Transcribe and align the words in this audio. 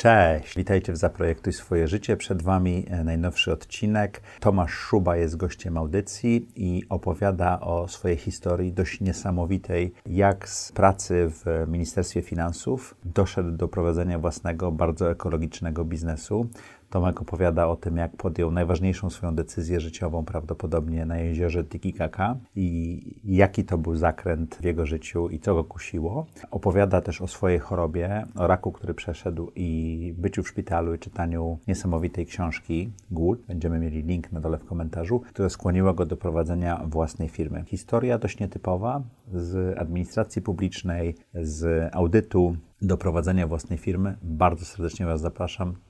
Cześć, 0.00 0.56
witajcie 0.56 0.92
w 0.92 0.96
Zaprojektuj 0.96 1.52
swoje 1.52 1.88
życie. 1.88 2.16
Przed 2.16 2.42
Wami 2.42 2.86
e, 2.90 3.04
najnowszy 3.04 3.52
odcinek. 3.52 4.20
Tomasz 4.40 4.72
Szuba 4.72 5.16
jest 5.16 5.36
gościem 5.36 5.76
audycji 5.76 6.48
i 6.56 6.82
opowiada 6.88 7.60
o 7.60 7.88
swojej 7.88 8.16
historii 8.16 8.72
dość 8.72 9.00
niesamowitej, 9.00 9.92
jak 10.06 10.48
z 10.48 10.72
pracy 10.72 11.30
w 11.30 11.64
Ministerstwie 11.68 12.22
Finansów 12.22 12.94
doszedł 13.04 13.50
do 13.50 13.68
prowadzenia 13.68 14.18
własnego, 14.18 14.72
bardzo 14.72 15.10
ekologicznego 15.10 15.84
biznesu. 15.84 16.48
Tomek 16.90 17.22
opowiada 17.22 17.68
o 17.68 17.76
tym, 17.76 17.96
jak 17.96 18.16
podjął 18.16 18.50
najważniejszą 18.50 19.10
swoją 19.10 19.34
decyzję 19.34 19.80
życiową 19.80 20.24
prawdopodobnie 20.24 21.06
na 21.06 21.18
jeziorze 21.18 21.64
Titicaca 21.64 22.36
i 22.56 23.00
jaki 23.24 23.64
to 23.64 23.78
był 23.78 23.96
zakręt 23.96 24.54
w 24.54 24.64
jego 24.64 24.86
życiu 24.86 25.28
i 25.28 25.38
co 25.38 25.54
go 25.54 25.64
kusiło. 25.64 26.26
Opowiada 26.50 27.00
też 27.00 27.20
o 27.20 27.26
swojej 27.26 27.58
chorobie, 27.58 28.26
o 28.34 28.46
raku, 28.46 28.72
który 28.72 28.94
przeszedł 28.94 29.52
i 29.54 30.14
byciu 30.18 30.42
w 30.42 30.48
szpitalu 30.48 30.94
i 30.94 30.98
czytaniu 30.98 31.58
niesamowitej 31.68 32.26
książki 32.26 32.92
Głód. 33.10 33.42
Będziemy 33.48 33.78
mieli 33.78 34.02
link 34.02 34.32
na 34.32 34.40
dole 34.40 34.58
w 34.58 34.64
komentarzu, 34.64 35.20
które 35.20 35.50
skłoniło 35.50 35.94
go 35.94 36.06
do 36.06 36.16
prowadzenia 36.16 36.82
własnej 36.86 37.28
firmy. 37.28 37.64
Historia 37.66 38.18
dość 38.18 38.38
nietypowa 38.38 39.02
z 39.32 39.78
administracji 39.78 40.42
publicznej, 40.42 41.14
z 41.34 41.90
audytu 41.94 42.56
do 42.82 42.96
prowadzenia 42.96 43.46
własnej 43.46 43.78
firmy. 43.78 44.16
Bardzo 44.22 44.64
serdecznie 44.64 45.06
Was 45.06 45.20
zapraszam. 45.20 45.89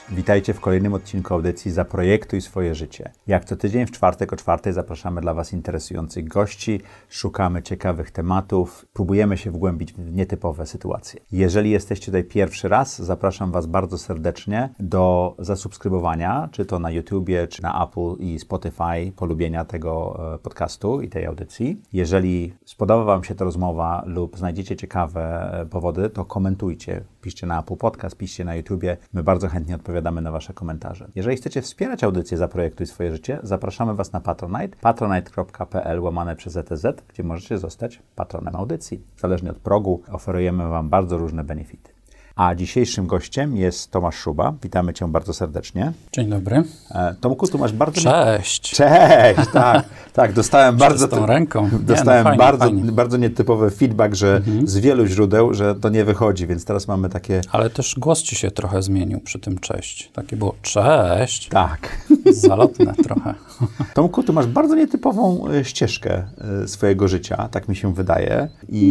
Witajcie 0.15 0.53
w 0.53 0.59
kolejnym 0.59 0.93
odcinku 0.93 1.33
audycji 1.33 1.71
Zaprojektuj 1.71 2.41
swoje 2.41 2.75
życie. 2.75 3.11
Jak 3.27 3.45
co 3.45 3.55
tydzień 3.55 3.85
w 3.85 3.91
czwartek 3.91 4.33
o 4.33 4.35
czwartej 4.35 4.73
zapraszamy 4.73 5.21
dla 5.21 5.33
Was 5.33 5.53
interesujących 5.53 6.27
gości, 6.27 6.81
szukamy 7.09 7.63
ciekawych 7.63 8.11
tematów, 8.11 8.85
próbujemy 8.93 9.37
się 9.37 9.51
wgłębić 9.51 9.93
w 9.93 10.11
nietypowe 10.11 10.65
sytuacje. 10.65 11.19
Jeżeli 11.31 11.71
jesteście 11.71 12.05
tutaj 12.05 12.23
pierwszy 12.23 12.67
raz, 12.67 13.01
zapraszam 13.01 13.51
Was 13.51 13.65
bardzo 13.65 13.97
serdecznie 13.97 14.69
do 14.79 15.35
zasubskrybowania, 15.39 16.49
czy 16.51 16.65
to 16.65 16.79
na 16.79 16.91
YouTubie, 16.91 17.47
czy 17.47 17.63
na 17.63 17.85
Apple 17.85 18.15
i 18.19 18.39
Spotify, 18.39 19.11
polubienia 19.15 19.65
tego 19.65 20.19
e, 20.35 20.39
podcastu 20.39 21.01
i 21.01 21.09
tej 21.09 21.25
audycji. 21.25 21.81
Jeżeli 21.93 22.53
spodoba 22.65 23.03
Wam 23.03 23.23
się 23.23 23.35
ta 23.35 23.45
rozmowa 23.45 24.03
lub 24.05 24.37
znajdziecie 24.37 24.75
ciekawe 24.75 25.51
e, 25.61 25.65
powody, 25.65 26.09
to 26.09 26.25
komentujcie. 26.25 27.03
Piszcie 27.21 27.47
na 27.47 27.59
Apple 27.59 27.75
Podcast, 27.75 28.17
piszcie 28.17 28.45
na 28.45 28.55
YouTubie. 28.55 28.97
My 29.13 29.23
bardzo 29.23 29.47
chętnie 29.47 29.75
odpowiadamy 29.75 30.00
na 30.01 30.31
Wasze 30.31 30.53
komentarze. 30.53 31.07
Jeżeli 31.15 31.37
chcecie 31.37 31.61
wspierać 31.61 32.03
audycję 32.03 32.37
Zaprojektuj 32.37 32.85
swoje 32.85 33.11
życie, 33.11 33.39
zapraszamy 33.43 33.95
Was 33.95 34.13
na 34.13 34.21
Patronite, 34.21 34.77
patronite.pl 34.81 35.99
łamane 35.99 36.35
przez 36.35 36.57
ETZ, 36.57 36.85
gdzie 37.07 37.23
możecie 37.23 37.57
zostać 37.57 38.01
patronem 38.15 38.55
audycji. 38.55 39.03
Zależnie 39.17 39.51
od 39.51 39.57
progu 39.57 40.01
oferujemy 40.11 40.67
Wam 40.67 40.89
bardzo 40.89 41.17
różne 41.17 41.43
benefity. 41.43 41.90
A 42.35 42.55
dzisiejszym 42.55 43.07
gościem 43.07 43.57
jest 43.57 43.91
Tomasz 43.91 44.15
Szuba. 44.15 44.53
Witamy 44.63 44.93
Cię 44.93 45.07
bardzo 45.07 45.33
serdecznie. 45.33 45.91
Dzień 46.13 46.29
dobry. 46.29 46.63
E, 46.91 47.15
Tomku, 47.21 47.47
tu 47.47 47.57
masz 47.57 47.73
bardzo... 47.73 48.01
Cześć. 48.01 48.61
Cześć, 48.75 49.49
tak, 49.53 49.85
tak, 50.13 50.33
dostałem 50.33 50.77
bardzo... 50.77 51.07
Z 51.07 51.09
tą 51.09 51.25
ręką. 51.25 51.69
Dostałem 51.81 52.17
Nie, 52.17 52.23
no 52.23 52.23
fajnie, 52.23 52.37
bardzo, 52.37 52.65
fajnie. 52.65 52.91
bardzo 52.91 53.17
nietypowy 53.17 53.69
feedback, 53.69 54.15
że 54.15 54.35
Mhm. 54.37 54.67
z 54.67 54.77
wielu 54.77 55.05
źródeł, 55.05 55.53
że 55.53 55.75
to 55.75 55.89
nie 55.89 56.05
wychodzi, 56.05 56.47
więc 56.47 56.65
teraz 56.65 56.87
mamy 56.87 57.09
takie... 57.09 57.41
Ale 57.51 57.69
też 57.69 57.95
głos 57.99 58.21
ci 58.21 58.35
się 58.35 58.51
trochę 58.51 58.81
zmienił 58.81 59.19
przy 59.19 59.39
tym 59.39 59.59
cześć. 59.59 60.11
Takie 60.13 60.35
było 60.35 60.55
cześć. 60.61 61.47
Tak. 61.49 61.97
Zalotne 62.31 62.93
trochę. 62.93 63.33
Tomku, 63.93 64.23
tu 64.23 64.33
masz 64.33 64.47
bardzo 64.47 64.75
nietypową 64.75 65.47
e, 65.49 65.65
ścieżkę 65.65 66.23
e, 66.63 66.67
swojego 66.67 67.07
życia, 67.07 67.49
tak 67.51 67.67
mi 67.67 67.75
się 67.75 67.93
wydaje. 67.93 68.49
I, 68.69 68.81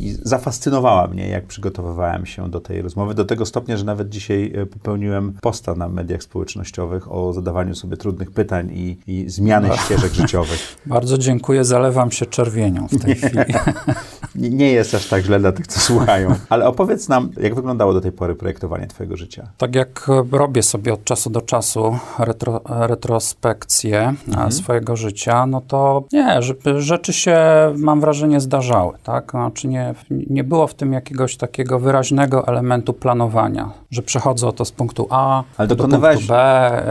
I 0.00 0.12
zafascynowała 0.22 1.06
mnie, 1.06 1.28
jak 1.28 1.44
przygotowywałem 1.46 2.26
się 2.26 2.50
do 2.50 2.60
tej 2.60 2.79
rozmowy, 2.82 3.14
do 3.14 3.24
tego 3.24 3.46
stopnia, 3.46 3.76
że 3.76 3.84
nawet 3.84 4.08
dzisiaj 4.08 4.52
e, 4.54 4.66
popełniłem 4.66 5.32
posta 5.42 5.74
na 5.74 5.88
mediach 5.88 6.22
społecznościowych 6.22 7.12
o 7.12 7.32
zadawaniu 7.32 7.74
sobie 7.74 7.96
trudnych 7.96 8.30
pytań 8.30 8.70
i, 8.72 8.96
i 9.06 9.30
zmiany 9.30 9.68
ścieżek 9.84 10.12
życiowych. 10.12 10.76
Bardzo 10.86 11.18
dziękuję, 11.18 11.64
zalewam 11.64 12.10
się 12.10 12.26
czerwienią 12.26 12.88
w 12.88 13.04
tej 13.04 13.14
chwili. 13.14 13.44
Nie, 14.34 14.50
nie 14.50 14.72
jest 14.72 14.94
aż 14.94 15.08
tak 15.08 15.22
źle 15.24 15.38
dla 15.40 15.52
tych, 15.52 15.66
co 15.66 15.80
słuchają. 15.90 16.34
Ale 16.48 16.66
opowiedz 16.68 17.08
nam, 17.08 17.30
jak 17.40 17.54
wyglądało 17.54 17.92
do 17.92 18.00
tej 18.00 18.12
pory 18.12 18.34
projektowanie 18.34 18.86
twojego 18.86 19.16
życia? 19.16 19.48
Tak 19.58 19.74
jak 19.74 20.06
robię 20.32 20.62
sobie 20.62 20.92
od 20.92 21.04
czasu 21.04 21.30
do 21.30 21.40
czasu 21.40 21.98
retro, 22.18 22.60
retrospekcję 22.66 24.14
e, 24.46 24.50
swojego 24.52 24.96
życia, 24.96 25.46
no 25.46 25.60
to 25.68 26.04
nie, 26.12 26.40
rzeczy 26.78 27.12
się, 27.12 27.36
mam 27.76 28.00
wrażenie, 28.00 28.40
zdarzały, 28.40 28.92
tak? 29.04 29.30
Znaczy 29.30 29.68
nie, 29.68 29.94
nie 30.10 30.44
było 30.44 30.66
w 30.66 30.74
tym 30.74 30.92
jakiegoś 30.92 31.36
takiego 31.36 31.78
wyraźnego 31.78 32.46
elementu 32.46 32.92
planowania, 32.92 33.70
że 33.90 34.02
przechodzę 34.02 34.46
oto 34.46 34.64
z 34.64 34.72
punktu 34.72 35.06
A 35.10 35.42
Ale 35.58 35.68
do 35.68 35.76
dokonywałeś- 35.76 36.14
punktu 36.16 36.28
B, 36.28 36.82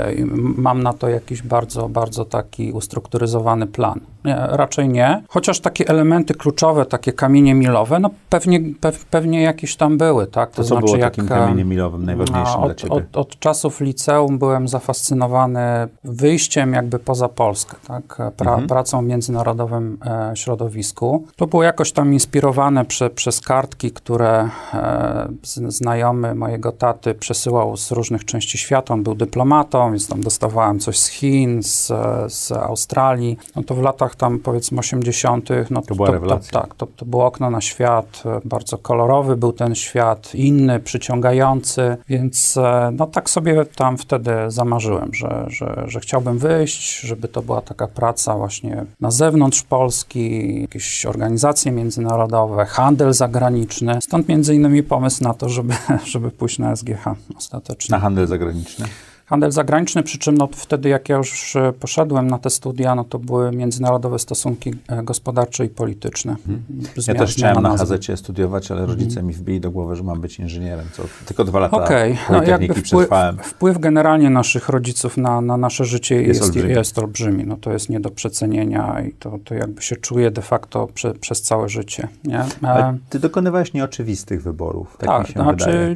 mam 0.57 0.83
na 0.83 0.94
to 0.94 1.09
jakiś 1.09 1.41
bardzo, 1.41 1.89
bardzo 1.89 2.25
taki 2.25 2.72
ustrukturyzowany 2.72 3.67
plan. 3.67 3.99
Nie, 4.25 4.38
raczej 4.49 4.89
nie, 4.89 5.23
chociaż 5.28 5.59
takie 5.59 5.88
elementy 5.88 6.33
kluczowe, 6.33 6.85
takie 6.85 7.13
kamienie 7.13 7.28
milowe, 7.29 8.00
no 8.00 8.09
pewnie, 8.29 8.59
pew, 8.81 9.06
pewnie 9.06 9.41
jakieś 9.41 9.75
tam 9.75 9.97
były, 9.97 10.28
tak? 10.28 10.51
To, 10.51 10.63
co 10.63 10.78
było 10.78 10.97
takim 10.97 11.25
e, 11.25 11.28
kamieniem 11.28 11.67
milowym, 11.69 12.06
najważniejszym 12.06 12.62
dla 12.62 12.72
od, 12.72 12.78
ciebie? 12.78 12.94
od, 12.95 13.17
od 13.17 13.40
czasów 13.40 13.81
liceum 13.81 14.38
byłem 14.40 14.67
zafascynowany 14.67 15.59
wyjściem 16.03 16.73
jakby 16.73 17.00
poza 17.00 17.29
Polskę, 17.29 17.75
tak? 17.88 18.03
Pra, 18.38 18.50
Mhm. 18.51 18.67
pracą 18.67 19.01
w 19.01 19.06
międzynarodowym 19.06 19.97
e, 20.06 20.31
środowisku. 20.35 21.23
To 21.35 21.47
było 21.47 21.63
jakoś 21.63 21.91
tam 21.91 22.13
inspirowane 22.13 22.85
prze, 22.85 23.09
przez 23.09 23.41
kartki, 23.41 23.91
które 23.91 24.50
e, 24.73 25.28
znajomy 25.67 26.35
mojego 26.35 26.72
taty 26.72 27.13
przesyłał 27.13 27.78
z 27.78 27.91
różnych 27.91 28.25
części 28.25 28.57
świata. 28.57 28.94
On 28.94 29.03
był 29.03 29.16
dyplomatą, 29.16 29.90
więc 29.91 30.07
tam 30.07 30.22
dostawałem 30.22 30.79
coś 30.79 31.00
z 31.00 31.07
Chin, 31.07 31.63
z, 31.63 31.88
z 32.34 32.51
Australii. 32.51 33.38
No 33.56 33.63
to 33.63 33.75
w 33.75 33.81
latach 33.81 34.16
tam 34.16 34.40
powiedzmy 34.40 34.79
80. 34.79 35.50
No 35.69 35.81
To 35.81 35.96
była 35.96 36.11
rewelacja. 36.11 36.61
tak, 36.61 36.75
to, 36.75 36.88
to 36.96 37.06
było 37.06 37.19
okno 37.25 37.50
na 37.50 37.62
świat, 37.62 38.24
e, 38.25 38.40
bardzo 38.46 38.78
kolorowy 38.78 39.38
był 39.38 39.53
ten 39.53 39.75
świat, 39.75 40.35
inny, 40.35 40.80
przyciągający, 40.80 41.97
więc 42.09 42.57
e, 42.57 42.91
no 42.94 43.07
tak 43.07 43.30
sobie 43.30 43.66
tam 43.66 43.97
wtedy 43.97 44.31
zamarzyłem, 44.47 45.13
że, 45.13 45.46
że, 45.47 45.84
że 45.88 46.00
chciałbym 46.00 46.38
wyjść, 46.38 47.00
żeby 47.00 47.28
to 47.28 47.41
była 47.41 47.62
taka 47.62 47.88
praca 47.88 48.38
właśnie 48.38 48.85
na 49.02 49.12
zewnątrz 49.12 49.63
Polski, 49.63 50.62
jakieś 50.62 51.06
organizacje 51.06 51.72
międzynarodowe, 51.72 52.66
handel 52.66 53.13
zagraniczny. 53.13 54.00
Stąd 54.02 54.28
między 54.28 54.56
innymi 54.56 54.84
pomysł 54.84 55.24
na 55.24 55.34
to, 55.34 55.50
żeby, 55.50 55.74
żeby 56.13 56.31
pójść 56.31 56.59
na 56.59 56.75
SGH 56.75 57.06
ostatecznie. 57.38 57.94
Na 57.94 58.00
handel 58.00 58.28
zagraniczny? 58.28 58.85
Handel 59.29 59.51
zagraniczny, 59.51 60.03
przy 60.03 60.17
czym 60.17 60.38
no, 60.38 60.50
wtedy 60.51 60.90
jak 60.90 61.09
ja 61.09 61.17
już 61.17 61.56
e, 61.56 61.73
poszedłem 61.79 62.28
na 62.28 62.38
te 62.38 62.50
studia, 62.50 62.95
no 62.95 63.03
to 63.03 63.19
były 63.19 63.51
międzynarodowe 63.51 64.19
stosunki 64.19 64.73
e, 64.88 65.03
gospodarcze 65.03 65.66
i 65.66 65.69
polityczne. 65.69 66.31
Mhm. 66.31 66.63
Ja 67.07 67.16
też 67.16 67.34
chciałem 67.34 67.56
na 67.56 67.69
nazwy. 67.69 67.97
HZ 67.97 68.19
studiować, 68.19 68.72
ale 68.72 68.85
rodzice 68.85 69.23
mi 69.23 69.34
wbili 69.34 69.59
do 69.59 69.72
głowy, 69.72 69.95
że 69.95 70.03
mam 70.03 70.22
być 70.22 70.40
inżynierem, 70.40 70.85
co 70.94 71.03
tylko 71.25 71.44
dwa 71.44 71.59
lata 71.59 71.78
Okej, 71.78 72.17
no 72.29 72.44
jakby 72.44 72.67
wpływ, 72.67 72.84
przetrwałem. 72.84 73.38
wpływ 73.38 73.79
generalnie 73.79 74.29
naszych 74.29 74.69
rodziców 74.69 75.17
na, 75.17 75.41
na 75.41 75.58
nasze 75.58 75.85
życie 75.85 76.16
Jest 76.16 76.28
jest, 76.28 76.43
olbrzymi. 76.43 76.73
jest, 76.73 76.99
olbrzymi. 76.99 77.46
No 77.46 77.58
to 77.58 77.72
jest 77.72 77.90
nie 77.90 77.99
do 77.99 78.09
przecenienia 78.09 79.02
i 79.02 79.14
to, 79.14 79.40
to 79.46 79.55
jakby 79.55 79.81
się 79.81 79.96
czuje 79.96 80.31
de 80.31 80.41
facto 80.41 80.87
prze, 80.93 81.14
przez 81.14 81.41
całe 81.41 81.70
życie. 81.70 82.08
Nie? 82.23 82.46
Ale 82.61 82.79
E, 82.79 82.97
ty 83.09 83.20
dokonywałeś 83.20 83.73
nieoczywistych 83.73 84.43
wyborów, 84.43 84.97
tak, 84.97 85.09
tak, 85.09 85.28
mi 85.28 85.34
się 85.34 85.41
znaczy 85.41 85.96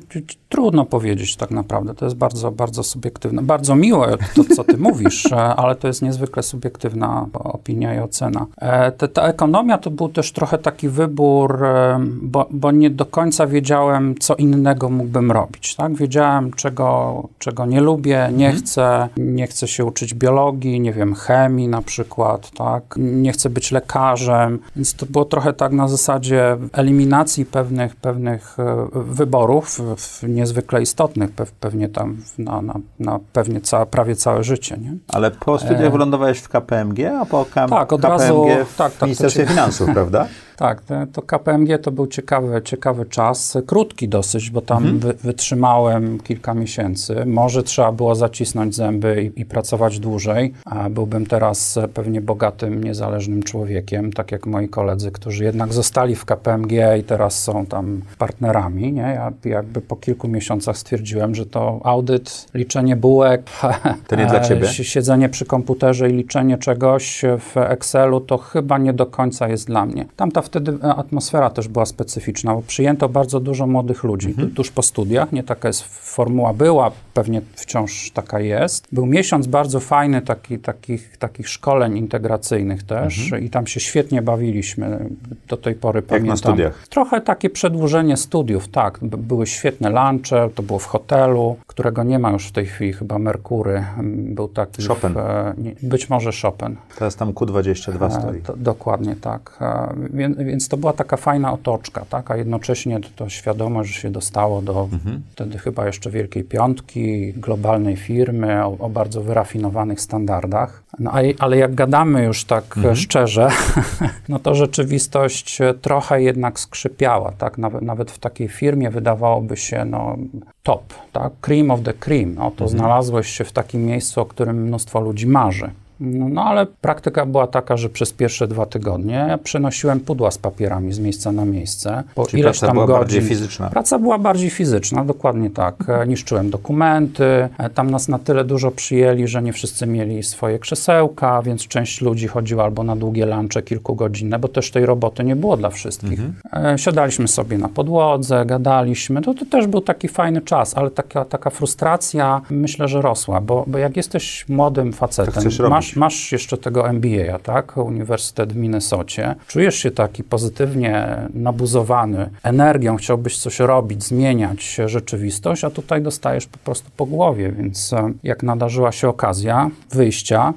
trudno 0.50 0.86
powiedzieć 0.86 1.36
tak 1.36 1.52
naprawdę. 1.52 1.94
To 1.94 2.06
jest 2.06 2.18
bardzo, 2.18 2.52
bardzo 2.52 2.84
subiektywne. 2.84 3.23
Bardzo 3.32 3.76
miłe 3.76 4.18
to, 4.36 4.56
co 4.56 4.64
ty 4.64 4.78
mówisz, 4.78 5.32
e, 5.32 5.36
ale 5.36 5.76
to 5.76 5.88
jest 5.88 6.02
niezwykle 6.02 6.44
subiektywna 6.44 7.26
opinia 7.34 7.96
i 7.96 8.00
ocena. 8.00 8.46
E, 8.58 8.92
te, 8.92 9.08
ta 9.08 9.28
ekonomia 9.28 9.78
to 9.78 9.92
był 9.92 10.10
też 10.10 10.32
trochę 10.32 10.58
taki 10.58 10.90
wybór, 10.90 11.66
e, 11.66 12.00
bo, 12.22 12.48
bo 12.52 12.72
nie 12.72 12.90
do 12.90 13.06
końca 13.06 13.48
wiedziałem, 13.48 14.16
co 14.20 14.36
innego 14.36 14.90
mógłbym 14.90 15.32
robić. 15.32 15.76
Tak? 15.76 15.96
Wiedziałem, 15.96 16.54
czego, 16.54 17.24
czego 17.40 17.66
nie 17.66 17.82
lubię, 17.82 18.30
nie 18.34 18.52
chcę, 18.52 19.10
nie 19.18 19.48
chcę 19.48 19.68
się 19.68 19.86
uczyć 19.86 20.14
biologii, 20.14 20.80
nie 20.80 20.94
wiem, 20.94 21.16
chemii 21.16 21.68
na 21.68 21.82
przykład, 21.82 22.52
tak, 22.52 22.96
nie 22.98 23.32
chcę 23.32 23.50
być 23.50 23.72
lekarzem, 23.72 24.60
więc 24.76 24.94
to 24.94 25.06
było 25.06 25.26
trochę 25.26 25.54
tak 25.54 25.72
na 25.72 25.88
zasadzie 25.88 26.58
eliminacji 26.74 27.46
pewnych, 27.46 27.96
pewnych 27.96 28.58
wyborów, 28.94 29.80
niezwykle 30.28 30.82
istotnych, 30.82 31.30
pewnie 31.60 31.90
tam 31.90 32.18
na, 32.38 32.62
na, 32.62 32.80
na 33.00 33.13
pewnie 33.34 33.62
ca, 33.62 33.86
prawie 33.86 34.16
całe 34.16 34.44
życie, 34.44 34.78
nie? 34.78 34.94
Ale 35.08 35.32
po 35.32 35.60
studiach 35.60 35.82
e... 35.82 35.90
wylądowałeś 35.90 36.40
w 36.40 36.50
KPMG, 36.50 37.00
a 37.22 37.26
po 37.26 37.46
KM... 37.46 37.70
tak, 37.70 37.94
od 37.94 38.02
KPMG 38.02 38.22
razu, 38.22 38.46
w 38.74 38.76
tak, 38.76 38.92
tak, 38.92 39.02
Ministerstwie 39.02 39.46
Finansów, 39.46 39.90
prawda? 39.94 40.28
Tak, 40.56 40.82
to 41.14 41.22
KPMG 41.22 41.78
to 41.82 41.92
był 41.92 42.08
ciekawy, 42.08 42.62
ciekawy 42.62 43.06
czas, 43.06 43.58
krótki 43.68 44.10
dosyć, 44.10 44.50
bo 44.50 44.62
tam 44.62 44.78
mhm. 44.78 45.00
wy, 45.00 45.14
wytrzymałem 45.14 46.20
kilka 46.20 46.54
miesięcy. 46.54 47.26
Może 47.26 47.64
trzeba 47.64 47.92
było 47.92 48.16
zacisnąć 48.16 48.76
zęby 48.76 49.32
i, 49.36 49.42
i, 49.42 49.46
pracować 49.46 50.00
dłużej, 50.00 50.54
a 50.66 50.90
byłbym 50.90 51.26
teraz 51.26 51.80
pewnie 51.94 52.22
bogatym, 52.22 52.84
niezależnym 52.84 53.44
człowiekiem, 53.44 54.14
tak 54.14 54.32
jak 54.32 54.46
moi 54.46 54.70
koledzy, 54.70 55.12
którzy 55.12 55.44
jednak 55.44 55.74
zostali 55.74 56.16
w 56.16 56.26
KPMG 56.26 56.72
i 57.00 57.04
teraz 57.04 57.44
są 57.44 57.66
tam 57.66 58.02
partnerami. 58.18 58.94
Nie? 58.94 59.02
Ja 59.02 59.32
jakby 59.46 59.82
po 59.82 59.96
kilku 59.96 60.28
miesiącach 60.28 60.78
stwierdziłem, 60.78 61.36
że 61.36 61.46
to 61.46 61.80
audyt, 61.84 62.48
liczenie 62.54 62.96
bułek, 62.96 63.44
to 64.08 64.16
nie 64.16 64.26
dla 64.26 64.40
ciebie. 64.40 64.68
siedzenie 64.68 65.30
przy 65.30 65.46
komputerze 65.46 66.10
i 66.10 66.14
liczenie 66.14 66.58
czegoś 66.58 67.22
w 67.40 67.58
Excelu, 67.58 68.22
to 68.22 68.38
chyba 68.38 68.78
nie 68.78 68.94
do 68.94 69.06
końca 69.06 69.48
jest 69.48 69.68
dla 69.68 69.86
mnie. 69.86 70.06
Tamta 70.16 70.42
wtedy 70.44 70.78
atmosfera 70.82 71.50
też 71.50 71.68
była 71.68 71.86
specyficzna, 71.86 72.56
bo 72.56 72.62
przyjęto 72.62 73.10
bardzo 73.10 73.40
dużo 73.40 73.68
młodych 73.68 74.04
ludzi 74.04 74.28
mhm. 74.28 74.52
tuż 74.52 74.72
po 74.72 74.82
studiach. 74.82 75.32
Nie 75.32 75.44
taka 75.44 75.68
jest 75.68 75.84
formuła 75.84 76.54
była, 76.54 76.92
pewnie 77.14 77.42
wciąż 77.56 78.12
taka 78.12 78.40
jest. 78.40 78.88
Był 78.92 79.06
miesiąc 79.06 79.48
bardzo 79.48 79.80
fajny 79.80 80.22
taki, 80.22 80.60
takich, 80.60 81.18
takich 81.18 81.50
szkoleń 81.50 81.98
integracyjnych 81.98 82.84
też 82.84 83.24
mhm. 83.24 83.44
i 83.44 83.50
tam 83.50 83.68
się 83.68 83.80
świetnie 83.80 84.22
bawiliśmy. 84.22 85.10
Do 85.48 85.58
tej 85.58 85.76
pory 85.76 85.98
Jak 85.98 86.06
pamiętam. 86.06 86.30
na 86.30 86.38
studiach? 86.38 86.88
Trochę 86.88 87.22
takie 87.22 87.50
przedłużenie 87.50 88.18
studiów, 88.18 88.68
tak. 88.68 89.00
Były 89.02 89.48
świetne 89.48 89.90
lunche, 89.90 90.50
to 90.56 90.64
było 90.64 90.80
w 90.80 90.86
hotelu, 90.86 91.58
którego 91.68 92.04
nie 92.04 92.20
ma 92.20 92.32
już 92.32 92.48
w 92.48 92.52
tej 92.52 92.66
chwili, 92.66 92.94
chyba 92.94 93.20
Merkury. 93.20 93.84
Był 94.14 94.48
taki... 94.48 94.86
Chopin. 94.86 95.14
W, 95.14 95.18
e, 95.18 95.54
być 95.84 96.10
może 96.10 96.32
Chopin. 96.42 96.76
Teraz 96.96 97.16
tam 97.16 97.34
Q22 97.34 98.08
e, 98.08 98.12
stoi. 98.12 98.42
To, 98.42 98.58
dokładnie 98.58 99.16
tak. 99.16 99.58
E, 99.62 99.94
więc, 100.14 100.33
więc 100.38 100.68
to 100.68 100.78
była 100.78 100.94
taka 100.94 101.18
fajna 101.18 101.54
otoczka, 101.54 102.06
tak? 102.10 102.32
A 102.32 102.38
jednocześnie 102.38 103.00
to, 103.00 103.10
to 103.16 103.30
świadomość, 103.30 103.94
że 103.94 104.02
się 104.02 104.10
dostało 104.10 104.62
do 104.62 104.90
mhm. 104.94 105.22
wtedy 105.32 105.58
chyba 105.58 105.86
jeszcze 105.86 106.10
Wielkiej 106.10 106.44
Piątki, 106.44 107.34
globalnej 107.34 107.96
firmy 107.96 108.66
o, 108.66 108.78
o 108.80 108.90
bardzo 108.90 109.22
wyrafinowanych 109.22 110.02
standardach. 110.02 110.84
No, 111.00 111.12
a, 111.12 111.18
ale 111.40 111.58
jak 111.58 111.76
gadamy 111.76 112.24
już 112.24 112.46
tak 112.46 112.78
mhm. 112.78 112.96
szczerze, 112.96 113.50
no 114.30 114.40
to 114.40 114.56
rzeczywistość 114.56 115.60
trochę 115.82 116.22
jednak 116.22 116.60
skrzypiała, 116.60 117.32
tak? 117.32 117.58
Nawet, 117.58 117.82
nawet 117.82 118.12
w 118.12 118.20
takiej 118.20 118.48
firmie 118.48 118.90
wydawałoby 118.90 119.58
się, 119.58 119.86
no, 119.86 120.18
top, 120.64 120.94
tak? 121.12 121.34
Cream 121.42 121.72
of 121.72 121.82
the 121.84 121.94
cream. 121.94 122.36
No, 122.36 122.52
to 122.52 122.64
mhm. 122.64 122.70
znalazłeś 122.70 123.28
się 123.28 123.44
w 123.44 123.52
takim 123.52 123.86
miejscu, 123.86 124.22
o 124.22 124.26
którym 124.26 124.64
mnóstwo 124.64 125.00
ludzi 125.00 125.28
marzy. 125.28 125.70
No, 126.00 126.44
ale 126.44 126.66
praktyka 126.66 127.26
była 127.26 127.48
taka, 127.48 127.78
że 127.78 127.90
przez 127.90 128.14
pierwsze 128.14 128.48
dwa 128.48 128.66
tygodnie 128.66 129.40
przenosiłem 129.44 130.00
pudła 130.00 130.32
z 130.32 130.38
papierami 130.38 130.94
z 130.94 131.00
miejsca 131.00 131.32
na 131.32 131.46
miejsce. 131.46 132.04
Po 132.16 132.26
Czyli 132.26 132.42
ileś 132.42 132.60
praca 132.60 132.68
tam 132.68 132.76
była 132.76 132.88
godzin. 132.88 133.00
bardziej 133.00 133.22
fizyczna. 133.22 133.70
Praca 133.70 134.00
była 134.00 134.18
bardziej 134.18 134.50
fizyczna, 134.50 135.06
dokładnie 135.06 135.50
tak. 135.50 135.76
E, 135.88 136.08
niszczyłem 136.08 136.50
dokumenty. 136.50 137.50
E, 137.58 137.70
tam 137.70 137.92
nas 137.92 138.08
na 138.08 138.20
tyle 138.20 138.44
dużo 138.44 138.72
przyjęli, 138.72 139.28
że 139.28 139.42
nie 139.42 139.54
wszyscy 139.54 139.88
mieli 139.88 140.24
swoje 140.24 140.60
krzesełka, 140.60 141.42
więc 141.42 141.68
część 141.68 142.02
ludzi 142.02 142.28
chodziła 142.28 142.64
albo 142.64 142.84
na 142.84 142.96
długie 142.96 143.26
lunche 143.26 143.62
kilkugodzinne, 143.62 144.40
bo 144.40 144.48
też 144.48 144.72
tej 144.72 144.86
roboty 144.86 145.24
nie 145.24 145.36
było 145.36 145.58
dla 145.58 145.70
wszystkich. 145.70 146.20
Mhm. 146.20 146.34
E, 146.74 146.78
siadaliśmy 146.78 147.28
sobie 147.28 147.58
na 147.58 147.70
podłodze, 147.70 148.46
gadaliśmy. 148.46 149.22
To, 149.22 149.34
to 149.34 149.46
też 149.46 149.68
był 149.68 149.82
taki 149.82 150.08
fajny 150.08 150.42
czas, 150.42 150.78
ale 150.78 150.92
taka, 150.92 151.26
taka 151.26 151.50
frustracja 151.50 152.42
myślę, 152.50 152.88
że 152.88 153.02
rosła, 153.02 153.42
bo, 153.42 153.64
bo 153.68 153.78
jak 153.78 153.98
jesteś 153.98 154.46
młodym 154.50 154.94
facetem, 154.94 155.44
masz 155.70 155.83
masz, 155.96 156.32
jeszcze 156.32 156.58
tego 156.58 156.90
MBA, 156.90 157.40
tak? 157.44 157.78
Uniwersytet 157.78 158.54
w 158.54 158.56
Minnesocie. 158.56 159.36
Czujesz 159.48 159.76
się 159.76 159.92
taki 159.92 160.24
pozytywnie 160.24 161.18
nabuzowany 161.34 162.30
energią, 162.44 162.96
chciałbyś 162.96 163.38
coś 163.38 163.60
robić, 163.60 164.04
zmieniać 164.04 164.82
rzeczywistość, 164.86 165.64
a 165.64 165.70
tutaj 165.70 166.02
dostajesz 166.02 166.46
po 166.46 166.58
prostu 166.58 166.90
po 166.98 167.06
głowie, 167.06 167.52
więc 167.52 167.94
e, 167.94 168.14
jak 168.24 168.44
nadarzyła 168.44 168.92
się 168.92 169.10
okazja 169.10 169.70
wyjścia, 169.92 170.54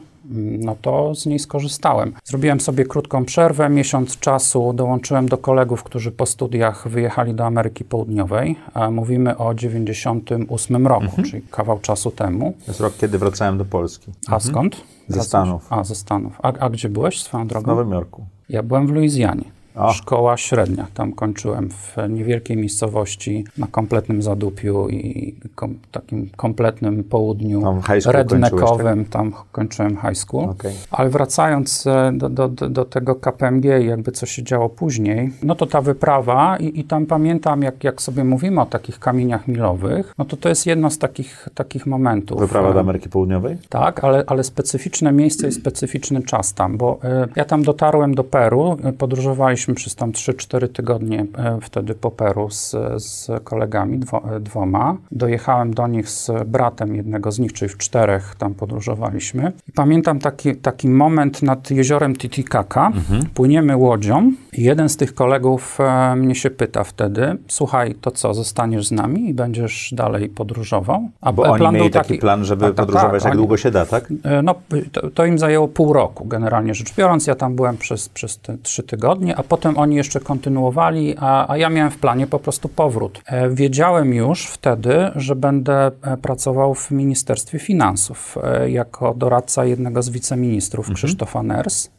no 0.59 0.77
to 0.83 1.15
z 1.15 1.27
niej 1.27 1.39
skorzystałem. 1.39 2.13
Zrobiłem 2.25 2.61
sobie 2.61 2.85
krótką 2.85 3.25
przerwę, 3.25 3.69
miesiąc 3.69 4.19
czasu 4.19 4.73
dołączyłem 4.73 5.29
do 5.29 5.39
kolegów, 5.39 5.83
którzy 5.83 6.13
po 6.13 6.27
studiach 6.27 6.89
wyjechali 6.89 7.35
do 7.35 7.47
Ameryki 7.47 7.85
Południowej. 7.85 8.57
Mówimy 8.91 9.37
o 9.37 9.55
98 9.55 10.87
roku, 10.87 11.05
mhm. 11.05 11.25
czyli 11.25 11.43
kawał 11.51 11.79
czasu 11.79 12.11
temu. 12.11 12.55
To 12.65 12.71
jest 12.71 12.81
rok, 12.81 12.97
kiedy 12.97 13.19
wracałem 13.19 13.59
do 13.59 13.65
Polski. 13.65 14.13
A 14.27 14.35
mhm. 14.35 14.53
skąd? 14.53 14.77
Ze 15.09 15.23
Stanów. 15.23 15.67
A, 15.71 15.85
ze 15.85 15.95
Stanów. 15.95 16.39
A, 16.43 16.53
a 16.53 16.71
gdzie 16.71 16.89
byłeś 16.89 17.23
swoją 17.23 17.47
drogą? 17.47 17.65
W 17.65 17.69
Nowym 17.69 17.91
Jorku. 17.91 18.27
Ja 18.49 18.63
byłem 18.63 18.87
w 18.87 18.91
Luizjanie. 18.91 19.56
O. 19.77 19.93
Szkoła 19.93 20.37
średnia. 20.37 20.87
Tam 20.95 21.13
kończyłem 21.13 21.71
w 21.71 21.97
niewielkiej 22.09 22.57
miejscowości 22.57 23.45
na 23.59 23.67
kompletnym 23.67 24.23
zadupiu 24.23 24.89
i 24.89 25.35
kom, 25.55 25.79
takim 25.93 26.31
kompletnym 26.37 27.05
południu 27.05 27.83
redneckowym. 28.07 29.05
Tak? 29.05 29.13
Tam 29.13 29.33
kończyłem 29.53 29.97
high 29.97 30.17
school. 30.17 30.45
Okay. 30.45 30.73
Ale 30.91 31.11
wracając 31.11 31.87
e, 31.87 32.13
do, 32.15 32.29
do, 32.29 32.49
do, 32.49 32.85
tego 32.85 33.15
KPMG 33.15 33.65
i 33.65 33.87
jakby 33.87 34.13
co 34.13 34.27
się 34.27 34.43
działo 34.43 34.69
później, 34.69 35.33
no 35.43 35.55
to 35.55 35.67
ta 35.67 35.81
wyprawa 35.81 36.57
i, 36.57 36.81
i 36.81 36.85
tam 36.85 37.07
pamiętam, 37.07 37.63
jak, 37.63 37.85
jak 37.85 38.03
sobie 38.03 38.25
mówimy 38.25 38.61
o 38.61 38.67
takich 38.67 38.99
kamieniach 38.99 39.49
milowych, 39.49 40.15
no 40.19 40.25
to 40.25 40.37
to 40.37 40.49
jest 40.49 40.67
jedno 40.67 40.91
z 40.91 40.99
takich, 40.99 41.49
takich 41.55 41.87
momentów. 41.87 42.41
Wyprawa 42.41 42.73
do 42.73 42.81
Ameryki 42.81 43.09
Południowej? 43.09 43.57
Tak, 43.69 44.05
ale, 44.05 44.25
ale 44.27 44.45
specyficzne 44.45 45.13
miejsce 45.13 45.49
i 45.49 45.53
specyficzny 45.53 46.23
czas 46.23 46.55
tam, 46.55 46.77
bo 46.77 46.99
y, 47.05 47.29
ja 47.37 47.45
tam 47.45 47.63
dotarłem 47.63 48.15
do 48.15 48.25
Peru, 48.25 48.77
podróżowaliśmy 48.99 49.66
byliśmy 49.67 49.75
przez 49.75 49.95
tam 49.95 50.13
3-4 50.13 50.69
tygodnie 50.69 51.27
e, 51.39 51.59
wtedy 51.63 51.95
po 51.95 52.11
Peru 52.11 52.51
z, 52.51 52.77
z 52.97 53.31
kolegami, 53.45 53.99
dwo, 53.99 54.37
e, 54.37 54.41
dwoma. 54.41 54.97
Dojechałem 55.13 55.75
do 55.75 55.87
nich 55.87 56.09
z 56.09 56.31
bratem 56.47 56.95
jednego 56.95 57.33
z 57.33 57.39
nich, 57.39 57.53
czyli 57.53 57.69
w 57.69 57.77
czterech 57.77 58.35
tam 58.39 58.55
podróżowaliśmy. 58.55 59.53
Pamiętam 59.75 60.19
taki, 60.19 60.57
taki 60.57 60.89
moment 60.89 61.43
nad 61.43 61.71
jeziorem 61.71 62.17
Titicaca. 62.17 62.87
Mhm. 62.87 63.27
Płyniemy 63.35 63.77
łodzią 63.77 64.33
i 64.53 64.63
jeden 64.63 64.89
z 64.89 64.97
tych 64.97 65.15
kolegów 65.15 65.79
e, 65.81 66.17
mnie 66.17 66.35
się 66.35 66.51
pyta 66.51 66.85
wtedy, 66.85 67.37
słuchaj, 67.49 67.95
to 67.95 68.11
co, 68.11 68.35
zostaniesz 68.35 68.87
z 68.87 68.93
nami 68.93 69.29
i 69.29 69.35
będziesz 69.35 69.95
dalej 69.95 70.29
podróżował? 70.29 71.09
A 71.21 71.33
Bo 71.33 71.43
oni 71.43 71.69
mieli 71.73 71.91
taki, 71.91 72.09
taki, 72.09 72.21
plan, 72.21 72.45
żeby 72.45 72.65
tak, 72.65 72.75
tak 72.75 72.87
podróżować 72.87 73.23
tak, 73.23 73.25
jak 73.25 73.33
oni, 73.33 73.39
długo 73.39 73.57
się 73.57 73.71
da, 73.71 73.87
tak? 73.87 74.13
No, 74.43 74.55
to, 74.93 75.11
to, 75.11 75.25
im 75.25 75.39
zajęło 75.39 75.69
pół 75.69 75.93
roku, 75.93 76.25
generalnie 76.25 76.75
rzecz 76.75 76.95
biorąc. 76.95 77.27
Ja 77.27 77.35
tam 77.35 77.57
byłem 77.57 77.77
przez, 77.77 78.09
przez 78.09 78.39
te 78.39 78.59
trzy 78.59 78.83
tygodnie, 78.83 79.37
a 79.37 79.43
potem 79.43 79.56
potem 79.57 79.79
oni 79.79 79.97
jeszcze 79.97 80.21
kontynuowali, 80.21 81.15
a, 81.19 81.53
a 81.53 81.57
ja 81.57 81.71
miałem 81.71 81.91
w 81.91 81.99
planie 81.99 82.27
po 82.27 82.39
prostu 82.39 82.69
powrót. 82.69 83.23
E, 83.27 83.51
wiedziałem 83.51 84.15
już 84.15 84.47
wtedy, 84.47 85.11
że 85.17 85.37
będę 85.37 85.91
e, 86.03 86.17
pracował 86.17 86.75
w 86.75 86.91
Ministerstwie 86.91 87.59
Finansów 87.59 88.39
e, 88.43 88.71
jako 88.71 89.15
doradca 89.15 89.65
jednego 89.65 90.03
z 90.03 90.11
wiceministrów, 90.11 90.85
mhm. 90.85 90.97
Krzysztofa 90.97 91.43
Ners. 91.43 91.91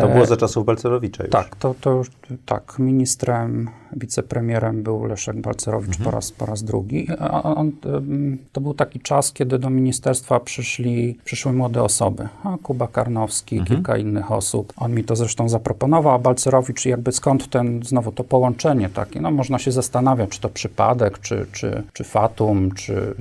To 0.00 0.08
było 0.08 0.26
za 0.26 0.36
czasów 0.36 0.66
Balcerowicza 0.66 1.22
już. 1.22 1.32
Tak, 1.32 1.56
to, 1.56 1.74
to 1.80 1.90
już, 1.90 2.10
tak, 2.46 2.78
ministrem 2.78 3.70
wicepremierem 3.96 4.82
był 4.82 5.04
Leszek 5.04 5.36
Balcerowicz 5.36 5.88
mhm. 5.88 6.04
po, 6.04 6.10
raz, 6.10 6.32
po 6.32 6.46
raz 6.46 6.62
drugi. 6.62 7.06
On, 7.42 7.72
to 8.52 8.60
był 8.60 8.74
taki 8.74 9.00
czas, 9.00 9.32
kiedy 9.32 9.58
do 9.58 9.70
ministerstwa 9.70 10.40
przyszli, 10.40 11.18
przyszły 11.24 11.52
młode 11.52 11.82
osoby. 11.82 12.28
A 12.44 12.56
Kuba 12.62 12.88
Karnowski, 12.88 13.58
mhm. 13.58 13.76
kilka 13.76 13.96
innych 13.96 14.32
osób. 14.32 14.72
On 14.76 14.94
mi 14.94 15.04
to 15.04 15.16
zresztą 15.16 15.48
zaproponował, 15.48 16.14
a 16.14 16.18
Balcerowicz 16.18 16.86
jakby 16.86 17.12
skąd 17.12 17.50
ten, 17.50 17.82
znowu 17.82 18.12
to 18.12 18.24
połączenie 18.24 18.88
takie, 18.88 19.20
no 19.20 19.30
można 19.30 19.58
się 19.58 19.72
zastanawiać, 19.72 20.30
czy 20.30 20.40
to 20.40 20.48
przypadek, 20.48 21.18
czy, 21.18 21.46
czy, 21.52 21.82
czy 21.92 22.04
fatum, 22.04 22.72
czy 22.74 23.14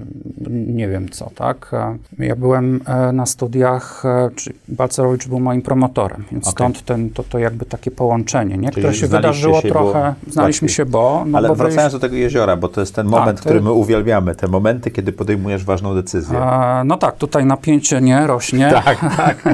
nie 0.49 0.87
wiem 0.87 1.09
co, 1.09 1.29
tak. 1.35 1.71
Ja 2.19 2.35
byłem 2.35 2.81
e, 2.85 3.11
na 3.11 3.25
studiach, 3.25 4.05
e, 4.05 4.29
czy 4.35 4.53
Balcerowicz 4.67 5.27
był 5.27 5.39
moim 5.39 5.61
promotorem, 5.61 6.25
więc 6.31 6.47
okay. 6.47 6.51
stąd 6.51 6.85
ten, 6.85 7.09
to, 7.09 7.23
to 7.23 7.39
jakby 7.39 7.65
takie 7.65 7.91
połączenie, 7.91 8.57
nie? 8.57 8.71
które 8.71 8.93
się 8.93 9.07
wydarzyło 9.07 9.61
się 9.61 9.69
trochę, 9.69 10.13
znaliśmy 10.27 10.58
Się, 10.67 10.85
bo... 10.85 11.23
No 11.27 11.37
Ale 11.37 11.47
bo 11.47 11.55
wracając 11.55 11.93
do 11.93 11.99
tego 11.99 12.15
jeziora, 12.15 12.57
bo 12.57 12.67
to 12.67 12.81
jest 12.81 12.95
ten 12.95 13.07
moment, 13.07 13.37
tak, 13.37 13.45
który 13.45 13.61
my 13.61 13.71
uwielbiamy, 13.71 14.35
te 14.35 14.47
momenty, 14.47 14.91
kiedy 14.91 15.11
podejmujesz 15.11 15.63
ważną 15.63 15.95
decyzję. 15.95 16.39
A, 16.39 16.83
no 16.85 16.97
tak, 16.97 17.15
tutaj 17.15 17.45
napięcie 17.45 18.01
nie 18.01 18.27
rośnie. 18.27 18.71
Tak, 18.85 18.99
tak. 19.17 19.43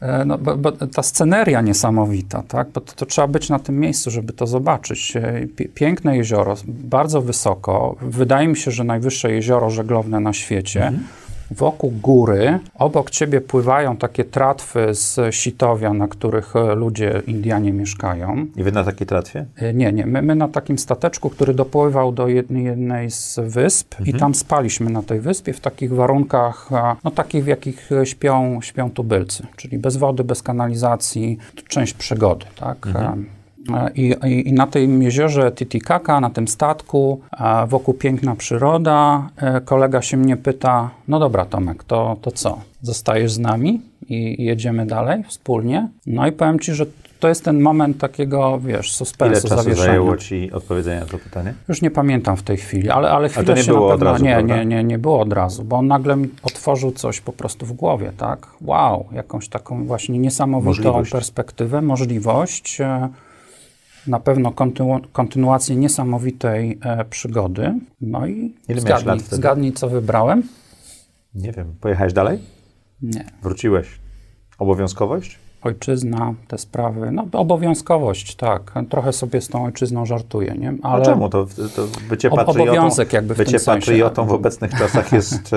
E, 0.00 0.24
no, 0.24 0.38
bo, 0.38 0.56
bo, 0.56 0.72
ta 0.72 1.02
sceneria 1.02 1.60
niesamowita, 1.60 2.42
tak? 2.48 2.68
Bo 2.68 2.80
to, 2.80 2.92
to, 2.92 3.06
trzeba 3.06 3.26
być 3.26 3.48
na 3.48 3.58
tym 3.58 3.80
miejscu, 3.80 4.10
żeby 4.10 4.32
to 4.32 4.46
zobaczyć. 4.46 5.16
E, 5.16 5.46
piękne 5.74 6.16
jezioro, 6.16 6.54
bardzo 6.68 7.22
wysoko. 7.22 7.96
Wydaje 8.02 8.48
mi 8.48 8.56
się, 8.56 8.70
że 8.70 8.84
najwyższe 8.84 9.32
jezioro 9.32 9.70
żeglowne 9.70 10.20
na 10.20 10.32
świecie. 10.32 10.86
Mhm 10.86 11.04
wokół 11.50 11.90
góry, 11.90 12.58
obok 12.74 13.10
ciebie 13.10 13.40
pływają 13.40 13.96
takie 13.96 14.24
tratwy 14.24 14.94
z 14.94 15.34
sitowia, 15.34 15.92
na 15.92 16.08
których 16.08 16.56
e, 16.56 16.74
ludzie, 16.74 17.22
Indianie 17.26 17.72
mieszkają. 17.72 18.46
I 18.56 18.62
wy 18.62 18.72
na 18.72 18.84
takiej 18.84 19.06
tratwie? 19.06 19.46
E, 19.56 19.74
Nie, 19.74 19.92
nie. 19.92 20.06
My, 20.06 20.22
my 20.22 20.34
na 20.34 20.48
takim 20.48 20.78
stateczku, 20.78 21.30
który 21.30 21.54
dopływał 21.54 22.12
do 22.12 22.28
jednej, 22.28 22.64
jednej 22.64 23.10
z 23.10 23.40
wysp 23.42 23.94
i 24.04 24.14
tam 24.14 24.34
spaliśmy 24.34 24.90
na 24.90 25.02
tej 25.02 25.20
wyspie 25.20 25.52
w 25.52 25.60
takich 25.60 25.94
warunkach, 25.94 26.68
e, 26.72 26.96
no 27.04 27.10
takich 27.10 27.44
w 27.44 27.46
jakich 27.46 27.90
śpią, 28.04 28.58
śpią 28.62 28.90
tubylcy, 28.90 29.46
czyli 29.56 29.78
bez 29.78 29.96
wody, 29.96 30.24
bez 30.24 30.42
kanalizacji, 30.42 31.38
to 31.54 31.62
część 31.62 31.94
przygody, 31.94 32.46
tak? 32.56 32.86
E, 32.94 33.37
I, 33.94 34.14
i, 34.26 34.48
I 34.48 34.52
na 34.52 34.66
tym 34.66 35.02
jeziorze 35.02 35.52
Titicaca, 35.52 36.20
na 36.20 36.30
tym 36.30 36.48
statku, 36.48 37.20
a 37.30 37.66
wokół 37.66 37.94
piękna 37.94 38.36
przyroda, 38.36 39.28
e, 39.36 39.60
kolega 39.60 40.02
się 40.02 40.16
mnie 40.16 40.36
pyta, 40.36 40.90
no 41.08 41.18
dobra 41.18 41.44
Tomek, 41.44 41.84
to, 41.84 42.16
to 42.22 42.30
co, 42.30 42.58
zostajesz 42.82 43.32
z 43.32 43.38
nami 43.38 43.80
i 44.08 44.44
jedziemy 44.44 44.86
dalej 44.86 45.24
wspólnie? 45.28 45.88
No 46.06 46.26
i 46.26 46.32
powiem 46.32 46.60
Ci, 46.60 46.74
że 46.74 46.86
to 47.20 47.28
jest 47.28 47.44
ten 47.44 47.60
moment 47.60 47.98
takiego, 47.98 48.58
wiesz, 48.60 48.86
Ile 48.86 48.92
suspensu, 48.96 49.48
czasu 49.48 49.62
zawieszenia. 49.62 49.86
zajęło 49.86 50.16
ci 50.16 50.52
odpowiedzenie 50.52 51.00
na 51.00 51.06
to 51.06 51.18
pytanie? 51.18 51.54
Już 51.68 51.82
nie 51.82 51.90
pamiętam 51.90 52.36
w 52.36 52.42
tej 52.42 52.56
chwili, 52.56 52.90
ale, 52.90 53.10
ale 53.10 53.28
chwilę 53.28 53.46
to 53.46 53.54
nie 53.54 53.62
się 53.62 53.72
było 53.72 53.88
na 53.88 53.94
od 53.94 54.00
pewno... 54.00 54.12
razu, 54.12 54.24
nie, 54.24 54.34
prawda? 54.34 54.56
nie, 54.56 54.64
nie, 54.66 54.84
nie 54.84 54.98
było 54.98 55.20
od 55.20 55.32
razu, 55.32 55.64
bo 55.64 55.76
on 55.76 55.86
nagle 55.86 56.16
mi 56.16 56.28
otworzył 56.42 56.92
coś 56.92 57.20
po 57.20 57.32
prostu 57.32 57.66
w 57.66 57.72
głowie, 57.72 58.12
tak? 58.16 58.46
Wow, 58.60 59.04
jakąś 59.12 59.48
taką 59.48 59.84
właśnie 59.84 60.18
niesamowitą 60.18 60.68
Możliwość. 60.68 61.10
perspektywę, 61.12 61.82
możliwość, 61.82 62.80
e, 62.80 63.08
na 64.08 64.20
pewno 64.20 64.50
kontynu- 64.50 65.00
kontynuację 65.12 65.76
niesamowitej 65.76 66.78
e, 66.82 67.04
przygody. 67.04 67.74
No 68.00 68.26
i 68.26 68.54
Ile 68.68 68.80
zgadnij, 68.80 69.20
zgadnij, 69.20 69.72
co 69.72 69.88
wybrałem? 69.88 70.42
Nie 71.34 71.52
wiem. 71.52 71.74
Pojechałeś 71.80 72.12
dalej? 72.12 72.38
Nie. 73.02 73.24
Wróciłeś? 73.42 73.86
Obowiązkowość? 74.58 75.38
Ojczyzna, 75.68 76.34
te 76.48 76.58
sprawy, 76.58 77.10
no 77.12 77.26
obowiązkowość, 77.32 78.36
tak. 78.36 78.72
Trochę 78.90 79.12
sobie 79.12 79.40
z 79.40 79.48
tą 79.48 79.64
ojczyzną 79.64 80.06
żartuję, 80.06 80.54
nie? 80.58 80.74
Ale... 80.82 81.04
Czemu? 81.04 81.28
To, 81.28 81.46
to 81.76 81.82
bycie 82.08 82.30
patriotą, 82.30 82.62
obowiązek 82.62 83.12
jakby 83.12 83.34
w 83.34 83.38
bycie 83.38 83.60
patriotą 83.60 84.26
w 84.26 84.32
obecnych 84.32 84.70
czasach 84.78 85.12
jest 85.12 85.50
e, 85.52 85.56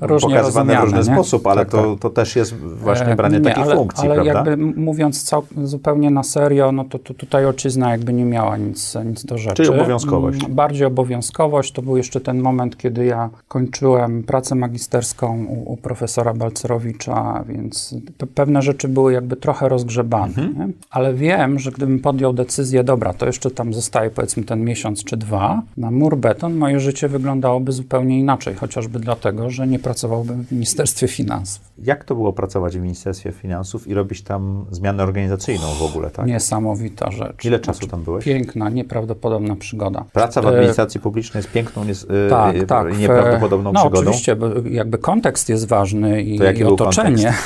Różnie 0.06 0.28
pokazywane 0.28 0.76
w 0.76 0.80
różny 0.80 0.98
nie? 0.98 1.04
sposób, 1.04 1.46
ale 1.46 1.56
Tak, 1.60 1.68
to, 1.70 1.96
to 2.00 2.10
też 2.10 2.36
jest 2.36 2.54
właśnie 2.56 3.06
E, 3.06 3.16
branie 3.16 3.38
nie, 3.38 3.44
takiej 3.44 3.62
ale, 3.62 3.76
funkcji, 3.76 4.08
ale 4.10 4.14
prawda? 4.24 4.50
jakby 4.50 4.56
mówiąc 4.80 5.22
cał, 5.22 5.42
zupełnie 5.64 6.10
na 6.10 6.22
serio, 6.22 6.72
no 6.72 6.84
to, 6.84 6.98
to 6.98 7.14
tutaj 7.14 7.46
ojczyzna 7.46 7.90
jakby 7.90 8.12
nie 8.12 8.24
miała 8.24 8.56
nic, 8.56 8.94
nic 9.04 9.24
do 9.24 9.38
rzeczy. 9.38 9.54
Czyli 9.62 9.68
obowiązkowość. 9.80 10.42
Mm, 10.44 10.54
Bardziej 10.56 10.86
obowiązkowość. 10.86 11.72
To 11.72 11.82
był 11.82 11.96
jeszcze 11.96 12.20
ten 12.20 12.40
moment, 12.40 12.76
kiedy 12.76 13.04
ja 13.04 13.30
kończyłem 13.48 14.22
pracę 14.22 14.54
magisterską 14.54 15.44
u, 15.44 15.72
u 15.72 15.76
profesora 15.76 16.34
Balcerowicza, 16.34 17.44
więc 17.48 17.94
pe- 18.18 18.26
pewne 18.34 18.62
rzeczy 18.62 18.88
były 18.88 19.12
jakby 19.12 19.31
trochę 19.36 19.68
rozgrzebane. 19.68 20.34
Mhm. 20.42 20.72
Ale 20.90 21.14
wiem, 21.14 21.58
że 21.58 21.70
gdybym 21.70 21.98
podjął 21.98 22.32
decyzję, 22.32 22.84
dobra, 22.84 23.12
to 23.14 23.26
jeszcze 23.26 23.50
tam 23.50 23.74
zostaje 23.74 24.10
powiedzmy 24.10 24.44
ten 24.44 24.64
miesiąc 24.64 25.04
czy 25.04 25.16
dwa, 25.16 25.62
na 25.76 25.90
mur 25.90 26.16
beton 26.16 26.54
moje 26.54 26.80
życie 26.80 27.08
wyglądało 27.08 27.60
zupełnie 27.68 28.18
inaczej, 28.20 28.54
chociażby 28.54 28.98
dlatego, 28.98 29.50
że 29.50 29.66
nie 29.66 29.78
pracowałbym 29.78 30.44
w 30.44 30.52
Ministerstwie 30.52 31.08
Finansów. 31.08 31.72
Jak 31.78 32.04
to 32.04 32.14
było 32.14 32.32
pracować 32.32 32.76
w 32.78 32.80
Ministerstwie 32.80 33.32
Finansów 33.32 33.88
i 33.88 33.94
robić 33.94 34.22
tam 34.22 34.64
zmianę 34.70 35.02
organizacyjną 35.02 35.66
w 35.78 35.82
ogóle, 35.82 36.10
tak? 36.10 36.26
Niesamowita 36.26 37.10
rzecz. 37.10 37.44
Ile 37.44 37.60
czasu 37.60 37.86
tam 37.86 38.02
byłeś? 38.02 38.24
Piękna, 38.24 38.68
nieprawdopodobna 38.68 39.56
przygoda. 39.56 40.04
Praca 40.12 40.42
w 40.42 40.46
E, 40.46 40.48
administracji 40.48 41.00
publicznej 41.00 41.38
jest 41.38 41.52
piękną 41.52 41.84
nies- 41.84 42.06
e, 42.26 42.30
Tak, 42.30 42.56
e, 42.56 42.66
tak. 42.66 42.98
nieprawdopodobną 42.98 43.72
no, 43.72 43.80
przygodą. 43.80 44.00
oczywiście, 44.00 44.36
bo 44.36 44.46
jakby 44.70 44.98
kontekst 44.98 45.48
jest 45.48 45.68
ważny 45.68 46.22
i, 46.22 46.36
i 46.58 46.64
otoczenie. 46.64 47.32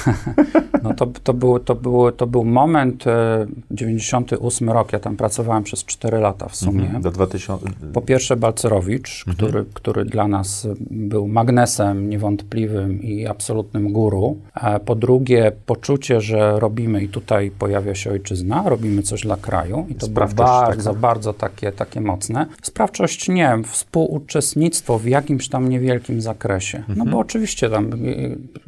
No 0.82 0.94
to, 0.94 1.06
to, 1.24 1.34
był, 1.34 1.58
to, 1.66 1.74
był, 1.74 2.12
to 2.12 2.26
był 2.26 2.44
moment, 2.44 3.06
e, 3.06 3.46
98 3.70 4.70
rok, 4.70 4.92
ja 4.92 4.98
tam 4.98 5.16
pracowałem 5.16 5.62
przez 5.62 5.84
4 5.84 6.18
lata 6.18 6.48
w 6.48 6.56
sumie. 6.56 6.84
Mhm, 6.84 7.02
Do 7.02 7.10
2000... 7.10 7.66
Po 7.92 8.00
pierwsze 8.00 8.36
Balcerowicz, 8.36 9.24
który, 9.34 9.64
który 9.74 10.04
dla 10.04 10.28
nas 10.28 10.68
był 10.90 11.28
magnesem 11.28 12.10
niewątpliwym 12.10 13.02
i 13.02 13.26
absolutnym 13.26 13.92
guru. 13.92 14.36
A 14.54 14.78
po 14.78 14.94
drugie 14.94 15.52
poczucie, 15.66 16.20
że 16.20 16.60
robimy 16.60 17.04
i 17.04 17.08
tutaj 17.08 17.50
pojawia 17.50 17.94
się 17.94 18.10
ojczyzna, 18.10 18.62
robimy 18.66 19.02
coś 19.02 19.22
dla 19.22 19.36
kraju 19.36 19.86
i 19.88 19.94
to 19.94 20.08
było 20.08 20.26
bardzo, 20.26 20.84
taka. 20.84 21.00
bardzo 21.00 21.32
takie, 21.32 21.72
takie 21.72 22.00
mocne. 22.00 22.46
Sprawczość 22.62 23.28
nie, 23.28 23.58
współuczestnictwo 23.66 24.98
w 24.98 25.06
jakimś 25.06 25.48
tam 25.48 25.68
niewielkim 25.68 26.20
zakresie. 26.20 26.82
No 26.96 27.04
bo 27.04 27.18
oczywiście 27.18 27.70
tam 27.70 27.92
y, 27.92 27.96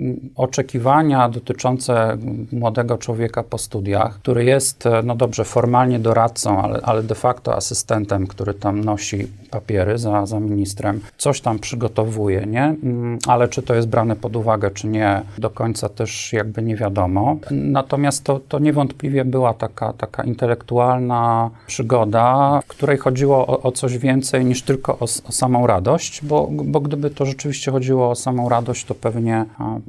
y, 0.00 0.16
oczekiwania 0.36 1.28
dotyczące 1.28 2.18
młodego 2.52 2.87
człowieka 2.96 3.42
po 3.42 3.58
studiach, 3.58 4.14
który 4.14 4.44
jest, 4.44 4.86
e, 4.86 5.02
no 5.02 5.14
dobrze, 5.14 5.44
formalnie 5.44 5.98
doradcą, 5.98 6.62
ale, 6.62 6.80
ale 6.82 7.02
de 7.02 7.14
facto 7.14 7.56
asystentem, 7.56 8.26
który 8.26 8.54
tam 8.54 8.84
nosi 8.84 9.28
papiery 9.50 9.98
za, 9.98 10.26
za 10.26 10.40
ministrem, 10.40 11.00
coś 11.18 11.40
tam 11.40 11.58
przygotowuje, 11.58 12.46
nie? 12.46 12.64
Mm, 12.64 13.18
Ale 13.26 13.48
czy 13.48 13.62
to 13.62 13.74
jest 13.74 13.88
brane 13.88 14.16
pod 14.16 14.36
uwagę, 14.36 14.70
czy 14.70 14.86
nie, 14.86 15.22
do 15.38 15.50
końca 15.50 15.88
też 15.88 16.32
jakby 16.32 16.62
nie 16.62 16.76
wiadomo. 16.76 17.36
Natomiast 17.50 18.24
to, 18.24 18.40
to 18.48 18.58
niewątpliwie 18.58 19.24
była 19.24 19.54
taka, 19.54 19.92
taka 19.92 20.24
intelektualna 20.24 21.50
przygoda, 21.66 22.60
w 22.64 22.66
której 22.66 22.98
chodziło 22.98 23.46
o, 23.46 23.62
o 23.62 23.72
coś 23.72 23.98
więcej 23.98 24.44
niż 24.44 24.62
tylko 24.62 24.92
o, 24.98 25.04
o 25.28 25.32
samą 25.32 25.66
radość, 25.66 26.24
bo, 26.24 26.48
bo 26.50 26.80
gdyby 26.80 27.10
to 27.10 27.26
rzeczywiście 27.26 27.70
chodziło 27.70 28.10
o 28.10 28.14
samą 28.14 28.48
radość, 28.48 28.84
to 28.84 28.94
pewnie, 28.94 29.44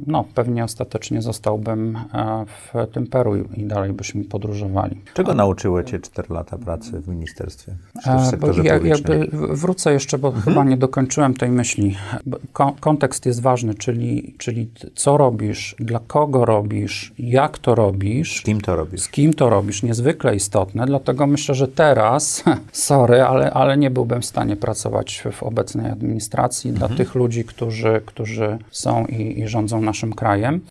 no, 0.08 0.26
pewnie 0.36 0.64
ostatecznie 0.64 1.22
zostałbym 1.22 1.96
e, 2.14 2.46
w 2.46 2.88
tym 2.90 3.08
Peru 3.08 3.36
i 3.36 3.44
i 3.58 3.66
dalej 3.66 3.94
byśmy 3.94 4.24
podróżowali. 4.24 4.98
Czego 5.14 5.34
nauczyły 5.34 5.84
cię 5.86 6.00
4 6.00 6.34
lata 6.34 6.58
pracy 6.58 6.92
w 7.02 7.08
ministerstwie? 7.08 7.76
W 8.04 8.08
E, 8.08 8.26
sektorze 8.30 8.64
ja, 8.64 8.74
publicznym? 8.78 9.30
wrócę 9.32 9.94
jeszcze, 9.94 10.18
bo 10.18 10.32
chyba 10.32 10.64
nie 10.64 10.78
dokończyłem 10.78 11.34
tej 11.34 11.50
myśli. 11.50 11.96
Ko 12.54 12.76
kontekst 12.80 13.26
jest 13.26 13.42
ważny, 13.42 13.76
czyli, 13.76 14.36
czyli 14.38 14.70
co 14.96 15.18
robisz, 15.18 15.76
dla 15.80 16.00
kogo 16.08 16.46
robisz, 16.46 17.14
jak 17.20 17.58
to 17.58 17.76
robisz, 17.76 18.40
Z 18.40 18.44
kim 18.44 18.62
to 18.62 18.76
robisz? 18.76 19.02
z 19.02 19.10
kim 19.10 19.34
to 19.34 19.50
robisz, 19.50 19.84
niezwykle 19.84 20.36
istotne. 20.36 20.86
Dlatego 20.86 21.28
myślę, 21.28 21.56
że 21.56 21.68
teraz, 21.68 22.44
sorry, 22.72 23.22
ale, 23.22 23.52
ale 23.52 23.78
nie 23.78 23.92
byłbym 23.92 24.22
w 24.22 24.26
stanie 24.26 24.56
pracować 24.56 25.24
w, 25.32 25.44
obecnej 25.44 25.92
administracji 25.92 26.72
dla 26.72 26.90
tych 26.90 27.16
ludzi, 27.16 27.44
którzy, 27.44 28.02
którzy 28.06 28.58
są 28.72 29.06
i, 29.06 29.40
i 29.40 29.48
rządzą 29.48 29.82
naszym 29.82 30.14
krajem. 30.14 30.62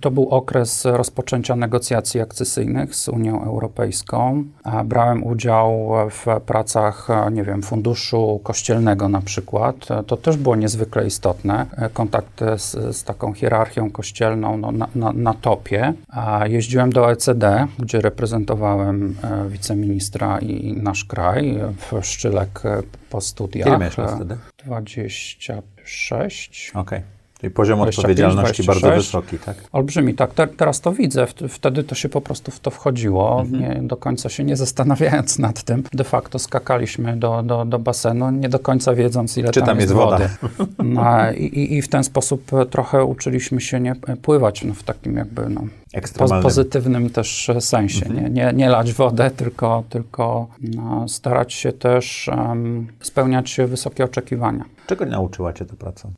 To 0.00 0.10
był 0.10 0.28
okres 0.28 0.84
rozpoczęcia 0.84 1.35
negocjacji 1.56 2.20
akcesyjnych 2.20 2.94
z 2.94 3.08
Unią 3.08 3.44
Europejską. 3.44 4.44
Brałem 4.84 5.24
udział 5.24 5.88
w 6.10 6.26
pracach, 6.46 7.08
nie 7.32 7.44
wiem, 7.44 7.62
Funduszu 7.62 8.40
Kościelnego 8.42 9.08
na 9.08 9.20
przykład. 9.20 9.76
To 10.06 10.16
też 10.16 10.36
było 10.36 10.56
niezwykle 10.56 11.06
istotne. 11.06 11.66
Kontakt 11.92 12.40
z, 12.56 12.96
z 12.96 13.04
taką 13.04 13.32
hierarchią 13.32 13.90
kościelną 13.90 14.56
no, 14.56 14.72
na, 14.72 14.88
na, 14.94 15.12
na 15.12 15.34
topie. 15.34 15.92
A 16.08 16.46
jeździłem 16.46 16.92
do 16.92 17.04
OECD, 17.04 17.66
gdzie 17.78 18.00
reprezentowałem 18.00 19.16
e, 19.22 19.48
wiceministra 19.48 20.38
i, 20.38 20.76
nasz 20.82 21.04
kraj 21.04 21.58
w 21.76 22.06
Szczylek 22.06 22.62
po 23.10 23.20
studiach. 23.20 23.66
Ile 23.66 23.78
miałeś 23.78 23.98
E, 23.98 24.16
wtedy? 24.16 24.36
26. 24.64 26.72
Okej. 26.74 27.15
Czyli 27.40 27.50
poziom 27.50 27.76
25, 27.78 27.98
odpowiedzialności 27.98 28.62
bardzo 28.64 28.80
26. 28.80 29.06
wysoki, 29.06 29.38
tak? 29.38 29.56
Olbrzymi, 29.72 30.14
tak. 30.14 30.34
Te, 30.34 30.46
teraz 30.46 30.80
to 30.80 30.92
widzę. 30.92 31.24
Wt- 31.26 31.48
Wtedy 31.48 31.84
to 31.84 31.94
się 31.94 32.08
po 32.08 32.20
prostu 32.20 32.50
w 32.50 32.60
to 32.60 32.70
wchodziło, 32.70 33.40
Mhm. 33.40 33.62
nie 33.82 33.88
do 33.88 33.96
końca 33.96 34.28
się 34.28 34.44
nie 34.44 34.56
zastanawiając 34.56 35.38
nad 35.46 35.62
tym. 35.62 35.82
De 35.92 36.04
facto 36.04 36.38
skakaliśmy 36.38 37.16
do, 37.16 37.42
do, 37.42 37.64
do 37.64 37.78
basenu, 37.78 38.30
nie 38.30 38.48
do 38.48 38.58
końca 38.58 38.94
wiedząc, 38.94 39.38
ile 39.38 39.50
Czy 39.50 39.62
tam 39.62 39.80
jest 39.80 39.92
woda. 39.92 40.18
wody. 40.18 40.28
No, 40.84 41.32
i, 41.32 41.74
i- 41.74 41.82
w 41.82 41.88
ten 41.88 42.04
sposób 42.04 42.50
trochę 42.70 43.04
uczyliśmy 43.04 43.60
się 43.60 43.80
nie 43.80 43.94
pływać 44.22 44.64
no, 44.64 44.74
w 44.74 44.82
takim 44.82 45.16
jakby 45.16 45.48
no, 45.48 45.60
po, 45.96 45.98
Ekstremalnym. 45.98 46.42
pozytywnym 46.42 47.10
też 47.10 47.48
e, 47.48 47.60
sensie. 47.60 48.06
Mhm. 48.06 48.34
Nie, 48.34 48.44
nie, 48.44 48.52
nie 48.52 48.68
lać 48.68 48.92
wodę, 48.92 49.30
tylko, 49.30 49.84
tylko 49.88 50.46
no, 50.60 51.08
starać 51.08 51.52
się 51.52 51.72
też 51.72 52.28
em, 52.28 52.86
spełniać 53.00 53.56
wysokie 53.68 54.04
oczekiwania. 54.04 54.64
Czego 54.86 55.06
nauczyła 55.06 55.52
cię 55.52 55.64
ta 55.64 55.76
praca? 55.76 56.08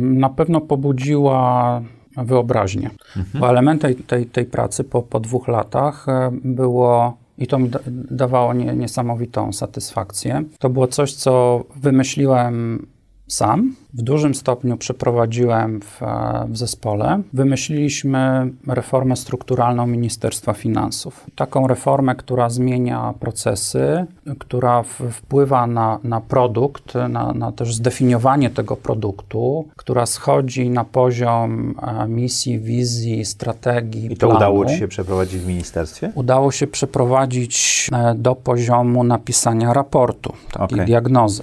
Na 0.00 0.28
pewno 0.28 0.60
pobudziła 0.60 1.80
wyobraźnię, 2.24 2.90
bo 3.34 3.48
elementem 3.48 3.94
tej, 3.94 4.04
tej, 4.04 4.26
tej 4.26 4.44
pracy 4.44 4.84
po, 4.84 5.02
po 5.02 5.20
dwóch 5.20 5.48
latach 5.48 6.08
e, 6.08 6.30
było, 6.44 7.16
i 7.38 7.46
to 7.46 7.58
mi 7.58 7.68
da, 7.68 7.78
dawało 8.10 8.54
nie, 8.54 8.74
niesamowitą 8.74 9.52
satysfakcję, 9.52 10.44
to 10.58 10.70
było 10.70 10.86
coś, 10.86 11.14
co 11.14 11.64
wymyśliłem 11.76 12.86
sam. 13.28 13.74
W 13.94 14.02
dużym 14.02 14.34
stopniu 14.34 14.76
przeprowadziłem 14.76 15.80
w, 15.80 16.00
w 16.48 16.56
zespole. 16.56 17.22
Wymyśliliśmy 17.32 18.50
reformę 18.66 19.16
strukturalną 19.16 19.86
Ministerstwa 19.86 20.52
Finansów. 20.52 21.26
Taką 21.36 21.66
reformę, 21.66 22.14
która 22.14 22.50
zmienia 22.50 23.14
procesy, 23.20 24.06
która 24.38 24.82
w, 24.82 25.00
wpływa 25.12 25.66
na, 25.66 25.98
na 26.04 26.20
produkt, 26.20 26.94
na, 26.94 27.32
na 27.32 27.52
też 27.52 27.74
zdefiniowanie 27.74 28.50
tego 28.50 28.76
produktu, 28.76 29.68
która 29.76 30.06
schodzi 30.06 30.70
na 30.70 30.84
poziom 30.84 31.74
e, 31.82 32.08
misji, 32.08 32.58
wizji, 32.58 33.24
strategii. 33.24 34.12
I 34.12 34.16
to 34.16 34.26
planu. 34.26 34.36
udało 34.36 34.66
Ci 34.66 34.78
się 34.78 34.88
przeprowadzić 34.88 35.40
w 35.40 35.46
ministerstwie? 35.46 36.12
Udało 36.14 36.52
się 36.52 36.66
przeprowadzić 36.66 37.86
e, 37.92 38.14
do 38.14 38.34
poziomu 38.34 39.04
napisania 39.04 39.72
raportu, 39.72 40.32
takiej 40.52 40.76
Okej. 40.76 40.86
diagnozy. 40.86 41.42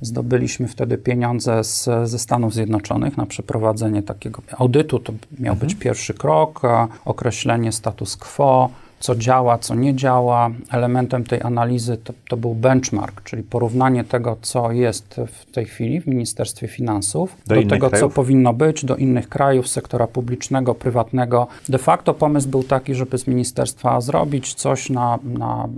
Zdobyliśmy 0.00 0.68
wtedy 0.68 0.98
pieniądze 0.98 1.64
z, 1.64 1.88
ze 2.04 2.18
Stanów 2.18 2.54
Zjednoczonych 2.54 3.16
na 3.16 3.26
przeprowadzenie 3.26 4.02
takiego 4.02 4.42
audytu. 4.58 4.98
To 4.98 5.12
miał 5.38 5.56
być 5.56 5.74
pierwszy 5.74 6.14
krok, 6.14 6.62
określenie 7.04 7.72
status 7.72 8.16
quo, 8.16 8.70
co 9.00 9.14
działa, 9.14 9.58
co 9.58 9.74
nie 9.74 9.94
działa. 9.94 10.50
Elementem 10.70 11.24
tej 11.24 11.42
analizy 11.42 11.96
to, 11.96 12.12
to 12.28 12.36
był 12.36 12.54
benchmark, 12.54 13.22
czyli 13.22 13.42
porównanie 13.42 14.04
tego, 14.04 14.36
co 14.42 14.72
jest 14.72 15.20
w 15.28 15.52
tej 15.52 15.64
chwili 15.64 16.00
w 16.00 16.06
Ministerstwie 16.06 16.68
Finansów, 16.68 17.36
Do 17.46 17.54
do, 17.54 17.68
tego, 17.68 17.88
krajów? 17.88 18.08
co 18.08 18.14
powinno 18.14 18.52
być, 18.52 18.84
do 18.84 18.96
innych 18.96 19.28
krajów, 19.28 19.68
sektora 19.68 20.06
publicznego, 20.06 20.74
prywatnego. 20.74 21.46
De 21.68 21.78
facto 21.78 22.14
pomysł 22.14 22.48
był 22.48 22.62
taki, 22.64 22.94
żeby 22.94 23.18
z 23.18 23.26
ministerstwa 23.26 24.00
zrobić 24.00 24.54
coś 24.54 24.90
na, 24.90 25.18
na, 25.24 25.68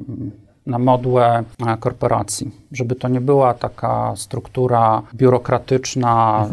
na 0.68 0.78
modłę 0.78 1.44
e, 1.66 1.76
korporacji, 1.76 2.50
żeby 2.72 2.94
to 2.94 3.08
nie 3.08 3.20
była 3.20 3.54
taka 3.54 4.12
struktura 4.16 5.02
biurokratyczna, 5.14 6.46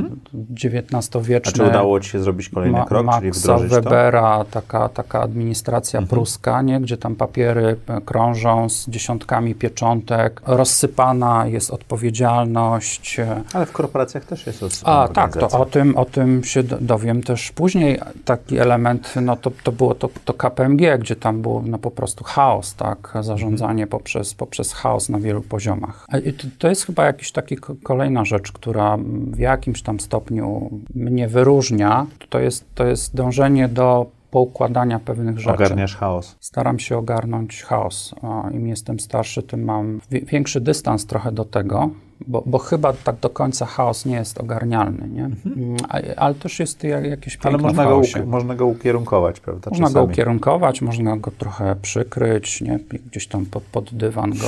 XIX-wieczna. 0.54 1.52
A 1.52 1.56
czy 1.56 1.64
udało 1.64 2.00
Ci 2.00 2.10
się 2.10 2.20
zrobić 2.20 2.50
kolejny 2.50 2.78
Ma- 2.78 2.86
krok, 2.86 3.06
czyli 3.16 3.28
Maxa 3.28 3.40
wdrożyć 3.42 3.72
to? 3.72 3.78
Mhm. 3.78 3.84
Webera, 3.96 4.46
taka, 4.52 4.90
taka 4.90 5.22
administracja 5.22 6.02
pruska, 6.02 6.62
nie? 6.62 6.80
gdzie 6.82 6.98
tam 6.98 7.16
papiery 7.16 7.76
e, 7.88 8.02
krążą 8.02 8.70
z 8.70 8.90
dziesiątkami 8.90 9.56
pieczątek, 9.56 10.42
rozsypana 10.46 11.48
jest 11.48 11.72
odpowiedzialność. 11.72 13.20
e, 13.20 13.42
Ale 13.54 13.66
w 13.66 13.72
korporacjach 13.72 14.26
też 14.26 14.48
jest 14.48 14.62
A 14.62 14.66
rozsypana 14.66 15.08
tak, 15.08 15.38
to 15.38 15.60
o 15.60 15.66
tym, 15.66 15.98
o 15.98 16.06
tym 16.06 16.44
się 16.44 16.64
do- 16.64 16.78
dowiem 16.82 17.24
też 17.24 17.52
później. 17.52 18.00
Taki 18.26 18.58
element, 18.58 19.14
no 19.22 19.36
to, 19.36 19.52
to 19.64 19.72
było 19.72 19.96
to, 19.96 20.10
to 20.26 20.34
KPMG, 20.34 20.98
gdzie 21.00 21.16
tam 21.16 21.42
było 21.42 21.64
no 21.66 21.78
po 21.78 21.92
prostu 21.92 22.24
chaos, 22.24 22.76
tak, 22.76 23.14
zarządzanie 23.22 23.88
poprzez, 24.06 24.34
poprzez 24.34 24.74
chaos 24.74 25.10
na 25.10 25.20
wielu 25.20 25.42
poziomach. 25.42 26.08
To, 26.12 26.48
to 26.60 26.68
jest 26.70 26.86
chyba 26.86 27.06
jakiś 27.06 27.32
taki 27.32 27.56
ko- 27.56 27.76
kolejna 27.84 28.26
rzecz, 28.26 28.52
która 28.52 28.98
w 29.32 29.40
jakimś 29.40 29.82
tam 29.82 30.00
stopniu 30.00 30.70
mnie 30.96 31.28
wyróżnia. 31.28 32.06
To 32.30 32.40
jest, 32.40 32.66
to 32.76 32.86
jest 32.86 33.16
dążenie 33.16 33.68
do 33.68 34.06
poukładania 34.32 35.00
pewnych 35.00 35.40
rzeczy. 35.40 35.54
Ogarniasz 35.56 35.96
chaos. 35.96 36.36
Staram 36.40 36.80
się 36.80 36.98
ogarnąć 36.98 37.64
chaos. 37.64 38.16
Im 38.52 38.68
jestem 38.68 39.00
starszy, 39.00 39.44
tym 39.44 39.64
mam 39.64 40.00
większy 40.12 40.62
dystans 40.62 41.06
trochę 41.06 41.32
do 41.32 41.46
tego, 41.46 41.90
bo, 42.28 42.44
bo 42.46 42.58
chyba 42.58 42.94
tak 42.94 43.16
do 43.20 43.30
końca 43.30 43.66
chaos 43.66 44.06
nie 44.06 44.16
jest 44.16 44.38
ogarnialny, 44.38 45.08
nie? 45.08 45.24
Mm, 45.24 45.78
a- 45.90 46.16
Ale 46.18 46.36
też 46.36 46.60
jest 46.60 46.84
jak, 46.84 47.06
jakieś 47.06 47.38
Ale 47.44 47.52
piękno 47.52 47.68
można 47.68 47.86
w 47.86 47.90
go, 47.90 48.26
można 48.26 48.56
go 48.56 48.66
ukierunkować, 48.66 49.40
prawda? 49.40 49.70
Można 49.72 49.90
go 49.90 50.04
ukierunkować, 50.04 50.82
można 50.82 51.18
go 51.18 51.32
trochę 51.32 51.76
przykryć, 51.82 52.62
nie? 52.62 52.80
gdzieś 53.12 53.28
tam 53.28 53.46
pod, 53.46 53.64
pod 53.64 53.94
dywan 53.94 54.32
go 54.32 54.48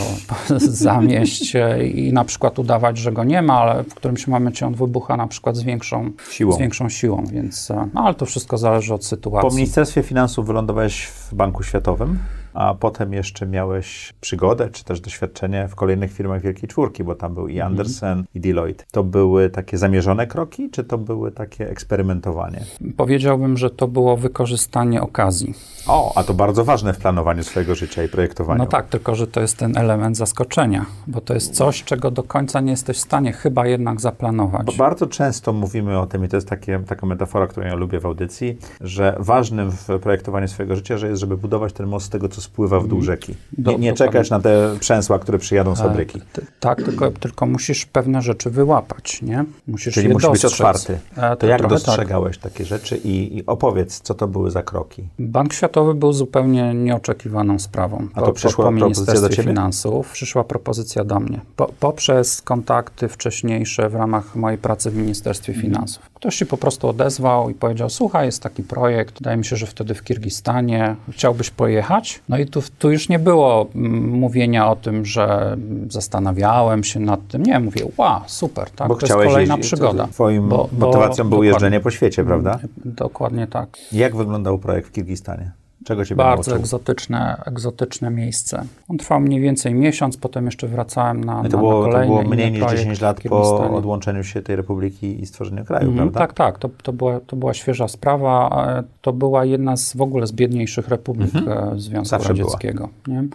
zamieść 0.60 1.54
i 1.94 2.14
na 2.14 2.24
przykład 2.24 2.60
udawać, 2.60 2.98
że 2.98 3.12
go 3.12 3.24
nie 3.24 3.42
ma, 3.42 3.54
ale 3.54 3.84
w 3.84 3.96
którymś 3.96 4.28
momencie 4.28 4.68
on 4.68 4.74
wybucha 4.74 5.18
na 5.18 5.28
przykład 5.28 5.56
z 5.56 5.64
większą 5.64 6.12
Siłą. 6.32 6.52
Z 6.52 6.58
większą 6.58 6.90
siłą 6.90 7.24
więc, 7.32 7.72
e, 7.72 7.88
no, 7.94 8.02
ale 8.02 8.14
to 8.16 8.26
wszystko 8.26 8.58
zależy 8.58 8.94
od 8.94 9.02
Po 9.02 9.08
sytuacji. 9.08 9.58
Ministerstwie 9.58 10.04
Finansów 10.04 10.48
wylądowałeś 10.48 11.06
w 11.06 11.34
Banku 11.34 11.64
Światowym, 11.64 12.20
a 12.58 12.74
potem 12.74 13.14
jeszcze 13.14 13.48
miałeś 13.48 14.14
przygodę, 14.22 14.70
czy 14.70 14.84
też 14.84 15.02
doświadczenie 15.02 15.68
w 15.68 15.76
kolejnych 15.76 16.14
firmach 16.14 16.42
Wielkiej 16.42 16.70
Czwórki, 16.70 17.04
bo 17.04 17.16
tam 17.16 17.34
był 17.34 17.48
i 17.48 17.54
Mhm. 17.54 17.72
Andersen, 17.72 18.24
i 18.36 18.40
Deloitte. 18.40 18.84
To 18.92 19.04
były 19.04 19.50
takie 19.50 19.78
zamierzone 19.78 20.28
kroki, 20.28 20.70
czy 20.70 20.84
to 20.84 20.98
były 20.98 21.32
takie 21.32 21.70
eksperymentowanie? 21.70 22.60
Powiedziałbym, 22.98 23.58
że 23.58 23.70
to 23.70 23.88
było 23.88 24.18
wykorzystanie 24.18 25.02
okazji. 25.02 25.54
O, 25.88 26.18
a 26.18 26.24
to 26.24 26.34
bardzo 26.34 26.66
ważne 26.66 26.94
w 26.94 26.98
planowaniu 26.98 27.44
swojego 27.44 27.76
życia 27.76 28.04
i 28.04 28.08
projektowaniu. 28.08 28.60
No 28.60 28.66
tak, 28.66 28.88
tylko 28.88 29.16
że 29.16 29.28
to 29.28 29.42
jest 29.42 29.58
ten 29.58 29.78
element 29.78 30.18
zaskoczenia, 30.18 30.86
bo 31.08 31.22
to 31.22 31.34
jest 31.34 31.56
coś, 31.56 31.84
czego 31.84 32.12
do 32.12 32.24
końca 32.24 32.60
nie 32.62 32.72
jesteś 32.72 32.98
w 32.98 33.02
stanie 33.02 33.34
chyba 33.34 33.68
jednak 33.68 34.02
zaplanować. 34.02 34.66
Bo 34.66 34.74
bardzo 34.74 35.08
często 35.08 35.54
mówimy 35.54 36.00
o 36.00 36.08
tym, 36.08 36.26
i 36.26 36.28
to 36.28 36.38
jest 36.38 36.50
takie, 36.50 36.80
taka 36.88 37.06
metafora, 37.06 37.48
którą 37.48 37.68
ja 37.68 37.76
lubię 37.76 38.00
w 38.00 38.06
audycji, 38.06 38.58
że 38.82 39.16
ważnym 39.20 39.72
w 39.72 40.00
projektowaniu 40.02 40.48
swojego 40.48 40.76
życia, 40.76 40.98
że 40.98 41.08
jest, 41.08 41.20
żeby 41.20 41.38
budować 41.38 41.74
ten 41.74 41.88
most 41.88 42.06
z 42.06 42.10
tego, 42.10 42.30
co 42.30 42.42
spływa 42.48 42.80
w 42.80 42.88
dół 42.88 43.02
rzeki. 43.02 43.36
Do- 43.58 43.72
Nie, 43.72 43.78
nie 43.78 43.94
czekać 43.94 44.30
na 44.30 44.40
te 44.40 44.76
przęsła, 44.80 45.20
które 45.20 45.38
przyjadą 45.38 45.76
z 45.76 45.80
fabryki. 45.80 46.22
Tak, 46.60 46.84
tylko, 46.84 47.12
tylko 47.12 47.46
musisz 47.46 47.86
pewne 47.86 48.22
rzeczy 48.22 48.50
wyłapać, 48.50 49.22
nie? 49.22 49.46
Musisz 49.68 49.94
Czyli 49.94 50.08
je 50.08 50.14
musi 50.14 50.28
być 50.32 50.46
otwarty. 50.46 51.00
E, 51.18 51.36
To 51.36 51.48
jak 51.48 51.60
trochę 51.60 51.76
dostrzegałeś 51.76 52.38
takie 52.38 52.66
rzeczy 52.66 52.98
i, 52.98 53.38
i 53.38 53.46
opowiedz, 53.46 54.00
co 54.02 54.14
to 54.14 54.28
były 54.28 54.52
za 54.52 54.64
kroki? 54.64 55.04
Bank 55.20 55.54
Światowy 55.54 55.94
był 55.94 56.14
zupełnie 56.14 56.74
nieoczekiwaną 56.74 57.60
sprawą. 57.60 58.08
A 58.14 58.22
to 58.22 58.34
przyszła 58.34 58.66
po 58.66 58.72
propozycja 58.72 58.80
do 58.80 58.86
Ministerstwie 58.90 59.36
ciebie? 59.36 59.50
Finansów 59.50 60.12
przyszła 60.12 60.44
propozycja 60.44 61.04
do 61.04 61.20
mnie. 61.20 61.42
Po, 61.56 61.66
poprzez 61.80 62.42
kontakty 62.42 63.08
wcześniejsze 63.08 63.90
w 63.90 63.96
ramach 63.96 64.36
mojej 64.36 64.58
pracy 64.58 64.92
w 64.92 64.96
Ministerstwie 64.96 65.54
Mhm. 65.54 65.72
Finansów. 65.74 66.10
Ktoś 66.18 66.36
się 66.36 66.46
po 66.46 66.58
prostu 66.58 66.88
odezwał 66.88 67.50
i 67.50 67.54
powiedział, 67.54 67.90
słuchaj, 67.90 68.26
jest 68.26 68.44
taki 68.44 68.64
projekt, 68.64 69.18
wydaje 69.18 69.38
mi 69.38 69.46
się, 69.46 69.56
że 69.56 69.66
wtedy 69.66 69.94
w 69.94 70.04
Kirgistanie, 70.04 70.96
chciałbyś 71.12 71.50
pojechać? 71.50 72.22
No 72.30 72.38
i 72.38 72.46
tu, 72.46 72.62
tu 72.80 72.92
już 72.92 73.10
nie 73.10 73.20
było 73.20 73.68
mm, 73.76 74.10
mówienia 74.10 74.70
o 74.72 74.76
tym, 74.76 75.06
że 75.06 75.58
zastanawiałem 75.90 76.84
się 76.84 77.00
nad 77.00 77.28
tym. 77.28 77.44
Nie, 77.44 77.60
mówię, 77.60 77.82
wow, 77.98 78.22
super, 78.28 78.70
tak, 78.70 78.88
Bo 78.88 78.96
to 78.96 79.06
jest 79.06 79.14
kolejna 79.16 79.56
jeździć- 79.56 79.68
przygoda. 79.68 80.08
Twoim 80.08 80.50
Bo- 80.50 80.70
bo- 80.72 80.86
motywacją 80.88 81.30
było 81.30 81.44
jeżdżenie 81.44 81.80
po 81.80 81.92
świecie, 81.92 82.24
prawda? 82.24 82.60
Dokładnie 82.86 83.48
tak. 83.48 83.78
Jak 83.92 84.16
wyglądał 84.16 84.58
projekt 84.60 84.88
w 84.88 84.92
Kirgistanie? 84.92 85.52
Czego 85.88 86.04
Bardzo 86.16 86.56
egzotyczne, 86.56 87.42
egzotyczne 87.46 88.10
miejsce. 88.10 88.64
On 88.88 88.98
trwał 88.98 89.20
mniej 89.20 89.42
więcej 89.42 89.74
miesiąc, 89.74 90.18
potem 90.18 90.46
jeszcze 90.46 90.68
wracałem 90.68 91.24
na, 91.24 91.40
I 91.40 91.44
na, 91.44 91.50
to 91.50 91.58
było, 91.58 91.80
na 91.80 91.86
to 91.86 91.92
kolejny 91.92 92.08
było 92.08 92.22
inny 92.22 92.36
mniej 92.36 92.52
niż 92.52 92.60
projekt 92.60 92.80
10 92.80 93.02
lat 93.02 93.22
po 93.30 93.70
odłączeniu 93.76 94.24
się 94.24 94.42
tej 94.42 94.56
republiki 94.56 95.22
i 95.22 95.26
stworzeniu 95.26 95.66
kraju, 95.66 95.90
Mhm, 95.90 96.10
prawda? 96.10 96.20
Tak, 96.20 96.34
tak, 96.34 96.60
to, 96.60 96.70
to, 96.84 96.94
była, 96.94 97.20
to 97.20 97.36
była 97.36 97.54
świeża 97.54 97.88
sprawa. 97.88 98.66
e, 98.80 98.84
To 99.02 99.14
była 99.14 99.46
jedna 99.46 99.78
z 99.78 99.96
w 99.96 100.02
ogóle 100.02 100.28
z 100.28 100.32
biedniejszych 100.32 100.88
republik 100.88 101.32
e, 101.36 101.72
Związku. 101.80 102.10
Zawsze. 102.10 102.30
Radzieckiego. 102.30 102.90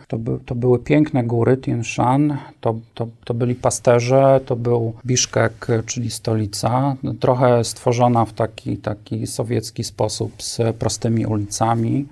To, 0.08 0.18
by, 0.18 0.38
to 0.46 0.54
były 0.54 0.78
piękne 0.78 1.24
góry, 1.24 1.56
Tien 1.56 1.84
Shan, 1.84 2.36
to, 2.60 2.74
to, 2.94 3.06
to 3.24 3.34
byli 3.34 3.54
pasterze, 3.54 4.40
to 4.46 4.56
był 4.56 4.92
Biszkek, 5.06 5.66
czyli 5.86 6.10
stolica, 6.10 6.96
trochę 7.20 7.64
stworzona 7.64 8.24
w 8.24 8.32
taki, 8.32 8.76
taki 8.76 9.26
sowiecki 9.26 9.84
sposób 9.84 10.42
z 10.42 10.76
prostymi 10.76 11.26
ulicami, 11.26 12.06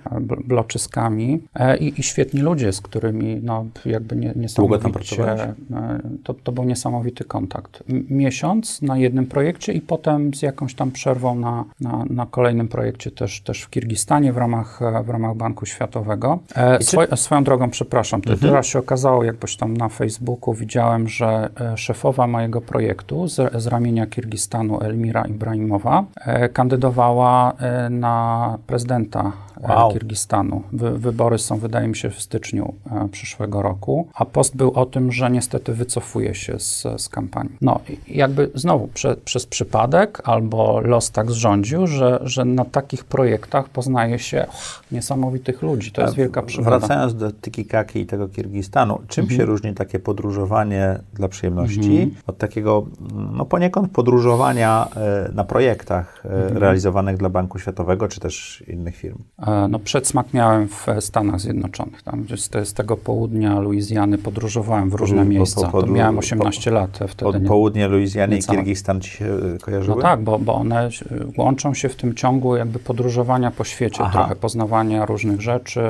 bloczyskami 0.45 1.41
e, 1.55 1.77
i, 1.77 1.99
i 1.99 2.03
świetni 2.03 2.41
ludzie, 2.41 2.73
z 2.73 2.81
którymi 2.81 3.39
no, 3.43 3.65
jakby 3.85 4.15
nie, 4.15 4.33
Długo 4.55 4.79
tam 4.79 4.91
niesamowicie? 4.91 5.43
E, 5.73 5.99
to, 6.23 6.33
to 6.33 6.51
był 6.51 6.63
niesamowity 6.63 7.23
kontakt. 7.23 7.83
Miesiąc 8.09 8.81
na 8.81 8.97
jednym 8.97 9.25
projekcie 9.25 9.73
i 9.73 9.81
potem 9.81 10.33
z 10.33 10.41
jakąś 10.41 10.75
tam 10.75 10.91
przerwą 10.91 11.35
na, 11.35 11.65
na, 11.81 12.05
na 12.09 12.25
kolejnym 12.25 12.67
projekcie 12.67 13.11
też, 13.11 13.41
też 13.41 13.61
w 13.61 13.69
Kirgistanie 13.69 14.33
w 14.33 14.37
ramach, 14.37 14.81
e, 14.81 15.03
w 15.03 15.09
ramach 15.09 15.35
Banku 15.35 15.65
Światowego. 15.65 16.39
E, 16.55 16.83
swoj, 16.83 17.07
swoją 17.15 17.43
drogą, 17.43 17.69
przepraszam, 17.69 18.21
to 18.21 18.37
teraz 18.37 18.65
się 18.65 18.79
okazało, 18.79 19.23
jakbyś 19.23 19.57
tam 19.57 19.77
na 19.77 19.89
Facebooku 19.89 20.53
widziałem, 20.53 21.07
że 21.07 21.49
szefowa 21.75 22.27
mojego 22.27 22.61
projektu 22.61 23.27
z, 23.27 23.61
z 23.63 23.67
ramienia 23.67 24.07
Kirgistanu, 24.07 24.81
Elmira 24.81 25.21
Ibrahimowa, 25.21 26.05
kandydowała 26.53 27.53
na 27.89 28.57
prezydenta 28.67 29.31
Wow. 29.69 29.91
Kirgistanu. 29.93 30.63
Wy, 30.73 30.99
wybory 30.99 31.37
są, 31.37 31.57
wydaje 31.57 31.87
mi 31.87 31.95
się, 31.95 32.09
w 32.09 32.21
styczniu 32.21 32.73
e, 32.91 33.07
przyszłego 33.11 33.61
roku, 33.61 34.07
a 34.13 34.25
post 34.25 34.55
był 34.55 34.71
o 34.71 34.85
tym, 34.85 35.11
że 35.11 35.31
niestety 35.31 35.73
wycofuje 35.73 36.35
się 36.35 36.59
z, 36.59 36.87
z 36.97 37.09
kampanii. 37.09 37.55
No, 37.61 37.79
jakby 38.07 38.51
znowu 38.55 38.87
prze, 38.87 39.15
przez 39.15 39.45
przypadek 39.45 40.21
albo 40.23 40.79
los 40.81 41.11
tak 41.11 41.31
zrządził, 41.31 41.87
że, 41.87 42.19
że 42.23 42.45
na 42.45 42.65
takich 42.65 43.03
projektach 43.03 43.69
poznaje 43.69 44.19
się 44.19 44.45
niesamowitych 44.91 45.61
ludzi. 45.61 45.91
To 45.91 46.01
jest 46.01 46.13
A 46.13 46.17
wielka 46.17 46.41
przygoda. 46.41 46.79
Wracając 46.79 47.15
do 47.15 47.31
Tikikaki 47.31 47.99
i 47.99 48.05
tego 48.05 48.27
Kirgistanu, 48.27 48.99
czym 49.07 49.21
Mhm. 49.23 49.39
się 49.39 49.45
różni 49.45 49.73
takie 49.73 49.99
podróżowanie 49.99 50.99
dla 51.13 51.27
przyjemności 51.27 52.13
od 52.27 52.37
takiego, 52.37 52.85
no 53.33 53.45
poniekąd 53.45 53.91
podróżowania 53.91 54.87
e, 54.95 55.29
na 55.33 55.43
projektach 55.43 56.23
e, 56.25 56.31
Mhm. 56.41 56.57
realizowanych 56.57 57.17
dla 57.17 57.29
Banku 57.29 57.59
Światowego, 57.59 58.07
czy 58.07 58.19
też 58.19 58.63
innych 58.67 58.95
firm? 58.95 59.17
E, 59.51 59.61
E, 59.61 59.67
no, 59.67 59.79
przedsmak 59.79 60.33
miałem 60.33 60.67
w 60.67 60.85
Stanach 60.99 61.39
Zjednoczonych. 61.39 62.01
Tam 62.03 62.23
gdzieś 62.23 62.41
z, 62.41 62.49
z 62.69 62.73
tego 62.73 62.97
południa 62.97 63.59
Luizjany 63.59 64.17
podróżowałem 64.17 64.89
w 64.89 64.93
różne 64.93 65.17
Po- 65.17 65.23
po- 65.23 65.29
miejsca. 65.29 65.67
po- 65.67 65.81
to 65.83 65.87
miałem 65.87 66.17
18 66.17 66.71
lat 66.71 66.99
wtedy. 67.07 67.25
Od 67.29 67.41
nie- 67.41 67.47
południa 67.47 67.87
Luizjany 67.87 68.37
i. 68.37 68.41
Kirgistan 68.43 69.01
ci 69.01 69.11
się 69.11 69.25
e, 69.55 69.57
kojarzyły? 69.57 69.95
No 69.95 70.01
tak, 70.01 70.21
bo, 70.21 70.39
bo 70.39 70.55
one 70.55 70.89
łączą 71.37 71.73
się 71.73 71.89
w 71.89 71.95
tym 71.95 72.13
ciągu 72.15 72.55
jakby 72.55 72.79
podróżowania 72.79 73.51
po 73.51 73.63
świecie 73.63 74.03
Aha. 74.03 74.11
trochę, 74.19 74.35
poznawania 74.35 75.05
różnych 75.05 75.41
rzeczy, 75.41 75.81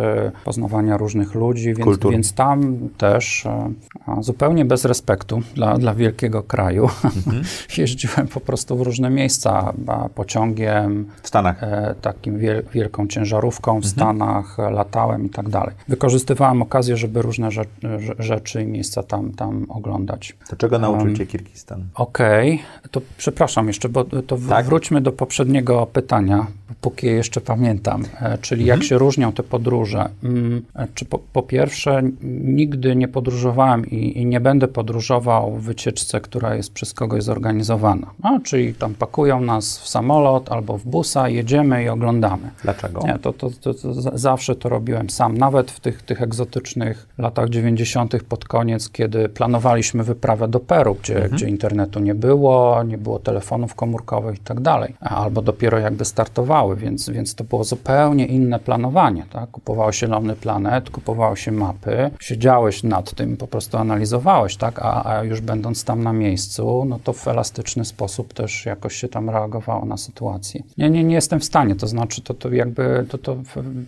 poznawania 0.45 0.97
różnych 0.97 1.35
ludzi, 1.35 1.73
więc, 1.73 1.97
więc 2.11 2.33
tam 2.33 2.77
też 2.97 3.45
e, 3.45 3.71
zupełnie 4.21 4.65
bez 4.65 4.85
respektu 4.85 5.41
dla, 5.55 5.77
dla 5.77 5.93
wielkiego 5.93 6.43
kraju 6.43 6.89
Mhm. 7.21 7.43
jeździłem 7.77 8.27
po 8.27 8.39
prostu 8.39 8.77
w 8.77 8.81
różne 8.81 9.09
miejsca, 9.09 9.73
pociągiem, 10.15 11.05
W 11.23 11.27
Stanach. 11.27 11.63
e, 11.63 11.95
takim 12.01 12.37
wiel, 12.37 12.63
wielką 12.73 13.07
ciężarówką 13.07 13.50
Mhm. 13.59 13.81
w 13.81 13.87
Stanach, 13.87 14.59
e, 14.59 14.69
latałem 14.71 15.25
i 15.25 15.29
tak 15.29 15.49
dalej. 15.49 15.75
Wykorzystywałem 15.87 16.61
okazję, 16.61 16.97
żeby 16.97 17.21
różne 17.21 17.51
rze, 17.51 17.61
rze- 17.83 18.15
rzeczy 18.19 18.61
i 18.63 18.65
miejsca 18.65 19.03
tam, 19.03 19.31
tam 19.31 19.65
oglądać. 19.69 20.35
To 20.49 20.55
czego 20.55 20.79
nauczył 20.79 21.05
um, 21.07 21.15
cię 21.15 21.25
Kirgistan? 21.25 21.83
Okej, 21.95 22.61
to 22.91 23.01
przepraszam 23.17 23.67
jeszcze, 23.67 23.89
bo 23.89 24.03
to 24.03 24.37
Tak? 24.49 24.65
wróćmy 24.65 25.01
do 25.01 25.11
poprzedniego 25.11 25.85
pytania, 25.93 26.47
póki 26.81 27.07
je 27.07 27.13
jeszcze 27.13 27.41
pamiętam, 27.41 28.03
e, 28.21 28.37
czyli 28.37 28.61
Mhm. 28.61 28.79
jak 28.79 28.87
się 28.89 28.97
różnią 28.97 29.31
te 29.31 29.43
podróże. 29.43 30.09
Mm, 30.23 30.61
e, 30.75 30.87
Czy 30.95 31.05
po, 31.05 31.19
po 31.33 31.43
pierwsze, 31.43 32.01
nigdy 32.43 32.95
nie 32.95 33.07
podróżowałem 33.07 33.85
i, 33.85 34.17
i 34.21 34.25
nie 34.25 34.39
będę 34.39 34.67
podróżował 34.67 35.51
w 35.55 35.61
wycieczce, 35.63 36.21
która 36.21 36.55
jest 36.55 36.73
przez 36.73 36.93
kogoś 36.93 37.23
zorganizowana. 37.23 38.07
No, 38.23 38.39
czyli 38.43 38.73
tam 38.73 38.93
pakują 38.95 39.41
nas 39.41 39.79
w 39.79 39.87
samolot 39.87 40.51
albo 40.51 40.77
w 40.77 40.85
busa, 40.85 41.29
jedziemy 41.29 41.83
i 41.83 41.89
oglądamy. 41.89 42.49
Dlaczego? 42.63 43.01
Nie, 43.07 43.19
to, 43.19 43.33
to, 43.41 43.49
to, 43.61 43.73
to 43.73 43.93
za- 43.93 44.11
zawsze 44.13 44.55
to 44.55 44.69
robiłem 44.69 45.09
sam. 45.09 45.37
Nawet 45.37 45.71
w 45.71 45.79
tych, 45.79 46.01
tych 46.01 46.21
egzotycznych 46.21 47.07
latach 47.17 47.49
90. 47.49 48.23
pod 48.23 48.45
koniec, 48.45 48.89
kiedy 48.89 49.29
planowaliśmy 49.29 50.03
wyprawę 50.03 50.47
do 50.47 50.59
Peru, 50.59 50.95
gdzie, 50.95 51.29
gdzie 51.31 51.49
internetu 51.49 51.99
nie 51.99 52.15
było, 52.15 52.83
nie 52.83 52.97
było 52.97 53.19
telefonów 53.19 53.75
komórkowych 53.75 54.35
i 54.37 54.39
tak 54.39 54.59
dalej, 54.59 54.95
albo 54.99 55.41
dopiero 55.41 55.79
jakby 55.79 56.05
startowały, 56.05 56.75
więc, 56.75 57.09
więc 57.09 57.35
to 57.35 57.43
było 57.43 57.63
zupełnie 57.63 58.25
inne 58.25 58.59
planowanie. 58.59 59.25
Tak? 59.29 59.51
Kupowało 59.51 59.91
się 59.91 60.07
Lony 60.07 60.35
Planet, 60.35 60.89
kupowało 60.89 61.35
się 61.35 61.51
mapy, 61.51 62.11
siedziałeś 62.19 62.83
nad 62.83 63.15
tym, 63.15 63.37
po 63.37 63.47
prostu 63.47 63.77
analizowałeś, 63.77 64.55
tak? 64.55 64.79
a, 64.79 65.05
a 65.05 65.23
już 65.23 65.41
będąc 65.41 65.83
tam 65.83 66.03
na 66.03 66.13
miejscu, 66.13 66.85
no 66.87 66.99
to 67.03 67.13
w 67.13 67.27
elastyczny 67.27 67.85
sposób 67.85 68.33
też 68.33 68.65
jakoś 68.65 68.95
się 68.95 69.07
tam 69.07 69.29
reagowało 69.29 69.85
na 69.85 69.97
sytuację. 69.97 70.63
Nie, 70.77 70.89
nie, 70.89 71.03
nie 71.03 71.15
jestem 71.15 71.39
w 71.39 71.45
stanie, 71.45 71.75
to 71.75 71.87
znaczy 71.87 72.21
to, 72.21 72.33
to 72.33 72.49
jakby 72.49 73.05
to, 73.09 73.17
to 73.21 73.37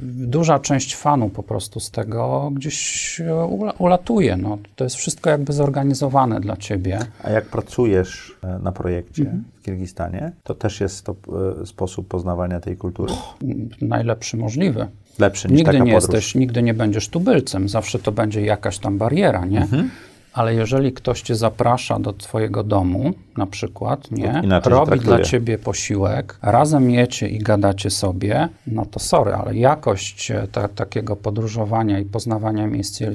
duża 0.02 0.60
część 0.60 0.96
fanu 0.96 1.30
po 1.30 1.43
prostu 1.43 1.80
z 1.80 1.91
tego 1.91 2.52
gdzieś 2.56 3.22
e, 3.22 3.24
ula- 3.34 3.74
ulatuje. 3.78 4.38
No. 4.38 4.58
To 4.76 4.84
jest 4.84 4.96
wszystko 4.96 5.30
jakby 5.30 5.54
zorganizowane 5.54 6.39
dla 6.39 6.58
ciebie. 6.58 7.00
A 7.24 7.30
jak 7.30 7.46
pracujesz 7.46 8.36
e, 8.43 8.60
na 8.60 8.72
projekcie 8.72 9.24
Mhm. 9.24 9.43
w 9.60 9.65
Kirgistanie, 9.65 10.32
to 10.43 10.56
też 10.56 10.82
jest 10.82 11.06
to 11.06 11.15
e, 11.62 11.65
sposób 11.65 12.08
poznawania 12.08 12.60
tej 12.60 12.78
kultury? 12.78 13.13
Najlepszy 13.82 14.38
możliwy. 14.38 14.88
Lepszy 15.19 15.48
niż 15.48 15.58
Nigdy 15.58 15.72
taka 15.72 15.84
nie 15.86 15.93
podróż. 15.93 16.13
jesteś, 16.13 16.36
nigdy 16.36 16.63
nie 16.63 16.74
będziesz 16.74 17.10
tubylcem, 17.10 17.69
zawsze 17.69 18.00
to 18.00 18.12
będzie 18.12 18.41
jakaś 18.41 18.80
tam 18.80 18.98
bariera, 18.98 19.46
nie? 19.46 19.62
Mhm. 19.62 19.89
Ale 20.34 20.54
jeżeli 20.56 20.93
ktoś 20.93 21.22
cię 21.22 21.36
zaprasza 21.36 22.00
do 22.00 22.13
twojego 22.13 22.63
domu, 22.63 23.13
na 23.38 23.46
przykład, 23.46 24.12
nie? 24.12 24.41
inaczej 24.43 24.74
się 24.74 24.80
Robi 24.80 25.00
dla 25.00 25.19
ciebie 25.19 25.58
posiłek, 25.58 26.38
razem 26.41 26.91
jecie 26.91 27.28
i 27.30 27.39
gadacie 27.39 27.89
sobie, 27.89 28.50
no 28.67 28.86
to 28.86 29.00
sorry, 29.00 29.34
ale 29.34 29.56
jakość 29.56 30.32
e, 30.32 30.48
ta, 30.52 30.67
takiego 30.67 31.15
podróżowania 31.15 32.00
i 32.00 32.06
poznawania 32.06 32.67
miejsc 32.67 33.02
i, 33.02 33.06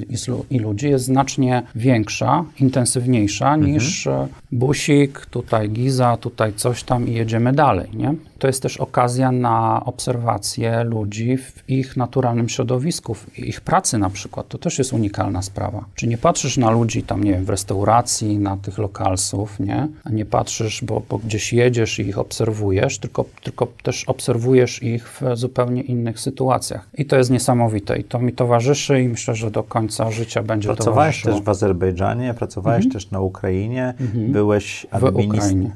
i 0.49 0.59
ludzi 0.59 0.89
jest 0.89 1.05
znacznie 1.05 1.63
większa, 1.75 2.45
intensywniejsza 2.59 3.49
Mhm. 3.53 3.73
niż 3.73 4.07
e, 4.07 4.27
busik, 4.51 5.25
tutaj 5.25 5.69
Giza, 5.69 6.17
tutaj 6.17 6.53
coś 6.53 6.83
tam 6.83 7.07
i 7.07 7.13
jedziemy 7.13 7.53
dalej, 7.53 7.89
nie? 7.93 8.15
To 8.39 8.47
jest 8.47 8.61
też 8.61 8.77
okazja 8.77 9.31
na 9.31 9.81
obserwację 9.85 10.83
ludzi 10.83 11.37
w 11.37 11.63
ich 11.67 11.97
naturalnym 11.97 12.49
środowisku, 12.49 13.13
w 13.13 13.39
ich 13.39 13.61
pracy 13.61 13.97
na 13.97 14.09
przykład. 14.09 14.47
To 14.47 14.57
też 14.57 14.77
jest 14.77 14.93
unikalna 14.93 15.41
sprawa. 15.41 15.85
Czy 15.95 16.07
nie 16.07 16.17
patrzysz 16.17 16.57
na 16.57 16.71
ludzi 16.71 17.03
tam, 17.03 17.23
nie 17.23 17.31
wiem, 17.31 17.45
w 17.45 17.49
restauracji, 17.49 18.37
na 18.37 18.57
tych 18.57 18.77
lokalsów, 18.77 19.59
nie? 19.59 19.87
Nie 20.09 20.25
patrzysz, 20.25 20.83
bo, 20.83 21.01
bo 21.09 21.17
gdzieś 21.17 21.53
jedziesz 21.53 21.99
i 21.99 22.01
ich 22.01 22.17
obserwujesz, 22.17 22.99
tylko, 22.99 23.25
tylko 23.43 23.67
też 23.83 24.03
obserwujesz 24.03 24.83
ich 24.83 25.07
w 25.09 25.21
zupełnie 25.33 25.81
innych 25.81 26.19
sytuacjach. 26.19 26.89
I 26.97 27.05
to 27.05 27.15
jest 27.17 27.31
niesamowite. 27.31 27.97
I 27.99 28.03
to 28.03 28.19
mi 28.19 28.33
towarzyszy 28.33 29.01
i 29.01 29.09
myślę, 29.09 29.35
że 29.35 29.51
do 29.51 29.63
końca 29.63 30.11
życia 30.11 30.43
będzie 30.43 30.67
Pracowałeś 30.67 31.21
też 31.21 31.41
w 31.41 31.49
Azerbejdżanie, 31.49 32.33
pracowałeś 32.33 32.89
też 32.89 33.11
na 33.11 33.19
Ukrainie, 33.19 33.93
byłeś 34.29 34.85
Mhm. 34.85 35.01
w 35.01 35.05
administratorem. 35.05 35.65
Ukrainie. 35.65 35.75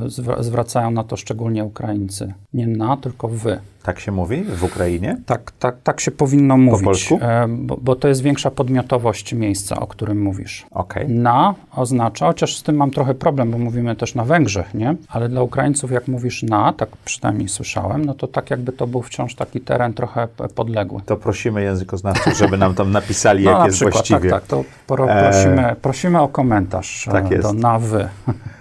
E, 0.00 0.04
e, 0.04 0.08
zwra- 0.10 0.42
Zwracają 0.42 0.90
na 0.90 1.04
to 1.04 1.16
szczególnie 1.16 1.64
Ukraińcy. 1.64 2.32
Nie 2.54 2.66
na, 2.66 2.96
tylko 2.96 3.28
wy. 3.28 3.58
Tak 3.84 4.00
się 4.00 4.12
mówi 4.12 4.44
w 4.44 4.64
Ukrainie? 4.64 5.16
Tak, 5.26 5.50
tak, 5.58 5.76
tak 5.82 6.00
się 6.00 6.10
powinno 6.10 6.56
mówić, 6.56 6.84
polsku? 6.84 7.18
e, 7.22 7.46
bo, 7.48 7.76
bo 7.82 7.96
to 7.96 8.08
jest 8.08 8.22
większa 8.22 8.50
podmiotowość 8.50 9.32
miejsca, 9.34 9.80
o 9.80 9.86
którym 9.86 10.22
mówisz. 10.22 10.66
Okej. 10.70 11.08
Na 11.08 11.54
oznacza, 11.76 12.26
chociaż 12.26 12.56
z 12.56 12.62
tym 12.62 12.76
mam 12.76 12.90
trochę 12.90 13.14
problem, 13.14 13.50
bo 13.50 13.58
mówimy 13.58 13.96
też 13.96 14.14
na 14.14 14.24
Węgrzech, 14.24 14.74
nie? 14.74 14.96
Ale 15.08 15.28
dla 15.28 15.42
Ukraińców, 15.42 15.90
jak 15.90 16.08
mówisz 16.08 16.42
na, 16.42 16.72
tak 16.72 16.88
przynajmniej 17.04 17.48
słyszałem, 17.48 18.04
no 18.04 18.14
to 18.14 18.26
tak 18.28 18.50
jakby 18.50 18.72
to 18.72 18.86
był 18.86 19.02
wciąż 19.02 19.34
taki 19.34 19.60
teren 19.60 19.94
trochę 19.94 20.28
podległy. 20.54 21.00
To 21.06 21.16
prosimy 21.16 21.62
językoznawców, 21.62 22.36
żeby 22.38 22.58
nam 22.58 22.74
tam 22.74 22.90
napisali, 22.90 23.44
No 23.44 23.50
jak 23.50 23.58
na 23.58 23.66
jest 23.66 23.76
przykład, 23.76 23.94
właściwie. 23.94 24.30
tak, 24.30 24.40
tak, 24.40 24.48
to 24.48 24.64
pro, 24.86 25.08
E, 25.10 25.30
prosimy, 25.30 25.76
prosimy 25.82 26.20
o 26.20 26.28
komentarz 26.28 27.08
tak 27.12 27.32
e, 27.32 27.34
jest. 27.34 27.48
do 27.48 27.52
na 27.52 27.78
wy. 27.78 28.08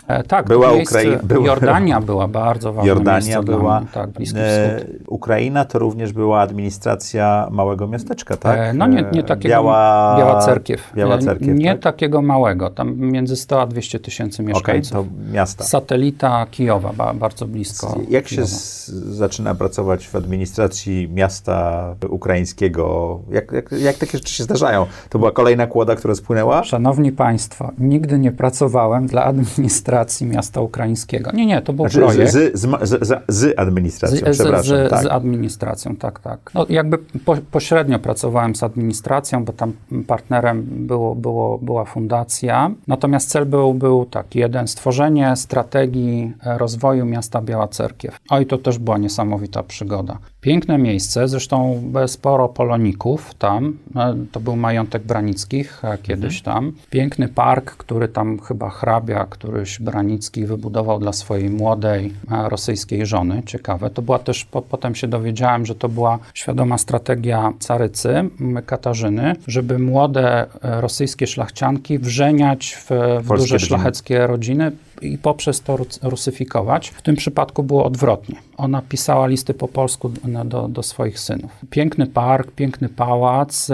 E, 0.07 0.23
tak, 0.23 0.47
Była 0.47 0.69
to 0.69 0.75
miejsce, 0.75 0.99
Ukrai- 0.99 1.23
była- 1.25 1.45
Jordania 1.47 2.01
była 2.01 2.27
bardzo 2.27 2.73
ważna 2.73 2.89
Jordania 2.89 3.41
była. 3.43 3.79
Mnie, 3.79 3.89
tak, 3.93 4.09
Bliski 4.09 4.39
e, 4.39 4.77
Wschód. 4.77 4.91
Ukraina 5.07 5.65
to 5.65 5.79
również 5.79 6.13
była 6.13 6.41
administracja 6.41 7.47
małego 7.51 7.87
miasteczka, 7.87 8.37
tak? 8.37 8.59
E, 8.59 8.73
No 8.73 8.87
nie, 8.87 9.05
nie 9.13 9.19
E, 9.19 9.23
takiego. 9.23 9.49
Biała, 9.49 10.15
Biała 10.17 10.41
Cerkiew. 10.41 10.91
Biała 10.95 11.15
E, 11.15 11.19
Cerkiew, 11.19 11.57
Nie 11.57 11.71
tak? 11.71 11.81
takiego 11.81 12.21
małego, 12.21 12.69
tam 12.69 12.97
między 12.97 13.35
100 13.35 13.61
a 13.61 13.67
200 13.67 13.99
tysięcy 13.99 14.43
mieszkańców. 14.43 14.91
to 14.91 15.05
miasta. 15.33 15.63
Satelita 15.63 16.45
Kijowa, 16.51 16.93
ba, 16.97 17.13
bardzo 17.13 17.47
blisko. 17.47 17.99
Jak 18.09 18.27
się 18.27 18.35
Kijowa. 18.35 18.47
z, 18.51 18.89
zaczyna 18.91 19.55
pracować 19.55 20.07
w 20.07 20.15
administracji 20.15 21.09
miasta 21.13 21.85
ukraińskiego? 22.09 23.19
Jak, 23.31 23.51
jak, 23.51 23.71
jak 23.71 23.97
takie 23.97 24.17
rzeczy 24.17 24.33
się 24.33 24.43
zdarzają? 24.43 24.85
To 25.09 25.19
była 25.19 25.31
kolejna 25.31 25.67
kłoda, 25.67 25.95
która 25.95 26.15
spłynęła? 26.15 26.63
Szanowni 26.63 27.11
Państwo, 27.11 27.71
nigdy 27.79 28.19
nie 28.19 28.31
pracowałem 28.31 29.07
dla 29.07 29.23
administracji 29.23 29.92
miasta 30.21 30.61
ukraińskiego. 30.61 31.31
Nie, 31.31 31.45
nie, 31.45 31.61
to 31.61 31.73
był 31.73 31.85
Znaczy, 31.89 31.99
projekt. 31.99 32.31
z, 32.31 32.59
z, 32.59 32.89
z, 32.89 33.23
z, 33.27 33.59
administracją, 33.59 34.31
przepraszam. 34.31 34.77
z, 34.87 34.89
tak. 34.89 35.03
z 35.03 35.05
administracją, 35.05 35.95
tak, 35.95 36.19
tak. 36.19 36.51
No, 36.53 36.65
jakby 36.69 36.97
po, 36.97 37.37
pośrednio 37.51 37.99
pracowałem 37.99 38.55
z 38.55 38.63
administracją, 38.63 39.45
bo 39.45 39.53
tam 39.53 39.73
partnerem 40.07 40.63
było, 40.69 41.15
było, 41.15 41.57
była 41.57 41.85
fundacja. 41.85 42.71
Natomiast 42.87 43.29
cel 43.29 43.45
był, 43.45 43.73
był 43.73 44.05
taki, 44.05 44.39
jeden, 44.39 44.67
stworzenie 44.67 45.35
strategii 45.35 46.33
e, 46.45 46.57
rozwoju 46.57 47.05
miasta 47.05 47.41
Biała 47.41 47.67
Cerkiew. 47.67 48.17
Oj, 48.29 48.45
to 48.45 48.57
też 48.57 48.77
była 48.77 48.97
niesamowita 48.97 49.63
przygoda. 49.63 50.17
Piękne 50.41 50.77
miejsce, 50.77 51.27
zresztą 51.27 51.83
e, 51.95 52.07
sporo 52.07 52.49
poloników 52.49 53.33
tam. 53.33 53.77
E, 53.95 54.15
To 54.31 54.39
był 54.39 54.55
majątek 54.55 55.03
Branickich 55.03 55.81
kiedyś 56.03 56.41
tam. 56.41 56.71
Piękny 56.89 57.27
park, 57.27 57.71
który 57.71 58.07
tam 58.07 58.39
chyba 58.39 58.69
hrabia, 58.69 59.25
któryś 59.29 59.81
Branicki 59.83 60.45
wybudował 60.45 60.99
dla 60.99 61.13
swojej 61.13 61.49
młodej 61.49 62.13
rosyjskiej 62.29 63.05
żony. 63.05 63.43
Ciekawe. 63.45 63.89
To 63.89 64.01
była 64.01 64.19
też, 64.19 64.45
po, 64.45 64.61
potem 64.61 64.95
się 64.95 65.07
dowiedziałem, 65.07 65.65
że 65.65 65.75
to 65.75 65.89
była 65.89 66.19
świadoma 66.33 66.77
strategia 66.77 67.53
carycy 67.59 68.29
Katarzyny, 68.65 69.35
żeby 69.47 69.79
młode 69.79 70.45
e, 70.61 70.81
rosyjskie 70.81 71.27
szlachcianki 71.27 71.99
wrzeniać 71.99 72.75
w, 72.75 72.89
w 73.23 73.27
duże 73.27 73.37
rodziny. 73.37 73.59
szlacheckie 73.59 74.27
rodziny 74.27 74.71
i 75.01 75.17
poprzez 75.17 75.61
to 75.61 75.77
rus- 75.77 75.99
rusyfikować. 76.03 76.89
W 76.89 77.01
tym 77.01 77.15
przypadku 77.15 77.63
było 77.63 77.85
odwrotnie. 77.85 78.35
Ona 78.57 78.81
pisała 78.89 79.27
listy 79.27 79.53
po 79.53 79.67
polsku 79.67 80.11
do, 80.45 80.67
do 80.67 80.83
swoich 80.83 81.19
synów. 81.19 81.51
Piękny 81.69 82.07
park, 82.07 82.51
piękny 82.51 82.89
pałac, 82.89 83.69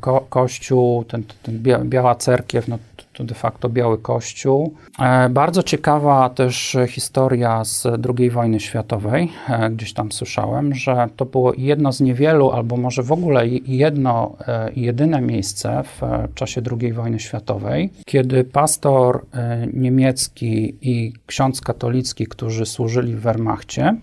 ko, 0.00 0.26
kościół, 0.30 1.04
ten, 1.04 1.22
ten 1.42 1.58
bia, 1.58 1.78
biała 1.78 2.14
cerkiew, 2.14 2.68
no 2.68 2.78
to, 3.14 3.24
de 3.24 3.34
facto 3.34 3.68
biały 3.68 3.98
kościół. 3.98 4.74
E, 5.00 5.28
bardzo 5.28 5.62
ciekawa 5.62 6.30
też 6.30 6.76
historia 6.88 7.64
z 7.64 7.86
II 8.18 8.30
wojny 8.30 8.60
światowej. 8.60 9.32
E, 9.48 9.70
gdzieś 9.70 9.92
tam 9.92 10.12
słyszałem, 10.12 10.74
że 10.74 11.08
to 11.16 11.24
było 11.24 11.52
jedno 11.58 11.92
z 11.92 12.00
niewielu, 12.00 12.50
albo 12.50 12.76
może 12.76 13.02
w 13.02 13.12
ogóle 13.12 13.48
jedno 13.66 14.36
e, 14.48 14.72
jedyne 14.76 15.20
miejsce 15.20 15.82
w 15.84 16.00
czasie 16.34 16.62
II 16.80 16.92
wojny 16.92 17.20
światowej, 17.20 17.90
kiedy 18.06 18.44
pastor 18.44 19.26
niemiecki 19.72 20.76
i 20.82 21.12
ksiądz 21.26 21.60
katolicki, 21.60 22.26
którzy 22.26 22.66
służyli 22.66 23.14
w 23.14 23.20
Wehrmachcie, 23.20 23.96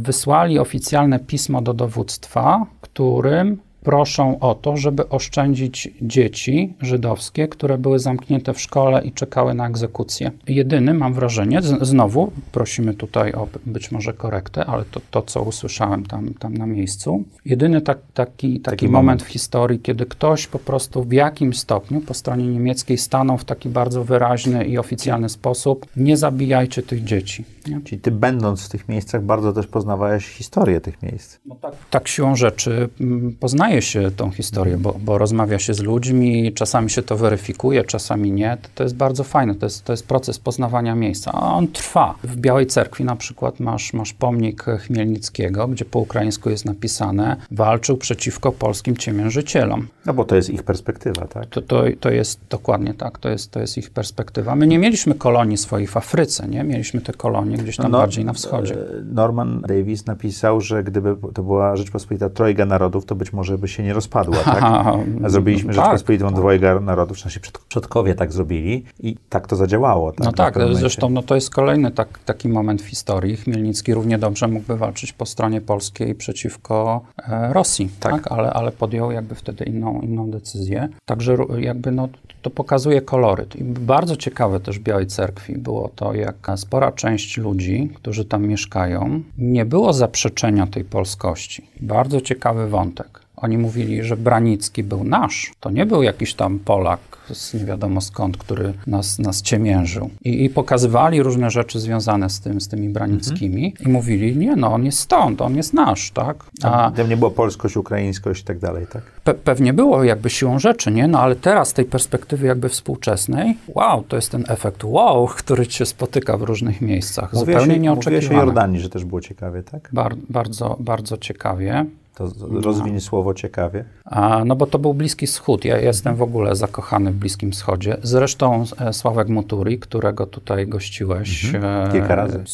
wysłali 0.00 0.58
oficjalne 0.58 1.18
pismo 1.18 1.62
do 1.62 1.74
dowództwa, 1.74 2.66
którym 2.80 3.58
proszą 3.86 4.38
o 4.38 4.54
to, 4.54 4.76
żeby 4.76 5.08
oszczędzić 5.08 5.88
dzieci 6.02 6.74
żydowskie, 6.80 7.48
które 7.48 7.78
były 7.78 7.98
zamknięte 7.98 8.54
w 8.54 8.60
szkole 8.60 9.02
i 9.04 9.12
czekały 9.12 9.54
na 9.54 9.68
egzekucję. 9.68 10.30
Jedyny, 10.48 10.94
mam 10.94 11.14
wrażenie, 11.14 11.62
z, 11.62 11.88
znowu 11.88 12.32
prosimy 12.52 12.94
tutaj 12.94 13.32
o 13.32 13.48
być 13.66 13.92
może 13.92 14.12
korektę, 14.12 14.64
ale 14.64 14.84
to, 14.84 15.00
to 15.10 15.22
co 15.22 15.42
usłyszałem 15.42 16.06
tam, 16.06 16.34
tam 16.34 16.54
na 16.54 16.66
miejscu, 16.66 17.24
jedyny 17.44 17.80
tak, 17.80 17.98
taki, 18.14 18.60
taki, 18.60 18.60
taki 18.60 18.86
moment, 18.86 18.96
moment 18.96 19.22
w 19.22 19.26
historii, 19.26 19.80
kiedy 19.80 20.06
ktoś 20.06 20.46
po 20.46 20.58
prostu 20.58 21.04
w 21.04 21.12
jakimś 21.12 21.58
stopniu 21.58 22.00
po 22.00 22.14
stronie 22.14 22.46
niemieckiej 22.46 22.98
stanął 22.98 23.38
w 23.38 23.44
taki 23.44 23.68
bardzo 23.68 24.04
wyraźny 24.04 24.64
i 24.64 24.78
oficjalny 24.78 25.28
sposób, 25.28 25.86
nie 25.96 26.16
zabijajcie 26.16 26.82
tych 26.82 27.04
dzieci. 27.04 27.44
Nie? 27.68 27.80
Czyli 27.80 28.00
ty 28.00 28.10
będąc 28.10 28.66
w 28.66 28.68
tych 28.68 28.88
miejscach 28.88 29.22
bardzo 29.22 29.52
też 29.52 29.66
poznawałeś 29.66 30.28
historię 30.28 30.80
tych 30.80 31.02
miejsc. 31.02 31.38
No 31.46 31.54
tak, 31.54 31.74
tak 31.90 32.08
siłą 32.08 32.36
rzeczy 32.36 32.88
mm, 33.00 33.36
poznaję 33.76 34.10
się 34.10 34.16
tą 34.16 34.30
historię, 34.30 34.76
bo, 34.78 34.96
bo, 35.00 35.18
rozmawia 35.18 35.58
się 35.58 35.74
z 35.74 35.80
ludźmi, 35.80 36.52
czasami 36.52 36.90
się 36.90 37.02
to 37.02 37.16
weryfikuje, 37.16 37.84
czasami 37.84 38.32
nie. 38.32 38.56
To, 38.62 38.68
to 38.74 38.82
jest 38.82 38.96
bardzo 38.96 39.24
fajne, 39.24 39.54
to 39.54 39.66
jest, 39.66 39.84
to 39.84 39.92
jest 39.92 40.06
proces 40.06 40.38
poznawania 40.38 40.94
miejsca, 40.94 41.32
a 41.32 41.54
on 41.54 41.68
trwa. 41.68 42.14
W 42.24 42.36
Białej 42.36 42.66
Cerkwi 42.66 43.04
na 43.04 43.16
przykład 43.16 43.60
masz, 43.60 43.92
masz 43.92 44.12
pomnik 44.12 44.62
Chmielnickiego, 44.62 45.68
gdzie 45.68 45.84
po 45.84 45.98
ukraińsku 45.98 46.50
jest 46.50 46.64
napisane 46.64 47.36
walczył 47.50 47.96
przeciwko 47.96 48.52
polskim 48.52 48.96
ciemiężycielom. 48.96 49.88
No 50.06 50.14
bo 50.14 50.24
to 50.24 50.36
jest 50.36 50.50
ich 50.50 50.62
perspektywa, 50.62 51.26
tak? 51.26 51.46
To, 51.46 51.62
to, 51.62 51.84
to 52.00 52.10
jest 52.10 52.40
dokładnie 52.50 52.94
tak, 52.94 53.18
to 53.18 53.28
jest, 53.28 53.50
to 53.50 53.60
jest 53.60 53.78
ich 53.78 53.90
perspektywa. 53.90 54.56
My 54.56 54.66
nie 54.66 54.78
mieliśmy 54.78 55.14
kolonii 55.14 55.56
swoich 55.56 55.90
w 55.90 55.96
Afryce, 55.96 56.48
nie? 56.48 56.64
Mieliśmy 56.64 57.00
te 57.00 57.12
kolonie 57.12 57.56
gdzieś 57.56 57.76
tam 57.76 57.90
no, 57.90 57.98
bardziej 57.98 58.24
na 58.24 58.32
wschodzie. 58.32 58.74
E, 58.74 59.02
Norman 59.04 59.60
Davis 59.68 60.06
napisał, 60.06 60.60
że 60.60 60.84
gdyby 60.84 61.16
to 61.34 61.42
była 61.42 61.76
Rzeczpospolita 61.76 62.30
Trojga 62.30 62.66
Narodów, 62.66 63.04
to 63.04 63.14
być 63.14 63.32
może 63.32 63.55
by 63.58 63.66
by 63.66 63.70
się 63.70 63.82
nie 63.82 63.92
rozpadła, 63.92 64.36
tak? 64.54 64.84
Zrobiliśmy 65.26 65.74
tak, 65.74 65.84
Rzeczpospolitą 65.84 66.26
tak. 66.26 66.34
dwojga 66.34 66.80
narodów, 66.80 67.16
w 67.16 67.20
sensie 67.20 67.40
przodkowie 67.68 68.14
tak 68.14 68.32
zrobili 68.32 68.84
i 69.00 69.16
tak 69.28 69.46
to 69.46 69.56
zadziałało. 69.56 70.12
Tak, 70.12 70.24
no 70.24 70.32
tak, 70.32 70.54
zresztą 70.72 71.08
no, 71.08 71.22
to 71.22 71.34
jest 71.34 71.50
kolejny 71.50 71.90
tak, 71.90 72.18
taki 72.18 72.48
moment 72.48 72.82
w 72.82 72.86
historii. 72.86 73.36
Chmielnicki 73.36 73.94
równie 73.94 74.18
dobrze 74.18 74.48
mógłby 74.48 74.76
walczyć 74.76 75.12
po 75.12 75.26
stronie 75.26 75.60
polskiej 75.60 76.14
przeciwko 76.14 77.00
e, 77.28 77.52
Rosji, 77.52 77.90
tak. 78.00 78.12
tak? 78.12 78.32
Ale, 78.32 78.52
ale 78.52 78.72
podjął 78.72 79.12
jakby 79.12 79.34
wtedy 79.34 79.64
inną, 79.64 80.00
inną 80.00 80.30
decyzję. 80.30 80.88
Także 81.04 81.36
jakby 81.58 81.92
no, 81.92 82.08
to 82.42 82.50
pokazuje 82.50 83.00
koloryt. 83.00 83.56
I 83.56 83.64
bardzo 83.64 84.16
ciekawe 84.16 84.60
też 84.60 84.78
w 84.78 84.82
Białej 84.82 85.06
Cerkwi 85.06 85.58
było 85.58 85.90
to, 85.96 86.14
jak 86.14 86.50
spora 86.56 86.92
część 86.92 87.36
ludzi, 87.36 87.90
którzy 87.94 88.24
tam 88.24 88.46
mieszkają, 88.46 89.22
nie 89.38 89.64
było 89.64 89.92
zaprzeczenia 89.92 90.66
tej 90.66 90.84
polskości. 90.84 91.68
Bardzo 91.80 92.20
ciekawy 92.20 92.68
wątek. 92.68 93.25
Oni 93.36 93.58
mówili, 93.58 94.02
że 94.02 94.16
Branicki 94.16 94.82
był 94.82 95.04
nasz. 95.04 95.52
To 95.60 95.70
nie 95.70 95.86
był 95.86 96.02
jakiś 96.02 96.34
tam 96.34 96.58
Polak 96.58 97.00
z 97.34 97.54
nie 97.54 97.64
wiadomo 97.64 98.00
skąd, 98.00 98.36
który 98.36 98.72
nas, 98.86 99.18
nas 99.18 99.42
ciemiężył. 99.42 100.10
I, 100.24 100.44
I, 100.44 100.50
pokazywali 100.50 101.22
różne 101.22 101.50
rzeczy 101.50 101.80
związane 101.80 102.30
z, 102.30 102.40
tym, 102.40 102.60
z 102.60 102.68
tymi 102.68 102.88
Branickimi 102.88 103.66
mhm. 103.66 103.88
i 103.88 103.92
mówili, 103.92 104.36
nie 104.36 104.56
no, 104.56 104.72
on 104.72 104.84
jest 104.84 104.98
stąd, 104.98 105.42
on 105.42 105.56
jest 105.56 105.74
nasz, 105.74 106.10
tak? 106.10 106.44
A 106.62 106.90
tam 106.96 107.08
nie 107.08 107.16
było 107.16 107.30
polskość, 107.30 107.76
ukraińskość 107.76 108.42
i 108.42 108.44
tak 108.44 108.58
dalej, 108.58 108.86
tak? 108.92 109.02
Pe 109.24 109.34
pewnie 109.34 109.72
było 109.72 110.04
jakby 110.04 110.30
siłą 110.30 110.58
rzeczy, 110.58 110.90
nie? 110.90 111.08
No 111.08 111.20
ale 111.20 111.36
teraz 111.36 111.68
z 111.68 111.72
tej 111.72 111.84
perspektywy 111.84 112.46
jakby 112.46 112.68
współczesnej, 112.68 113.56
wow, 113.68 114.04
to 114.08 114.16
jest 114.16 114.30
ten 114.30 114.44
efekt 114.48 114.84
wow, 114.84 115.26
który 115.38 115.66
cię 115.66 115.86
spotyka 115.86 116.36
w 116.36 116.42
różnych 116.42 116.80
miejscach. 116.80 117.32
Mówię 117.32 117.52
Zupełnie 117.52 117.74
się, 117.74 117.80
nieoczekiwane. 117.80 118.16
Mówiłeś 118.16 118.42
o 118.42 118.46
Jordanii, 118.46 118.80
że 118.80 118.88
też 118.88 119.04
było 119.04 119.20
ciekawie, 119.20 119.62
tak? 119.62 119.88
Bar 119.92 120.16
bardzo, 120.30 120.76
bardzo 120.80 121.16
ciekawie. 121.16 121.86
To 122.16 122.30
rozwiń 122.62 122.94
no. 122.94 123.00
słowo 123.00 123.34
ciekawie. 123.34 123.84
A, 124.04 124.44
no 124.44 124.56
bo 124.56 124.66
to 124.66 124.78
był 124.78 124.94
Bliski 124.94 125.26
Wschód. 125.26 125.64
Ja 125.64 125.78
jestem 125.78 126.16
w 126.16 126.22
ogóle 126.22 126.56
zakochany 126.56 127.12
w 127.12 127.14
Bliskim 127.14 127.52
Wschodzie. 127.52 127.96
Zresztą 128.02 128.64
e, 128.78 128.92
Sławek 128.92 129.28
Muturi, 129.28 129.78
którego 129.78 130.26
tutaj 130.26 130.66
gościłeś. 130.66 131.54
Mhm. 131.54 131.92
Kilka 131.92 132.12
e, 132.12 132.16
razy 132.16 132.44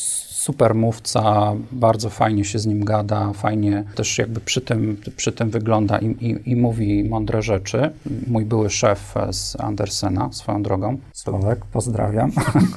super 0.43 0.75
mówca, 0.75 1.53
bardzo 1.73 2.11
fajnie 2.11 2.45
się 2.45 2.59
z 2.59 2.67
nim 2.67 2.85
gada, 2.85 3.33
fajnie 3.33 3.85
też 3.95 4.19
jakby 4.19 4.41
przy 4.41 4.61
tym, 4.61 4.97
przy 5.17 5.33
tym 5.33 5.51
wygląda 5.51 5.99
i, 5.99 6.07
i, 6.07 6.51
i 6.51 6.57
mówi 6.57 7.05
mądre 7.05 7.43
rzeczy. 7.43 7.91
Mój 8.27 8.45
były 8.45 8.71
szef 8.71 9.15
z 9.31 9.61
Andersena, 9.61 10.33
swoją 10.33 10.63
drogą. 10.63 10.99
Sławek, 11.13 11.65
pozdrawiam. 11.65 12.31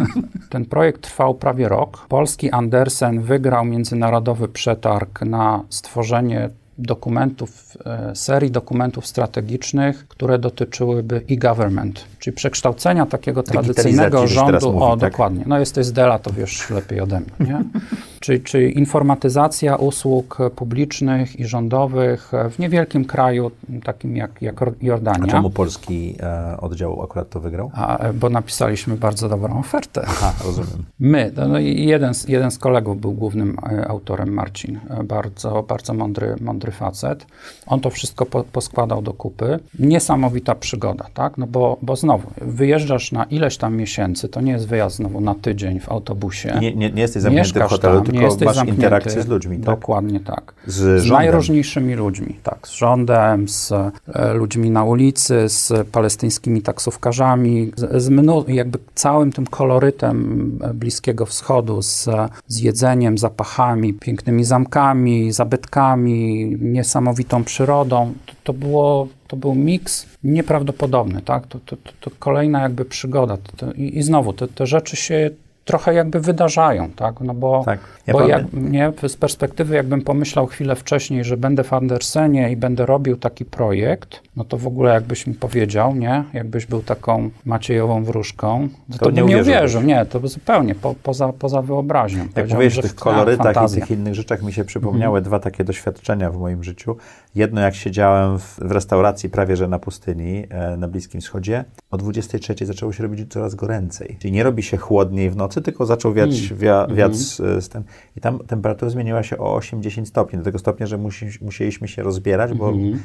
Ten 0.50 0.66
projekt 0.66 1.02
trwał 1.02 1.36
prawie 1.36 1.70
rok. 1.70 2.06
Polski 2.10 2.52
Andersen 2.52 3.22
wygrał 3.22 3.66
międzynarodowy 3.66 4.48
przetarg 4.48 5.22
na 5.22 5.64
stworzenie 5.70 6.50
dokumentów, 6.78 7.78
e, 7.86 8.16
serii 8.16 8.52
dokumentów 8.52 9.08
strategicznych, 9.08 10.08
które 10.08 10.40
dotyczyłyby 10.40 11.22
e-government, 11.32 12.06
czyli 12.20 12.36
przekształcenia 12.36 13.06
takiego 13.06 13.44
tradycyjnego 13.44 14.28
rządu. 14.28 14.74
Mówi, 14.74 14.86
o, 14.86 14.98
tak? 14.98 15.12
dokładnie. 15.12 15.44
No 15.48 15.60
jesteś 15.60 15.86
z 15.86 15.92
Dela, 15.92 16.20
to 16.20 16.32
wiesz 16.32 16.70
lepiej 16.70 17.02
ode 17.02 17.20
mnie. 17.20 17.30
Nie? 17.40 17.64
czyli, 18.26 18.42
czyli 18.42 18.78
informatyzacja 18.78 19.76
usług 19.76 20.38
publicznych 20.56 21.40
i 21.40 21.46
rządowych 21.46 22.32
w 22.52 22.60
niewielkim 22.60 23.06
kraju, 23.06 23.52
takim 23.84 24.16
jak, 24.16 24.42
jak 24.42 24.56
Jordania. 24.82 25.24
A 25.24 25.28
czemu 25.28 25.50
polski 25.50 26.16
e, 26.20 26.58
oddział 26.58 27.04
akurat 27.04 27.30
to 27.30 27.40
wygrał? 27.40 27.72
A, 27.74 28.00
bo 28.14 28.30
napisaliśmy 28.30 28.98
bardzo 28.98 29.30
dobrą 29.30 29.60
ofertę. 29.60 30.02
Aha, 30.08 30.34
rozumiem. 30.46 30.86
My, 31.00 31.32
no, 31.36 31.48
no 31.48 31.60
jeden, 31.60 32.14
z, 32.14 32.28
jeden 32.28 32.52
z 32.52 32.58
kolegów 32.58 33.02
był 33.02 33.12
głównym 33.12 33.58
e, 33.72 33.88
autorem, 33.88 34.34
Marcin. 34.34 34.80
E, 34.90 35.04
bardzo, 35.04 35.64
bardzo 35.64 35.94
mądry, 35.94 36.36
mądry 36.42 36.72
facet. 36.72 37.26
On 37.68 37.80
to 37.80 37.90
wszystko 37.90 38.26
po, 38.26 38.44
poskładał 38.44 39.02
do 39.02 39.14
kupy. 39.14 39.60
Niesamowita 39.80 40.56
przygoda, 40.56 41.06
tak? 41.14 41.38
No 41.38 41.48
bo, 41.48 41.78
bo 41.82 41.96
znowu, 41.96 42.32
wyjeżdżasz 42.42 43.12
na 43.12 43.24
ileś 43.24 43.58
tam 43.58 43.76
miesięcy, 43.76 44.30
to 44.30 44.42
nie 44.42 44.52
jest 44.52 44.68
wyjazd 44.68 44.96
znowu 44.96 45.22
na 45.22 45.36
tydzień 45.36 45.80
w 45.80 45.90
autobusie. 45.90 46.58
Nie, 46.62 46.76
nie, 46.76 46.92
nie 46.92 47.02
jesteś 47.02 47.22
zamknięty 47.22 47.60
w 47.60 47.64
hotelu, 47.64 48.02
tam, 48.02 48.15
tylko 48.20 48.46
masz 48.46 48.56
zamknięty. 48.56 48.82
interakcję 48.82 49.22
z 49.22 49.28
ludźmi, 49.28 49.58
tak? 49.58 49.66
Dokładnie 49.66 50.20
tak. 50.20 50.54
Z, 50.68 51.04
z 51.04 51.12
najróżniejszymi 51.12 51.96
ludźmi, 51.96 52.40
tak. 52.44 52.68
Z 52.68 52.74
rządem, 52.74 53.50
z 53.50 53.72
e, 53.72 54.34
ludźmi 54.34 54.72
na 54.72 54.84
ulicy, 54.84 55.50
z 55.50 55.88
palestyńskimi 55.88 56.62
taksówkarzami, 56.62 57.72
z, 57.76 58.04
z 58.04 58.12
jakby 58.48 58.80
całym 58.96 59.32
tym 59.32 59.46
kolorytem 59.46 60.60
e, 60.64 60.74
Bliskiego 60.74 61.26
Wschodu, 61.26 61.82
z, 61.82 62.10
z 62.48 62.60
jedzeniem, 62.60 63.18
zapachami, 63.18 63.94
pięknymi 63.94 64.44
zamkami, 64.44 65.32
zabytkami, 65.32 66.46
niesamowitą 66.62 67.44
przyrodą. 67.44 68.14
To, 68.26 68.34
to 68.44 68.54
było 68.54 69.08
to 69.28 69.36
był 69.38 69.56
miks 69.56 70.06
nieprawdopodobny, 70.24 71.22
tak? 71.22 71.48
To, 71.48 71.60
to, 71.66 71.78
to, 71.78 71.92
to 72.00 72.12
kolejna 72.20 72.62
jakby 72.62 72.86
przygoda. 72.86 73.38
i, 73.76 73.98
I, 73.98 74.04
znowu, 74.04 74.34
te, 74.34 74.48
te 74.48 74.66
rzeczy 74.68 74.96
się 74.96 75.30
trochę 75.66 75.94
jakby 75.94 76.20
wydarzają, 76.20 76.92
tak? 76.92 77.22
No 77.22 77.34
bo, 77.34 77.64
tak. 77.66 77.80
ja 78.08 78.14
bo 78.14 78.28
jak, 78.28 78.46
nie, 78.54 78.92
z 79.08 79.18
perspektywy 79.18 79.76
jakbym 79.76 80.02
pomyślał 80.02 80.48
chwilę 80.48 80.76
wcześniej, 80.76 81.24
że 81.24 81.38
będę 81.38 81.64
w 81.64 81.74
Andersenie 81.74 82.52
i 82.52 82.58
będę 82.58 82.86
robił 82.86 83.18
taki 83.18 83.46
projekt, 83.46 84.22
no 84.36 84.44
to 84.44 84.58
w 84.58 84.68
ogóle 84.68 84.94
jakbyś 84.94 85.28
mi 85.28 85.34
powiedział, 85.34 85.96
nie? 85.96 86.24
Jakbyś 86.34 86.66
był 86.66 86.82
taką 86.82 87.30
Maciejową 87.46 88.04
wróżką, 88.04 88.70
to, 88.92 88.98
to, 88.98 89.12
nie 89.12 89.22
bym 89.22 89.30
nie 89.30 89.42
uwierzył. 89.42 89.82
Nie, 89.82 90.06
to 90.06 90.28
zupełnie 90.28 90.76
po, 90.76 90.96
poza, 91.04 91.34
poza 91.34 91.62
wyobraźnią. 91.62 92.28
Jak 92.36 92.50
mówisz 92.50 92.78
o 92.78 92.82
tych 92.82 92.96
kolorytach 92.96 93.46
fantazja. 93.46 93.78
i 93.78 93.82
tych 93.82 93.92
innych 93.92 94.16
rzeczach, 94.16 94.44
mi 94.44 94.54
się 94.54 94.66
przypomniały 94.66 95.18
mhm. 95.18 95.24
dwa 95.24 95.40
takie 95.40 95.64
doświadczenia 95.64 96.32
w 96.32 96.38
moim 96.38 96.64
życiu. 96.64 96.98
Jedno, 97.36 97.62
jak 97.62 97.76
siedziałem 97.76 98.40
w, 98.40 98.60
w 98.60 98.72
restauracji 98.72 99.30
prawie, 99.30 99.56
że 99.56 99.68
na 99.68 99.80
pustyni 99.80 100.44
e, 100.50 100.78
na 100.78 100.88
Bliskim 100.88 101.22
Wschodzie, 101.22 101.66
o 101.92 101.98
23 101.98 102.66
zaczęło 102.66 102.94
się 102.94 103.04
robić 103.04 103.32
coraz 103.34 103.56
goręcej. 103.56 104.18
Czyli 104.20 104.32
nie 104.32 104.44
robi 104.44 104.64
się 104.64 104.78
chłodniej 104.78 105.30
w 105.30 105.36
nocy, 105.36 105.62
tylko 105.62 105.86
zaczął 105.86 106.14
wiać 106.14 106.46
mm. 106.46 106.58
wia, 106.58 106.88
wiatr 106.88 107.16
mm. 107.40 107.62
z, 107.62 107.70
ten. 107.70 107.84
I 108.18 108.22
tam 108.22 108.40
temperatura 108.40 108.92
zmieniła 108.92 109.24
się 109.24 109.38
o 109.38 109.60
8-10 109.60 110.06
stopni, 110.06 110.40
do 110.40 110.46
tego 110.46 110.60
stopnia, 110.60 110.88
że 110.88 110.98
musi, 110.98 111.26
musieliśmy 111.42 111.88
się 111.88 112.04
rozbierać, 112.04 112.54
bo 112.54 112.70
mm. 112.70 112.82
im, 112.82 113.00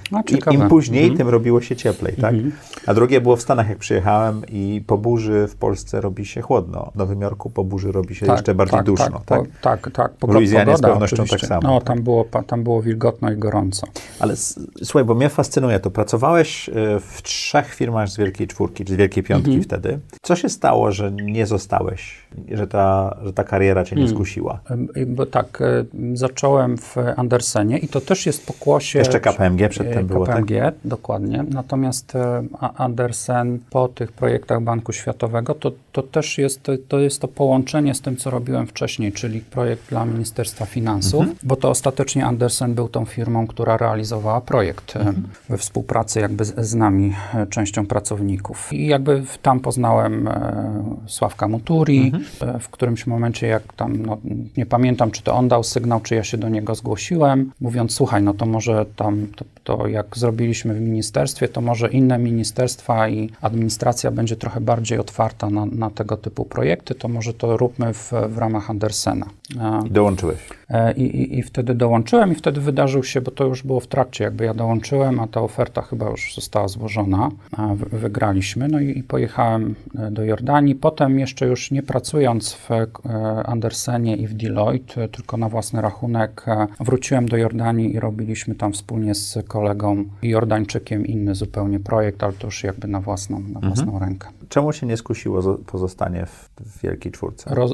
im, 0.51 0.69
później, 0.69 1.05
mm. 1.05 1.17
tym 1.17 1.29
robiło 1.29 1.61
się 1.61 1.77
cieplej, 1.77 2.15
tak? 2.17 2.35
Mm. 2.35 2.53
A 2.87 2.95
drugie 2.95 3.21
było 3.21 3.37
w 3.37 3.43
Stanach, 3.43 3.69
jak 3.69 3.79
przyjechałem 3.79 4.43
i 4.49 4.85
po 4.87 4.99
burzy 4.99 5.47
w 5.49 5.57
Polsce 5.57 6.01
robi 6.01 6.27
się 6.27 6.41
chłodno. 6.41 6.91
W 6.95 6.99
Nowym 6.99 7.21
Jorku 7.21 7.51
po 7.51 7.65
burzy 7.65 7.93
robi 7.93 8.15
się 8.15 8.27
tak, 8.27 8.37
jeszcze 8.37 8.55
bardziej 8.55 8.79
tak, 8.79 8.87
duszno, 8.87 9.23
tak? 9.27 9.43
Tak, 9.61 9.91
tak. 9.91 9.91
tak. 9.93 10.31
w 10.31 10.35
Luizjanie 10.35 10.77
z 10.77 10.81
pewnością 10.81 11.17
tak 11.17 11.25
oczywiście. 11.25 11.49
tak 11.49 11.63
samo. 11.63 11.75
No, 11.75 11.81
tam 11.81 12.03
było, 12.03 12.25
tam 12.47 12.65
było 12.65 12.83
wilgotno 12.83 13.33
i 13.33 13.37
gorąco. 13.37 13.87
Ale 14.21 14.37
słuchaj, 14.83 15.05
bo 15.05 15.15
mnie 15.15 15.29
fascynuje 15.29 15.81
to. 15.81 15.91
Pracowałeś 15.91 16.69
e, 16.69 16.73
w 17.01 17.23
trzech 17.23 17.75
firmach 17.75 18.09
z 18.09 18.17
Wielkiej 18.17 18.47
Czwórki, 18.47 18.85
czy 18.85 18.93
z 18.93 18.97
Wielkiej 18.97 19.23
Piątki 19.23 19.51
-hmm. 19.51 19.65
wtedy. 19.65 20.01
Co 20.23 20.37
się 20.37 20.49
stało, 20.49 20.93
że 20.93 21.13
nie 21.13 21.47
zostałeś? 21.47 22.29
Że 22.53 22.67
ta, 22.67 23.17
że 23.25 23.33
ta 23.33 23.45
kariera 23.45 23.85
cię 23.85 23.97
nie 23.97 24.03
Hmm. 24.03 24.17
skusiła? 24.17 24.61
Bo 25.07 25.27
tak, 25.27 25.61
e, 25.63 25.85
zacząłem 26.17 26.79
w 26.79 26.97
Andersenie 27.17 27.79
i 27.79 27.89
to 27.89 28.01
też 28.01 28.27
jest 28.27 28.47
pokłosie... 28.47 28.99
Jeszcze 28.99 29.21
KPMG 29.21 29.69
przedtem 29.69 29.99
e, 29.99 30.05
było, 30.05 30.27
tak? 30.27 30.37
KPMG, 30.45 30.73
dokładnie. 30.85 31.45
Natomiast 31.51 32.17
e, 32.17 32.43
Andersen 32.77 33.59
po 33.71 33.89
tych 33.89 34.13
projektach 34.13 34.63
Banku 34.63 34.93
Światowego, 34.93 35.55
to, 35.55 35.73
to 35.93 36.03
też 36.03 36.39
jest 36.39 36.61
to, 36.89 36.99
jest 36.99 37.21
to 37.21 37.29
połączenie 37.29 37.95
z 37.95 38.01
tym, 38.01 38.17
co 38.17 38.31
robiłem 38.31 38.67
wcześniej, 38.67 39.13
czyli 39.13 39.41
projekt 39.41 39.89
dla 39.89 40.05
Ministerstwa 40.05 40.65
Finansów, 40.67 41.21
Mhm. 41.21 41.39
bo 41.43 41.57
to 41.57 41.71
ostatecznie 41.71 42.27
Andersen 42.27 42.75
był 42.75 42.89
tą 42.89 43.05
firmą, 43.05 43.47
która 43.47 43.77
realizowała 43.77 44.41
projekt 44.41 44.97
Mhm. 44.97 45.23
we 45.49 45.59
współpracy 45.59 46.21
jakby 46.21 46.45
z, 46.45 46.55
z 46.59 46.75
nami, 46.75 47.15
częścią 47.51 47.87
pracowników. 47.87 48.73
I 48.73 48.87
jakby 48.87 49.23
tam 49.43 49.61
poznałem 49.61 50.29
Sławka 51.07 51.49
Muturi, 51.49 52.05
Mhm. 52.05 52.20
E, 52.41 52.59
w 52.59 52.69
którymś 52.69 53.07
momencie, 53.07 53.47
jak 53.47 53.73
tam, 53.73 53.97
no, 53.97 54.19
nie 54.57 54.67
pamiętam, 54.67 55.11
czy 55.11 55.23
to 55.23 55.35
on 55.35 55.49
dał 55.49 55.65
sygnał, 55.65 56.01
czy 56.01 56.15
ja 56.15 56.25
się 56.25 56.39
do 56.39 56.49
niego 56.49 56.75
zgłosiłem, 56.75 57.53
mówiąc, 57.61 57.95
słuchaj, 57.95 58.23
no 58.23 58.35
to 58.35 58.47
może 58.47 58.87
tam, 58.97 59.27
to, 59.37 59.45
to 59.65 59.87
jak 59.89 60.07
zrobiliśmy 60.17 60.75
w 60.75 60.81
ministerstwie, 60.81 61.49
to 61.49 61.61
może 61.61 61.89
inne 61.89 62.19
ministerstwa 62.19 63.09
i 63.09 63.31
administracja 63.41 64.11
będzie 64.11 64.37
trochę 64.37 64.61
bardziej 64.61 64.99
otwarta 64.99 65.51
na, 65.51 65.67
na 65.67 65.91
tego 65.91 66.17
typu 66.17 66.45
projekty, 66.45 66.95
to 66.95 67.09
może 67.09 67.35
to 67.35 67.57
róbmy 67.57 67.95
w, 67.95 68.13
w 68.29 68.39
ramach 68.39 68.71
Andersena. 68.71 69.27
E, 69.61 69.81
I 69.87 69.91
dołączyłeś. 69.91 70.39
E, 70.71 70.93
I, 70.93 71.03
i, 71.03 71.39
I 71.39 71.43
wtedy 71.43 71.75
dołączyłem 71.75 72.33
i 72.33 72.35
wtedy 72.35 72.61
wydarzył 72.61 73.05
się, 73.05 73.21
bo 73.21 73.31
to 73.31 73.45
już 73.45 73.63
było 73.63 73.81
w 73.81 73.87
trakcie, 73.87 74.25
jakby 74.25 74.45
ja 74.45 74.55
dołączyłem, 74.55 75.21
a 75.21 75.27
ta 75.27 75.41
oferta 75.41 75.83
chyba 75.83 76.11
już 76.11 76.35
została 76.35 76.69
złożona, 76.69 77.31
wy- 77.77 77.99
wygraliśmy, 77.99 78.69
no 78.69 78.81
i, 78.81 78.99
i 78.99 79.03
pojechałem 79.03 79.75
e, 79.99 80.11
do 80.11 80.25
Jordanii. 80.25 80.75
Potem 80.75 81.19
jeszcze 81.19 81.47
już 81.47 81.71
nie 81.71 81.83
pracując 82.15 82.53
w 82.55 82.71
e, 82.71 82.87
Andersenie 83.47 84.17
i 84.17 84.27
w 84.27 84.35
Deloitte, 84.35 85.03
e, 85.05 85.09
tylko 85.09 85.37
na 85.37 85.49
własny 85.49 85.81
rachunek, 85.81 86.45
e, 86.49 86.67
wróciłem 86.81 87.29
do 87.29 87.37
Jordanii 87.37 87.95
i 87.95 88.01
robiliśmy 88.01 88.55
tam 88.55 88.73
wspólnie 88.73 89.15
z 89.15 89.39
kolegą 89.49 90.05
Jordańczykiem 90.23 91.07
inny 91.07 91.35
zupełnie 91.35 91.81
projekt, 91.81 92.23
ale 92.23 92.33
to 92.33 92.47
już 92.47 92.65
jakby 92.65 92.89
na 92.89 93.01
własną, 93.01 93.41
na 93.41 93.61
własną 93.61 93.99
rękę. 93.99 94.29
Czemu 94.49 94.73
się 94.73 94.87
nie 94.87 94.97
skusiło 94.97 95.41
zo- 95.41 95.59
pozostanie 95.67 96.27
w, 96.27 96.51
w 96.61 96.83
Wielkiej 96.83 97.13
Czwórce? 97.13 97.55
Roz, 97.55 97.73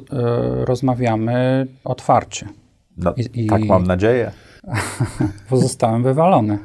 rozmawiamy 0.64 1.66
otwarcie. 1.85 2.49
No, 2.96 3.14
i- 3.16 3.44
i- 3.44 3.46
tak 3.46 3.64
mam 3.64 3.87
nadzieję. 3.87 4.31
Pozostałem 5.51 6.03
wywalony. 6.03 6.59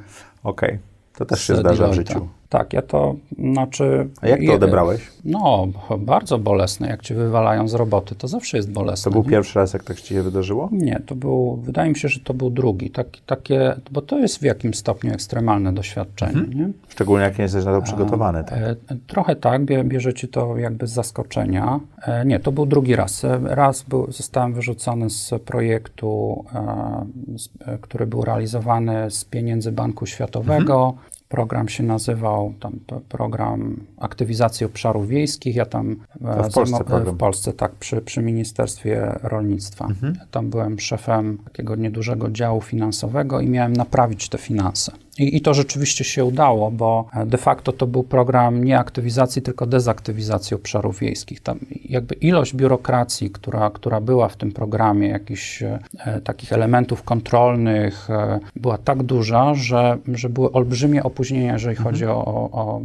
Okej, 0.44 0.80
to 1.16 1.26
też 1.26 1.44
się 1.44 1.56
zdarza 1.56 1.88
w 1.88 1.92
Deloitte'a. 1.92 1.96
życiu. 1.96 2.28
Tak, 2.52 2.74
ja 2.74 2.82
to, 2.82 3.16
znaczy... 3.40 4.08
A 4.22 4.28
jak 4.28 4.40
to 4.48 4.54
odebrałeś? 4.54 5.02
No, 5.26 5.68
bardzo 6.00 6.38
bolesne, 6.40 6.88
jak 6.88 7.02
cię 7.02 7.16
wywalają 7.16 7.68
z 7.68 7.74
roboty, 7.74 8.16
to 8.16 8.28
zawsze 8.28 8.58
jest 8.58 8.70
To 8.70 8.74
bolesne. 8.74 9.12
był 9.12 9.24
nie? 9.24 9.30
pierwszy 9.30 9.60
raz, 9.60 9.74
jak 9.74 9.84
tak 9.84 10.02
ci 10.02 10.14
się 10.14 10.24
wydarzyło? 10.24 10.70
Nie, 10.72 11.02
to 11.06 11.16
był, 11.16 11.56
wydaje 11.56 11.90
mi 11.90 11.96
się, 11.96 12.08
że 12.10 12.20
to 12.20 12.34
był 12.34 12.50
drugi, 12.50 12.90
tak, 12.90 13.08
takie, 13.26 13.76
bo 13.92 14.02
to 14.02 14.20
jest 14.20 14.38
w 14.38 14.42
jakimś 14.44 14.78
stopniu 14.78 15.14
ekstremalne 15.14 15.74
doświadczenie, 15.74 16.32
Mhm. 16.40 16.58
nie? 16.58 16.70
Szczególnie 16.88 17.24
jak 17.26 17.38
nie 17.38 17.42
jesteś 17.44 17.66
na 17.66 17.72
to 17.76 17.82
przygotowany. 17.82 18.44
Tak? 18.44 18.58
E, 18.60 18.76
trochę 19.08 19.36
tak, 19.36 19.66
bie, 19.66 19.84
bierze 19.84 20.14
ci 20.14 20.28
to 20.28 20.58
jakby 20.58 20.88
z 20.88 20.92
zaskoczenia. 20.92 21.80
E, 22.02 22.26
nie, 22.26 22.40
to 22.40 22.52
był 22.52 22.66
drugi 22.66 22.96
raz. 22.96 23.24
E, 23.26 23.40
Raz 23.44 23.82
był, 23.84 24.12
zostałem 24.12 24.54
wyrzucony 24.54 25.10
z 25.10 25.34
projektu, 25.46 26.44
e, 26.56 27.06
z, 27.38 27.50
e, 27.68 27.78
który 27.82 28.08
był 28.08 28.22
realizowany 28.22 29.12
z 29.12 29.26
pieniędzy 29.26 29.72
Banku 29.72 30.06
Światowego. 30.06 30.94
Program 31.32 31.70
się 31.70 31.84
nazywał 31.84 32.54
tam 32.60 32.80
program 33.10 33.78
aktywizacji 33.98 34.66
obszarów 34.66 35.08
wiejskich. 35.08 35.56
Ja 35.56 35.66
tam 35.66 35.96
w 36.22 36.54
Polsce 36.54 36.84
w 37.06 37.18
Polsce 37.18 37.54
tak, 37.54 37.72
przy, 37.72 38.02
przy 38.02 38.22
Ministerstwie 38.22 39.20
Rolnictwa. 39.24 39.88
Ja 40.04 40.26
tam 40.32 40.50
byłem 40.50 40.80
szefem 40.80 41.38
takiego 41.46 41.76
niedużego 41.76 42.32
działu 42.32 42.62
finansowego 42.62 43.40
i 43.40 43.50
miałem 43.50 43.74
naprawić 43.74 44.30
te 44.30 44.38
finanse. 44.38 44.92
I, 45.22 45.38
I 45.38 45.42
to 45.42 45.54
rzeczywiście 45.54 46.04
się 46.04 46.26
udało, 46.26 46.72
bo 46.72 47.06
e, 47.14 47.26
de 47.26 47.38
facto 47.38 47.72
to 47.72 47.88
był 47.88 48.04
program 48.04 48.64
nie 48.64 48.80
aktywizacji, 48.80 49.42
tylko 49.42 49.66
dezaktywizacji 49.66 50.56
obszarów 50.56 51.00
wiejskich. 51.00 51.40
Tam 51.40 51.60
jakby 51.86 52.16
ilość 52.16 52.56
biurokracji, 52.56 53.30
która, 53.30 53.70
która 53.70 54.02
była 54.02 54.28
w 54.30 54.36
tym 54.36 54.52
programie, 54.52 55.08
jakichś 55.08 55.64
e, 55.64 55.80
takich 56.24 56.54
elementów 56.54 57.04
kontrolnych, 57.04 58.10
e, 58.10 58.40
była 58.56 58.78
tak 58.78 59.04
duża, 59.04 59.54
że, 59.54 59.98
że 60.14 60.30
były 60.30 60.52
olbrzymie 60.52 61.04
opóźnienia, 61.04 61.54
jeżeli 61.54 61.76
chodzi 61.76 62.06
o, 62.06 62.26
o, 62.26 62.82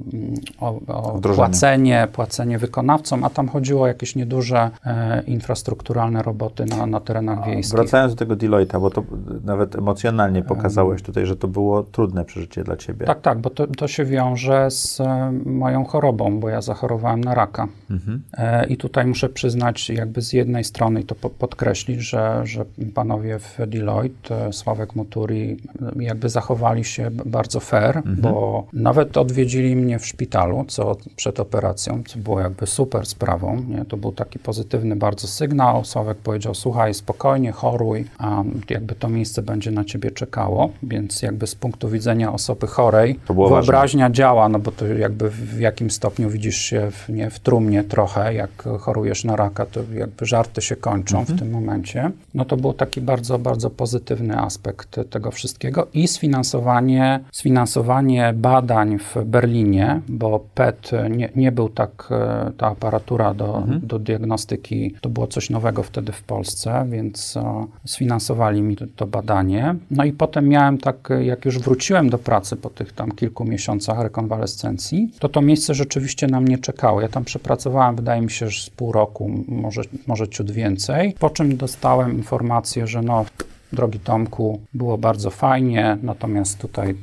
o, 0.61 0.81
o, 0.87 1.19
płacenie, 1.19 2.09
płacenie 2.13 2.59
wykonawcom, 2.59 3.25
a 3.25 3.31
tam 3.31 3.49
chodziło 3.49 3.83
o 3.83 3.87
jakieś 3.87 4.17
nieduże 4.17 4.71
e, 4.87 5.23
infrastrukturalne 5.27 6.23
roboty 6.23 6.65
na, 6.65 6.87
na 6.87 7.01
terenach 7.01 7.47
wiejskich. 7.47 7.77
Wracając 7.77 8.13
do 8.13 8.19
tego 8.19 8.37
Deloitte'a, 8.37 8.81
bo 8.81 8.91
to 8.91 9.03
nawet 9.45 9.77
emocjonalnie 9.77 10.43
pokazałeś 10.43 11.03
tutaj, 11.03 11.27
że 11.27 11.37
to 11.37 11.49
było 11.49 11.83
trudne 11.83 12.26
przeżycie 12.27 12.65
dla 12.65 12.77
ciebie. 12.77 13.07
Tak, 13.07 13.21
tak, 13.21 13.39
bo 13.39 13.51
to, 13.51 13.67
to 13.67 13.89
się 13.89 14.05
wiąże 14.05 14.71
z 14.71 15.01
e, 15.01 15.33
moją 15.47 15.85
chorobą, 15.85 16.41
bo 16.41 16.49
ja 16.49 16.61
zachorowałem 16.61 17.25
na 17.25 17.35
raka. 17.35 17.69
Mhm. 17.91 18.23
E, 18.39 18.67
I 18.67 18.77
tutaj 18.77 19.07
muszę 19.07 19.29
przyznać, 19.29 19.91
jakby 19.91 20.23
z 20.23 20.33
jednej 20.33 20.65
strony, 20.65 21.01
i 21.01 21.05
to 21.05 21.15
po, 21.15 21.31
podkreślić, 21.31 22.01
że, 22.01 22.41
że 22.45 22.65
panowie 22.95 23.39
w 23.39 23.59
Deloitte, 23.67 24.47
e, 24.47 24.53
Sławek 24.53 24.97
Muturi, 24.97 25.57
jakby 25.97 26.29
zachowali 26.29 26.85
się 26.85 27.11
bardzo 27.11 27.61
fair, 27.61 28.03
bo 28.05 28.67
nawet 28.73 29.17
odwiedzili 29.17 29.77
mnie 29.77 29.99
w 29.99 30.07
szpitalu, 30.07 30.65
co 30.69 30.97
przed 31.17 31.41
operacją, 31.41 32.03
co 32.07 32.19
było 32.19 32.41
jakby 32.41 32.67
super 32.67 33.07
sprawą. 33.07 33.63
Nie? 33.69 33.85
To 33.85 33.97
był 33.97 34.13
taki 34.13 34.39
pozytywny 34.39 34.97
bardzo 34.97 35.27
sygnał. 35.27 35.85
Sławek 35.85 36.19
powiedział, 36.19 36.55
słuchaj, 36.55 36.95
spokojnie, 36.95 37.53
choruj, 37.53 38.05
a 38.19 38.43
jakby 38.71 38.95
to 38.95 39.09
miejsce 39.09 39.43
będzie 39.43 39.71
na 39.71 39.85
ciebie 39.85 40.11
czekało, 40.11 40.71
więc 40.83 41.23
jakby 41.23 41.47
z 41.47 41.55
punktu 41.55 41.89
widzenia 41.89 42.06
osoby 42.33 42.67
chorej, 42.67 43.19
było 43.27 43.49
ważne. 43.49 43.63
wyobraźnia 43.63 44.11
działa, 44.11 44.49
no 44.49 44.59
bo 44.59 44.73
to 44.73 44.87
jakby 44.87 45.31
w 45.31 45.61
jakim 45.61 45.91
stopniu 45.91 46.31
widzisz 46.31 46.57
się 46.57 46.91
w, 46.91 47.09
nie, 47.09 47.31
w 47.31 47.39
trumnie 47.39 47.85
trochę, 47.85 48.35
jak 48.35 48.63
chorujesz 48.81 49.25
na 49.25 49.37
raka, 49.37 49.67
to 49.67 49.81
jakby 49.95 50.27
żarty 50.27 50.63
się 50.63 50.77
kończą 50.77 51.25
w 51.25 51.39
tym 51.39 51.51
momencie. 51.51 52.11
No 52.35 52.45
to 52.45 52.57
był 52.57 52.73
taki 52.73 53.01
bardzo, 53.01 53.39
bardzo 53.39 53.71
pozytywny 53.71 54.39
aspekt 54.39 55.01
tego 55.11 55.31
wszystkiego 55.31 55.87
i 55.95 56.09
sfinansowanie, 56.09 57.21
sfinansowanie 57.33 58.33
badań 58.37 58.99
w 58.99 59.25
Berlinie, 59.25 60.01
bo 60.09 60.41
PET 60.55 60.91
nie, 61.11 61.29
nie 61.37 61.53
był 61.53 61.69
tak, 61.69 62.09
e, 62.11 62.53
ta 62.57 62.67
aparatura 62.67 63.35
do, 63.35 63.65
do 63.83 63.99
diagnostyki, 63.99 64.95
to 65.01 65.09
było 65.09 65.27
coś 65.27 65.51
nowego 65.51 65.83
wtedy 65.83 66.13
w 66.13 66.23
Polsce, 66.23 66.87
więc 66.91 67.37
e, 67.37 67.67
sfinansowali 67.85 68.63
mi 68.63 68.77
to, 68.77 68.85
to 68.97 69.07
badanie. 69.07 69.75
No 69.91 70.05
i 70.05 70.13
potem 70.13 70.49
miałem 70.49 70.79
tak, 70.79 71.11
e, 71.11 71.25
jak 71.25 71.45
już 71.45 71.59
wróciłem 71.59 71.96
do 72.03 72.19
pracy 72.19 72.57
po 72.57 72.71
tych 72.71 72.93
tam 72.93 73.13
kilku 73.13 73.45
miesiącach 73.45 73.99
rekonwalescencji, 73.99 75.11
to 75.19 75.29
to 75.29 75.41
miejsce 75.43 75.75
rzeczywiście 75.75 76.27
na 76.27 76.41
mnie 76.41 76.59
czekało. 76.59 77.01
Ja 77.01 77.09
tam 77.09 77.25
przepracowałem, 77.25 77.97
wydaje 77.97 78.23
mi 78.23 78.31
się, 78.31 78.49
że 78.49 78.63
z 78.63 78.71
pół 78.71 78.93
roku, 78.93 79.31
może, 79.49 79.83
może 80.07 80.29
ciut 80.29 80.51
więcej, 80.51 81.15
po 81.19 81.31
czym 81.31 81.57
dostałem 81.57 82.17
informację, 82.17 82.87
że 82.87 83.03
no, 83.03 83.25
drogi 83.73 84.01
Tomku, 84.01 84.61
było 84.75 84.99
bardzo 84.99 85.31
fajnie, 85.31 85.99
natomiast 86.03 86.59
tutaj 86.59 86.95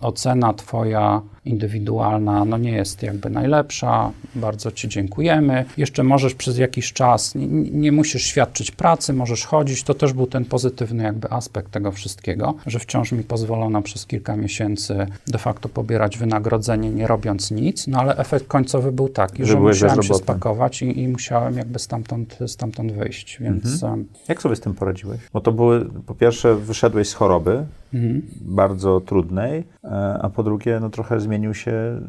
ocena 0.00 0.54
twoja 0.54 1.22
indywidualna 1.44 2.44
no 2.44 2.58
nie 2.58 2.72
jest 2.72 3.02
jakby 3.02 3.30
najlepsza, 3.30 4.10
bardzo 4.34 4.70
ci 4.72 4.88
dziękujemy. 4.88 5.64
Jeszcze 5.76 6.02
możesz 6.02 6.34
przez 6.34 6.58
jakiś 6.58 6.92
czas, 6.92 7.34
nie, 7.34 7.46
nie 7.70 7.92
musisz 7.92 8.22
świadczyć 8.22 8.70
pracy, 8.70 9.12
możesz 9.12 9.44
chodzić, 9.44 9.82
to 9.82 9.94
też 9.94 10.12
był 10.12 10.26
ten 10.26 10.44
pozytywny 10.44 11.04
jakby 11.04 11.30
aspekt 11.30 11.70
tego 11.70 11.92
wszystkiego, 11.92 12.54
że 12.66 12.78
wciąż 12.78 13.12
mi 13.12 13.24
pozwolono 13.24 13.82
przez 13.82 14.06
kilka 14.06 14.36
miesięcy 14.36 15.06
de 15.26 15.38
facto 15.38 15.68
pobierać 15.68 16.18
wynagrodzenie 16.18 16.90
nie 16.90 17.06
robiąc 17.06 17.50
nic, 17.50 17.86
no 17.86 17.98
ale 17.98 18.16
efekt 18.16 18.46
końcowy 18.46 18.92
był 18.92 19.08
taki, 19.08 19.44
Że 19.44 19.52
że, 19.52 19.60
musiałem 19.60 20.02
się 20.02 20.14
spakować 20.14 20.82
i, 20.82 21.00
i 21.00 21.08
musiałem 21.08 21.56
jakby 21.56 21.78
stamtąd, 21.78 22.38
stamtąd 22.46 22.92
wyjść, 22.92 23.38
więc... 23.40 23.82
em, 23.82 24.06
Jak 24.28 24.42
sobie 24.42 24.56
z 24.56 24.60
tym 24.60 24.74
poradziłeś? 24.74 25.20
Bo 25.32 25.40
to 25.40 25.52
były, 25.52 25.84
po 26.06 26.14
pierwsze, 26.14 26.54
wyszedłeś 26.54 27.08
z 27.08 27.14
choroby, 27.14 27.64
mhm. 27.94 28.22
bardzo 28.40 29.00
trudnej, 29.00 29.64
e, 29.84 29.88
a 30.22 30.30
po 30.30 30.42
drugie, 30.42 30.80
no 30.80 30.90
trochę 30.90 31.20
zmienił 31.20 31.54
się 31.54 32.00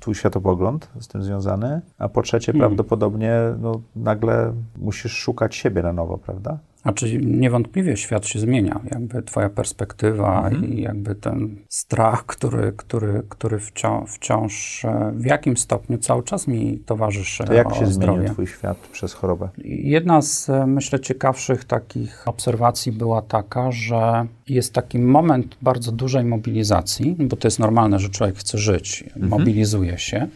twój 0.00 0.14
światopogląd 0.14 0.90
z 1.00 1.08
tym 1.08 1.22
związany, 1.22 1.80
a 1.98 2.08
po 2.08 2.22
trzecie, 2.22 2.52
Hmm. 2.52 2.60
prawdopodobnie, 2.60 3.40
no 3.60 3.80
nagle 3.96 4.52
musisz 4.78 5.12
szukać 5.12 5.56
siebie 5.56 5.82
na 5.82 5.92
nowo, 5.92 6.18
prawda? 6.18 6.58
Znaczy 6.84 7.18
niewątpliwie 7.18 7.96
świat 7.96 8.26
się 8.26 8.38
zmienia, 8.38 8.80
jakby 8.90 9.22
twoja 9.22 9.50
perspektywa 9.50 10.50
i 10.50 10.80
jakby 10.80 11.14
ten 11.14 11.56
strach, 11.68 12.26
który, 12.26 12.72
który, 12.76 13.22
który 13.28 13.58
wciąż, 13.58 14.10
wciąż 14.10 14.84
e, 14.84 15.12
w 15.14 15.26
jakim 15.26 15.56
stopniu 15.56 15.98
cały 15.98 16.22
czas 16.22 16.48
mi 16.48 16.78
towarzyszy 16.86 17.44
To 17.44 17.52
jak 17.52 17.68
się 17.74 17.86
zmienił 17.86 17.92
zdrowie. 17.92 18.30
twój 18.30 18.46
świat 18.46 18.76
przez 18.92 19.12
chorobę? 19.12 19.48
Jedna 19.64 20.22
z, 20.22 20.50
e, 20.50 20.66
myślę, 20.66 21.00
ciekawszych 21.00 21.64
takich 21.64 22.28
obserwacji 22.28 22.92
była 22.92 23.22
taka, 23.22 23.72
że 23.72 24.26
jest 24.48 24.72
taki 24.72 24.98
moment 24.98 25.56
bardzo 25.62 25.92
dużej 25.92 26.24
mobilizacji, 26.24 27.16
bo 27.18 27.36
to 27.36 27.48
jest 27.48 27.58
normalne, 27.58 27.98
że 27.98 28.08
człowiek 28.08 28.36
chce 28.36 28.58
żyć, 28.58 29.04
mobilizuje 29.16 29.98
się, 29.98 30.28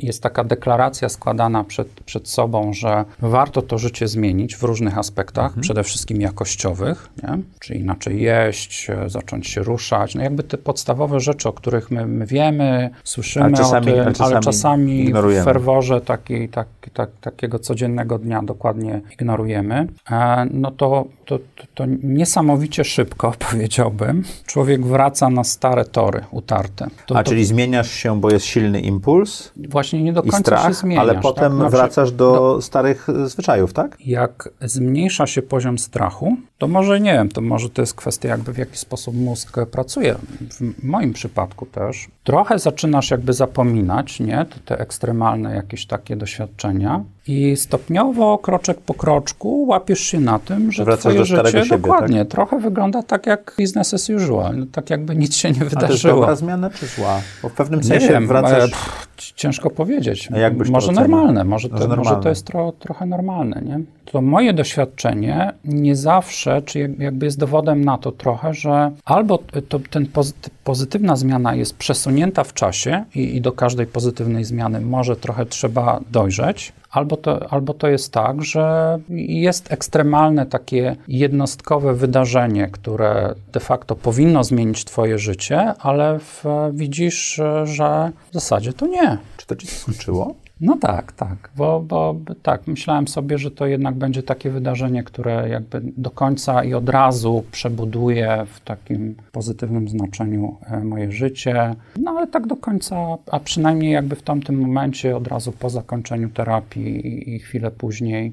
jest 0.00 0.22
taka 0.22 0.44
deklaracja 0.44 1.08
składana 1.08 1.64
przed, 1.64 1.88
przed 1.88 2.28
sobą, 2.28 2.72
że 2.72 3.04
warto 3.18 3.62
to 3.62 3.78
życie 3.78 4.08
zmienić 4.08 4.56
w 4.56 4.62
różnych 4.62 4.98
aspektach, 4.98 5.46
mhm. 5.46 5.62
przede 5.62 5.82
wszystkim 5.82 6.20
jakościowych, 6.20 7.08
nie? 7.22 7.38
czy 7.60 7.74
inaczej 7.74 8.22
jeść, 8.22 8.88
zacząć 9.06 9.46
się 9.46 9.62
ruszać, 9.62 10.14
no 10.14 10.22
jakby 10.22 10.42
te 10.42 10.58
podstawowe 10.58 11.20
rzeczy, 11.20 11.48
o 11.48 11.52
których 11.52 11.90
my, 11.90 12.06
my 12.06 12.26
wiemy, 12.26 12.90
słyszymy 13.04 13.52
czasami, 13.52 13.92
o 13.92 13.94
tym, 13.94 14.00
ale 14.04 14.12
czasami, 14.12 14.34
ale 14.34 14.42
czasami 14.42 15.12
w 15.12 15.44
ferworze 15.44 16.00
taki, 16.00 16.48
tak, 16.48 16.68
tak, 16.92 17.10
takiego 17.20 17.58
codziennego 17.58 18.18
dnia 18.18 18.42
dokładnie 18.42 19.00
ignorujemy, 19.12 19.86
e, 20.10 20.46
no 20.50 20.70
to, 20.70 21.04
to, 21.24 21.38
to, 21.38 21.64
to 21.74 21.84
niesamowicie 22.02 22.84
szybko, 22.84 23.32
powiedziałbym, 23.50 24.24
człowiek 24.46 24.86
wraca 24.86 25.30
na 25.30 25.44
stare 25.44 25.84
tory 25.84 26.24
utarte. 26.30 26.86
To, 27.06 27.18
A, 27.18 27.22
czyli 27.22 27.44
zmieniasz 27.44 27.90
się, 27.90 28.20
bo 28.20 28.30
jest 28.30 28.46
silny 28.46 28.80
impuls? 28.98 29.52
Właśnie 29.68 30.02
nie 30.02 30.12
do 30.12 30.22
końca 30.22 30.38
strach, 30.38 30.66
się 30.66 30.74
zmieniasz. 30.74 31.02
Ale 31.02 31.20
potem 31.20 31.52
tak? 31.52 31.52
znaczy, 31.52 31.70
wracasz 31.70 32.10
do, 32.12 32.32
do 32.32 32.62
starych 32.62 33.06
zwyczajów, 33.24 33.72
tak? 33.72 33.96
Jak 34.00 34.48
zmniejsza 34.60 35.26
się 35.26 35.42
poziom 35.42 35.78
strachu, 35.78 36.36
to 36.58 36.68
może 36.68 37.00
nie 37.00 37.12
wiem, 37.12 37.28
to 37.28 37.40
może 37.40 37.70
to 37.70 37.82
jest 37.82 37.94
kwestia 37.94 38.28
jakby 38.28 38.52
w 38.52 38.58
jaki 38.58 38.78
sposób 38.78 39.14
mózg 39.14 39.56
pracuje. 39.70 40.14
W 40.50 40.84
moim 40.84 41.12
przypadku 41.12 41.66
też. 41.66 42.08
Trochę 42.24 42.58
zaczynasz 42.58 43.10
jakby 43.10 43.32
zapominać, 43.32 44.20
nie? 44.20 44.46
Te, 44.50 44.60
te 44.64 44.80
ekstremalne 44.80 45.54
jakieś 45.54 45.86
takie 45.86 46.16
doświadczenia 46.16 47.04
i 47.28 47.56
stopniowo, 47.56 48.38
kroczek 48.38 48.80
po 48.80 48.94
kroczku 48.94 49.66
łapiesz 49.66 50.00
się 50.00 50.20
na 50.20 50.38
tym, 50.38 50.72
że 50.72 50.84
Wracasz 50.84 51.00
twoje 51.00 51.18
do 51.18 51.24
życie 51.24 51.50
siebie, 51.50 51.68
dokładnie, 51.68 52.18
tak? 52.18 52.28
trochę 52.28 52.60
wygląda 52.60 53.02
tak 53.02 53.26
jak 53.26 53.54
business 53.58 53.94
as 53.94 54.10
usual, 54.10 54.58
no, 54.58 54.66
tak 54.72 54.90
jakby 54.90 55.16
nic 55.16 55.36
się 55.36 55.50
nie 55.50 55.64
wydarzyło. 55.64 55.84
A 55.84 55.86
to 55.86 55.92
jest 55.92 56.04
dobra 56.04 56.36
zmiana 56.36 56.70
czy 56.70 56.86
zła? 56.86 57.20
Bo 57.42 57.48
w 57.48 57.52
pewnym 57.52 57.84
sensie 57.84 58.06
nie 58.06 58.12
wiem, 58.12 58.26
wracasz... 58.26 58.70
Pff, 58.70 59.08
ciężko 59.34 59.70
powiedzieć. 59.70 60.28
Może 60.70 60.92
normalne, 60.92 61.44
może 61.44 61.68
to, 61.68 61.74
może, 61.74 61.88
normalne. 61.88 62.10
może 62.10 62.22
to 62.22 62.28
jest 62.28 62.46
tro, 62.46 62.72
trochę 62.72 63.06
normalne, 63.06 63.62
nie? 63.64 63.80
To 64.04 64.22
moje 64.22 64.52
doświadczenie 64.52 65.52
nie 65.64 65.96
zawsze, 65.96 66.47
czy 66.64 66.94
jakby 66.98 67.26
jest 67.26 67.38
dowodem 67.38 67.84
na 67.84 67.98
to 67.98 68.12
trochę, 68.12 68.54
że 68.54 68.90
albo 69.04 69.38
to, 69.68 69.80
ten 69.90 70.06
pozytyw, 70.06 70.52
pozytywna 70.64 71.16
zmiana 71.16 71.54
jest 71.54 71.76
przesunięta 71.76 72.44
w 72.44 72.54
czasie 72.54 73.04
i, 73.14 73.36
i 73.36 73.40
do 73.40 73.52
każdej 73.52 73.86
pozytywnej 73.86 74.44
zmiany 74.44 74.80
może 74.80 75.16
trochę 75.16 75.46
trzeba 75.46 76.00
dojrzeć, 76.10 76.72
Albo 76.90 77.16
to, 77.16 77.52
albo 77.52 77.74
to 77.74 77.88
jest 77.88 78.12
tak, 78.12 78.42
że 78.42 78.98
jest 79.08 79.72
ekstremalne 79.72 80.46
takie 80.46 80.96
jednostkowe 81.08 81.94
wydarzenie, 81.94 82.68
które 82.72 83.34
de 83.52 83.60
facto 83.60 83.96
powinno 83.96 84.44
zmienić 84.44 84.84
Twoje 84.84 85.18
życie, 85.18 85.74
ale 85.78 86.18
w, 86.18 86.44
widzisz, 86.72 87.40
że 87.64 88.12
w 88.30 88.34
zasadzie 88.34 88.72
to 88.72 88.86
nie. 88.86 89.18
Czy 89.36 89.46
to 89.46 89.56
Ci 89.56 89.66
skończyło? 89.66 90.34
No 90.60 90.76
tak, 90.76 91.12
tak, 91.12 91.50
bo, 91.56 91.80
bo 91.80 92.16
tak, 92.42 92.66
myślałem 92.66 93.08
sobie, 93.08 93.38
że 93.38 93.50
to 93.50 93.66
jednak 93.66 93.94
będzie 93.94 94.22
takie 94.22 94.50
wydarzenie, 94.50 95.02
które 95.02 95.48
jakby 95.48 95.80
do 95.96 96.10
końca 96.10 96.64
i 96.64 96.74
od 96.74 96.88
razu 96.88 97.44
przebuduje 97.52 98.46
w 98.52 98.60
takim 98.60 99.14
pozytywnym 99.32 99.88
znaczeniu 99.88 100.56
e, 100.66 100.84
moje 100.84 101.12
życie, 101.12 101.74
no 101.96 102.10
ale 102.10 102.26
tak 102.26 102.46
do 102.46 102.56
końca, 102.56 102.96
a 103.30 103.40
przynajmniej 103.40 103.92
jakby 103.92 104.16
w 104.16 104.22
tamtym 104.22 104.60
momencie, 104.60 105.16
od 105.16 105.28
razu 105.28 105.52
po 105.52 105.70
zakończeniu 105.70 106.28
terapii 106.28 107.34
i, 107.34 107.38
chwilę 107.38 107.70
później, 107.70 108.32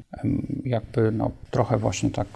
jakby 0.63 1.11
no 1.11 1.31
trochę 1.51 1.77
właśnie 1.77 2.09
tak, 2.09 2.27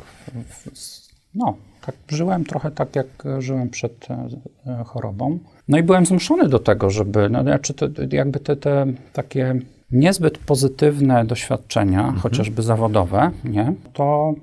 no 1.36 1.56
tak 1.86 1.96
żyłem 2.08 2.46
trochę 2.46 2.72
tak, 2.72 2.96
jak 2.96 3.08
żyłem 3.40 3.70
przed 3.70 4.08
e, 4.12 4.84
chorobą. 4.86 5.40
No 5.68 5.78
i 5.78 5.84
byłem 5.84 6.06
zmuszony 6.06 6.50
do 6.50 6.60
tego, 6.60 6.90
żeby, 6.90 7.30
no, 7.30 7.44
znaczy 7.44 7.74
to, 7.74 7.88
jakby 8.12 8.40
te, 8.40 8.56
te 8.56 8.86
takie 9.14 9.60
niezbyt 9.92 10.38
pozytywne 10.38 11.26
doświadczenia, 11.26 12.00
mhm. 12.00 12.20
chociażby 12.20 12.62
zawodowe, 12.62 13.32
nie, 13.44 13.74
to 13.94 14.34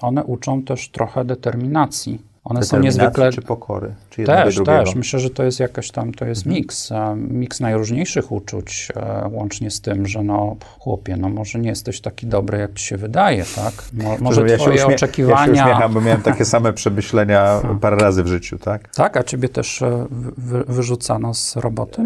one 0.00 0.24
uczą 0.24 0.62
też 0.62 0.88
trochę 0.88 1.24
determinacji 1.24 2.31
one 2.44 2.62
są 2.62 2.78
niezwykle. 2.78 3.32
czy 3.32 3.42
pokory? 3.42 3.94
Czy 4.10 4.24
też, 4.24 4.60
też. 4.64 4.94
Myślę, 4.94 5.20
że 5.20 5.30
to 5.30 5.42
jest 5.44 5.60
jakaś 5.60 5.90
tam, 5.90 6.14
to 6.14 6.24
jest 6.24 6.46
mhm. 6.46 6.56
miks. 6.56 6.90
Miks 7.16 7.60
najróżniejszych 7.60 8.32
uczuć, 8.32 8.88
e, 8.96 9.28
łącznie 9.32 9.70
z 9.70 9.80
tym, 9.80 10.06
że 10.06 10.22
no 10.22 10.56
chłopie, 10.78 11.16
no 11.16 11.28
może 11.28 11.58
nie 11.58 11.68
jesteś 11.68 12.00
taki 12.00 12.26
dobry, 12.26 12.58
jak 12.58 12.74
ci 12.74 12.86
się 12.86 12.96
wydaje, 12.96 13.44
tak? 13.56 13.74
Mo, 13.92 14.16
może 14.20 14.48
ja 14.48 14.58
twoje 14.58 14.76
uśmie- 14.76 14.94
oczekiwania... 14.94 15.40
Ja 15.40 15.46
się 15.46 15.52
uśmiecham, 15.52 15.92
bo 15.94 16.00
miałem 16.00 16.22
takie 16.22 16.44
same 16.44 16.72
przemyślenia 16.82 17.60
parę 17.80 17.96
razy 17.96 18.22
w 18.22 18.26
życiu, 18.26 18.58
tak? 18.58 18.94
Tak, 18.94 19.16
a 19.16 19.22
ciebie 19.22 19.48
też 19.48 19.82
e, 19.82 20.06
wy, 20.10 20.64
wyrzucano 20.68 21.34
z 21.34 21.56
roboty? 21.56 22.02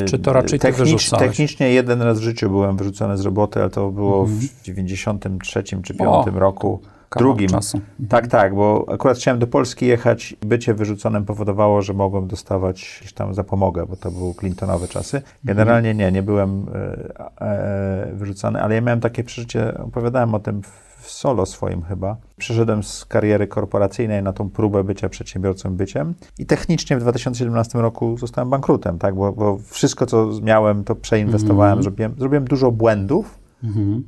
Yy, 0.00 0.06
czy 0.06 0.18
to 0.18 0.32
raczej 0.32 0.58
Technicz, 0.58 0.78
ty 0.78 0.84
wyrzucałeś? 0.84 1.26
Technicznie 1.26 1.72
jeden 1.72 2.02
raz 2.02 2.20
w 2.20 2.22
życiu 2.22 2.50
byłem 2.50 2.76
wyrzucony 2.76 3.16
z 3.16 3.20
roboty, 3.20 3.60
ale 3.60 3.70
to 3.70 3.90
było 3.90 4.20
mhm. 4.20 4.40
w 4.40 4.62
93 4.62 5.62
czy 5.62 5.94
5 5.94 6.26
roku 6.34 6.80
drugim. 7.16 7.48
Czasu. 7.48 7.80
Tak, 8.08 8.26
tak, 8.26 8.54
bo 8.54 8.84
akurat 8.88 9.16
chciałem 9.16 9.40
do 9.40 9.46
Polski 9.46 9.86
jechać. 9.86 10.36
Bycie 10.40 10.74
wyrzuconym 10.74 11.24
powodowało, 11.24 11.82
że 11.82 11.92
mogłem 11.92 12.26
dostawać 12.28 13.04
tam 13.14 13.34
zapomogę, 13.34 13.86
bo 13.86 13.96
to 13.96 14.10
były 14.10 14.34
Clintonowe 14.34 14.88
czasy. 14.88 15.22
Generalnie 15.44 15.94
nie, 15.94 16.12
nie 16.12 16.22
byłem 16.22 16.66
e, 16.74 17.40
e, 17.40 18.12
wyrzucony, 18.12 18.62
ale 18.62 18.74
ja 18.74 18.80
miałem 18.80 19.00
takie 19.00 19.24
przeżycie, 19.24 19.78
opowiadałem 19.78 20.34
o 20.34 20.38
tym 20.40 20.62
w 20.62 21.10
solo 21.10 21.46
swoim 21.46 21.82
chyba. 21.82 22.16
Przeszedłem 22.36 22.82
z 22.82 23.04
kariery 23.04 23.46
korporacyjnej 23.46 24.22
na 24.22 24.32
tą 24.32 24.50
próbę 24.50 24.84
bycia 24.84 25.08
przedsiębiorcą 25.08 25.76
byciem 25.76 26.14
i 26.38 26.46
technicznie 26.46 26.96
w 26.96 27.00
2017 27.00 27.78
roku 27.78 28.18
zostałem 28.18 28.50
bankrutem, 28.50 28.98
tak, 28.98 29.14
bo, 29.14 29.32
bo 29.32 29.58
wszystko, 29.70 30.06
co 30.06 30.30
miałem, 30.42 30.84
to 30.84 30.94
przeinwestowałem, 30.94 31.72
mm 31.72 31.80
-hmm. 31.80 31.84
zrobiłem, 31.84 32.14
zrobiłem 32.18 32.44
dużo 32.44 32.72
błędów 32.72 33.38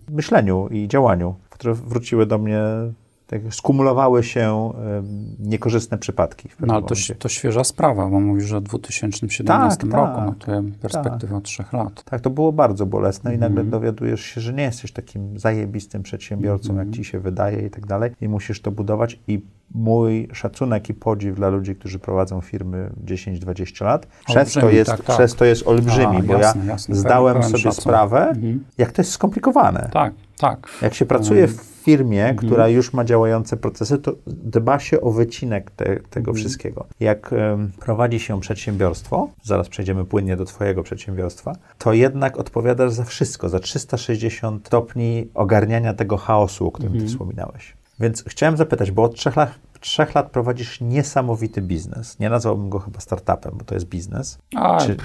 w 0.08 0.12
myśleniu 0.12 0.68
i 0.68 0.88
działaniu 0.88 1.34
które 1.60 1.74
wróciły 1.74 2.26
do 2.26 2.38
mnie, 2.38 2.62
tak, 3.26 3.40
skumulowały 3.50 4.24
się 4.24 4.72
niekorzystne 5.38 5.98
przypadki. 5.98 6.48
no 6.60 6.74
ale 6.74 6.82
to, 6.82 6.94
to, 7.18 7.28
świeża 7.28 7.64
sprawa, 7.64 8.08
bo 8.08 8.20
mówisz, 8.20 8.44
że 8.44 8.60
w 8.60 8.62
2017 8.62 9.78
tak, 9.80 9.92
roku, 9.92 10.16
tak, 10.16 10.26
no 10.26 10.34
to 10.38 10.62
perspektywa 10.80 11.36
tak. 11.36 11.44
trzech 11.44 11.72
lat. 11.72 12.04
Tak, 12.04 12.20
to 12.20 12.30
było 12.30 12.52
bardzo 12.52 12.86
bolesne 12.86 13.34
i 13.34 13.38
nagle 13.38 13.60
mhm. 13.60 13.70
dowiadujesz 13.70 14.20
się, 14.20 14.40
że 14.40 14.52
nie 14.52 14.62
jesteś 14.62 14.92
takim 14.92 15.38
zajebistym 15.38 16.02
przedsiębiorcą, 16.02 16.68
jak 16.68 16.86
mhm. 16.86 16.92
ci 16.92 17.04
się 17.04 17.20
wydaje 17.20 17.66
i 17.66 17.70
tak 17.70 17.86
dalej 17.86 18.10
i 18.20 18.28
musisz 18.28 18.60
to 18.62 18.70
budować 18.70 19.18
i 19.28 19.40
mój 19.74 20.28
szacunek 20.32 20.88
i 20.88 20.94
podziw 20.94 21.36
dla 21.36 21.48
ludzi, 21.48 21.74
którzy 21.76 21.98
prowadzą 21.98 22.40
firmy 22.40 22.90
10-20 23.04 23.84
lat, 23.84 24.06
przez 24.26 24.52
to, 24.52 24.70
jest, 24.70 24.90
tak, 24.90 25.02
tak. 25.02 25.16
przez 25.16 25.34
to 25.34 25.44
jest 25.44 25.66
olbrzymi, 25.66 26.16
A, 26.16 26.22
bo 26.22 26.32
jasne, 26.32 26.64
ja 26.64 26.72
jasne, 26.72 26.94
zdałem 26.94 27.42
sobie 27.42 27.58
szacun. 27.58 27.82
sprawę, 27.82 28.28
mhm. 28.28 28.64
jak 28.78 28.92
to 28.92 29.02
jest 29.02 29.12
skomplikowane. 29.12 29.88
Tak, 29.92 30.12
tak. 30.40 30.68
Jak 30.82 30.94
się 30.94 31.06
pracuje 31.06 31.48
w 31.48 31.80
firmie, 31.82 32.28
mhm. 32.28 32.36
która 32.36 32.68
już 32.68 32.92
ma 32.92 33.04
działające 33.04 33.56
procesy, 33.56 33.98
to 33.98 34.14
dba 34.26 34.78
się 34.78 35.00
o 35.00 35.10
wycinek 35.10 35.70
te, 35.70 35.84
tego 35.84 36.30
mhm. 36.30 36.36
wszystkiego. 36.36 36.86
Jak 37.00 37.34
prowadzi 37.80 38.20
się 38.20 38.40
przedsiębiorstwo, 38.40 39.28
zaraz 39.42 39.68
przejdziemy 39.68 40.04
płynnie 40.04 40.36
do 40.36 40.44
Twojego 40.44 40.82
przedsiębiorstwa, 40.82 41.52
to 41.78 41.92
jednak 41.92 42.38
odpowiadasz 42.38 42.92
za 42.92 43.04
wszystko, 43.04 43.48
za 43.48 43.60
360 43.60 44.66
stopni 44.66 45.28
ogarniania 45.34 45.94
tego 45.94 46.16
chaosu, 46.16 46.66
o 46.66 46.72
którym 46.72 46.92
Ty 46.92 46.98
mhm. 46.98 47.12
wspominałeś. 47.12 47.76
Więc 48.00 48.24
chciałem 48.26 48.56
zapytać, 48.56 48.90
bo 48.90 49.02
od 49.02 49.14
trzech 49.14 49.36
lat, 49.36 49.54
trzech 49.80 50.14
lat 50.14 50.30
prowadzisz 50.30 50.80
niesamowity 50.80 51.62
biznes. 51.62 52.18
Nie 52.18 52.30
nazwałbym 52.30 52.70
go 52.70 52.78
chyba 52.78 53.00
startupem, 53.00 53.52
bo 53.54 53.64
to 53.64 53.74
jest 53.74 53.86
biznes. 53.86 54.38
A, 54.56 54.78
Czy... 54.80 54.96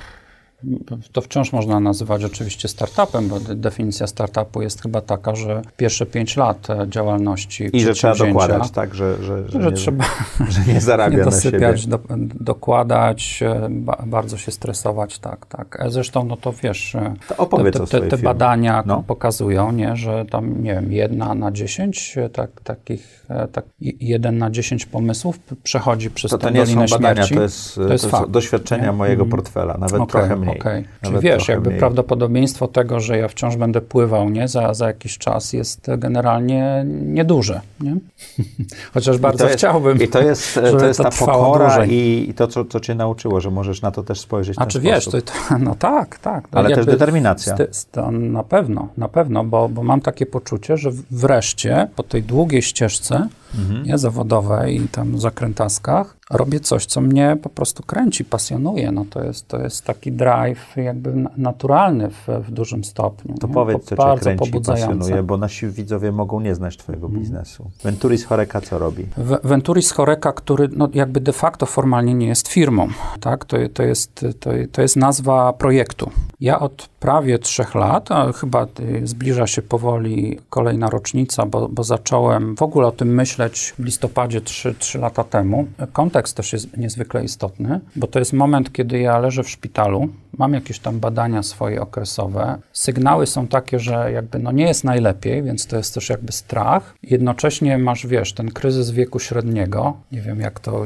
To 1.11 1.21
wciąż 1.21 1.53
można 1.53 1.79
nazywać 1.79 2.23
oczywiście 2.23 2.67
startupem, 2.67 3.27
bo 3.27 3.39
definicja 3.39 4.07
startupu 4.07 4.61
jest 4.61 4.81
chyba 4.81 5.01
taka, 5.01 5.35
że 5.35 5.61
pierwsze 5.77 6.05
pięć 6.05 6.37
lat 6.37 6.69
e, 6.69 6.89
działalności 6.89 7.69
I 7.73 7.81
że 7.81 7.93
trzeba 7.93 8.15
dokładać, 8.15 8.71
tak, 8.71 8.95
że, 8.95 9.23
że, 9.23 9.49
że, 9.49 9.61
że 9.61 9.69
nie, 9.69 9.71
trzeba 9.71 10.05
że 10.49 10.73
nie 10.73 10.81
zarabia 10.81 11.17
nie 11.17 11.23
dosypiać, 11.23 11.87
do, 11.87 11.99
dokładać, 12.39 13.43
e, 13.43 13.67
ba, 13.69 14.03
bardzo 14.07 14.37
się 14.37 14.51
stresować, 14.51 15.19
tak, 15.19 15.45
tak. 15.45 15.77
E, 15.79 15.89
zresztą, 15.89 16.23
no 16.23 16.37
to 16.37 16.53
wiesz, 16.63 16.97
to 17.27 17.45
te, 17.45 17.71
te, 17.71 17.85
te, 17.87 18.01
te 18.01 18.17
badania 18.17 18.83
no. 18.85 19.03
pokazują, 19.07 19.71
nie, 19.71 19.95
że 19.95 20.25
tam, 20.25 20.63
nie 20.63 20.73
wiem, 20.73 20.91
jedna 20.91 21.35
na 21.35 21.51
dziesięć 21.51 22.15
tak, 22.33 22.61
takich, 22.63 23.25
tak, 23.51 23.65
jeden 23.79 24.37
na 24.37 24.51
dziesięć 24.51 24.85
pomysłów 24.85 25.39
przechodzi 25.63 26.09
przez 26.09 26.31
to, 26.31 26.37
to 26.37 26.49
nie 26.49 26.65
są 26.65 26.85
badania, 26.85 27.15
śmierci. 27.15 27.35
To 27.35 27.41
jest, 27.41 27.75
to 27.75 27.93
jest, 27.93 28.11
to 28.11 28.19
jest 28.19 28.31
doświadczenia 28.31 28.85
nie? 28.85 28.91
mojego 28.91 29.23
mm. 29.23 29.31
portfela, 29.31 29.77
nawet 29.77 30.01
okay. 30.01 30.07
trochę 30.07 30.35
mniej. 30.35 30.54
Okej, 30.59 30.79
okay. 30.79 30.85
czyli 31.01 31.19
wiesz, 31.19 31.47
jakby 31.47 31.69
mniej. 31.69 31.79
prawdopodobieństwo 31.79 32.67
tego, 32.67 32.99
że 32.99 33.17
ja 33.17 33.27
wciąż 33.27 33.55
będę 33.55 33.81
pływał 33.81 34.29
nie, 34.29 34.47
za, 34.47 34.73
za 34.73 34.87
jakiś 34.87 35.17
czas 35.17 35.53
jest 35.53 35.87
generalnie 35.97 36.85
nieduże. 36.87 37.61
Nie? 37.79 37.95
Chociaż 38.93 39.17
bardzo 39.17 39.45
jest, 39.45 39.57
chciałbym. 39.57 40.01
I 40.01 40.07
to 40.07 40.21
jest, 40.21 40.55
to 40.79 40.85
jest 40.85 40.97
to 40.97 41.03
ta 41.03 41.09
pokora 41.11 41.85
i, 41.85 42.25
i, 42.29 42.33
to, 42.33 42.47
co, 42.47 42.65
co 42.65 42.79
cię 42.79 42.95
nauczyło, 42.95 43.41
że 43.41 43.51
możesz 43.51 43.81
na 43.81 43.91
to 43.91 44.03
też 44.03 44.19
spojrzeć. 44.19 44.55
A 44.59 44.65
czy 44.65 44.79
wiesz, 44.79 45.05
to, 45.05 45.17
no 45.59 45.75
tak, 45.75 46.19
tak. 46.19 46.47
Ale 46.51 46.75
też 46.75 46.85
determinacja. 46.85 47.55
to 47.91 48.11
na 48.11 48.43
pewno, 48.43 48.87
na 48.97 49.07
pewno, 49.07 49.43
bo, 49.43 49.69
bo 49.69 49.83
mam 49.83 50.01
takie 50.01 50.25
poczucie, 50.25 50.77
że 50.77 50.89
wreszcie 51.11 51.87
po 51.95 52.03
tej 52.03 52.23
długiej 52.23 52.61
ścieżce 52.61 53.27
mhm. 53.59 53.83
nie, 53.83 53.97
zawodowej 53.97 54.81
i 54.81 54.87
tam 54.87 55.19
zakrętaskach, 55.19 56.17
robię 56.29 56.59
coś, 56.59 56.85
co 56.85 57.01
mnie 57.01 57.37
po 57.41 57.49
prostu 57.49 57.83
kręci, 57.83 58.25
pasjonuje. 58.25 58.91
No 58.91 59.05
to 59.09 59.23
jest, 59.23 59.47
to 59.47 59.61
jest 59.61 59.85
taki 59.85 60.11
drive 60.11 60.75
jakby 60.75 61.13
naturalny 61.37 62.09
w, 62.09 62.27
w 62.47 62.51
dużym 62.51 62.83
stopniu. 62.83 63.35
To 63.37 63.47
nie? 63.47 63.53
powiedz, 63.53 63.85
co 63.85 63.95
cię 63.95 64.19
kręci, 64.21 64.51
pasjonuje, 64.65 65.23
bo 65.23 65.37
nasi 65.37 65.67
widzowie 65.67 66.11
mogą 66.11 66.39
nie 66.39 66.55
znać 66.55 66.77
twojego 66.77 67.05
mhm. 67.05 67.23
biznesu. 67.23 67.71
Venturis 67.83 68.25
Horeca 68.25 68.61
co 68.61 68.79
robi? 68.79 69.05
W, 69.17 69.37
Venturis 69.43 69.91
Horeca, 69.91 70.31
który 70.31 70.69
no, 70.75 70.89
jakby 70.93 71.19
de 71.19 71.33
facto 71.33 71.65
formalnie 71.65 72.13
nie 72.13 72.27
jest 72.27 72.47
firmą, 72.47 72.87
tak? 73.19 73.45
To, 73.45 73.57
to, 73.73 73.83
jest, 73.83 74.25
to, 74.39 74.49
to 74.71 74.81
jest 74.81 74.95
nazwa 74.95 75.53
projektu. 75.53 76.11
Ja 76.39 76.59
od 76.59 76.89
prawie 76.99 77.39
trzech 77.39 77.75
lat, 77.75 78.11
a 78.11 78.31
chyba 78.31 78.67
y, 78.79 79.07
zbliża 79.07 79.47
się 79.47 79.61
powoli 79.61 80.39
kolejna 80.49 80.89
rocznica, 80.89 81.45
bo, 81.45 81.69
bo 81.69 81.83
zacząłem 81.83 82.55
w 82.55 82.61
ogóle 82.61 82.87
o 82.87 82.91
tym 82.91 83.13
myśleć 83.13 83.44
w 83.53 83.83
listopadzie 83.83 84.41
3, 84.41 84.75
3 84.79 84.99
lata 84.99 85.23
temu. 85.23 85.67
Kontekst 85.93 86.37
też 86.37 86.53
jest 86.53 86.77
niezwykle 86.77 87.23
istotny, 87.23 87.79
bo 87.95 88.07
to 88.07 88.19
jest 88.19 88.33
moment, 88.33 88.73
kiedy 88.73 88.99
ja 88.99 89.19
leżę 89.19 89.43
w 89.43 89.49
szpitalu, 89.49 90.09
mam 90.37 90.53
jakieś 90.53 90.79
tam 90.79 90.99
badania 90.99 91.43
swoje 91.43 91.81
okresowe. 91.81 92.57
Sygnały 92.73 93.27
są 93.27 93.47
takie, 93.47 93.79
że 93.79 94.11
jakby 94.11 94.39
no 94.39 94.51
nie 94.51 94.67
jest 94.67 94.83
najlepiej, 94.83 95.43
więc 95.43 95.67
to 95.67 95.77
jest 95.77 95.93
też 95.93 96.09
jakby 96.09 96.31
strach. 96.31 96.95
Jednocześnie 97.03 97.77
masz, 97.77 98.07
wiesz, 98.07 98.33
ten 98.33 98.51
kryzys 98.51 98.91
wieku 98.91 99.19
średniego. 99.19 99.93
Nie 100.11 100.21
wiem, 100.21 100.39
jak 100.39 100.59
to 100.59 100.83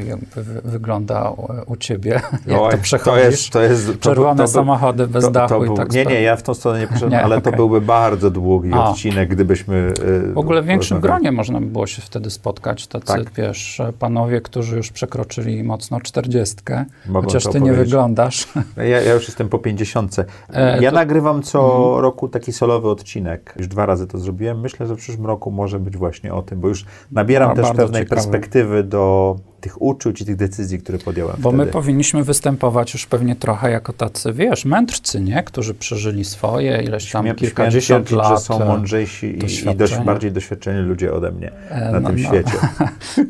wygląda 0.64 1.30
u, 1.30 1.72
u 1.72 1.78
ciebie, 1.78 2.12
jak 2.47 2.60
Oj, 2.60 2.72
to 2.72 2.78
przechodzisz. 2.78 3.49
To 3.49 3.62
jest, 3.62 3.86
to 3.86 3.89
jest, 3.89 4.01
to, 4.01 4.10
Czerwone 4.10 4.43
to, 4.43 4.47
samochody 4.47 5.07
bez 5.07 5.24
to, 5.24 5.32
dachu 5.32 5.60
był, 5.60 5.74
i 5.74 5.78
tak 5.78 5.91
Nie, 5.91 6.05
nie, 6.05 6.22
ja 6.22 6.36
w 6.36 6.43
tą 6.43 6.53
stronę 6.53 6.80
nie 6.80 6.88
poszedłem, 6.93 7.12
nie, 7.12 7.24
ale 7.24 7.38
okay. 7.38 7.51
to 7.51 7.57
byłby 7.57 7.82
bardzo 7.82 8.32
długi 8.32 8.74
A. 8.74 8.89
odcinek, 8.89 9.30
gdybyśmy... 9.30 9.93
Yy, 10.05 10.34
w 10.34 10.38
ogóle 10.38 10.62
w 10.62 10.66
większym 10.66 10.99
gronie 10.99 11.32
można 11.32 11.60
by 11.60 11.66
było 11.66 11.88
się 11.88 12.01
wtedy 12.01 12.30
spotkać. 12.40 12.88
Tacy, 12.88 13.06
tak. 13.06 13.34
wiesz, 13.34 13.82
panowie, 14.00 14.42
którzy 14.42 14.78
już 14.78 14.92
przekroczyli 14.92 15.64
mocno 15.64 16.02
czterdziestkę, 16.02 16.86
chociaż 17.14 17.44
ty 17.44 17.62
nie 17.62 17.74
wyglądasz. 17.74 18.48
Ja, 18.78 19.02
ja 19.02 19.14
już 19.14 19.28
jestem 19.28 19.50
po 19.50 19.60
50. 19.60 20.16
E, 20.20 20.82
ja 20.82 20.92
to... 20.92 20.96
nagrywam 20.96 21.42
co 21.42 21.76
mhm. 21.76 22.04
roku 22.04 22.28
taki 22.28 22.52
solowy 22.52 22.90
odcinek. 22.90 23.54
Już 23.58 23.68
dwa 23.68 23.86
razy 23.86 24.08
to 24.08 24.18
zrobiłem. 24.18 24.60
Myślę, 24.60 24.88
że 24.88 24.96
w 24.96 24.98
przyszłym 24.98 25.26
roku 25.26 25.52
może 25.52 25.80
być 25.80 25.98
właśnie 25.98 26.34
o 26.34 26.42
tym, 26.42 26.60
bo 26.60 26.68
już 26.68 26.86
nabieram 27.12 27.56
też 27.56 27.72
pewnej 27.72 28.06
perspektywy 28.06 28.84
do 28.84 29.36
tych 29.62 29.82
uczuć 29.82 30.22
i 30.22 30.26
tych 30.26 30.36
decyzji, 30.36 30.80
które 30.80 30.97
podjąłem 30.97 31.36
Bo 31.39 31.49
wtedy. 31.49 31.66
my 31.66 31.72
powinniśmy 31.72 32.24
występować 32.24 32.93
już 32.93 33.05
pewnie 33.05 33.36
trochę 33.36 33.72
jako 33.72 33.93
tacy, 33.93 34.34
wiesz, 34.34 34.66
mędrcy, 34.66 35.22
nie? 35.22 35.43
Którzy 35.43 35.74
przeżyli 35.74 36.26
swoje, 36.26 36.82
ileś 36.84 37.12
tam 37.12 37.24
Śmiem, 37.24 37.36
kilkadziesiąt 37.36 38.12
lat. 38.12 38.30
że 38.30 38.45
są 38.45 38.60
mądrzejsi 38.60 39.26
i, 39.28 39.70
i 39.72 39.76
dość, 39.76 39.97
bardziej 39.97 40.32
doświadczeni 40.32 40.80
ludzie 40.80 41.14
ode 41.14 41.32
mnie 41.32 41.51
e, 41.70 41.91
na 41.91 41.99
no, 41.99 42.10
tym 42.10 42.22
no. 42.22 42.28
świecie. 42.28 42.57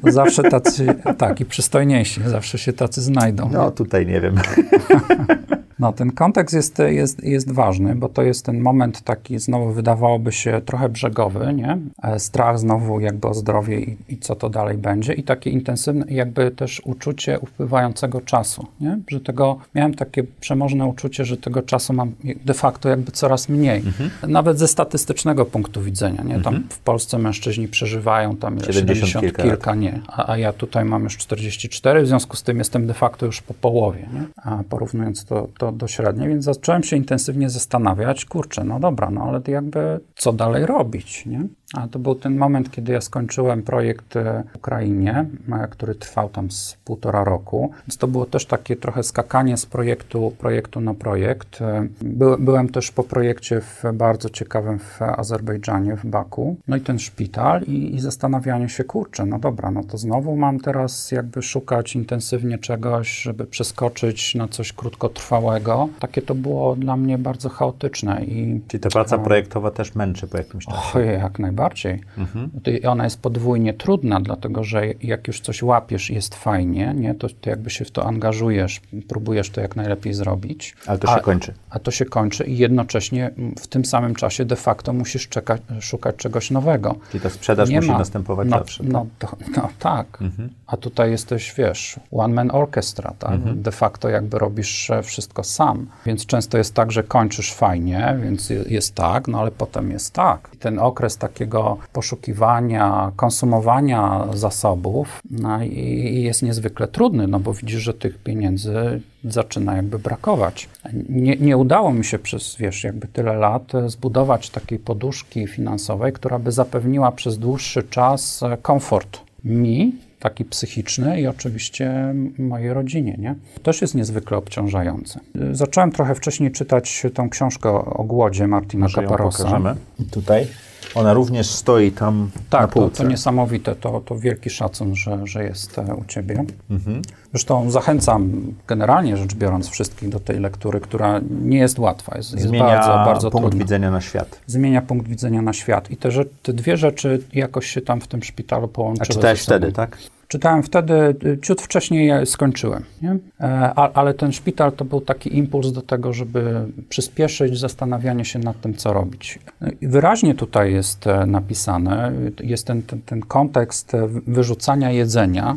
zawsze 0.11 0.43
tacy, 0.43 0.87
tak, 1.17 1.41
i 1.41 1.45
przystojniejsi, 1.45 2.21
zawsze 2.25 2.57
się 2.57 2.73
tacy 2.73 3.01
znajdą. 3.01 3.49
No, 3.53 3.71
tutaj 3.71 4.07
nie 4.07 4.21
wiem. 4.21 4.35
No, 5.79 5.93
ten 5.93 6.11
kontekst 6.11 6.55
jest, 6.55 6.79
jest, 6.79 7.23
jest 7.23 7.51
ważny, 7.51 7.95
bo 7.95 8.09
to 8.09 8.21
jest 8.21 8.45
ten 8.45 8.59
moment 8.59 9.01
taki, 9.01 9.39
znowu 9.39 9.71
wydawałoby 9.71 10.31
się 10.31 10.61
trochę 10.65 10.89
brzegowy, 10.89 11.53
nie? 11.53 11.77
E, 12.03 12.19
strach 12.19 12.59
znowu 12.59 12.99
jakby 12.99 13.27
o 13.27 13.33
zdrowie 13.33 13.79
i, 13.79 13.97
i 14.09 14.17
co 14.17 14.35
to 14.35 14.49
dalej 14.49 14.77
będzie 14.77 15.13
i 15.13 15.23
takie 15.23 15.49
intensywne, 15.49 16.05
jakby 16.09 16.51
też 16.51 16.81
uczucie 16.85 17.39
upływającego 17.39 18.21
czasu, 18.21 18.67
nie? 18.81 18.99
Że 19.07 19.19
tego, 19.19 19.57
miałem 19.75 19.93
takie 19.93 20.23
przemożne 20.23 20.85
uczucie, 20.85 21.25
że 21.25 21.37
tego 21.37 21.61
czasu 21.61 21.93
mam 21.93 22.11
de 22.45 22.53
facto 22.53 22.89
jakby 22.89 23.11
coraz 23.11 23.49
mniej. 23.49 23.77
Mhm. 23.77 24.09
Nawet 24.27 24.59
ze 24.59 24.67
statystycznego 24.67 25.45
punktu 25.45 25.81
widzenia, 25.81 26.23
nie? 26.23 26.33
Tam 26.33 26.53
mhm. 26.55 26.63
w 26.69 26.79
Polsce 26.79 27.17
mężczyźni 27.17 27.67
przeżywają 27.67 28.35
tam 28.35 28.59
70, 28.59 28.89
70 28.89 29.25
kilka, 29.25 29.43
kilka 29.43 29.75
nie. 29.75 30.01
A, 30.07 30.31
a, 30.31 30.37
ja 30.37 30.53
tutaj 30.53 30.85
mam 30.85 31.03
już 31.03 31.17
44, 31.17 32.01
w 32.01 32.07
związku 32.07 32.37
z 32.37 32.43
tym 32.43 32.57
jestem 32.57 32.87
de 32.87 32.93
facto 32.93 33.25
już 33.25 33.41
po 33.41 33.53
połowie, 33.53 34.09
nie? 34.13 34.23
A 34.43 34.63
porównując 34.69 35.25
to, 35.25 35.47
to 35.57 35.68
do, 35.71 35.87
średniej, 35.87 36.29
więc 36.29 36.45
zacząłem 36.45 36.83
się 36.83 36.95
intensywnie 36.95 37.49
zastanawiać, 37.49 38.25
kurczę, 38.25 38.63
no 38.63 38.79
dobra, 38.79 39.09
no 39.09 39.21
ale 39.23 39.41
jakby 39.47 39.99
co 40.15 40.33
dalej 40.33 40.65
robić, 40.65 41.25
nie? 41.25 41.47
A 41.73 41.87
to 41.87 41.99
był 41.99 42.15
ten 42.15 42.37
moment, 42.37 42.71
kiedy 42.71 42.93
ja 42.93 43.01
skończyłem 43.01 43.63
projekt 43.63 44.13
w 44.53 44.55
Ukrainie, 44.55 45.25
e, 45.51 45.67
który 45.67 45.95
trwał 45.95 46.29
tam 46.29 46.51
z 46.51 46.77
półtora 46.85 47.23
roku. 47.23 47.71
Więc 47.87 47.97
to 47.97 48.07
było 48.07 48.25
też 48.25 48.45
takie 48.45 48.75
trochę 48.75 49.03
skakanie 49.03 49.57
z 49.57 49.65
projektu, 49.65 50.33
projektu 50.37 50.81
na 50.81 50.93
projekt. 50.93 51.61
E, 51.61 51.87
by, 52.01 52.37
byłem 52.39 52.69
też 52.69 52.91
po 52.91 53.03
projekcie 53.03 53.61
w 53.61 53.83
bardzo 53.93 54.29
ciekawym 54.29 54.79
w 54.79 55.01
Azerbejdżanie, 55.01 55.95
w 55.95 56.05
Baku. 56.05 56.55
No 56.67 56.75
i 56.75 56.81
ten 56.81 56.99
szpital 56.99 57.61
i, 57.61 57.95
i 57.95 57.99
zastanawianie 57.99 58.69
się, 58.69 58.83
kurczę, 58.83 59.25
no 59.25 59.39
dobra, 59.39 59.71
no 59.71 59.83
to 59.83 59.97
znowu 59.97 60.35
mam 60.35 60.59
teraz 60.59 61.11
jakby 61.11 61.41
szukać 61.41 61.95
intensywnie 61.95 62.57
czegoś, 62.57 63.21
żeby 63.21 63.45
przeskoczyć 63.45 64.35
na 64.35 64.47
coś 64.47 64.73
krótkotrwałego. 64.73 65.89
Takie 65.99 66.21
to 66.21 66.35
było 66.35 66.75
dla 66.75 66.97
mnie 66.97 67.17
bardzo 67.17 67.49
chaotyczne. 67.49 68.25
I, 68.25 68.61
Czyli 68.67 68.81
ta 68.81 68.89
praca 68.89 69.17
projektowa 69.17 69.71
też 69.71 69.95
męczy 69.95 70.27
po 70.27 70.37
jakimś 70.37 70.65
czasie? 70.65 70.99
jak 70.99 71.39
najbardziej 71.39 71.58
najbardziej. 71.59 72.01
Mhm. 72.17 72.49
Ona 72.87 73.03
jest 73.03 73.21
podwójnie 73.21 73.73
trudna, 73.73 74.19
dlatego 74.19 74.63
że 74.63 74.85
jak 75.01 75.27
już 75.27 75.41
coś 75.41 75.63
łapiesz 75.63 76.09
i 76.09 76.13
jest 76.13 76.35
fajnie, 76.35 76.93
nie, 76.95 77.15
to, 77.15 77.27
to 77.41 77.49
jakby 77.49 77.69
się 77.69 77.85
w 77.85 77.91
to 77.91 78.07
angażujesz, 78.07 78.81
próbujesz 79.07 79.49
to 79.49 79.61
jak 79.61 79.75
najlepiej 79.75 80.13
zrobić. 80.13 80.75
Ale 80.87 80.97
to 80.99 81.07
się 81.07 81.13
a, 81.13 81.19
kończy. 81.19 81.53
A 81.69 81.79
to 81.79 81.91
się 81.91 82.05
kończy 82.05 82.43
i 82.43 82.57
jednocześnie 82.57 83.31
w 83.59 83.67
tym 83.67 83.85
samym 83.85 84.15
czasie 84.15 84.45
de 84.45 84.55
facto 84.55 84.93
musisz 84.93 85.27
czekać, 85.27 85.61
szukać 85.79 86.15
czegoś 86.15 86.51
nowego. 86.51 86.95
Czyli 87.11 87.23
ta 87.23 87.29
sprzedaż 87.29 87.69
nie 87.69 87.75
musi 87.75 87.91
ma, 87.91 87.97
następować 87.97 88.47
no, 88.49 88.57
zawsze. 88.57 88.83
No, 88.83 89.05
to, 89.19 89.27
no 89.55 89.69
tak. 89.79 90.21
Mhm. 90.21 90.49
A 90.71 90.77
tutaj 90.77 91.11
jesteś, 91.11 91.53
wiesz, 91.57 91.99
one 92.11 92.33
man 92.33 92.51
orchestra, 92.51 93.13
tak? 93.19 93.31
Mhm. 93.31 93.61
De 93.61 93.71
facto 93.71 94.09
jakby 94.09 94.39
robisz 94.39 94.91
wszystko 95.03 95.43
sam. 95.43 95.87
Więc 96.05 96.25
często 96.25 96.57
jest 96.57 96.73
tak, 96.73 96.91
że 96.91 97.03
kończysz 97.03 97.53
fajnie, 97.53 98.17
więc 98.23 98.49
jest 98.49 98.95
tak, 98.95 99.27
no 99.27 99.39
ale 99.39 99.51
potem 99.51 99.91
jest 99.91 100.13
tak. 100.13 100.49
I 100.53 100.57
ten 100.57 100.79
okres 100.79 101.17
takiego 101.17 101.77
poszukiwania, 101.93 103.11
konsumowania 103.15 104.27
zasobów 104.33 105.21
no 105.31 105.63
i 105.63 106.21
jest 106.23 106.43
niezwykle 106.43 106.87
trudny, 106.87 107.27
no 107.27 107.39
bo 107.39 107.53
widzisz, 107.53 107.81
że 107.81 107.93
tych 107.93 108.17
pieniędzy 108.17 109.01
zaczyna 109.23 109.75
jakby 109.75 109.99
brakować. 109.99 110.69
Nie, 111.09 111.35
nie 111.35 111.57
udało 111.57 111.93
mi 111.93 112.05
się 112.05 112.19
przez, 112.19 112.55
wiesz, 112.55 112.83
jakby 112.83 113.07
tyle 113.07 113.33
lat 113.33 113.71
zbudować 113.87 114.49
takiej 114.49 114.79
poduszki 114.79 115.47
finansowej, 115.47 116.13
która 116.13 116.39
by 116.39 116.51
zapewniła 116.51 117.11
przez 117.11 117.37
dłuższy 117.37 117.83
czas 117.83 118.41
komfort 118.61 119.19
mi, 119.43 120.08
taki 120.19 120.45
psychiczny 120.45 121.21
i 121.21 121.27
oczywiście 121.27 122.15
mojej 122.37 122.73
rodzinie, 122.73 123.15
nie? 123.19 123.35
Też 123.63 123.81
jest 123.81 123.95
niezwykle 123.95 124.37
obciążające. 124.37 125.19
Zacząłem 125.51 125.91
trochę 125.91 126.15
wcześniej 126.15 126.51
czytać 126.51 127.03
tą 127.13 127.29
książkę 127.29 127.69
o 127.69 128.03
głodzie 128.03 128.47
Martina 128.47 128.85
Może 128.85 129.01
Kaparosa. 129.01 129.75
Tutaj? 130.11 130.47
Ona 130.95 131.13
również 131.13 131.47
stoi 131.47 131.91
tam 131.91 132.29
tak, 132.49 132.61
na 132.61 132.67
półce. 132.67 132.97
To, 132.97 133.03
to 133.03 133.09
niesamowite, 133.09 133.75
to, 133.75 134.01
to 134.05 134.19
wielki 134.19 134.49
szacun, 134.49 134.95
że, 134.95 135.27
że 135.27 135.43
jest 135.43 135.79
e, 135.79 135.95
u 135.95 136.05
Ciebie. 136.05 136.43
Mhm. 136.69 137.01
Zresztą 137.31 137.71
zachęcam 137.71 138.53
generalnie 138.67 139.17
rzecz 139.17 139.35
biorąc 139.35 139.69
wszystkich 139.69 140.09
do 140.09 140.19
tej 140.19 140.39
lektury, 140.39 140.79
która 140.79 141.21
nie 141.41 141.57
jest 141.57 141.79
łatwa, 141.79 142.17
jest, 142.17 142.33
jest 142.33 142.47
Zmienia 142.47 142.65
bardzo, 142.65 142.87
bardzo 142.87 143.31
punkt 143.31 143.47
trudna. 143.47 143.65
widzenia 143.65 143.91
na 143.91 144.01
świat. 144.01 144.39
Zmienia 144.47 144.81
punkt 144.81 145.07
widzenia 145.07 145.41
na 145.41 145.53
świat. 145.53 145.91
I 145.91 145.97
te, 145.97 146.09
te 146.43 146.53
dwie 146.53 146.77
rzeczy 146.77 147.23
jakoś 147.33 147.67
się 147.67 147.81
tam 147.81 148.01
w 148.01 148.07
tym 148.07 148.23
szpitalu 148.23 148.67
połączyły. 148.67 149.05
A 149.09 149.13
czytałeś 149.13 149.41
wtedy, 149.41 149.71
tak? 149.71 149.97
Czytałem 150.29 150.63
wtedy, 150.63 150.93
y, 151.25 151.39
ciut 151.41 151.61
wcześniej 151.61 152.25
skończyłem, 152.25 152.83
nie? 153.01 153.17
E, 153.39 153.73
ale 153.73 154.13
ten 154.13 154.31
szpital 154.31 154.71
to 154.71 154.85
był 154.85 155.01
taki 155.01 155.37
impuls 155.37 155.71
do 155.71 155.81
tego, 155.81 156.13
żeby 156.13 156.65
przyspieszyć 156.89 157.59
zastanawianie 157.59 158.25
się 158.25 158.39
nad 158.39 158.61
tym, 158.61 158.73
co 158.73 158.93
robić. 158.93 159.39
Wyraźnie 159.81 160.35
tutaj 160.35 160.73
jest 160.73 161.07
e, 161.07 161.25
napisane, 161.25 162.11
jest 162.43 162.67
ten, 162.67 162.81
ten, 162.81 163.01
ten 163.01 163.21
kontekst 163.21 163.93
e, 163.93 164.07
wyrzucania 164.07 164.91
jedzenia, 164.91 165.55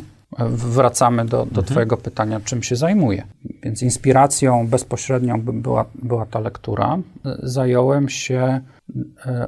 wracamy 0.49 1.25
do, 1.25 1.37
do 1.37 1.43
mhm. 1.43 1.65
Twojego 1.65 1.97
pytania, 1.97 2.39
czym 2.39 2.63
się 2.63 2.75
zajmuję. 2.75 3.23
Więc 3.63 3.83
inspiracją 3.83 4.67
bezpośrednią 4.67 5.41
była, 5.41 5.85
była 5.95 6.25
ta 6.25 6.39
lektura. 6.39 6.97
Zająłem 7.43 8.09
się 8.09 8.61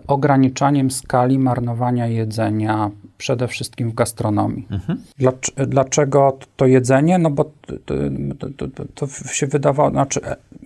ograniczaniem 0.08 0.92
skali 0.92 1.40
marnowania 1.40 2.08
jedzenia 2.08 2.92
przede 3.18 3.48
wszystkim 3.48 3.92
w 3.92 3.94
gastronomii. 3.94 4.68
Mhm. 4.72 5.02
Dlaczego 5.68 6.38
to 6.56 6.66
jedzenie? 6.66 7.18
No 7.18 7.30
bo 7.30 7.44
to, 7.44 7.96
to, 8.38 8.68
to, 8.68 8.86
to, 8.96 9.08
się 9.34 9.48
wydawało, 9.48 9.90
znaczy 9.90 10.20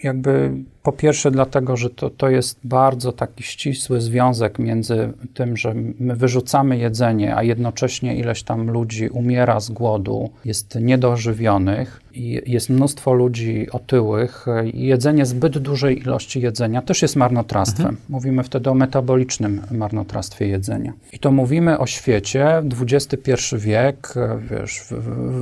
jakby 0.04 0.52
po 0.84 0.92
pierwsze 0.92 1.32
dlatego, 1.32 1.78
że 1.78 1.90
to, 1.90 2.10
to 2.10 2.30
jest 2.30 2.60
bardzo 2.64 3.12
taki 3.12 3.44
ścisły 3.44 4.02
związek 4.02 4.60
między 4.60 5.14
tym, 5.34 5.58
że 5.58 5.74
my 6.00 6.16
wyrzucamy 6.16 6.78
jedzenie, 6.78 7.36
a 7.36 7.44
jednocześnie 7.44 8.16
ileś 8.16 8.44
tam 8.44 8.70
ludzi 8.72 9.10
umiera 9.10 9.60
z 9.60 9.70
głodu, 9.70 10.30
jest 10.46 10.76
niedożywionych 10.76 12.02
i 12.14 12.42
jest 12.46 12.70
mnóstwo 12.70 13.14
ludzi 13.14 13.68
otyłych. 13.72 14.46
Jedzenie 14.74 15.26
zbyt 15.26 15.58
dużej 15.58 16.00
ilości 16.00 16.42
jedzenia 16.42 16.82
też 16.82 17.02
jest 17.02 17.16
marnotrawstwem. 17.16 17.86
Mhm. 17.86 18.06
Mówimy 18.10 18.44
wtedy 18.44 18.70
o 18.70 18.74
metabolicznym 18.74 19.62
marnotrawstwie 19.72 20.48
jedzenia. 20.48 20.94
I 21.14 21.20
to 21.20 21.32
mówimy 21.32 21.80
o 21.80 21.88
świecie, 21.88 22.49
XXI 22.58 23.58
wiek, 23.58 24.14
e, 24.18 24.40
wiesz, 24.50 24.86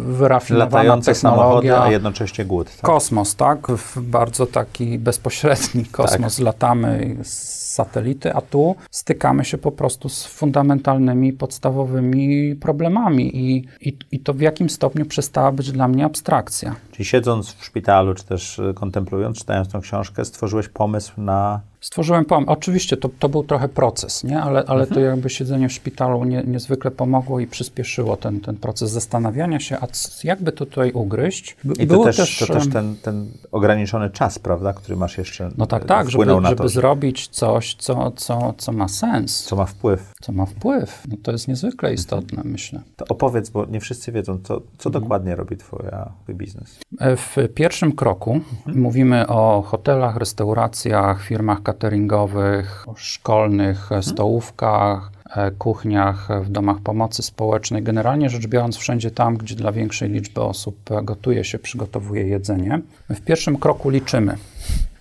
wyrafinowana 0.05 0.65
Latające 0.65 1.13
technologia, 1.13 1.83
a 1.83 1.91
jednocześnie 1.91 2.45
głód. 2.45 2.67
Tak? 2.71 2.81
kosmos, 2.81 3.35
tak? 3.35 3.67
W 3.67 4.01
bardzo 4.01 4.45
taki 4.45 4.99
bezpośredni 4.99 5.85
kosmos 5.85 6.39
latamy 6.39 7.15
z 7.23 7.57
satelity, 7.77 8.33
a 8.33 8.41
tu 8.41 8.75
stykamy 8.91 9.45
się 9.45 9.57
po 9.57 9.71
prostu 9.71 10.09
z 10.09 10.25
fundamentalnymi, 10.25 11.33
podstawowymi 11.33 12.55
problemami 12.55 13.37
i, 13.37 13.67
i, 13.81 13.97
i 14.11 14.19
to 14.19 14.33
w 14.33 14.41
jakim 14.41 14.69
stopniu 14.69 15.05
przestała 15.05 15.51
być 15.51 15.71
dla 15.71 15.87
mnie 15.87 16.05
abstrakcja. 16.05 16.75
Czyli 16.97 17.05
siedząc 17.05 17.53
w 17.53 17.65
szpitalu, 17.65 18.13
czy 18.13 18.25
też 18.25 18.59
y, 18.59 18.73
kontemplując, 18.73 19.37
czytając 19.37 19.69
tą 19.69 19.81
książkę, 19.81 20.25
stworzyłeś 20.25 20.67
pomysł 20.69 21.21
na 21.21 21.61
Stworzyłem 21.81 22.25
pomysł. 22.25 22.51
Oczywiście 22.51 22.97
to, 22.97 23.09
to 23.19 23.29
był 23.29 23.43
trochę 23.43 23.69
proces, 23.69 24.23
nie? 24.23 24.41
ale, 24.41 24.63
ale 24.67 24.87
to 24.87 24.99
jakby 24.99 25.29
siedzenie 25.29 25.69
w 25.69 25.73
szpitalu 25.73 26.23
nie, 26.23 26.43
niezwykle 26.43 26.91
pomogło 26.91 27.39
i 27.39 27.47
przyspieszyło 27.47 28.17
ten, 28.17 28.41
ten 28.41 28.55
proces 28.55 28.91
zastanawiania 28.91 29.59
się, 29.59 29.77
a 29.81 29.87
jakby 30.23 30.51
to 30.51 30.65
tutaj 30.65 30.91
ugryźć. 30.91 31.57
I 31.79 31.87
to 31.87 32.03
też, 32.03 32.37
to 32.37 32.53
też 32.53 32.69
ten, 32.69 32.95
ten 32.95 33.31
ograniczony 33.51 34.09
czas, 34.09 34.39
prawda, 34.39 34.73
który 34.73 34.95
masz 34.95 35.17
jeszcze 35.17 35.49
No 35.57 35.65
tak, 35.65 35.85
tak, 35.85 36.11
żeby, 36.11 36.25
na 36.25 36.49
żeby 36.49 36.63
to, 36.63 36.69
zrobić 36.69 37.27
coś, 37.27 37.75
co, 37.75 38.11
co, 38.11 38.53
co 38.57 38.71
ma 38.71 38.87
sens, 38.87 39.43
co 39.43 39.55
ma 39.55 39.65
wpływ. 39.65 40.13
co 40.21 40.31
ma 40.31 40.45
wpływ. 40.45 41.03
No 41.09 41.17
to 41.23 41.31
jest 41.31 41.47
niezwykle 41.47 41.93
istotne, 41.93 42.41
myślę. 42.45 42.81
To 42.95 43.05
opowiedz, 43.09 43.49
bo 43.49 43.65
nie 43.65 43.79
wszyscy 43.79 44.11
wiedzą, 44.11 44.39
co, 44.43 44.61
co 44.77 44.89
Mhm. 44.89 45.03
dokładnie 45.03 45.35
robi 45.35 45.57
twoja, 45.57 46.11
twój 46.23 46.35
biznes. 46.35 46.79
W 46.91 47.53
pierwszym 47.53 47.91
kroku 47.91 48.39
mówimy 48.65 49.27
o 49.27 49.61
hotelach, 49.61 50.15
restauracjach, 50.15 51.23
firmach 51.23 51.63
cateringowych, 51.63 52.85
szkolnych 52.95 53.91
e, 53.91 54.03
stołówkach, 54.03 55.11
e, 55.35 55.51
kuchniach, 55.51 56.27
w 56.43 56.49
domach 56.49 56.79
pomocy 56.79 57.23
społecznej. 57.23 57.83
Generalnie 57.83 58.29
rzecz 58.29 58.47
biorąc, 58.47 58.77
wszędzie 58.77 59.11
tam, 59.11 59.37
gdzie 59.37 59.55
dla 59.55 59.71
większej 59.71 60.09
liczby 60.09 60.41
osób 60.41 60.77
gotuje 61.03 61.43
się, 61.43 61.59
przygotowuje 61.59 62.27
jedzenie. 62.27 62.81
W 63.09 63.21
pierwszym 63.21 63.57
kroku 63.57 63.89
liczymy. 63.89 64.37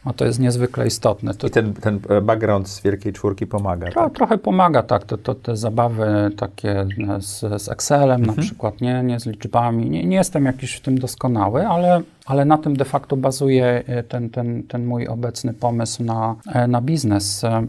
No 0.07 0.13
to 0.13 0.25
jest 0.25 0.39
niezwykle 0.39 0.87
istotne. 0.87 1.35
To, 1.35 1.47
I 1.47 1.51
ten, 1.51 1.75
ten 1.75 2.01
e, 2.09 2.21
background 2.21 2.69
z 2.69 2.81
Wielkiej 2.81 3.13
Czwórki 3.13 3.47
pomaga. 3.47 3.91
Tro, 3.91 4.03
Tak? 4.03 4.15
Trochę 4.15 4.39
pomaga, 4.39 4.83
tak, 4.83 5.05
to, 5.05 5.19
to, 5.19 5.35
te 5.35 5.57
zabawy 5.57 6.31
takie 6.37 6.81
e, 6.81 6.87
z, 7.21 7.63
z 7.63 7.69
Excelem 7.69 8.27
na 8.27 8.33
przykład, 8.33 8.81
nie, 8.81 9.03
nie 9.03 9.21
z 9.21 9.27
liczbami. 9.27 9.91
Nie, 9.91 10.07
nie 10.07 10.17
jestem 10.17 10.45
jakiś 10.45 10.75
w 10.75 10.81
tym 10.81 10.99
doskonały, 10.99 11.67
ale, 11.67 12.03
ale 12.27 12.45
na 12.45 12.59
tym 12.59 12.77
de 12.77 12.85
facto 12.85 13.17
bazuje 13.17 13.83
e, 13.87 14.03
ten, 14.03 14.31
ten, 14.31 14.63
ten 14.63 14.87
mój 14.87 15.07
obecny 15.07 15.55
pomysł 15.55 16.05
na, 16.05 16.37
e, 16.47 16.67
na 16.67 16.81
biznes. 16.81 17.45
E, 17.45 17.67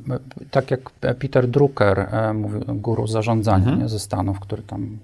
Tak 0.52 0.72
jak 0.72 0.90
Peter 0.90 1.48
Drucker, 1.48 2.08
mówił, 2.34 2.62
guru 2.68 3.08
zarządzania 3.08 3.76
nie, 3.76 3.90
ze 3.90 4.00
Stanów, 4.00 4.40
który 4.40 4.64
tam 4.64 4.98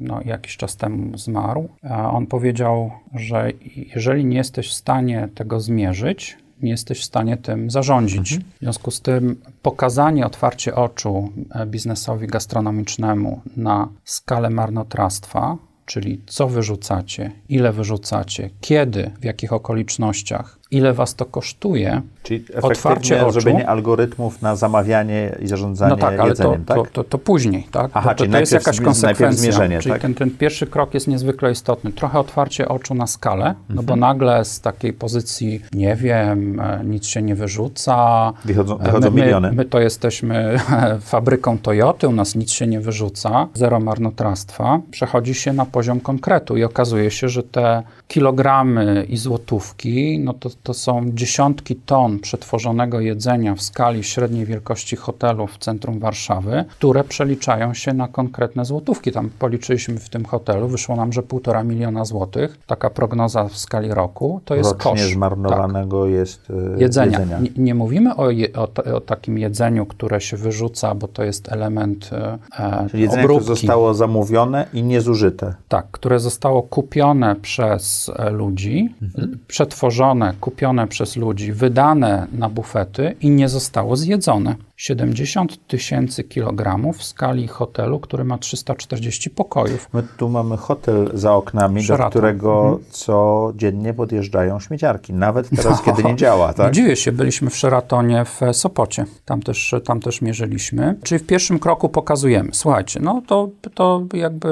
no, 0.00 0.20
jakiś 0.24 0.56
czas 0.56 0.76
temu 0.76 1.18
zmarł, 1.18 1.68
on 2.12 2.26
powiedział, 2.26 2.90
że 3.14 3.50
jeżeli 3.94 4.24
nie 4.24 4.36
jesteś 4.36 4.68
w 4.68 4.72
stanie 4.72 5.28
tego 5.34 5.60
zmierzyć, 5.60 6.38
nie 6.62 6.70
jesteś 6.70 7.00
w 7.00 7.04
stanie 7.04 7.36
tym 7.36 7.70
zarządzić. 7.70 8.38
W 8.38 8.60
związku 8.60 8.90
z 8.90 9.00
tym 9.00 9.36
pokazanie 9.62 10.26
otwarcie 10.26 10.74
oczu 10.74 11.30
biznesowi 11.66 12.26
gastronomicznemu 12.26 13.40
na 13.56 13.88
skalę 14.04 14.50
marnotrawstwa, 14.50 15.56
czyli 15.92 16.20
co 16.26 16.48
wyrzucacie, 16.48 17.32
ile 17.48 17.72
wyrzucacie, 17.72 18.50
kiedy, 18.60 19.10
w 19.20 19.24
jakich 19.24 19.52
okolicznościach, 19.52 20.58
ile 20.70 20.92
was 20.92 21.14
to 21.14 21.24
kosztuje, 21.24 22.02
Czyli 22.22 22.44
Otwarcie 22.62 23.22
oczu. 23.26 23.32
zrobienie 23.40 23.68
algorytmów 23.68 24.42
na 24.42 24.56
zamawianie 24.56 25.36
i 25.40 25.46
zarządzanie 25.46 25.90
no 25.90 25.96
tak, 25.96 26.20
ale 26.20 26.34
to, 26.34 26.56
tak? 26.66 26.76
to, 26.76 26.86
to, 26.92 27.04
to 27.04 27.18
później, 27.18 27.66
tak? 27.70 27.90
Aha, 27.94 28.08
to, 28.14 28.18
czyli 28.18 28.32
to 28.32 28.38
jest 28.40 28.52
jakaś 28.52 28.80
konsekwencja. 28.80 29.42
zmierzenie, 29.42 29.78
czyli 29.78 29.92
tak? 29.92 30.02
ten, 30.02 30.14
ten 30.14 30.30
pierwszy 30.30 30.66
krok 30.66 30.94
jest 30.94 31.08
niezwykle 31.08 31.52
istotny. 31.52 31.92
Trochę 31.92 32.18
otwarcie 32.18 32.68
oczu 32.68 32.94
na 32.94 33.06
skalę, 33.06 33.44
no 33.68 33.72
Mhm. 33.72 33.86
bo 33.86 33.96
nagle 33.96 34.44
z 34.44 34.60
takiej 34.60 34.92
pozycji, 34.92 35.62
nie 35.72 35.96
wiem, 35.96 36.60
e, 36.60 36.80
nic 36.84 37.06
się 37.06 37.22
nie 37.22 37.34
wyrzuca. 37.34 38.32
Wychodzą, 38.44 38.78
e, 38.78 38.84
wychodzą 38.84 39.10
my, 39.10 39.20
miliony. 39.22 39.48
My, 39.48 39.54
my 39.56 39.64
to 39.64 39.80
jesteśmy 39.80 40.58
fabryką 41.00 41.58
Toyoty, 41.58 42.08
u 42.08 42.12
nas 42.12 42.34
nic 42.34 42.50
się 42.50 42.66
nie 42.66 42.80
wyrzuca, 42.80 43.48
zero 43.54 43.80
marnotrawstwa. 43.80 44.80
Przechodzi 44.90 45.34
się 45.34 45.52
na 45.52 45.66
poziom 45.66 46.00
konkretu 46.00 46.56
i 46.56 46.64
okazuje 46.64 47.10
się, 47.10 47.28
że 47.28 47.42
te 47.42 47.82
kilogramy 48.08 49.06
i 49.08 49.16
złotówki, 49.16 50.18
no 50.24 50.32
to, 50.34 50.50
to 50.62 50.74
są 50.74 51.02
dziesiątki 51.14 51.76
ton 51.76 52.11
przetworzonego 52.18 53.00
jedzenia 53.00 53.54
w 53.54 53.62
skali 53.62 54.04
średniej 54.04 54.46
wielkości 54.46 54.96
hotelu 54.96 55.46
w 55.46 55.58
centrum 55.58 55.98
Warszawy, 55.98 56.64
które 56.70 57.04
przeliczają 57.04 57.74
się 57.74 57.92
na 57.92 58.08
konkretne 58.08 58.64
złotówki. 58.64 59.12
Tam 59.12 59.30
policzyliśmy 59.38 59.98
w 59.98 60.08
tym 60.08 60.24
hotelu, 60.24 60.68
wyszło 60.68 60.96
nam, 60.96 61.12
że 61.12 61.22
półtora 61.22 61.64
miliona 61.64 62.04
złotych, 62.04 62.58
taka 62.66 62.90
prognoza 62.90 63.44
w 63.48 63.56
skali 63.58 63.88
roku, 63.94 64.40
to 64.44 64.54
jest 64.54 64.70
Rocznie 64.72 64.90
koszt. 64.90 65.02
Tak. 65.04 65.12
zmarnowanego 65.12 66.06
jest 66.06 66.40
e, 66.76 66.80
Jedzenia. 66.80 67.18
jedzenia. 67.18 67.38
Nie, 67.40 67.50
nie 67.56 67.74
mówimy 67.74 68.16
o, 68.16 68.30
je, 68.30 68.52
o, 68.52 68.66
ta- 68.66 68.82
o 68.94 69.00
takim 69.00 69.38
jedzeniu, 69.38 69.86
które 69.86 70.20
się 70.20 70.36
wyrzuca, 70.36 70.94
bo 70.94 71.08
to 71.08 71.24
jest 71.24 71.52
element 71.52 72.10
e, 72.12 72.38
e, 72.58 72.86
Czyli 72.90 73.02
jedzenie, 73.02 73.22
obróbki. 73.22 73.44
które 73.44 73.56
zostało 73.56 73.94
zamówione 73.94 74.66
i 74.72 74.82
niezużyte. 74.82 75.54
Tak, 75.68 75.86
które 75.90 76.20
zostało 76.20 76.62
kupione 76.62 77.36
przez 77.36 78.10
e, 78.16 78.30
ludzi, 78.30 78.94
Mhm. 79.02 79.38
przetworzone, 79.46 80.34
kupione 80.40 80.86
przez 80.88 81.16
ludzi, 81.16 81.52
wydane 81.52 82.01
na 82.32 82.48
bufety 82.48 83.16
i 83.20 83.30
nie 83.30 83.48
zostało 83.48 83.96
zjedzone. 83.96 84.54
70 84.76 85.66
tysięcy 85.66 86.24
kilogramów 86.24 86.98
w 86.98 87.04
skali 87.04 87.48
hotelu, 87.48 88.00
który 88.00 88.24
ma 88.24 88.38
340 88.38 89.30
pokojów. 89.30 89.88
My 89.92 90.02
tu 90.16 90.28
mamy 90.28 90.56
hotel 90.56 91.10
za 91.14 91.34
oknami, 91.34 91.80
do 91.80 91.86
Sheraton. 91.86 92.10
którego 92.10 92.80
codziennie 92.90 93.94
podjeżdżają 93.94 94.60
śmieciarki. 94.60 95.12
Nawet 95.12 95.50
teraz, 95.56 95.82
kiedy 95.82 96.04
nie 96.04 96.16
działa, 96.16 96.52
tak? 96.52 96.72
dziwię 96.72 96.96
się, 96.96 97.12
byliśmy 97.12 97.50
w 97.50 97.56
Sheratonie 97.56 98.24
w 98.24 98.40
Sopocie. 98.56 99.04
Tam 99.24 99.42
też, 99.42 99.74
tam 99.84 100.00
też 100.00 100.22
mierzyliśmy. 100.22 100.98
Czyli 101.02 101.18
w 101.18 101.26
pierwszym 101.26 101.58
kroku 101.58 101.88
pokazujemy, 101.88 102.50
słuchajcie, 102.52 103.00
no 103.00 103.22
to, 103.26 103.48
to 103.74 104.02
jakby, 104.14 104.48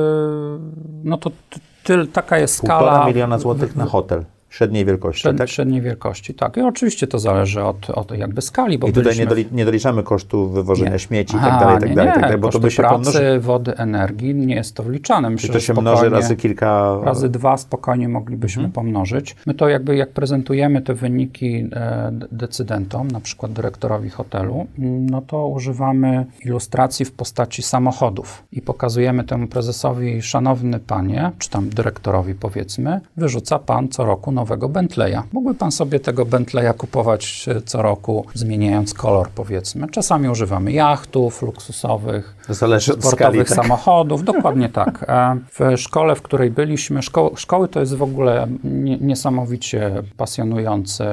no 1.04 1.18
to 1.18 1.30
ty, 1.30 1.60
ty, 1.84 2.06
taka 2.06 2.38
jest 2.38 2.54
skala. 2.54 2.78
Półtora 2.78 3.06
miliona 3.06 3.38
złotych 3.38 3.76
na 3.76 3.86
hotel 3.86 4.24
średniej 4.50 4.84
wielkości, 4.84 5.22
Śred, 5.22 5.38
tak? 5.38 5.48
Średniej 5.48 5.80
wielkości, 5.82 6.34
tak. 6.34 6.56
I 6.56 6.60
oczywiście 6.60 7.06
to 7.06 7.18
zależy 7.18 7.62
od, 7.64 7.90
od 7.90 8.10
jakby 8.18 8.42
skali, 8.42 8.78
bo 8.78 8.86
I 8.86 8.90
tutaj 8.90 9.04
byliśmy 9.04 9.24
nie, 9.24 9.28
doli, 9.28 9.46
nie 9.52 9.64
doliczamy 9.64 10.02
kosztów 10.02 10.52
wywożenia 10.54 10.90
Nie. 10.92 10.98
śmieci 10.98 11.36
i 11.36 11.40
tak 11.40 11.60
dalej, 11.60 11.78
tak 11.80 11.94
dalej, 11.94 12.12
tak 12.12 12.22
dalej, 12.22 12.38
bo 12.38 12.48
to 12.48 12.60
by 12.60 12.70
się 12.70 12.76
pracy, 12.82 12.94
pomnoży. 12.94 13.40
wody, 13.40 13.76
energii, 13.76 14.34
nie 14.34 14.54
jest 14.54 14.74
to 14.74 14.82
wliczane. 14.82 15.30
Myślę, 15.30 15.46
Czy 15.46 15.52
to 15.52 15.60
się 15.60 15.72
mnoży 15.72 16.08
razy 16.08 16.36
kilka... 16.36 16.98
Razy 17.02 17.28
dwa 17.28 17.56
spokojnie 17.56 18.08
moglibyśmy 18.08 18.60
Mhm. 18.64 18.72
pomnożyć. 18.72 19.36
My 19.46 19.54
to 19.54 19.68
jakby 19.68 19.96
jak 19.96 20.10
prezentujemy 20.10 20.82
te 20.82 20.94
wyniki 20.94 21.68
e, 21.72 22.10
decydentom, 22.32 23.08
na 23.10 23.20
przykład 23.20 23.52
dyrektorowi 23.52 24.10
hotelu, 24.10 24.66
no 25.10 25.22
to 25.22 25.46
używamy 25.46 26.26
ilustracji 26.44 27.04
w 27.04 27.12
postaci 27.12 27.62
samochodów 27.62 28.42
i 28.52 28.62
pokazujemy 28.62 29.24
temu 29.24 29.46
prezesowi, 29.46 30.22
szanowny 30.22 30.78
panie, 30.78 31.30
czy 31.38 31.50
tam 31.50 31.68
dyrektorowi 31.68 32.34
powiedzmy, 32.34 33.00
wyrzuca 33.16 33.58
pan 33.58 33.88
co 33.88 34.04
roku 34.04 34.32
nowego 34.40 34.68
Bentleya. 34.68 35.22
Mógłby 35.32 35.54
pan 35.54 35.72
sobie 35.72 36.00
tego 36.00 36.26
Bentleya 36.26 36.74
kupować 36.78 37.46
e, 37.48 37.60
co 37.60 37.82
roku, 37.82 38.26
zmieniając 38.34 38.94
kolor 38.94 39.28
powiedzmy. 39.34 39.88
Czasami 39.88 40.28
używamy 40.28 40.72
jachtów 40.72 41.42
luksusowych, 41.42 42.36
zależy 42.48 42.92
od 42.92 42.98
skali, 42.98 43.16
sportowych 43.16 43.48
tak? 43.48 43.56
samochodów, 43.56 44.24
dokładnie 44.24 44.68
tak. 44.82 45.04
E, 45.08 45.36
W 45.58 45.80
szkole, 45.80 46.14
w 46.14 46.22
której 46.22 46.50
byliśmy, 46.50 47.02
szko 47.02 47.30
szkoły 47.36 47.68
to 47.68 47.80
jest 47.80 47.94
w 47.94 48.02
ogóle 48.02 48.46
nie, 48.64 48.98
niesamowicie 48.98 50.02
pasjonujący 50.16 51.04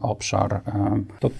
obszar. 0.00 0.54
E, 0.54 0.60
To 1.20 1.30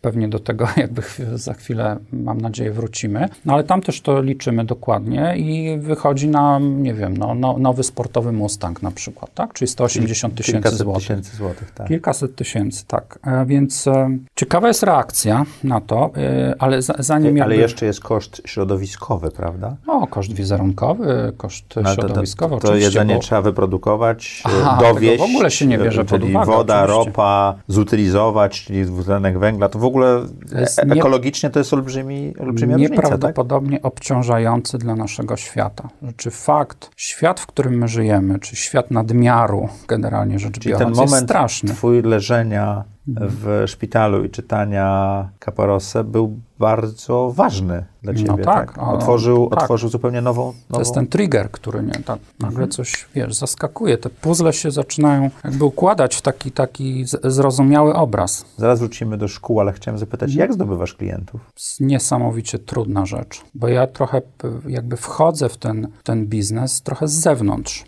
pewnie 0.00 0.28
do 0.28 0.38
tego 0.38 0.68
jakby 0.76 1.02
za 1.34 1.54
chwilę, 1.54 1.96
mam 2.12 2.40
nadzieję, 2.40 2.72
wrócimy. 2.72 3.28
No 3.44 3.52
ale 3.54 3.64
tam 3.64 3.82
też 3.82 4.00
to 4.00 4.22
liczymy 4.22 4.64
dokładnie 4.64 5.34
i 5.36 5.78
wychodzi 5.78 6.28
nam, 6.28 6.82
nie 6.82 6.94
wiem, 6.94 7.16
no, 7.16 7.34
no, 7.34 7.56
nowy 7.58 7.82
sportowy 7.82 8.32
Mustang 8.32 8.82
na 8.82 8.90
przykład, 8.90 9.34
tak? 9.34 9.52
Czyli 9.52 9.68
180 9.68 10.34
tysięcy 10.34 10.52
Kilkaset 10.52 10.78
złotych. 10.78 11.02
tysięcy 11.02 11.36
złotych, 11.36 11.70
tak. 11.70 11.88
Kilkaset 11.88 12.36
tysięcy, 12.36 12.84
tak. 12.86 13.18
E, 13.26 13.46
Więc 13.46 13.86
e, 13.86 14.10
ciekawa 14.36 14.68
jest 14.68 14.82
reakcja 14.82 15.44
na 15.64 15.80
to, 15.80 16.10
e, 16.16 16.54
ale 16.58 16.82
za, 16.82 16.94
zanim 16.98 17.28
Ale 17.30 17.38
jakby... 17.38 17.56
jeszcze 17.56 17.86
jest 17.86 18.00
koszt 18.00 18.42
środowiskowy, 18.44 19.30
prawda? 19.30 19.76
No, 19.86 20.06
koszt 20.06 20.32
wizerunkowy, 20.32 21.32
koszt 21.36 21.64
No, 21.76 21.82
to, 21.82 21.88
to, 21.88 21.94
środowiskowy, 21.94 22.50
to 22.50 22.56
oczywiście. 22.56 22.84
jedzenie 22.84 23.14
bo, 23.14 23.20
trzeba 23.20 23.42
wyprodukować, 23.42 24.42
e, 24.46 24.50
Aha, 24.64 24.78
dowieść, 24.80 25.20
w 25.20 25.34
ogóle 25.34 25.50
się 25.50 25.66
nie 25.66 25.78
bierze 25.78 26.00
e, 26.00 26.04
pod 26.04 26.20
czyli 26.20 26.30
uwagę, 26.34 26.52
woda, 26.52 26.82
oczywiście. 26.84 27.10
ropa, 27.10 27.54
zutylizować, 27.68 28.64
czyli 28.64 28.84
dwutlenek 28.84 29.38
węgla. 29.38 29.68
To 29.68 29.78
w 29.78 29.84
ogóle 29.90 30.20
jest 30.60 30.78
e- 30.78 30.86
nie- 30.86 30.92
ekologicznie 30.94 31.50
to 31.50 31.58
jest 31.58 31.72
olbrzymi, 31.74 32.34
olbrzymia 32.38 32.76
różnica, 32.76 32.94
tak? 32.96 33.04
nieprawdopodobnie 33.04 33.82
obciążający 33.82 34.78
dla 34.78 34.96
naszego 34.96 35.36
świata. 35.36 35.88
Czy 36.16 36.30
fakt, 36.30 36.90
świat, 36.96 37.40
w 37.40 37.46
którym 37.46 37.74
my 37.78 37.88
żyjemy, 37.88 38.38
czy 38.38 38.56
świat 38.56 38.90
nadmiaru, 38.90 39.68
generalnie 39.88 40.38
rzecz 40.38 40.54
Czyli 40.54 40.66
biorąc, 40.66 40.80
ten 40.96 41.02
jest 41.02 41.12
moment 41.12 41.28
straszny. 41.30 41.68
twój 41.70 42.02
leżenia 42.02 42.84
w 43.16 43.64
szpitalu 43.66 44.24
i 44.24 44.30
czytania 44.30 45.28
Caparosę 45.44 46.04
był 46.04 46.36
bardzo 46.58 47.32
ważny 47.36 47.84
dla 48.02 48.12
No 48.12 48.18
ciebie. 48.18 48.44
tak, 48.44 48.72
tak? 48.74 48.78
a- 48.78 48.92
Otworzył, 48.92 49.48
tak. 49.50 49.62
otworzył 49.62 49.88
zupełnie 49.88 50.20
nową, 50.20 50.42
nową... 50.46 50.54
To 50.72 50.78
jest 50.78 50.94
ten 50.94 51.06
trigger, 51.06 51.50
który 51.50 51.82
nie, 51.82 51.92
tak 51.92 52.18
nagle 52.40 52.48
Mhm. 52.54 52.70
coś, 52.70 53.06
wiesz, 53.14 53.34
zaskakuje. 53.34 53.98
Te 53.98 54.10
puzzle 54.10 54.52
się 54.52 54.70
zaczynają 54.70 55.30
jakby 55.44 55.64
układać 55.64 56.16
w 56.16 56.22
taki, 56.22 56.50
taki 56.52 57.04
zrozumiały 57.24 57.94
obraz. 57.94 58.44
Zaraz 58.56 58.78
wrócimy 58.78 59.16
do 59.18 59.28
szkół, 59.28 59.60
ale 59.60 59.72
chciałem 59.72 59.98
zapytać, 59.98 60.34
jak 60.34 60.52
zdobywasz 60.52 60.94
klientów? 60.94 61.40
niesamowicie 61.80 62.58
trudna 62.58 63.06
rzecz, 63.06 63.40
bo 63.54 63.68
ja 63.68 63.86
trochę 63.86 64.22
jakby 64.68 64.96
wchodzę 64.96 65.48
w 65.48 65.56
ten, 65.56 65.88
ten 66.04 66.26
biznes 66.26 66.82
trochę 66.82 67.08
z 67.08 67.12
zewnątrz. 67.12 67.84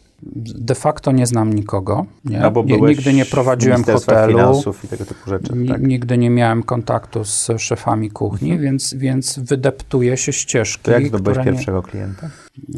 De 0.59 0.75
facto 0.75 1.13
nie 1.13 1.27
znam 1.27 1.53
nikogo. 1.53 2.07
Nie? 2.25 2.43
Nie- 2.65 2.81
nigdy 2.81 3.13
nie 3.13 3.25
prowadziłem 3.27 3.85
hotelu. 3.85 4.33
finansów 4.39 4.85
i 4.85 4.89
tego 4.89 5.05
typu 5.05 5.31
rzeczy. 5.31 5.53
Tak. 5.69 5.83
Nigdy 5.83 6.19
nie 6.19 6.31
miałem 6.31 6.63
kontaktu 6.63 7.25
z 7.25 7.49
szefami 7.59 8.11
kuchni, 8.11 8.59
więc, 8.59 8.95
więc 8.95 9.39
wydeptuję 9.39 10.17
się 10.17 10.33
ścieżki. 10.33 10.83
To 10.85 10.91
jak 10.91 11.07
zdobyłeś 11.07 11.39
nie- 11.39 11.45
pierwszego 11.45 11.83
klienta? 11.83 12.31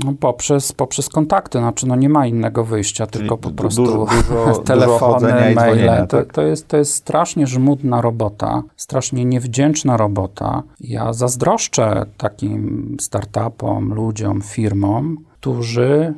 No, 0.04 0.12
poprzez, 0.20 0.72
poprzez 0.72 1.08
kontakty, 1.08 1.58
znaczy 1.58 1.86
no 1.86 1.96
nie 1.96 2.08
ma 2.08 2.26
innego 2.26 2.64
wyjścia, 2.64 3.06
tylko 3.06 3.38
po 3.38 3.48
du- 3.50 3.56
prostu 3.56 3.84
dużo- 3.84 4.06
dużo- 4.06 4.46
dużo 4.46 4.58
telefony, 4.72 5.12
chodzenia 5.12 5.50
i 5.50 5.54
dzwonienia, 5.54 5.92
maile. 5.92 6.06
To, 6.06 6.16
tak? 6.16 6.32
to, 6.32 6.42
jest, 6.42 6.68
to 6.68 6.76
jest 6.76 6.94
strasznie 6.94 7.46
żmudna 7.46 8.00
robota, 8.00 8.62
strasznie 8.76 9.24
niewdzięczna 9.24 9.96
robota. 9.96 10.62
Ja 10.80 11.12
zazdroszczę 11.12 12.06
takim 12.16 12.96
startupom, 13.00 13.94
ludziom, 13.94 14.40
firmom, 14.42 15.16
którzy 15.40 16.14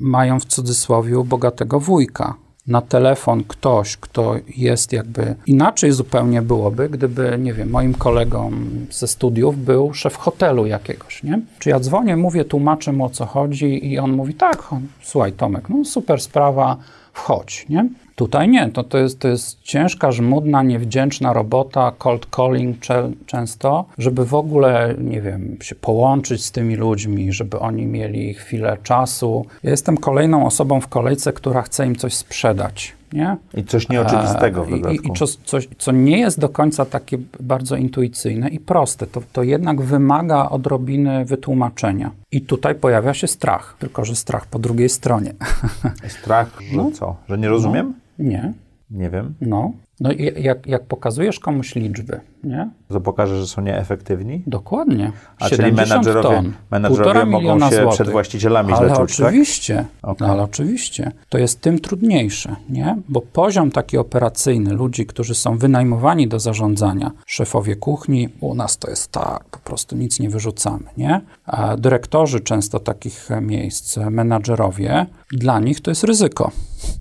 mają 0.00 0.40
w 0.40 0.44
cudzysłowie 0.44 1.24
bogatego 1.24 1.80
wujka. 1.80 2.34
Na 2.66 2.80
telefon 2.80 3.44
ktoś, 3.48 3.96
kto 3.96 4.34
jest 4.56 4.92
jakby 4.92 5.34
inaczej 5.46 5.92
zupełnie 5.92 6.42
byłoby, 6.42 6.88
gdyby, 6.88 7.38
nie 7.38 7.54
wiem, 7.54 7.70
moim 7.70 7.94
kolegą 7.94 8.52
ze 8.90 9.08
studiów 9.08 9.64
był 9.64 9.94
szef 9.94 10.16
hotelu 10.16 10.66
jakiegoś, 10.66 11.22
nie? 11.22 11.40
Czy 11.58 11.70
ja 11.70 11.80
dzwonię, 11.80 12.16
mówię, 12.16 12.44
tłumaczę 12.44 12.92
mu 12.92 13.04
o 13.04 13.10
co 13.10 13.26
chodzi 13.26 13.92
i 13.92 13.98
on 13.98 14.12
mówi, 14.12 14.34
tak, 14.34 14.68
słuchaj 15.02 15.32
Tomek, 15.32 15.68
no 15.68 15.84
super 15.84 16.20
sprawa, 16.20 16.76
wchodź, 17.12 17.66
nie? 17.68 17.88
Tutaj 18.14 18.48
nie, 18.48 18.70
to, 18.70 18.84
to, 18.84 18.98
jest, 18.98 19.18
to 19.18 19.28
jest 19.28 19.62
ciężka, 19.62 20.12
żmudna, 20.12 20.62
niewdzięczna 20.62 21.32
robota, 21.32 21.92
cold 21.98 22.26
calling 22.36 22.80
cze- 22.80 23.12
często, 23.26 23.84
żeby 23.98 24.24
w 24.24 24.34
ogóle, 24.34 24.94
nie 24.98 25.20
wiem, 25.20 25.56
się 25.60 25.74
połączyć 25.74 26.44
z 26.44 26.52
tymi 26.52 26.76
ludźmi, 26.76 27.32
żeby 27.32 27.58
oni 27.58 27.86
mieli 27.86 28.34
chwilę 28.34 28.76
czasu. 28.82 29.46
Ja 29.62 29.70
jestem 29.70 29.96
kolejną 29.96 30.46
osobą 30.46 30.80
w 30.80 30.88
kolejce, 30.88 31.32
która 31.32 31.62
chce 31.62 31.86
im 31.86 31.96
coś 31.96 32.14
sprzedać, 32.14 32.94
nie? 33.12 33.36
I 33.54 33.64
coś 33.64 33.88
nieoczywistego 33.88 34.64
w 34.64 34.70
dodatku. 34.70 35.08
I, 35.08 35.08
i 35.08 35.12
coś, 35.12 35.36
coś, 35.44 35.68
co 35.78 35.92
nie 35.92 36.18
jest 36.18 36.40
do 36.40 36.48
końca 36.48 36.84
takie 36.84 37.18
bardzo 37.40 37.76
intuicyjne 37.76 38.48
i 38.48 38.60
proste, 38.60 39.06
to, 39.06 39.22
to 39.32 39.42
jednak 39.42 39.80
wymaga 39.82 40.48
odrobiny 40.48 41.24
wytłumaczenia. 41.24 42.10
I 42.32 42.40
tutaj 42.40 42.74
pojawia 42.74 43.14
się 43.14 43.26
strach, 43.26 43.76
tylko 43.78 44.04
że 44.04 44.16
strach 44.16 44.46
po 44.46 44.58
drugiej 44.58 44.88
stronie. 44.88 45.34
Strach, 46.20 46.58
że 46.72 46.90
co? 46.92 47.16
Że 47.28 47.38
nie 47.38 47.48
rozumiem? 47.48 47.94
Nie, 48.18 48.52
Nie 48.90 49.10
wiem. 49.10 49.34
no. 49.40 49.72
No 50.00 50.12
i 50.12 50.42
jak, 50.42 50.66
jak 50.66 50.86
pokazujesz 50.86 51.40
komuś 51.40 51.74
liczby, 51.74 52.20
nie? 52.44 52.70
To 52.88 53.00
pokaże, 53.00 53.40
że 53.40 53.46
są 53.46 53.62
nieefektywni? 53.62 54.42
Dokładnie. 54.46 55.12
A 55.38 55.48
czyli 55.48 55.56
70 55.62 55.90
menadżerowie, 55.90 56.36
ton, 56.36 56.52
menadżerowie 56.70 57.24
mogą 57.24 57.60
się 57.60 57.76
złotych. 57.76 57.90
przed 57.94 58.10
właścicielami 58.10 58.72
Ale 58.72 58.88
tak? 58.88 58.98
oczywiście, 58.98 59.84
Okej. 60.02 60.28
ale 60.28 60.42
oczywiście. 60.42 61.12
To 61.28 61.38
jest 61.38 61.60
tym 61.60 61.78
trudniejsze, 61.78 62.56
nie? 62.68 62.96
Bo 63.08 63.20
poziom 63.20 63.70
taki 63.70 63.98
operacyjny 63.98 64.72
ludzi, 64.74 65.06
którzy 65.06 65.34
są 65.34 65.58
wynajmowani 65.58 66.28
do 66.28 66.40
zarządzania, 66.40 67.10
szefowie 67.26 67.76
kuchni, 67.76 68.28
u 68.40 68.54
nas 68.54 68.78
to 68.78 68.90
jest 68.90 69.12
tak, 69.12 69.44
po 69.50 69.58
prostu 69.58 69.96
nic 69.96 70.20
nie 70.20 70.30
wyrzucamy, 70.30 70.84
nie? 70.96 71.20
A 71.46 71.76
dyrektorzy 71.76 72.40
często 72.40 72.80
takich 72.80 73.28
miejsc, 73.40 73.96
menadżerowie, 73.96 75.06
dla 75.32 75.60
nich 75.60 75.80
to 75.80 75.90
jest 75.90 76.04
ryzyko. 76.04 76.50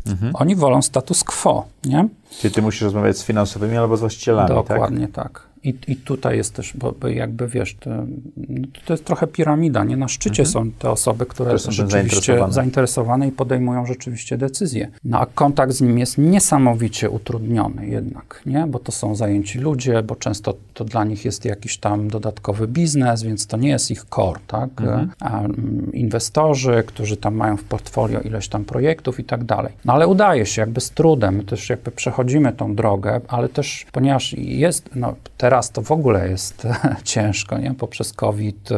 Mhm. 0.07 0.31
Oni 0.35 0.55
wolą 0.55 0.81
status 0.81 1.23
quo, 1.23 1.65
nie? 1.85 2.07
Czyli 2.39 2.53
ty 2.53 2.61
musisz 2.61 2.81
rozmawiać 2.81 3.17
z 3.17 3.23
finansowymi 3.23 3.77
albo 3.77 3.97
z 3.97 3.99
właścicielami, 3.99 4.47
tak? 4.47 4.57
Dokładnie 4.57 5.07
tak. 5.07 5.50
I, 5.63 5.73
I 5.87 5.95
tutaj 5.95 6.37
jest 6.37 6.53
też, 6.53 6.73
bo, 6.77 7.07
jakby 7.07 7.47
wiesz, 7.47 7.75
to, 7.79 7.89
to 8.85 8.93
jest 8.93 9.05
trochę 9.05 9.27
piramida, 9.27 9.83
nie? 9.83 9.97
Na 9.97 10.07
szczycie 10.07 10.45
są 10.45 10.71
te 10.71 10.89
osoby, 10.89 11.25
które, 11.25 11.45
Które 11.47 11.59
są 11.59 11.71
rzeczywiście 11.71 12.15
zainteresowane. 12.21 12.53
zainteresowane 12.53 13.27
i 13.27 13.31
podejmują 13.31 13.85
rzeczywiście 13.85 14.37
decyzje. 14.37 14.87
No 15.03 15.19
a 15.19 15.25
kontakt 15.25 15.73
z 15.73 15.81
nim 15.81 15.99
jest 15.99 16.17
niesamowicie 16.17 17.09
utrudniony 17.09 17.87
jednak, 17.87 18.41
nie? 18.45 18.67
Bo 18.67 18.79
to 18.79 18.91
są 18.91 19.15
zajęci 19.15 19.59
ludzie, 19.59 20.03
bo 20.03 20.15
często 20.15 20.53
to 20.73 20.85
dla 20.85 21.03
nich 21.03 21.25
jest 21.25 21.45
jakiś 21.45 21.77
tam 21.77 22.07
dodatkowy 22.07 22.67
biznes, 22.67 23.23
więc 23.23 23.47
to 23.47 23.57
nie 23.57 23.69
jest 23.69 23.91
ich 23.91 24.05
core, 24.15 24.39
tak? 24.47 24.69
A 25.19 25.39
mm, 25.39 25.91
inwestorzy, 25.93 26.83
którzy 26.87 27.17
tam 27.17 27.35
mają 27.35 27.57
w 27.57 27.63
portfolio 27.63 28.19
ileś 28.21 28.47
tam 28.47 28.65
projektów 28.65 29.19
i 29.19 29.23
tak 29.23 29.43
dalej. 29.43 29.73
No 29.85 29.93
ale 29.93 30.07
udaje 30.07 30.45
się 30.45 30.61
jakby 30.61 30.81
z 30.81 30.89
trudem, 30.91 31.35
my 31.35 31.43
też 31.43 31.69
jakby 31.69 31.91
przechodzimy 31.91 32.53
tą 32.53 32.75
drogę, 32.75 33.21
ale 33.27 33.49
też 33.49 33.85
ponieważ 33.91 34.33
jest, 34.37 34.89
no 34.95 35.15
teraz 35.37 35.50
to 35.73 35.81
w 35.81 35.91
ogóle 35.91 36.29
jest 36.29 36.67
ciężko, 37.03 37.57
nie? 37.57 37.73
Poprzez 37.73 38.13
COVID 38.13 38.69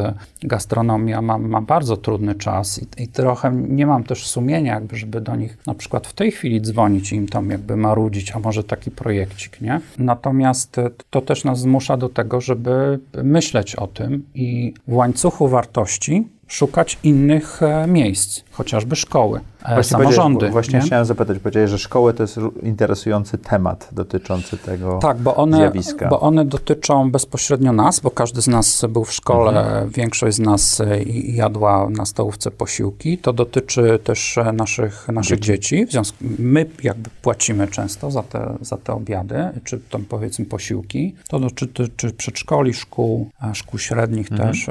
gastronomia 0.42 1.22
ma, 1.22 1.60
bardzo 1.60 1.96
trudny 1.96 2.34
czas 2.34 2.80
i, 2.82 3.02
i 3.02 3.08
trochę 3.08 3.52
nie 3.52 3.86
mam 3.86 4.04
też 4.04 4.26
sumienia 4.26 4.74
jakby, 4.74 4.96
żeby 4.96 5.20
do 5.20 5.36
nich 5.36 5.58
na 5.66 5.74
przykład 5.74 6.06
w 6.06 6.12
tej 6.12 6.32
chwili 6.32 6.60
dzwonić 6.60 7.12
i 7.12 7.16
im 7.16 7.28
tam 7.28 7.50
jakby 7.50 7.76
marudzić, 7.76 8.32
a 8.32 8.38
może 8.38 8.64
taki 8.64 8.90
projekcik, 8.90 9.60
nie? 9.60 9.80
Natomiast 9.98 10.76
to 11.10 11.20
też 11.20 11.44
nas 11.44 11.60
zmusza 11.60 11.96
do 11.96 12.08
tego, 12.08 12.40
żeby 12.40 13.00
myśleć 13.22 13.76
o 13.76 13.86
tym 13.86 14.26
i 14.34 14.74
w 14.88 14.94
łańcuchu 14.94 15.48
wartości 15.48 16.28
szukać 16.46 16.98
innych 17.02 17.62
e, 17.62 17.86
miejsc, 17.86 18.42
chociażby 18.54 18.96
szkoły, 18.96 19.40
e, 19.64 19.74
Właśnie 19.74 19.90
samorządy. 19.98 20.50
Właśnie 20.50 20.78
nie? 20.78 20.84
chciałem 20.86 21.04
zapytać, 21.04 21.38
powiedziałeś, 21.38 21.70
że 21.70 21.78
szkoły 21.78 22.14
to 22.14 22.22
jest 22.22 22.38
interesujący 22.62 23.38
temat 23.38 23.88
dotyczący 23.92 24.56
tego 24.58 24.98
Tak, 24.98 25.18
bo 25.18 25.36
one, 25.36 25.56
zjawiska. 25.56 26.08
bo 26.08 26.20
one 26.20 26.44
dotyczą 26.44 27.10
bezpośrednio 27.10 27.72
nas, 27.72 28.00
bo 28.00 28.10
każdy 28.10 28.42
z 28.42 28.46
nas 28.48 28.84
był 28.88 29.04
w 29.04 29.12
szkole, 29.12 29.60
Mhm. 29.60 29.90
większość 29.90 30.36
z 30.36 30.40
nas 30.40 30.80
e, 30.80 31.02
jadła 31.26 31.88
na 31.90 32.04
stołówce 32.06 32.50
posiłki. 32.50 33.18
To 33.18 33.32
dotyczy 33.32 33.98
też 34.04 34.38
e, 34.38 34.52
naszych, 34.52 35.08
naszych 35.08 35.40
dzieci. 35.40 35.86
W 35.86 35.90
związku, 35.92 36.18
my 36.38 36.66
jakby 36.82 37.10
płacimy 37.22 37.68
często 37.68 38.10
za 38.10 38.22
te, 38.22 38.54
za 38.60 38.76
te 38.76 38.92
obiady, 38.92 39.48
czy 39.64 39.78
tam 39.90 40.04
powiedzmy 40.04 40.44
posiłki. 40.44 41.14
To 41.28 41.40
dotyczy 41.40 41.88
czy 41.96 42.12
przedszkoli, 42.12 42.74
szkół, 42.74 43.30
szkół 43.52 43.78
średnich 43.78 44.32
Mhm. 44.32 44.50
też. 44.52 44.66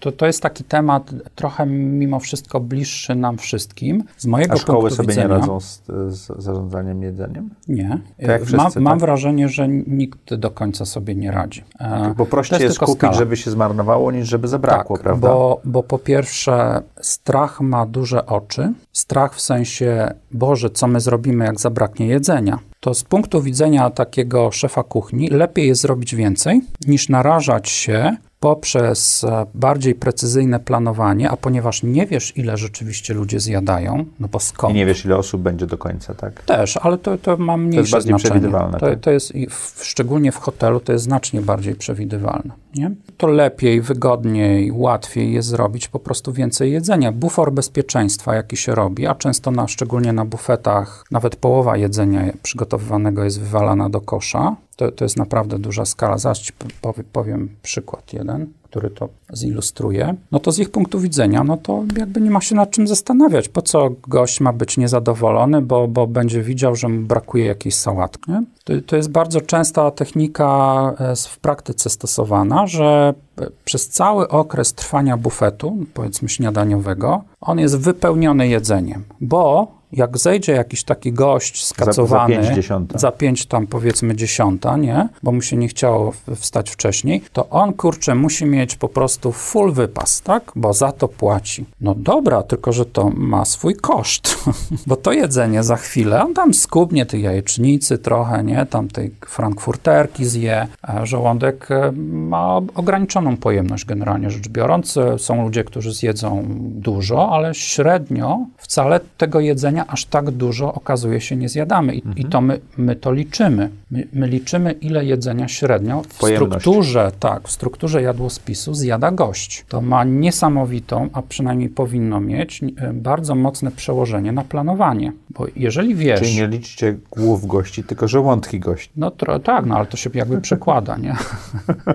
To, 0.00 0.12
to 0.12 0.26
jest 0.26 0.42
taki 0.42 0.64
temat 0.64 1.10
trochę 1.34 1.66
mimo 1.66 2.20
wszystko 2.20 2.60
bliższy 2.60 3.14
nam 3.26 3.38
wszystkim. 3.38 4.04
Z 4.16 4.26
mojego 4.26 4.54
A 4.54 4.56
szkoły 4.56 4.78
punktu 4.80 4.96
sobie 4.96 5.08
widzenia, 5.08 5.28
nie 5.28 5.34
radzą 5.34 5.60
z, 5.60 5.82
z 6.08 6.42
zarządzaniem 6.42 7.02
jedzeniem? 7.02 7.50
nie. 7.68 7.98
Tak 8.26 8.44
wszyscy, 8.44 8.80
mam 8.80 8.92
tak? 8.92 9.00
wrażenie, 9.00 9.48
że 9.48 9.68
nikt 9.68 10.34
do 10.34 10.50
końca 10.50 10.84
sobie 10.84 11.14
nie 11.14 11.30
radzi. 11.30 11.64
E, 11.80 12.14
Bo 12.16 12.24
to 12.24 12.30
prościej 12.30 12.60
jest 12.60 12.74
tylko 12.74 12.86
kupić, 12.86 12.98
skala. 13.00 13.12
żeby 13.12 13.36
się 13.36 13.50
zmarnowało, 13.50 14.12
niż 14.12 14.28
żeby 14.28 14.48
zabrakło, 14.48 14.96
tak, 14.96 15.04
prawda? 15.04 15.28
Bo, 15.28 15.60
bo 15.64 15.82
po 15.82 15.98
pierwsze, 15.98 16.82
strach 17.00 17.60
ma 17.60 17.86
duże 17.86 18.26
oczy. 18.26 18.72
Strach 18.92 19.34
w 19.34 19.40
sensie, 19.40 20.14
Boże, 20.32 20.70
co 20.70 20.86
my 20.86 21.00
zrobimy, 21.00 21.44
jak 21.44 21.60
zabraknie 21.60 22.06
jedzenia? 22.06 22.58
To 22.80 22.94
z 22.94 23.04
punktu 23.04 23.42
widzenia 23.42 23.90
takiego 23.90 24.50
szefa 24.52 24.82
kuchni, 24.82 25.28
lepiej 25.28 25.68
jest 25.68 25.80
zrobić 25.80 26.14
więcej, 26.14 26.60
niż 26.86 27.08
narażać 27.08 27.68
się 27.68 28.16
poprzez 28.40 29.24
e, 29.24 29.46
bardziej 29.54 29.94
precyzyjne 29.94 30.60
planowanie, 30.60 31.30
a 31.30 31.36
ponieważ 31.36 31.82
nie 31.82 32.06
wiesz, 32.06 32.36
ile 32.36 32.56
rzeczywiście 32.56 33.14
ludzie 33.14 33.40
zjadają, 33.40 34.04
no 34.20 34.28
bo 34.28 34.38
I 34.38 34.42
skąd? 34.42 34.74
nie 34.74 34.86
wiesz, 34.86 35.04
ile 35.04 35.16
osób 35.16 35.42
będzie 35.42 35.66
do 35.66 35.78
końca, 35.78 36.14
tak? 36.14 36.42
Też, 36.42 36.76
ale 36.76 36.98
to, 36.98 37.18
to 37.18 37.36
ma 37.36 37.56
mniejsze 37.56 37.90
bardziej 37.92 38.08
znaczenie. 38.10 38.30
przewidywalne, 38.30 38.78
To, 38.78 38.86
tak? 38.86 39.00
to 39.00 39.10
jest, 39.10 39.34
i 39.34 39.46
w, 39.46 39.78
szczególnie 39.82 40.32
w 40.32 40.36
hotelu, 40.36 40.80
to 40.80 40.92
jest 40.92 41.04
znacznie 41.04 41.40
bardziej 41.40 41.74
przewidywalne. 41.74 42.54
Nie? 42.74 42.90
To 43.16 43.26
lepiej, 43.26 43.80
wygodniej, 43.80 44.72
łatwiej 44.72 45.32
jest 45.32 45.48
zrobić 45.48 45.88
po 45.88 45.98
prostu 45.98 46.32
więcej 46.32 46.72
jedzenia. 46.72 47.12
Bufor 47.12 47.52
bezpieczeństwa, 47.52 48.34
jaki 48.34 48.56
się 48.56 48.74
robi, 48.74 49.06
a 49.06 49.14
często 49.14 49.50
na, 49.50 49.68
szczególnie 49.68 50.12
na 50.12 50.24
bufetach, 50.24 51.04
nawet 51.10 51.36
połowa 51.36 51.76
jedzenia 51.76 52.32
przygotowywanego 52.42 53.24
jest 53.24 53.40
wywalana 53.40 53.88
do 53.90 54.00
kosza. 54.00 54.56
To, 54.76 54.92
to 54.92 55.04
jest 55.04 55.16
naprawdę 55.16 55.58
duża 55.58 55.84
skala. 55.84 56.18
Zaraz 56.18 56.38
ci 56.38 56.52
powie, 56.80 57.04
powiem 57.12 57.48
przykład 57.62 58.12
jeden, 58.12 58.46
który 58.62 58.90
to 58.90 59.08
zilustruje. 59.32 60.14
No 60.32 60.38
to 60.38 60.52
z 60.52 60.58
ich 60.58 60.70
punktu 60.70 61.00
widzenia, 61.00 61.44
no 61.44 61.56
to 61.56 61.84
jakby 61.96 62.20
nie 62.20 62.30
ma 62.30 62.40
się 62.40 62.54
nad 62.54 62.70
czym 62.70 62.88
zastanawiać. 62.88 63.48
Po 63.48 63.62
co 63.62 63.90
gość 64.08 64.40
ma 64.40 64.52
być 64.52 64.76
niezadowolony, 64.76 65.62
bo, 65.62 65.88
bo 65.88 66.06
będzie 66.06 66.42
widział, 66.42 66.76
że 66.76 66.88
mu 66.88 67.00
brakuje 67.00 67.44
jakiejś 67.44 67.74
sałatki. 67.74 68.32
To, 68.64 68.72
to 68.86 68.96
jest 68.96 69.10
bardzo 69.10 69.40
częsta 69.40 69.90
technika 69.90 70.94
e, 70.98 71.16
w 71.16 71.38
praktyce 71.38 71.90
stosowana, 71.90 72.66
że 72.66 73.14
e, 73.38 73.46
przez 73.64 73.88
cały 73.88 74.28
okres 74.28 74.74
trwania 74.74 75.16
bufetu, 75.16 75.76
powiedzmy 75.94 76.28
śniadaniowego, 76.28 77.22
on 77.40 77.58
jest 77.58 77.78
wypełniony 77.78 78.48
jedzeniem, 78.48 79.04
bo 79.20 79.76
jak 79.96 80.18
zejdzie 80.18 80.52
jakiś 80.52 80.84
taki 80.84 81.12
gość 81.12 81.64
skacowany, 81.64 82.34
za, 82.34 82.40
za, 82.40 82.46
pięć 82.46 82.56
dziesiąta. 82.56 82.98
za 82.98 83.12
pięć 83.12 83.46
tam 83.46 83.66
powiedzmy 83.66 84.16
dziesiąta, 84.16 84.76
nie? 84.76 85.08
Bo 85.22 85.32
mu 85.32 85.42
się 85.42 85.56
nie 85.56 85.68
chciało 85.68 86.12
wstać 86.36 86.70
wcześniej, 86.70 87.22
to 87.32 87.48
on, 87.48 87.72
kurczę, 87.72 88.14
musi 88.14 88.46
mieć 88.46 88.76
po 88.76 88.88
prostu 88.88 89.32
full 89.32 89.72
wypas, 89.72 90.22
tak? 90.22 90.52
Bo 90.56 90.72
za 90.72 90.92
to 90.92 91.08
płaci. 91.08 91.64
No 91.80 91.94
dobra, 91.94 92.42
tylko 92.42 92.72
że 92.72 92.86
to 92.86 93.10
ma 93.10 93.44
swój 93.44 93.74
koszt, 93.74 94.36
bo 94.86 94.96
to 94.96 95.12
jedzenie 95.12 95.62
za 95.62 95.76
chwilę, 95.76 96.24
on 96.24 96.34
tam 96.34 96.54
skubnie 96.54 97.06
tej 97.06 97.22
jajecznicy 97.22 97.98
trochę, 97.98 98.44
nie? 98.44 98.66
Tam 98.66 98.88
tej 98.88 99.10
frankfurterki 99.26 100.24
zje, 100.24 100.66
żołądek 101.02 101.70
e, 101.70 101.92
ma 102.12 102.56
ograniczoną 102.74 103.36
pojemność 103.36 103.84
generalnie 103.84 104.30
rzecz 104.30 104.48
biorąc. 104.48 104.96
E, 104.96 105.18
są 105.18 105.42
ludzie, 105.42 105.64
którzy 105.64 105.92
zjedzą 105.92 106.44
dużo, 106.58 107.30
ale 107.30 107.54
średnio 107.54 108.46
wcale 108.56 109.00
tego 109.16 109.40
jedzenia 109.40 109.85
aż 109.86 110.04
tak 110.04 110.30
dużo 110.30 110.74
okazuje 110.74 111.20
się 111.20 111.36
nie 111.36 111.48
zjadamy. 111.48 111.94
I, 111.94 111.98
mhm. 111.98 112.18
i 112.18 112.24
to 112.24 112.40
my, 112.40 112.60
my 112.76 112.96
to 112.96 113.12
liczymy. 113.12 113.70
My, 113.90 114.08
my, 114.12 114.28
liczymy, 114.28 114.72
ile 114.72 115.04
jedzenia 115.04 115.48
średnio 115.48 116.02
w 116.02 116.18
Pojemność. 116.18 116.62
strukturze, 116.62 117.12
tak, 117.20 117.48
w 117.48 117.50
strukturze 117.50 118.02
jadłospisu 118.02 118.74
zjada 118.74 119.10
gość. 119.10 119.64
To 119.68 119.80
ma 119.80 120.04
niesamowitą, 120.04 121.08
a 121.12 121.22
przynajmniej 121.22 121.68
powinno 121.68 122.20
mieć, 122.20 122.62
e, 122.76 122.92
bardzo 122.92 123.34
mocne 123.34 123.70
przełożenie 123.70 124.32
na 124.32 124.44
planowanie. 124.44 125.12
Bo 125.30 125.46
jeżeli 125.56 125.94
wiesz... 125.94 126.20
Czyli 126.20 126.36
nie 126.36 126.48
liczycie 126.48 126.96
głów 127.10 127.46
gości, 127.46 127.84
tylko 127.84 128.08
żołądki 128.08 128.60
gości. 128.60 128.90
No 128.96 129.10
tro, 129.10 129.38
tak, 129.38 129.66
no 129.66 129.76
ale 129.76 129.86
to 129.86 129.96
się 129.96 130.10
jakby 130.14 130.40
przekłada, 130.40 130.96
nie? 130.96 131.16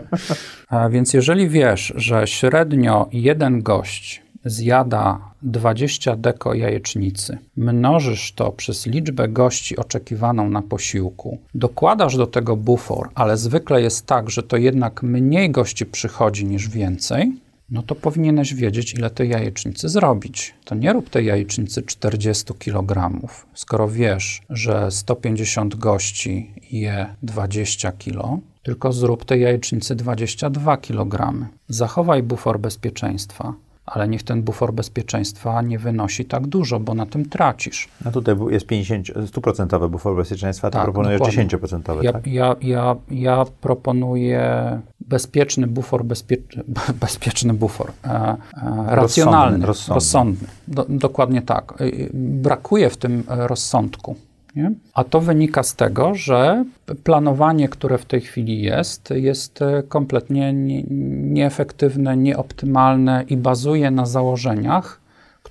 więc 0.93 1.13
jeżeli 1.13 1.49
wiesz, 1.49 1.93
że 1.95 2.27
średnio 2.27 3.09
jeden 3.11 3.61
gość 3.61 4.20
zjada 4.45 5.19
20 5.41 6.15
deko 6.15 6.53
jajecznicy, 6.53 7.37
mnożysz 7.57 8.33
to 8.33 8.51
przez 8.51 8.85
liczbę 8.85 9.27
gości 9.27 9.77
oczekiwaną 9.77 10.49
na 10.49 10.61
posiłku, 10.61 11.37
dokładasz 11.55 12.17
do 12.17 12.27
tego 12.27 12.55
bufor, 12.55 13.09
ale 13.15 13.37
zwykle 13.37 13.81
jest 13.81 14.05
tak, 14.05 14.29
że 14.29 14.43
to 14.43 14.57
jednak 14.57 15.03
mniej 15.03 15.51
gości 15.51 15.85
przychodzi 15.85 16.45
niż 16.45 16.69
więcej, 16.69 17.33
no 17.71 17.83
to 17.83 17.95
powinieneś 17.95 18.53
wiedzieć, 18.53 18.93
ile 18.93 19.09
tej 19.09 19.29
jajecznicy 19.29 19.89
zrobić. 19.89 20.53
To 20.65 20.75
nie 20.75 20.93
rób 20.93 21.09
tej 21.09 21.25
jajecznicy 21.25 21.81
40 21.81 22.53
kg. 22.53 23.19
Skoro 23.53 23.89
wiesz, 23.89 24.41
że 24.49 24.91
150 24.91 25.75
gości 25.75 26.51
je 26.71 27.15
20 27.23 27.91
kg, 27.91 28.39
tylko 28.63 28.91
zrób 28.91 29.25
tej 29.25 29.41
jajecznicy 29.41 29.95
22 29.95 30.77
kg. 30.77 31.33
Zachowaj 31.67 32.23
bufor 32.23 32.59
bezpieczeństwa 32.59 33.53
ale 33.85 34.07
niech 34.07 34.23
ten 34.23 34.43
bufor 34.43 34.73
bezpieczeństwa 34.73 35.61
nie 35.61 35.79
wynosi 35.79 36.25
tak 36.25 36.47
dużo, 36.47 36.79
bo 36.79 36.93
na 36.93 37.05
tym 37.05 37.29
tracisz. 37.29 37.89
No 38.05 38.11
tutaj 38.11 38.35
jest 38.49 38.65
50, 38.65 39.07
100% 39.07 39.89
bufor 39.89 40.15
bezpieczeństwa, 40.15 40.67
a 40.67 40.71
ty 40.71 40.73
tak, 40.73 40.83
proponujesz 40.83 41.19
dokładnie. 41.19 41.47
10%. 41.47 42.03
Ja, 42.03 42.13
tak? 42.13 42.27
ja, 42.27 42.55
ja, 42.61 42.95
ja 43.11 43.45
proponuję 43.61 44.79
bezpieczny 44.99 45.67
bufor, 45.67 46.05
bezpie, 46.05 46.37
bezpieczny 47.01 47.53
bufor, 47.53 47.91
e, 48.03 48.09
e, 48.09 48.37
racjonalny, 48.95 49.65
rozsądny. 49.65 49.67
rozsądny. 49.67 49.95
rozsądny. 49.95 50.47
Do, 50.67 50.85
dokładnie 50.89 51.41
tak. 51.41 51.73
E, 51.81 51.85
brakuje 52.13 52.89
w 52.89 52.97
tym 52.97 53.23
rozsądku. 53.27 54.15
Nie? 54.55 54.71
A 54.93 55.03
to 55.03 55.21
wynika 55.21 55.63
z 55.63 55.75
tego, 55.75 56.15
że 56.15 56.65
planowanie, 57.03 57.69
które 57.69 57.97
w 57.97 58.05
tej 58.05 58.21
chwili 58.21 58.61
jest, 58.61 59.09
jest 59.09 59.61
e, 59.61 59.83
kompletnie 59.83 60.53
nie, 60.53 60.83
nieefektywne, 61.33 62.17
nieoptymalne 62.17 63.23
i 63.29 63.37
bazuje 63.37 63.91
na 63.91 64.05
założeniach, 64.05 65.00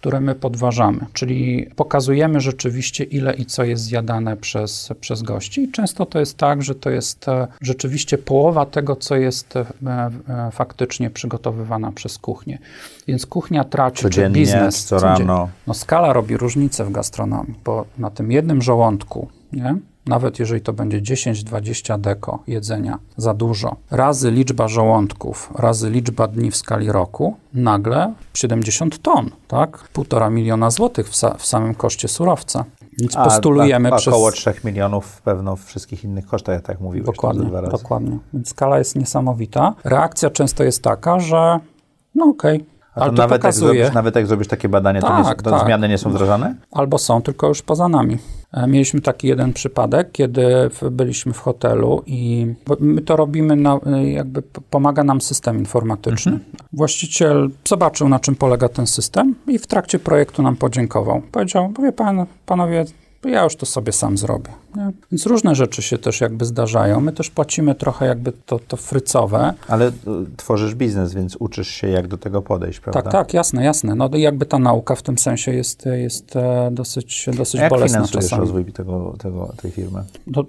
które 0.00 0.20
my 0.20 0.34
podważamy, 0.34 1.06
czyli 1.12 1.70
pokazujemy 1.76 2.40
rzeczywiście, 2.40 3.04
ile 3.04 3.34
i 3.34 3.46
co 3.46 3.64
jest 3.64 3.82
zjadane 3.82 4.36
przez, 4.36 4.88
przez 5.00 5.22
gości. 5.22 5.62
I 5.62 5.72
często 5.72 6.06
to 6.06 6.20
jest 6.20 6.36
tak, 6.36 6.62
że 6.62 6.74
to 6.74 6.90
jest 6.90 7.28
e, 7.28 7.46
rzeczywiście 7.60 8.18
połowa 8.18 8.66
tego, 8.66 8.96
co 8.96 9.16
jest 9.16 9.56
e, 9.56 9.66
e, 9.86 10.10
faktycznie 10.52 11.10
przygotowywana 11.10 11.92
przez 11.92 12.18
kuchnię. 12.18 12.58
Więc 13.08 13.26
kuchnia 13.26 13.64
traci, 13.64 14.02
Codziennie, 14.02 14.34
czy 14.34 14.40
biznes. 14.40 14.84
Co 14.84 14.98
rano. 14.98 15.48
No 15.66 15.74
skala 15.74 16.12
robi 16.12 16.36
różnicę 16.36 16.84
w 16.84 16.92
gastronomii, 16.92 17.54
bo 17.64 17.84
na 17.98 18.10
tym 18.10 18.32
jednym 18.32 18.62
żołądku, 18.62 19.28
nie? 19.52 19.74
Nawet 20.10 20.38
jeżeli 20.38 20.60
to 20.60 20.72
będzie 20.72 21.00
10-20 21.00 22.00
deko 22.00 22.38
jedzenia 22.46 22.98
za 23.16 23.34
dużo, 23.34 23.76
razy 23.90 24.30
liczba 24.30 24.68
żołądków, 24.68 25.52
razy 25.54 25.90
liczba 25.90 26.26
dni 26.28 26.50
w 26.50 26.56
skali 26.56 26.92
roku, 26.92 27.36
nagle 27.54 28.12
70 28.34 29.02
ton, 29.02 29.30
tak? 29.48 29.88
Półtora 29.92 30.30
miliona 30.30 30.70
złotych 30.70 31.08
w, 31.08 31.16
sa 31.16 31.34
w 31.38 31.46
samym 31.46 31.74
koszcie 31.74 32.08
surowca. 32.08 32.64
Więc 32.98 33.16
a, 33.16 33.24
postulujemy 33.24 33.88
a, 33.90 33.94
a 33.94 33.96
przez... 33.96 34.14
Około 34.14 34.32
3 34.32 34.54
milionów 34.64 35.22
pewno 35.22 35.56
w 35.56 35.64
wszystkich 35.64 36.04
innych 36.04 36.26
kosztach, 36.26 36.62
tak 36.62 36.80
mówiłeś. 36.80 37.06
Dokładnie, 37.06 37.50
dokładnie. 37.70 38.18
Więc 38.34 38.48
skala 38.48 38.78
jest 38.78 38.96
niesamowita. 38.96 39.74
Reakcja 39.84 40.30
często 40.30 40.64
jest 40.64 40.82
taka, 40.82 41.20
że 41.20 41.60
no 42.14 42.24
okej, 42.24 42.56
okay, 42.56 42.79
a 42.94 43.06
to 43.06 43.12
nawet, 43.12 43.40
pokazuje... 43.40 43.68
jak 43.68 43.76
zrobisz, 43.78 43.94
nawet 43.94 44.16
jak 44.16 44.26
zrobisz 44.26 44.48
takie 44.48 44.68
badanie, 44.68 45.00
tak, 45.00 45.24
to, 45.24 45.30
nie, 45.30 45.36
to 45.36 45.50
tak. 45.50 45.66
zmiany 45.66 45.88
nie 45.88 45.98
są 45.98 46.10
wdrażane? 46.10 46.54
Albo 46.72 46.98
są, 46.98 47.22
tylko 47.22 47.48
już 47.48 47.62
poza 47.62 47.88
nami. 47.88 48.18
E, 48.52 48.66
mieliśmy 48.66 49.00
taki 49.00 49.28
jeden 49.28 49.52
przypadek, 49.52 50.12
kiedy 50.12 50.70
byliśmy 50.90 51.32
w 51.32 51.38
hotelu 51.38 52.02
i 52.06 52.46
my 52.80 53.00
to 53.00 53.16
robimy, 53.16 53.56
na, 53.56 53.80
jakby 54.04 54.42
pomaga 54.70 55.04
nam 55.04 55.20
system 55.20 55.58
informatyczny. 55.58 56.32
Mhm. 56.32 56.50
Właściciel 56.72 57.50
zobaczył, 57.68 58.08
na 58.08 58.18
czym 58.18 58.36
polega 58.36 58.68
ten 58.68 58.86
system 58.86 59.34
i 59.46 59.58
w 59.58 59.66
trakcie 59.66 59.98
projektu 59.98 60.42
nam 60.42 60.56
podziękował. 60.56 61.22
Powiedział, 61.32 61.72
wie 61.82 61.92
pan, 61.92 62.26
panowie, 62.46 62.84
ja 63.24 63.44
już 63.44 63.56
to 63.56 63.66
sobie 63.66 63.92
sam 63.92 64.18
zrobię. 64.18 64.50
Nie? 64.76 64.90
Więc 65.12 65.26
różne 65.26 65.54
rzeczy 65.54 65.82
się 65.82 65.98
też 65.98 66.20
jakby 66.20 66.44
zdarzają. 66.44 67.00
My 67.00 67.12
też 67.12 67.30
płacimy 67.30 67.74
trochę 67.74 68.06
jakby 68.06 68.32
to, 68.46 68.58
to 68.58 68.76
frycowe. 68.76 69.54
Ale 69.68 69.88
y, 69.88 69.92
tworzysz 70.36 70.74
biznes, 70.74 71.14
więc 71.14 71.36
uczysz 71.38 71.68
się, 71.68 71.88
jak 71.88 72.08
do 72.08 72.18
tego 72.18 72.42
podejść, 72.42 72.80
prawda? 72.80 73.02
Tak, 73.02 73.12
tak, 73.12 73.34
jasne, 73.34 73.64
jasne. 73.64 73.94
No 73.94 74.10
jakby 74.14 74.46
ta 74.46 74.58
nauka 74.58 74.94
w 74.94 75.02
tym 75.02 75.18
sensie 75.18 75.52
jest, 75.52 75.86
jest 75.86 76.36
e, 76.36 76.70
dosyć, 76.72 77.28
dosyć 77.36 77.60
A 77.60 77.62
jak 77.62 77.70
bolesna 77.70 78.08
czasami. 78.08 78.40
rozwój 78.40 78.64
tego, 78.64 79.14
tego, 79.18 79.52
tej 79.62 79.70
firmy? 79.70 80.04
No, 80.26 80.44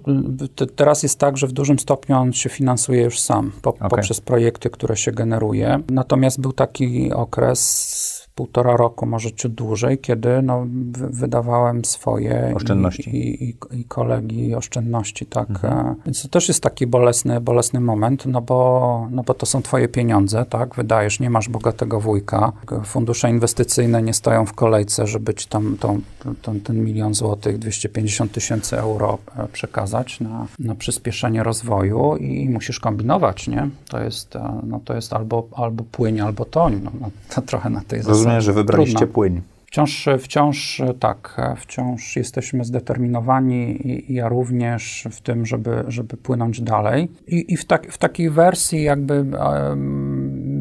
te, 0.54 0.66
teraz 0.66 1.02
jest 1.02 1.18
tak, 1.18 1.36
że 1.36 1.46
w 1.46 1.52
dużym 1.52 1.78
stopniu 1.78 2.16
on 2.16 2.32
się 2.32 2.48
finansuje 2.48 3.02
już 3.02 3.20
sam, 3.20 3.52
po, 3.62 3.70
okay. 3.70 3.88
poprzez 3.88 4.20
projekty, 4.20 4.70
które 4.70 4.96
się 4.96 5.12
generuje. 5.12 5.80
Natomiast 5.90 6.40
był 6.40 6.52
taki 6.52 7.12
okres 7.12 8.22
półtora 8.34 8.76
roku, 8.76 9.06
może 9.06 9.32
ciut 9.32 9.54
dłużej, 9.54 9.98
kiedy 9.98 10.42
no, 10.42 10.66
wydawałem 10.92 11.84
swoje 11.84 12.52
oszczędności 12.56 13.16
i, 13.16 13.44
i, 13.44 13.56
i 13.80 13.84
kolegi 14.12 14.54
oszczędności, 14.54 15.26
tak. 15.26 15.50
Mhm. 15.50 15.94
Więc 16.06 16.22
to 16.22 16.28
też 16.28 16.48
jest 16.48 16.62
taki 16.62 16.86
bolesny, 16.86 17.40
bolesny 17.40 17.80
moment, 17.80 18.26
no 18.26 18.40
bo, 18.40 19.08
no 19.10 19.22
bo 19.22 19.34
to 19.34 19.46
są 19.46 19.62
twoje 19.62 19.88
pieniądze, 19.88 20.44
tak, 20.50 20.74
wydajesz, 20.74 21.20
nie 21.20 21.30
masz 21.30 21.48
bogatego 21.48 22.00
wujka, 22.00 22.52
fundusze 22.84 23.30
inwestycyjne 23.30 24.02
nie 24.02 24.14
stoją 24.14 24.46
w 24.46 24.52
kolejce, 24.52 25.06
żeby 25.06 25.34
ci 25.34 25.48
tam 25.48 25.76
tą, 25.80 26.00
tą, 26.42 26.60
ten 26.60 26.84
milion 26.84 27.14
złotych, 27.14 27.58
250 27.58 28.32
tysięcy 28.32 28.78
euro 28.78 29.18
e, 29.36 29.48
przekazać 29.48 30.20
na, 30.20 30.46
na 30.58 30.74
przyspieszenie 30.74 31.42
rozwoju 31.42 32.16
i 32.16 32.48
musisz 32.48 32.80
kombinować, 32.80 33.48
nie? 33.48 33.68
To 33.88 34.00
jest, 34.00 34.36
e, 34.36 34.60
no 34.66 34.80
to 34.84 34.94
jest 34.94 35.12
albo, 35.12 35.48
albo 35.52 35.84
płyń, 35.84 36.20
albo 36.20 36.44
toń, 36.44 36.80
no, 36.84 36.90
no 37.00 37.10
to 37.34 37.42
trochę 37.42 37.70
na 37.70 37.80
tej 37.80 37.98
zasadzie 37.98 38.18
Rozumiem, 38.18 38.40
że 38.40 38.52
wybraliście 38.52 38.98
Trudno. 38.98 39.14
płyń. 39.14 39.42
Wciąż, 39.72 40.08
wciąż 40.18 40.82
tak, 41.00 41.40
wciąż 41.56 42.16
jesteśmy 42.16 42.64
zdeterminowani 42.64 43.88
i, 43.88 44.14
ja 44.14 44.28
również 44.28 45.08
w 45.10 45.20
tym, 45.20 45.46
żeby, 45.46 45.84
żeby 45.88 46.16
płynąć 46.16 46.60
dalej. 46.60 47.08
I, 47.26 47.52
i 47.52 47.56
w, 47.56 47.64
tak, 47.64 47.92
w 47.92 47.98
takiej 47.98 48.30
wersji 48.30 48.82
jakby 48.82 49.24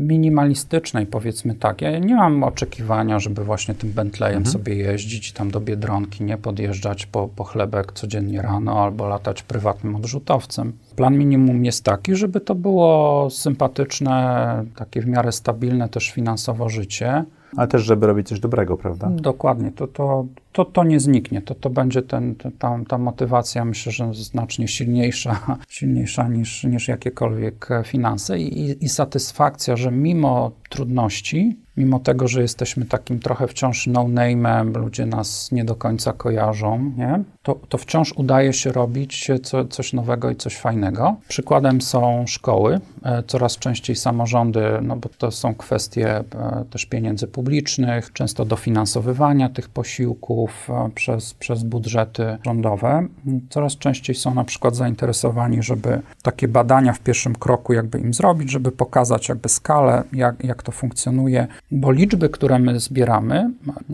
minimalistycznej, 0.07 1.05
powiedzmy 1.05 1.55
tak. 1.55 1.81
Ja 1.81 1.99
nie 1.99 2.15
mam 2.15 2.43
oczekiwania, 2.43 3.19
żeby 3.19 3.43
właśnie 3.43 3.73
tym 3.73 3.91
Bentleyem 3.91 4.37
mhm. 4.37 4.53
sobie 4.53 4.75
jeździć 4.75 5.29
i 5.29 5.33
tam 5.33 5.51
do 5.51 5.59
Biedronki, 5.59 6.23
nie 6.23 6.37
podjeżdżać 6.37 7.05
po, 7.05 7.27
po 7.27 7.43
chlebek 7.43 7.91
codziennie 7.91 8.41
rano 8.41 8.83
albo 8.83 9.07
latać 9.07 9.43
prywatnym 9.43 9.95
odrzutowcem. 9.95 10.73
Plan 10.95 11.17
minimum 11.17 11.65
jest 11.65 11.83
taki, 11.83 12.15
żeby 12.15 12.41
to 12.41 12.55
było 12.55 13.29
sympatyczne, 13.29 14.65
takie 14.75 15.01
w 15.01 15.07
miarę 15.07 15.31
stabilne 15.31 15.89
też 15.89 16.11
finansowo 16.11 16.69
życie 16.69 17.25
ale 17.57 17.67
też, 17.67 17.81
żeby 17.81 18.07
robić 18.07 18.27
coś 18.27 18.39
dobrego, 18.39 18.77
prawda? 18.77 19.09
Dokładnie, 19.11 19.71
to, 19.71 19.87
to, 19.87 20.25
to, 20.51 20.65
to 20.65 20.83
nie 20.83 20.99
zniknie, 20.99 21.41
to, 21.41 21.55
to 21.55 21.69
będzie 21.69 22.01
ten, 22.01 22.35
ta, 22.59 22.79
ta 22.87 22.97
motywacja, 22.97 23.65
myślę, 23.65 23.91
że 23.91 24.13
znacznie 24.13 24.67
silniejsza, 24.67 25.57
silniejsza 25.69 26.27
niż, 26.27 26.63
niż 26.63 26.87
jakiekolwiek 26.87 27.69
finanse 27.85 28.39
i, 28.39 28.85
i 28.85 28.89
satysfakcja, 28.89 29.75
że 29.75 29.91
mimo 29.91 30.51
trudności, 30.69 31.57
mimo 31.77 31.99
tego, 31.99 32.27
że 32.27 32.41
jesteśmy 32.41 32.85
takim 32.85 33.19
trochę 33.19 33.47
wciąż 33.47 33.87
no-name'em, 33.87 34.77
ludzie 34.77 35.05
nas 35.05 35.51
nie 35.51 35.65
do 35.65 35.75
końca 35.75 36.13
kojarzą, 36.13 36.91
nie? 36.97 37.23
to, 37.43 37.55
to 37.69 37.77
wciąż 37.77 38.13
udaje 38.13 38.53
się 38.53 38.71
robić 38.71 39.27
co, 39.43 39.65
coś 39.65 39.93
nowego 39.93 40.29
i 40.29 40.35
coś 40.35 40.57
fajnego. 40.57 41.15
Przykładem 41.27 41.81
są 41.81 42.23
szkoły, 42.27 42.79
e, 43.03 43.23
coraz 43.23 43.57
częściej 43.57 43.95
samorządy, 43.95 44.61
no 44.81 44.95
bo 44.95 45.09
to 45.17 45.31
są 45.31 45.55
kwestie 45.55 46.17
e, 46.17 46.23
też 46.69 46.85
pieniędzy 46.85 47.27
publicznych, 47.27 48.13
często 48.13 48.45
dofinansowywania 48.45 49.49
tych 49.49 49.69
posiłków 49.69 50.40
e, 50.69 50.89
przez, 50.95 51.33
przez 51.33 51.63
budżety 51.63 52.37
rządowe. 52.45 53.07
Coraz 53.49 53.77
częściej 53.77 54.15
są 54.15 54.33
na 54.33 54.43
przykład 54.43 54.75
zainteresowani, 54.75 55.63
żeby 55.63 56.01
takie 56.21 56.47
badania 56.47 56.93
w 56.93 56.99
pierwszym 56.99 57.35
kroku 57.35 57.73
jakby 57.73 57.99
im 57.99 58.13
zrobić, 58.13 58.51
żeby 58.51 58.71
pokazać 58.71 59.29
jakby 59.29 59.49
skalę, 59.49 60.03
jak, 60.13 60.43
jak 60.43 60.63
to 60.63 60.71
funkcjonuje, 60.71 61.47
bo 61.71 61.91
liczby, 61.91 62.29
które 62.29 62.59
my 62.59 62.79
zbieramy, 62.79 63.51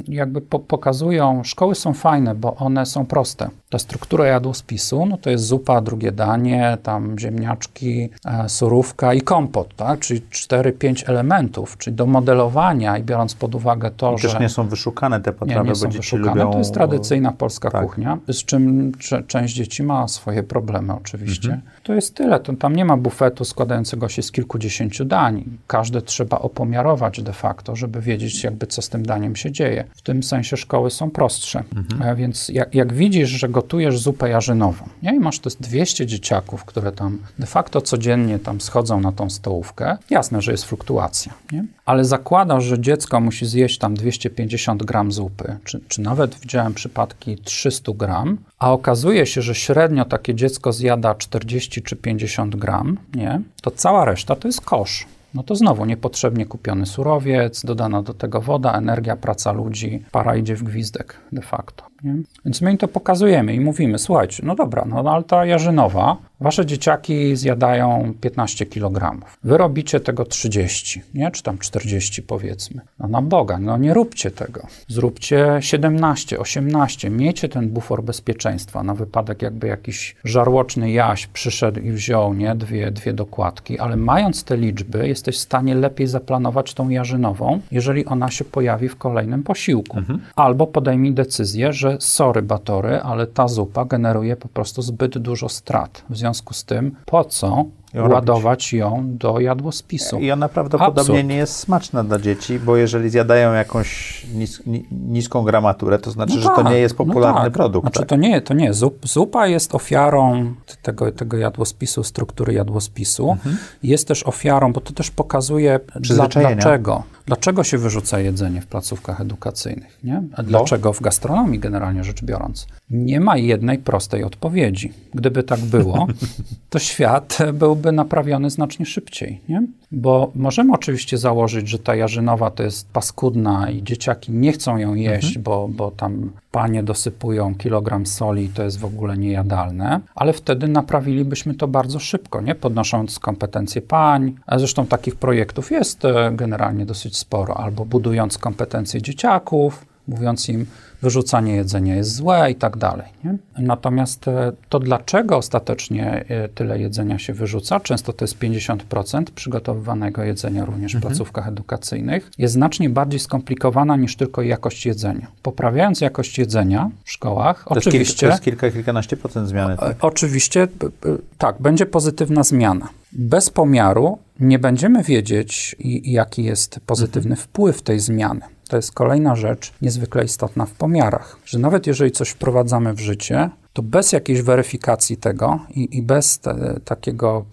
jakby 0.07 0.41
po, 0.41 0.59
pokazują, 0.59 1.43
szkoły 1.43 1.75
są 1.75 1.93
fajne, 1.93 2.35
bo 2.35 2.55
one 2.55 2.85
są 2.85 3.05
proste. 3.05 3.49
Ta 3.69 3.79
struktura 3.79 4.25
jadłospisu, 4.25 5.05
no 5.05 5.17
to 5.17 5.29
jest 5.29 5.43
zupa, 5.43 5.81
drugie 5.81 6.11
danie, 6.11 6.77
tam 6.83 7.19
ziemniaczki, 7.19 8.09
e, 8.25 8.49
surówka 8.49 9.13
i 9.13 9.21
kompot, 9.21 9.75
tak? 9.75 9.99
czyli 9.99 10.21
4-5 10.21 11.09
elementów, 11.09 11.77
czyli 11.77 11.95
do 11.95 12.05
modelowania 12.05 12.97
i 12.97 13.03
biorąc 13.03 13.35
pod 13.35 13.55
uwagę 13.55 13.91
to, 13.91 14.13
I 14.13 14.17
że... 14.17 14.29
też 14.29 14.39
nie 14.39 14.49
są 14.49 14.67
wyszukane 14.67 15.21
te 15.21 15.33
potrawy, 15.33 15.61
nie, 15.61 15.63
nie 15.63 15.69
bo 15.69 15.75
są 15.75 15.87
dzieci 15.87 15.97
wyszukane. 15.97 16.36
Lubią... 16.38 16.51
To 16.51 16.57
jest 16.57 16.73
tradycyjna 16.73 17.31
polska 17.31 17.71
tak. 17.71 17.85
kuchnia, 17.85 18.17
z 18.27 18.45
czym 18.45 18.91
część 19.27 19.53
dzieci 19.55 19.83
ma 19.83 20.07
swoje 20.07 20.43
problemy 20.43 20.93
oczywiście. 20.93 21.53
Mhm. 21.53 21.71
To 21.88 21.93
jest 21.93 22.15
tyle. 22.15 22.39
To, 22.39 22.53
tam 22.53 22.75
nie 22.75 22.85
ma 22.85 22.97
bufetu 22.97 23.45
składającego 23.45 24.09
się 24.09 24.21
z 24.21 24.31
kilkudziesięciu 24.31 25.05
dań. 25.05 25.43
Każde 25.67 26.01
trzeba 26.01 26.39
opomiarować 26.39 27.21
de 27.21 27.33
facto, 27.33 27.75
żeby 27.75 28.01
wiedzieć 28.01 28.43
jakby 28.43 28.67
co 28.67 28.81
z 28.81 28.89
tym 28.89 29.05
daniem 29.05 29.35
się 29.35 29.51
dzieje. 29.51 29.83
W 29.95 30.01
tym 30.01 30.23
sensie 30.23 30.57
szkoły 30.57 30.91
są 30.91 31.11
prostsze. 31.11 31.63
Mhm. 31.75 32.01
E, 32.01 32.15
Więc 32.15 32.49
jak, 32.49 32.75
jak 32.75 32.93
widzisz, 32.93 33.29
że 33.29 33.49
gotujesz 33.49 33.99
zupę 33.99 34.29
jarzynową 34.29 34.85
nie? 35.03 35.15
i 35.15 35.19
masz 35.19 35.39
to 35.39 35.49
jest 35.49 35.61
200 35.61 36.05
dzieciaków, 36.05 36.65
które 36.65 36.91
tam 36.91 37.17
de 37.39 37.45
facto 37.45 37.81
codziennie 37.81 38.39
tam 38.39 38.61
schodzą 38.61 38.99
na 39.01 39.11
tą 39.11 39.29
stołówkę, 39.29 39.97
jasne, 40.09 40.41
że 40.41 40.51
jest 40.51 40.65
fluktuacja, 40.65 41.33
nie? 41.51 41.65
ale 41.85 42.05
zakładasz, 42.05 42.63
że 42.63 42.79
dziecko 42.79 43.19
musi 43.19 43.45
zjeść 43.45 43.77
tam 43.77 43.95
250 43.95 44.83
gram 44.83 45.11
zupy, 45.11 45.57
czy, 45.63 45.79
czy 45.88 46.01
nawet 46.01 46.39
widziałem 46.39 46.73
przypadki 46.73 47.38
300 47.38 47.91
gram, 47.95 48.38
a 48.59 48.71
okazuje 48.71 49.25
się, 49.25 49.41
że 49.41 49.55
średnio 49.55 50.05
takie 50.05 50.35
dziecko 50.35 50.73
zjada 50.73 51.15
40 51.15 51.76
czy 51.82 51.95
50 51.95 52.55
gram, 52.55 52.97
nie? 53.15 53.41
to 53.61 53.71
cała 53.71 54.05
reszta 54.05 54.36
to 54.36 54.47
jest 54.47 54.61
kosz. 54.61 55.05
No 55.34 55.43
to 55.43 55.55
znowu 55.55 55.86
niepotrzebnie 55.86 56.45
kupiony 56.45 56.86
surowiec, 56.86 57.65
dodana 57.65 58.01
do 58.01 58.13
tego 58.13 58.41
woda, 58.41 58.73
energia, 58.73 59.15
praca 59.15 59.51
ludzi, 59.51 60.03
para 60.11 60.36
idzie 60.36 60.55
w 60.55 60.63
gwizdek 60.63 61.19
de 61.32 61.41
facto. 61.41 61.84
Nie? 62.03 62.15
Więc 62.45 62.61
my 62.61 62.71
im 62.71 62.77
to 62.77 62.87
pokazujemy 62.87 63.53
i 63.53 63.59
mówimy, 63.59 63.99
słuchajcie, 63.99 64.43
no 64.45 64.55
dobra, 64.55 64.85
no, 64.85 65.11
ale 65.11 65.23
ta 65.23 65.45
jarzynowa, 65.45 66.17
wasze 66.39 66.65
dzieciaki 66.65 67.35
zjadają 67.35 68.13
15 68.21 68.65
kg. 68.65 69.25
Wy 69.43 69.57
robicie 69.57 69.99
tego 69.99 70.25
30, 70.25 71.01
nie? 71.13 71.31
Czy 71.31 71.43
tam 71.43 71.57
40 71.57 72.23
powiedzmy. 72.23 72.81
No 72.99 73.07
na 73.07 73.21
Boga, 73.21 73.59
no 73.59 73.77
nie 73.77 73.93
róbcie 73.93 74.31
tego. 74.31 74.61
Zróbcie 74.87 75.57
17, 75.59 76.39
18, 76.39 77.09
miejcie 77.09 77.49
ten 77.49 77.69
bufor 77.69 78.03
bezpieczeństwa 78.03 78.83
na 78.83 78.93
wypadek 78.93 79.41
jakby 79.41 79.67
jakiś 79.67 80.15
żarłoczny 80.23 80.91
jaś 80.91 81.27
przyszedł 81.27 81.79
i 81.79 81.91
wziął, 81.91 82.33
nie? 82.33 82.55
Dwie, 82.55 82.91
dwie 82.91 83.13
dokładki, 83.13 83.79
ale 83.79 83.95
mając 83.95 84.43
te 84.43 84.57
liczby, 84.57 85.07
jesteś 85.07 85.35
w 85.35 85.39
stanie 85.39 85.75
lepiej 85.75 86.07
zaplanować 86.07 86.73
tą 86.73 86.89
jarzynową, 86.89 87.59
jeżeli 87.71 88.05
ona 88.05 88.31
się 88.31 88.45
pojawi 88.45 88.89
w 88.89 88.95
kolejnym 88.95 89.43
posiłku. 89.43 89.97
Albo 90.35 90.67
podejmij 90.67 91.13
decyzję, 91.13 91.73
że 91.73 91.86
sorry 91.99 92.41
batory, 92.41 93.01
ale 93.01 93.27
ta 93.27 93.47
zupa 93.47 93.85
generuje 93.85 94.35
po 94.35 94.47
prostu 94.47 94.81
zbyt 94.81 95.17
dużo 95.17 95.49
strat. 95.49 96.03
W 96.09 96.17
związku 96.17 96.53
z 96.53 96.63
tym, 96.65 96.95
po 97.05 97.23
co 97.23 97.47
Ją 97.93 98.01
robić. 98.01 98.13
ładować 98.15 98.73
ją 98.73 99.03
do 99.05 99.39
jadłospisu? 99.39 100.19
I 100.19 100.31
ona 100.31 100.49
prawdopodobnie 100.49 101.01
Absurd. 101.01 101.27
nie 101.27 101.35
jest 101.35 101.55
smaczna 101.55 102.03
dla 102.03 102.19
dzieci, 102.19 102.59
bo 102.59 102.77
jeżeli 102.77 103.09
zjadają 103.09 103.53
jakąś 103.53 104.23
nis, 104.33 104.65
ni, 104.65 104.85
niską 104.91 105.43
gramaturę, 105.43 105.99
to 105.99 106.11
znaczy, 106.11 106.35
No 106.35 106.41
że 106.41 106.49
to 106.49 106.55
tak, 106.55 106.65
nie 106.65 106.77
jest 106.77 106.99
no 106.99 107.05
popularny 107.05 107.41
tak. 107.41 107.53
produkt. 107.53 107.85
Znaczy 107.85 107.99
tak? 107.99 108.09
to 108.09 108.15
nie, 108.15 108.41
to 108.41 108.53
nie. 108.53 108.73
Zup, 108.73 109.07
zupa 109.07 109.47
jest 109.47 109.75
ofiarą 109.75 110.53
tego, 110.81 111.11
tego 111.11 111.38
jadłospisu, 111.38 112.03
struktury 112.03 112.53
jadłospisu. 112.53 113.31
Mhm. 113.31 113.57
Jest 113.83 114.07
też 114.07 114.23
ofiarą, 114.23 114.73
bo 114.73 114.81
to 114.81 114.93
też 114.93 115.11
pokazuje 115.11 115.79
dla, 115.95 116.27
dlaczego. 116.27 117.03
Dlaczego 117.28 117.63
się 117.63 117.78
wyrzuca 117.78 118.19
jedzenie 118.19 118.61
w 118.61 118.67
placówkach 118.67 119.21
edukacyjnych? 119.21 119.99
Nie? 120.03 120.23
A 120.34 120.43
dlaczego 120.43 120.93
w 120.93 121.01
gastronomii 121.01 121.59
generalnie 121.59 122.03
rzecz 122.03 122.23
biorąc? 122.23 122.67
Nie 122.89 123.19
ma 123.19 123.38
jednej 123.38 123.78
prostej 123.78 124.23
odpowiedzi. 124.23 124.93
Gdyby 125.13 125.43
tak 125.43 125.59
było, 125.59 126.07
to 126.69 126.80
świat 126.80 127.38
byłby 127.53 127.91
naprawiony 127.91 128.49
znacznie 128.49 128.86
szybciej. 128.86 129.41
Nie? 129.49 129.63
Bo 129.91 130.32
możemy 130.36 130.73
oczywiście 130.73 131.17
założyć, 131.17 131.67
że 131.67 131.80
ta 131.80 131.95
jarzynowa 131.95 132.51
to 132.51 132.63
jest 132.63 132.89
paskudna 132.89 133.69
i 133.69 133.84
dzieciaki 133.84 134.32
nie 134.32 134.51
chcą 134.51 134.78
ją 134.78 134.95
jeść, 134.95 135.38
bo, 135.38 135.67
bo 135.67 135.91
tam 135.91 136.32
panie 136.51 136.84
dosypują 136.84 137.55
kilogram 137.55 138.05
soli 138.05 138.43
i 138.43 138.49
to 138.49 138.63
jest 138.63 138.80
w 138.80 138.86
ogóle 138.86 139.17
niejadalne, 139.17 139.99
ale 140.15 140.34
wtedy 140.34 140.67
naprawilibyśmy 140.67 141.53
to 141.53 141.67
bardzo 141.67 141.99
szybko, 141.99 142.41
nie? 142.41 142.55
podnosząc 142.55 143.19
kompetencje 143.19 143.82
pań. 143.82 144.36
A 144.45 144.59
zresztą 144.59 144.86
takich 144.86 145.15
projektów 145.15 145.71
jest 145.71 146.05
e, 146.05 146.32
generalnie 146.34 146.86
dosyć 146.86 147.16
sporo, 147.18 147.57
albo 147.57 147.86
budując 147.86 148.38
kompetencje 148.38 149.01
dzieciaków, 149.01 149.86
mówiąc 150.07 150.49
im, 150.49 150.65
wyrzucanie 151.01 151.55
jedzenia 151.55 151.95
jest 151.95 152.15
złe 152.15 152.51
i 152.51 152.55
tak 152.55 152.77
dalej. 152.77 153.05
Nie? 153.23 153.37
Natomiast 153.59 154.27
e, 154.27 154.51
to, 154.69 154.79
dlaczego 154.79 155.37
ostatecznie 155.37 156.25
e, 156.29 156.49
tyle 156.49 156.79
jedzenia 156.79 157.19
się 157.19 157.33
wyrzuca, 157.33 157.79
często 157.79 158.13
to 158.13 158.25
jest 158.25 158.39
50% 158.39 159.23
przygotowywanego 159.35 160.23
jedzenia 160.23 160.65
również 160.65 160.95
w 160.95 161.01
placówkach 161.01 161.47
edukacyjnych, 161.47 162.31
jest 162.37 162.53
znacznie 162.53 162.89
bardziej 162.89 163.19
skomplikowana 163.19 163.95
niż 163.95 164.15
tylko 164.15 164.41
jakość 164.41 164.85
jedzenia. 164.85 165.27
Poprawiając 165.41 166.01
jakość 166.01 166.37
jedzenia 166.37 166.89
w 167.03 167.11
szkołach, 167.11 167.65
To 167.69 167.75
jest, 167.75 167.87
oczywiście... 167.87 168.13
kilka, 168.19 168.27
to 168.27 168.31
jest 168.31 168.43
kilka, 168.43 168.71
kilkanaście 168.71 169.17
procent 169.17 169.49
zmiany. 169.49 169.77
Tak? 169.77 169.91
E, 169.91 169.95
Oczywiście, 170.01 170.67
b- 170.67 170.89
b- 171.01 171.17
tak, 171.37 171.55
będzie 171.59 171.85
pozytywna 171.85 172.43
zmiana. 172.43 172.89
Bez 173.11 173.49
pomiaru 173.49 174.17
nie 174.39 174.59
będziemy 174.59 175.03
wiedzieć, 175.03 175.75
jaki 176.03 176.43
jest 176.43 176.79
pozytywny 176.85 177.35
wpływ 177.35 177.81
tej 177.81 177.99
zmiany. 177.99 178.41
To 178.68 178.76
jest 178.76 178.91
kolejna 178.91 179.36
rzecz 179.36 179.74
niezwykle 179.82 180.24
istotna 180.24 180.65
w 180.65 180.72
pomiarach, 180.72 181.39
że 181.45 181.59
nawet 181.59 181.88
jeżeli 181.88 182.11
coś 182.11 182.30
wprowadzamy 182.30 182.93
w 182.93 182.99
życie, 182.99 183.49
to 183.74 183.82
bez 183.82 184.11
jakiejś 184.11 184.41
weryfikacji 184.41 185.18
tego 185.18 185.59
i, 185.70 185.97
i 185.97 186.01
bez 186.01 186.39
te, 186.39 186.80
takiego 186.86 187.45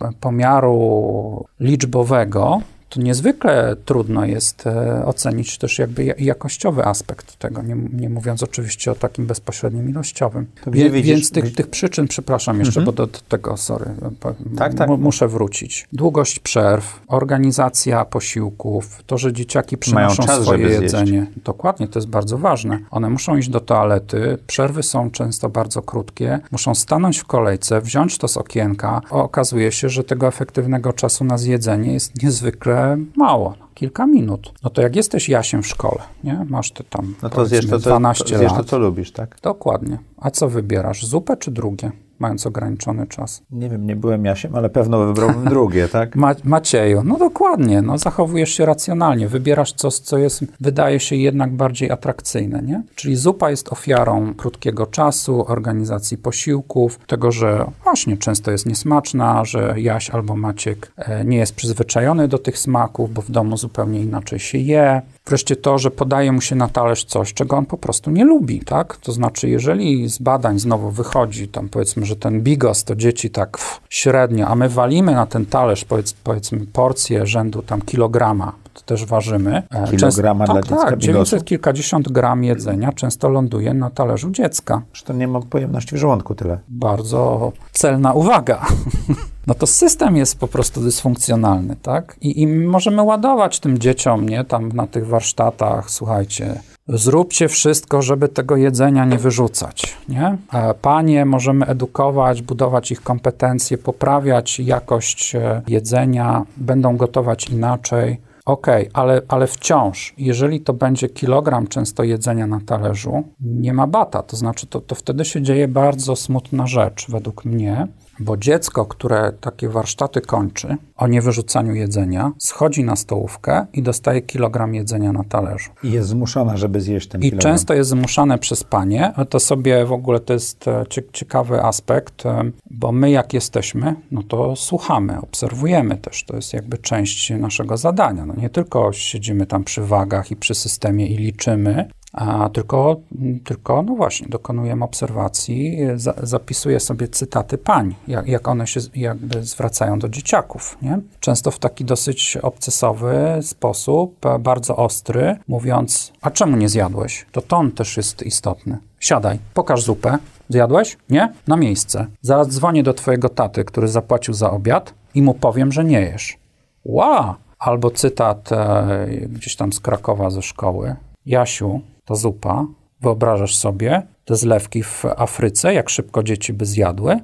e, 0.00 0.12
pomiaru 0.20 1.44
liczbowego, 1.60 2.60
to 2.88 3.00
niezwykle 3.00 3.76
trudno 3.84 4.24
jest 4.24 4.66
e, 4.66 5.04
ocenić 5.06 5.58
też 5.58 5.78
jakby 5.78 6.04
ja- 6.04 6.14
jakościowy 6.18 6.84
aspekt 6.84 7.36
tego, 7.36 7.62
nie, 7.62 7.76
nie 7.92 8.10
mówiąc 8.10 8.42
oczywiście 8.42 8.90
o 8.92 8.94
takim 8.94 9.26
bezpośrednim 9.26 9.90
ilościowym. 9.90 10.46
Wie, 10.66 10.90
widzisz- 10.90 11.06
więc 11.14 11.30
tych, 11.30 11.54
tych 11.54 11.66
przyczyn, 11.66 12.08
przepraszam 12.08 12.58
jeszcze, 12.60 12.80
bo 12.80 12.92
do, 12.92 13.06
do 13.06 13.18
tego, 13.28 13.56
sorry, 13.56 13.86
po- 14.20 14.34
Tak, 14.56 14.74
tak. 14.74 14.88
mu- 14.88 14.96
muszę 14.98 15.28
wrócić. 15.28 15.88
Długość 15.92 16.38
przerw, 16.38 17.00
organizacja 17.08 18.04
posiłków, 18.04 19.02
to, 19.06 19.18
że 19.18 19.32
dzieciaki 19.32 19.76
przynoszą 19.78 20.22
czas, 20.22 20.42
swoje 20.42 20.58
żeby 20.58 20.68
zjeść. 20.68 20.82
jedzenie. 20.82 21.26
Dokładnie, 21.44 21.88
to 21.88 21.98
jest 21.98 22.08
bardzo 22.08 22.38
ważne. 22.38 22.78
One 22.90 23.10
muszą 23.10 23.36
iść 23.36 23.48
do 23.48 23.60
toalety, 23.60 24.38
przerwy 24.46 24.82
są 24.82 25.10
często 25.10 25.48
bardzo 25.48 25.82
krótkie, 25.82 26.40
muszą 26.50 26.74
stanąć 26.74 27.18
w 27.18 27.24
kolejce, 27.24 27.80
wziąć 27.80 28.18
to 28.18 28.28
z 28.28 28.36
okienka. 28.36 29.00
Okazuje 29.10 29.72
się, 29.72 29.88
że 29.88 30.04
tego 30.04 30.26
efektywnego 30.26 30.92
czasu 30.92 31.24
na 31.24 31.38
zjedzenie 31.38 31.92
jest 31.92 32.22
niezwykle 32.22 32.75
mało. 33.16 33.54
Kilka 33.74 34.06
minut. 34.06 34.52
No 34.62 34.70
to 34.70 34.82
jak 34.82 34.96
jesteś 34.96 35.28
Jasiem 35.28 35.62
w 35.62 35.66
szkole, 35.66 36.02
nie? 36.24 36.46
Masz 36.48 36.70
te 36.70 36.84
tam 36.84 37.14
No 37.22 37.30
to 37.30 37.46
zjesz 37.46 37.64
to, 37.64 37.70
powiedzmy 37.70 37.84
co, 37.84 37.90
12 37.90 38.24
to, 38.24 38.38
zjesz 38.38 38.52
to, 38.52 38.64
co 38.64 38.78
lubisz, 38.78 39.12
tak? 39.12 39.36
Dokładnie. 39.42 39.98
A 40.16 40.30
co 40.30 40.48
wybierasz? 40.48 41.06
Zupę 41.06 41.36
czy 41.36 41.50
drugie? 41.50 41.92
Mając 42.18 42.46
ograniczony 42.46 43.06
czas. 43.06 43.42
Nie 43.50 43.70
wiem, 43.70 43.86
nie 43.86 43.96
byłem 43.96 44.24
Jasiem, 44.24 44.54
ale 44.54 44.70
pewno 44.70 45.06
wybrałbym 45.06 45.44
drugie, 45.54 45.88
tak? 45.88 46.16
Ma 46.16 46.34
Macieju, 46.44 47.02
no 47.04 47.18
dokładnie, 47.18 47.82
no 47.82 47.98
zachowujesz 47.98 48.50
się 48.50 48.66
racjonalnie, 48.66 49.28
wybierasz 49.28 49.72
coś, 49.72 49.94
co 49.94 50.18
jest, 50.18 50.44
wydaje 50.60 51.00
się 51.00 51.16
jednak 51.16 51.56
bardziej 51.56 51.90
atrakcyjne, 51.90 52.62
nie? 52.62 52.82
Czyli 52.94 53.16
zupa 53.16 53.50
jest 53.50 53.72
ofiarą 53.72 54.34
krótkiego 54.34 54.86
czasu, 54.86 55.44
organizacji 55.48 56.18
posiłków, 56.18 56.98
tego, 57.06 57.32
że 57.32 57.66
właśnie 57.84 58.16
często 58.16 58.50
jest 58.50 58.66
niesmaczna, 58.66 59.44
że 59.44 59.74
Jaś 59.76 60.10
albo 60.10 60.36
Maciek 60.36 60.92
e, 60.96 61.24
nie 61.24 61.36
jest 61.36 61.54
przyzwyczajony 61.54 62.28
do 62.28 62.38
tych 62.38 62.58
smaków, 62.58 63.12
bo 63.12 63.22
w 63.22 63.30
domu 63.30 63.56
zupełnie 63.56 64.00
inaczej 64.00 64.38
się 64.38 64.58
je. 64.58 65.02
Wreszcie 65.28 65.56
to, 65.56 65.78
że 65.78 65.90
podaje 65.90 66.32
mu 66.32 66.40
się 66.40 66.56
na 66.56 66.68
talerz 66.68 67.04
coś, 67.04 67.34
czego 67.34 67.56
on 67.56 67.66
po 67.66 67.76
prostu 67.76 68.10
nie 68.10 68.24
lubi, 68.24 68.60
tak? 68.60 68.96
To 68.96 69.12
znaczy, 69.12 69.48
jeżeli 69.48 70.08
z 70.08 70.18
badań 70.18 70.58
znowu 70.58 70.90
wychodzi, 70.90 71.48
tam 71.48 71.68
powiedzmy, 71.68 72.06
że 72.06 72.16
ten 72.16 72.42
bigos 72.42 72.84
to 72.84 72.96
dzieci 72.96 73.30
tak 73.30 73.58
średnio, 73.88 74.46
a 74.46 74.54
my 74.54 74.68
walimy 74.68 75.12
na 75.12 75.26
ten 75.26 75.46
talerz, 75.46 75.84
powiedz, 75.84 76.12
powiedzmy, 76.12 76.66
porcję 76.72 77.26
rzędu 77.26 77.62
tam 77.62 77.82
kilograma, 77.82 78.52
też 78.82 79.04
ważymy. 79.04 79.62
E, 79.70 79.90
Kilograma 79.90 80.46
często, 80.46 80.52
dla 80.52 80.62
tak, 80.62 80.70
dziecka 80.70 80.90
Tak, 80.90 80.98
900 80.98 81.44
kilkadziesiąt 81.44 82.12
gram 82.12 82.44
jedzenia 82.44 82.92
często 82.92 83.28
ląduje 83.28 83.74
na 83.74 83.90
talerzu 83.90 84.30
dziecka. 84.30 84.82
Że 84.92 85.04
to 85.04 85.12
nie 85.12 85.28
ma 85.28 85.40
pojemności 85.40 85.94
w 85.94 85.98
żołądku 85.98 86.34
tyle. 86.34 86.58
Bardzo 86.68 87.52
celna 87.72 88.12
uwaga. 88.12 88.66
no 89.46 89.54
to 89.54 89.66
system 89.66 90.16
jest 90.16 90.38
po 90.38 90.48
prostu 90.48 90.80
dysfunkcjonalny, 90.80 91.76
tak? 91.82 92.16
I, 92.20 92.42
I 92.42 92.46
możemy 92.46 93.02
ładować 93.02 93.60
tym 93.60 93.78
dzieciom, 93.78 94.28
nie, 94.28 94.44
tam 94.44 94.68
na 94.68 94.86
tych 94.86 95.06
warsztatach, 95.06 95.90
słuchajcie, 95.90 96.60
zróbcie 96.88 97.48
wszystko, 97.48 98.02
żeby 98.02 98.28
tego 98.28 98.56
jedzenia 98.56 99.04
nie 99.04 99.18
wyrzucać, 99.18 99.96
nie? 100.08 100.36
Panie 100.82 101.24
możemy 101.24 101.66
edukować, 101.66 102.42
budować 102.42 102.90
ich 102.90 103.02
kompetencje, 103.02 103.78
poprawiać 103.78 104.60
jakość 104.60 105.34
e, 105.34 105.62
jedzenia, 105.68 106.42
będą 106.56 106.96
gotować 106.96 107.48
inaczej. 107.48 108.25
Okej, 108.46 108.88
okay, 108.88 109.02
ale, 109.02 109.22
ale 109.28 109.46
wciąż, 109.46 110.14
jeżeli 110.18 110.60
to 110.60 110.72
będzie 110.72 111.08
kilogram 111.08 111.66
często 111.66 112.02
jedzenia 112.04 112.46
na 112.46 112.60
talerzu, 112.60 113.22
nie 113.40 113.72
ma 113.72 113.86
bata. 113.86 114.22
To 114.22 114.36
znaczy, 114.36 114.66
to, 114.66 114.80
to 114.80 114.94
wtedy 114.94 115.24
się 115.24 115.42
dzieje 115.42 115.68
bardzo 115.68 116.16
smutna 116.16 116.66
rzecz, 116.66 117.06
według 117.10 117.44
mnie, 117.44 117.86
bo 118.20 118.36
dziecko, 118.36 118.86
które 118.86 119.32
takie 119.40 119.68
warsztaty 119.68 120.20
kończy 120.20 120.76
o 120.96 121.08
niewyrzucaniu 121.08 121.74
jedzenia, 121.74 122.32
schodzi 122.38 122.84
na 122.84 122.96
stołówkę 122.96 123.66
i 123.72 123.82
dostaje 123.82 124.22
kilogram 124.22 124.74
jedzenia 124.74 125.12
na 125.12 125.24
talerzu. 125.24 125.70
I 125.82 125.90
jest 125.92 126.08
zmuszona, 126.08 126.56
żeby 126.56 126.80
zjeść 126.80 127.08
ten 127.08 127.20
I 127.20 127.24
kilogram. 127.24 127.52
często 127.52 127.74
jest 127.74 127.90
zmuszane 127.90 128.38
przez 128.38 128.64
panie. 128.64 129.12
To 129.30 129.40
sobie 129.40 129.84
w 129.84 129.92
ogóle 129.92 130.20
to 130.20 130.32
jest 130.32 130.68
e, 130.68 130.84
ciekawy 131.12 131.62
aspekt, 131.62 132.26
e, 132.26 132.50
bo 132.70 132.92
my 132.92 133.10
jak 133.10 133.34
jesteśmy, 133.34 133.94
no 134.10 134.22
to 134.22 134.56
słuchamy, 134.56 135.20
obserwujemy 135.20 135.96
też. 135.96 136.24
To 136.24 136.36
jest 136.36 136.52
jakby 136.52 136.78
część 136.78 137.30
naszego 137.30 137.76
zadania. 137.76 138.26
No 138.26 138.34
nie 138.36 138.50
tylko 138.50 138.92
siedzimy 138.92 139.46
tam 139.46 139.64
przy 139.64 139.82
wagach 139.82 140.30
i 140.30 140.36
przy 140.36 140.54
systemie 140.54 141.06
i 141.06 141.16
liczymy, 141.16 141.88
a 142.16 142.48
tylko, 142.48 142.96
tylko, 143.44 143.82
no 143.82 143.94
właśnie, 143.94 144.28
dokonujemy 144.28 144.84
obserwacji, 144.84 145.78
za, 145.96 146.14
zapisuję 146.22 146.80
sobie 146.80 147.08
cytaty 147.08 147.58
pań, 147.58 147.94
jak, 148.08 148.28
jak 148.28 148.48
one 148.48 148.66
się 148.66 148.80
jakby 148.94 149.44
zwracają 149.44 149.98
do 149.98 150.08
dzieciaków, 150.08 150.78
nie? 150.82 151.00
Często 151.20 151.50
w 151.50 151.58
taki 151.58 151.84
dosyć 151.84 152.36
obcesowy 152.42 153.38
sposób, 153.42 154.26
bardzo 154.40 154.76
ostry, 154.76 155.36
mówiąc, 155.48 156.12
a 156.22 156.30
czemu 156.30 156.56
nie 156.56 156.68
zjadłeś? 156.68 157.26
To 157.32 157.42
ton 157.42 157.72
też 157.72 157.96
jest 157.96 158.22
istotny. 158.22 158.78
Siadaj, 159.00 159.38
pokaż 159.54 159.82
zupę. 159.82 160.18
Zjadłeś? 160.48 160.96
Nie? 161.10 161.32
Na 161.46 161.56
miejsce. 161.56 162.06
Zaraz 162.22 162.48
dzwonię 162.48 162.82
do 162.82 162.94
twojego 162.94 163.28
taty, 163.28 163.64
który 163.64 163.88
zapłacił 163.88 164.34
za 164.34 164.50
obiad 164.50 164.94
i 165.14 165.22
mu 165.22 165.34
powiem, 165.34 165.72
że 165.72 165.84
nie 165.84 166.00
jesz. 166.00 166.38
Wow! 166.84 167.34
Albo 167.58 167.90
cytat 167.90 168.52
e, 168.52 169.06
gdzieś 169.28 169.56
tam 169.56 169.72
z 169.72 169.80
Krakowa 169.80 170.30
ze 170.30 170.42
szkoły. 170.42 170.96
Jasiu, 171.26 171.80
ta 172.06 172.14
zupa, 172.14 172.66
wyobrażasz 173.00 173.56
sobie 173.56 174.02
te 174.24 174.36
zlewki 174.36 174.82
w 174.82 175.04
Afryce, 175.16 175.74
jak 175.74 175.90
szybko 175.90 176.22
dzieci 176.22 176.52
by 176.52 176.66
zjadły? 176.66 177.20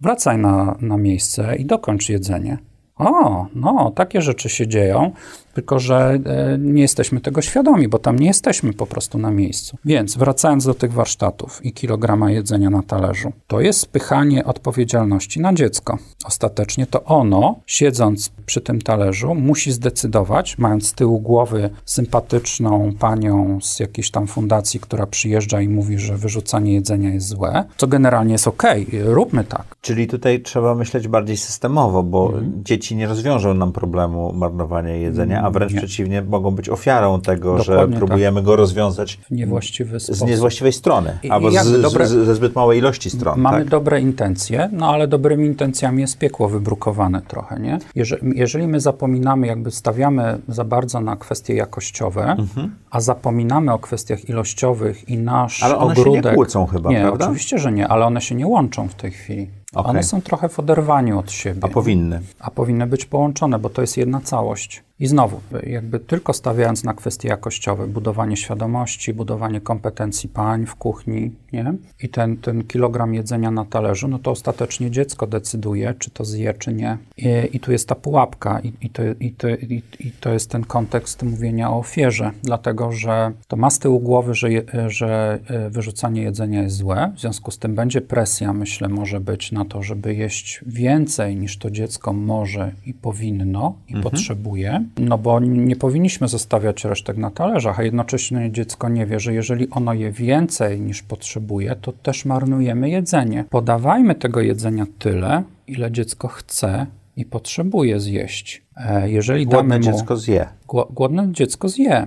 Wracaj 0.00 0.38
na, 0.38 0.76
na 0.80 0.96
miejsce 0.96 1.56
i 1.56 1.64
dokończ 1.64 2.08
jedzenie. 2.08 2.58
O, 3.00 3.46
no, 3.54 3.92
takie 3.96 4.22
rzeczy 4.22 4.48
się 4.48 4.68
dzieją, 4.68 5.12
tylko 5.54 5.78
że 5.78 6.18
e, 6.24 6.58
nie 6.58 6.82
jesteśmy 6.82 7.20
tego 7.20 7.42
świadomi, 7.42 7.88
bo 7.88 7.98
tam 7.98 8.18
nie 8.18 8.26
jesteśmy 8.26 8.72
po 8.72 8.86
prostu 8.86 9.18
na 9.18 9.30
miejscu. 9.30 9.76
Więc 9.84 10.16
wracając 10.16 10.64
do 10.64 10.74
tych 10.74 10.92
warsztatów 10.92 11.64
i 11.64 11.72
kilograma 11.72 12.30
jedzenia 12.30 12.70
na 12.70 12.82
talerzu, 12.82 13.32
to 13.46 13.60
jest 13.60 13.80
spychanie 13.80 14.44
odpowiedzialności 14.44 15.40
na 15.40 15.54
dziecko. 15.54 15.98
Ostatecznie 16.24 16.86
to 16.86 17.04
ono, 17.04 17.60
siedząc 17.66 18.28
przy 18.50 18.60
tym 18.60 18.82
talerzu, 18.82 19.34
musi 19.34 19.72
zdecydować, 19.72 20.58
mając 20.58 20.86
z 20.86 20.92
tyłu 20.92 21.20
głowy 21.20 21.70
sympatyczną 21.84 22.92
panią 22.98 23.58
z 23.62 23.80
jakiejś 23.80 24.10
tam 24.10 24.26
fundacji, 24.26 24.80
która 24.80 25.06
przyjeżdża 25.06 25.60
i 25.60 25.68
mówi, 25.68 25.98
że 25.98 26.16
wyrzucanie 26.16 26.72
jedzenia 26.74 27.10
jest 27.14 27.28
złe, 27.28 27.64
co 27.76 27.86
generalnie 27.86 28.32
jest 28.32 28.48
ok, 28.48 28.62
róbmy 29.04 29.44
tak. 29.44 29.64
Czyli 29.80 30.06
tutaj 30.06 30.42
trzeba 30.42 30.74
myśleć 30.74 31.08
bardziej 31.08 31.36
systemowo, 31.36 32.02
bo 32.02 32.26
mhm. 32.26 32.52
dzieci 32.64 32.96
nie 32.96 33.06
rozwiążą 33.06 33.54
nam 33.54 33.72
problemu 33.72 34.32
marnowania 34.32 34.96
jedzenia, 34.96 35.42
a 35.42 35.50
wręcz 35.50 35.72
nie. 35.72 35.78
przeciwnie, 35.78 36.22
mogą 36.22 36.50
być 36.50 36.68
ofiarą 36.68 37.20
tego, 37.20 37.56
Dokładnie 37.56 37.94
że 37.94 37.98
próbujemy 37.98 38.40
tak. 38.40 38.44
go 38.44 38.56
rozwiązać 38.56 39.16
w 39.16 39.30
niewłaściwy 39.30 40.00
sposób. 40.00 40.28
z 40.28 40.30
niewłaściwej 40.30 40.72
strony, 40.72 41.18
I, 41.22 41.30
albo 41.30 41.50
z, 41.50 41.82
dobre, 41.82 42.06
z, 42.06 42.26
ze 42.26 42.34
zbyt 42.34 42.54
małej 42.54 42.78
ilości 42.78 43.10
stron. 43.10 43.40
Mamy 43.40 43.58
tak? 43.58 43.68
dobre 43.68 44.00
intencje, 44.00 44.68
no 44.72 44.88
ale 44.94 45.08
dobrymi 45.08 45.46
intencjami 45.46 46.00
jest 46.00 46.18
piekło 46.18 46.48
wybrukowane 46.48 47.22
trochę, 47.22 47.60
nie? 47.60 47.78
Jeżeli, 47.94 48.38
jeżeli 48.40 48.66
my 48.66 48.80
zapominamy, 48.80 49.46
jakby 49.46 49.70
stawiamy 49.70 50.38
za 50.48 50.64
bardzo 50.64 51.00
na 51.00 51.16
kwestie 51.16 51.54
jakościowe, 51.54 52.24
mhm. 52.38 52.74
a 52.90 53.00
zapominamy 53.00 53.72
o 53.72 53.78
kwestiach 53.78 54.28
ilościowych 54.28 55.08
i 55.08 55.18
nasz 55.18 55.62
ale 55.62 55.76
one 55.76 55.92
ogródek... 55.92 56.22
się 56.24 56.30
nie 56.30 56.34
kłócą 56.34 56.66
chyba, 56.66 56.90
nie, 56.90 57.00
prawda? 57.00 57.24
oczywiście, 57.24 57.58
że 57.58 57.72
nie, 57.72 57.88
ale 57.88 58.06
one 58.06 58.20
się 58.20 58.34
nie 58.34 58.46
łączą 58.46 58.88
w 58.88 58.94
tej 58.94 59.10
chwili. 59.10 59.50
Okay. 59.74 59.90
One 59.90 60.02
są 60.02 60.22
trochę 60.22 60.48
w 60.48 60.58
oderwaniu 60.58 61.18
od 61.18 61.32
siebie. 61.32 61.60
A 61.62 61.68
powinny. 61.68 62.20
A 62.38 62.50
powinny 62.50 62.86
być 62.86 63.04
połączone, 63.04 63.58
bo 63.58 63.70
to 63.70 63.80
jest 63.80 63.96
jedna 63.96 64.20
całość. 64.20 64.82
I 65.00 65.06
znowu, 65.06 65.40
jakby 65.66 66.00
tylko 66.00 66.32
stawiając 66.32 66.84
na 66.84 66.94
kwestie 66.94 67.28
jakościowe, 67.28 67.86
budowanie 67.86 68.36
świadomości, 68.36 69.14
budowanie 69.14 69.60
kompetencji 69.60 70.28
pań 70.28 70.66
w 70.66 70.74
kuchni, 70.74 71.30
nie? 71.52 71.74
I 72.02 72.08
ten, 72.08 72.36
ten 72.36 72.64
kilogram 72.64 73.14
jedzenia 73.14 73.50
na 73.50 73.64
talerzu, 73.64 74.08
no 74.08 74.18
to 74.18 74.30
ostatecznie 74.30 74.90
dziecko 74.90 75.26
decyduje, 75.26 75.94
czy 75.98 76.10
to 76.10 76.24
zje, 76.24 76.54
czy 76.54 76.72
nie. 76.72 76.98
I, 77.16 77.28
i 77.52 77.60
tu 77.60 77.72
jest 77.72 77.88
ta 77.88 77.94
pułapka 77.94 78.60
i, 78.60 78.72
i, 78.80 78.90
to, 78.90 79.02
i, 79.20 79.30
to, 79.30 79.48
i, 79.48 79.82
i 80.00 80.12
to 80.20 80.32
jest 80.32 80.50
ten 80.50 80.64
kontekst 80.64 81.22
mówienia 81.22 81.70
o 81.70 81.78
ofierze, 81.78 82.30
dlatego, 82.42 82.92
że 82.92 83.32
to 83.48 83.56
ma 83.56 83.70
z 83.70 83.78
tyłu 83.78 84.00
głowy, 84.00 84.34
że, 84.34 84.52
je, 84.52 84.62
że 84.86 85.38
e, 85.46 85.70
wyrzucanie 85.70 86.22
jedzenia 86.22 86.62
jest 86.62 86.76
złe, 86.76 87.12
w 87.16 87.20
związku 87.20 87.50
z 87.50 87.58
tym 87.58 87.74
będzie 87.74 88.00
presja, 88.00 88.52
myślę, 88.52 88.88
może 88.88 89.20
być 89.20 89.52
na 89.52 89.59
to, 89.64 89.82
żeby 89.82 90.14
jeść 90.14 90.60
więcej 90.66 91.36
niż 91.36 91.58
to 91.58 91.70
dziecko 91.70 92.12
może 92.12 92.72
i 92.86 92.94
powinno 92.94 93.74
i 93.88 93.94
mhm. 93.94 94.02
potrzebuje, 94.02 94.84
no 94.98 95.18
bo 95.18 95.40
nie 95.40 95.76
powinniśmy 95.76 96.28
zostawiać 96.28 96.84
resztek 96.84 97.16
na 97.16 97.30
talerzach, 97.30 97.80
a 97.80 97.82
jednocześnie 97.82 98.52
dziecko 98.52 98.88
nie 98.88 99.06
wie, 99.06 99.20
że 99.20 99.34
jeżeli 99.34 99.70
ono 99.70 99.94
je 99.94 100.12
więcej 100.12 100.80
niż 100.80 101.02
potrzebuje, 101.02 101.76
to 101.80 101.92
też 101.92 102.24
marnujemy 102.24 102.90
jedzenie. 102.90 103.44
Podawajmy 103.50 104.14
tego 104.14 104.40
jedzenia 104.40 104.86
tyle, 104.98 105.42
ile 105.66 105.92
dziecko 105.92 106.28
chce 106.28 106.86
i 107.20 107.24
potrzebuje 107.24 108.00
zjeść. 108.00 108.62
E, 108.76 109.10
jeżeli 109.10 109.46
głodne 109.46 109.78
damy 109.78 109.90
mu, 109.90 109.98
dziecko 109.98 110.16
zje. 110.16 110.46
Głodne 110.90 111.28
dziecko 111.32 111.68
zje. 111.68 112.06